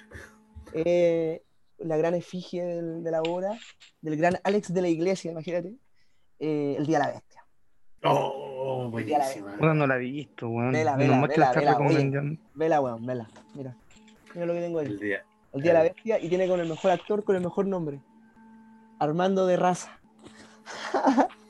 Eh, 0.73 1.41
la 1.79 1.97
gran 1.97 2.13
efigie 2.15 2.63
del- 2.63 3.03
de 3.03 3.11
la 3.11 3.21
obra, 3.21 3.57
del 4.01 4.17
gran 4.17 4.37
Alex 4.43 4.73
de 4.73 4.81
la 4.81 4.87
Iglesia, 4.89 5.31
imagínate. 5.31 5.73
eh, 6.39 6.75
El 6.77 6.85
Día 6.85 6.99
de 6.99 7.05
la 7.05 7.11
Bestia. 7.11 7.45
Oh, 8.03 8.89
buenísima. 8.89 9.55
Bueno, 9.57 9.73
no 9.75 9.87
la 9.87 9.95
he 9.95 9.99
visto, 9.99 10.49
weón. 10.49 10.73
Vela, 10.73 10.97
vela, 10.97 11.21
que 11.21 11.27
vela, 11.27 11.53
vela, 11.53 11.77
oye. 11.77 12.31
Vela, 12.53 12.81
weón, 12.81 13.05
vela. 13.05 13.29
Mira. 13.53 13.75
Mira 14.33 14.45
lo 14.45 14.53
que 14.53 14.59
tengo 14.59 14.79
ahí. 14.79 14.87
El 14.87 14.99
día. 14.99 15.23
El 15.53 15.61
Día 15.61 15.71
de 15.71 15.77
la 15.77 15.83
Bestia, 15.83 16.19
y 16.19 16.27
tiene 16.29 16.47
con 16.47 16.59
el 16.59 16.67
mejor 16.67 16.91
actor, 16.91 17.23
con 17.23 17.35
el 17.35 17.41
mejor 17.43 17.65
nombre. 17.67 18.01
Armando 18.99 19.45
de 19.47 19.55
Raza. 19.57 19.99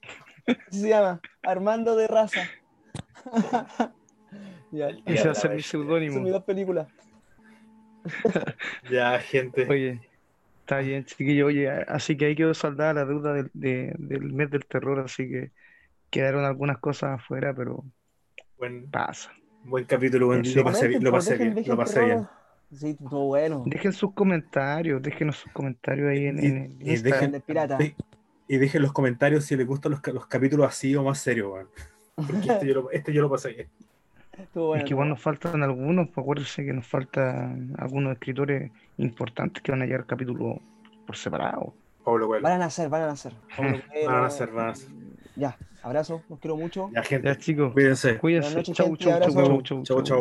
Se 0.69 0.89
llama. 0.89 1.21
Armando 1.43 1.95
de 1.95 2.07
Raza. 2.07 2.41
ya, 4.71 4.89
Ese 5.05 5.25
va 5.27 5.31
a 5.31 5.35
ser 5.35 5.51
mi 5.51 5.55
bestia. 5.55 5.55
son 5.55 5.55
mis 5.55 5.65
seudónimo. 5.67 6.29
dos 6.29 6.43
películas. 6.43 6.87
Ya, 8.89 9.19
gente. 9.19 9.67
Oye, 9.69 10.01
Está 10.61 10.77
bien, 10.79 11.03
chiquillo. 11.03 11.47
Oye, 11.47 11.69
así 11.69 12.15
que 12.15 12.25
ahí 12.25 12.35
quedó 12.35 12.53
saldada 12.53 12.93
la 12.93 13.05
deuda 13.05 13.33
del, 13.33 13.51
de- 13.53 13.93
del 13.97 14.31
mes 14.31 14.49
del 14.49 14.65
terror, 14.65 14.99
así 15.01 15.27
que 15.29 15.51
quedaron 16.09 16.45
algunas 16.45 16.77
cosas 16.77 17.19
afuera, 17.19 17.53
pero 17.53 17.83
Buen, 18.57 18.89
pasa. 18.89 19.29
buen 19.65 19.83
capítulo, 19.83 20.27
buen- 20.27 20.45
Sí, 20.45 20.55
lo 20.55 20.63
pasé, 20.63 20.87
bien- 20.87 21.03
lo 21.03 21.11
po, 21.11 21.17
pasé 21.17 21.37
dejen- 21.37 21.53
bien, 21.53 21.67
lo 21.67 21.75
pasé 21.77 22.05
bien. 22.05 22.27
Sí, 22.71 22.95
bueno. 22.99 23.63
Dejen 23.65 23.91
sus 23.91 24.13
comentarios, 24.13 25.01
déjenos 25.01 25.35
sus 25.35 25.51
comentarios 25.51 26.07
ahí 26.09 26.25
en, 26.27 26.39
Y- 26.41 26.45
en 26.47 26.57
el 26.57 26.71
y 26.81 26.95
dejen- 27.03 27.31
del 27.31 27.41
pirata. 27.41 27.77
de- 27.77 27.95
y 28.47 28.57
dejen 28.57 28.81
los 28.81 28.91
comentarios 28.93 29.45
si 29.45 29.55
les 29.55 29.65
gustan 29.65 29.91
los, 29.93 30.01
los 30.13 30.27
capítulos 30.27 30.67
así 30.67 30.95
o 30.95 31.03
más 31.03 31.19
serios, 31.19 31.51
weón. 31.51 31.67
Porque 32.15 32.51
este 32.51 32.67
yo 32.67 32.73
lo, 32.75 32.91
este 32.91 33.13
yo 33.13 33.21
lo 33.21 33.29
pasé 33.29 33.49
bien. 33.53 33.67
Bueno. 34.55 34.75
Es 34.75 34.83
que 34.85 34.89
igual 34.89 35.09
nos 35.09 35.21
faltan 35.21 35.61
algunos, 35.61 36.07
pues 36.09 36.23
acuérdense 36.23 36.65
que 36.65 36.73
nos 36.73 36.87
faltan 36.87 37.75
algunos 37.77 38.13
escritores 38.13 38.71
importantes 38.97 39.61
que 39.61 39.71
van 39.71 39.83
a 39.83 39.85
llegar 39.85 40.07
capítulo 40.07 40.59
por 41.05 41.15
separado. 41.15 41.75
Pablo 42.03 42.25
Coelho. 42.25 42.41
Van 42.41 42.53
a 42.53 42.57
nacer, 42.57 42.89
van 42.89 43.03
a 43.03 43.07
nacer. 43.07 43.31
Pablo 43.55 43.79
Coelho. 43.87 44.07
Van 44.07 44.15
a 44.15 44.21
nacer, 44.21 44.49
van 44.51 44.65
a 44.65 44.67
nacer. 44.69 44.89
Ya, 45.35 45.55
abrazo, 45.83 46.23
los 46.29 46.39
quiero 46.39 46.55
mucho. 46.57 46.89
Ya, 46.95 47.03
gente, 47.03 47.27
Ya 47.27 47.37
chicos, 47.37 47.73
cuídense. 47.73 48.17
cuídense. 48.17 48.47
Buenas 48.49 48.55
noches, 48.69 48.75
Chau, 48.75 48.87
gente, 48.87 49.03
chau, 49.03 49.11
chau, 49.11 49.17
abrazo. 49.17 49.33
chau, 49.43 49.61
chau, 49.61 49.83
Chau, 49.83 49.97
chau. 49.97 50.03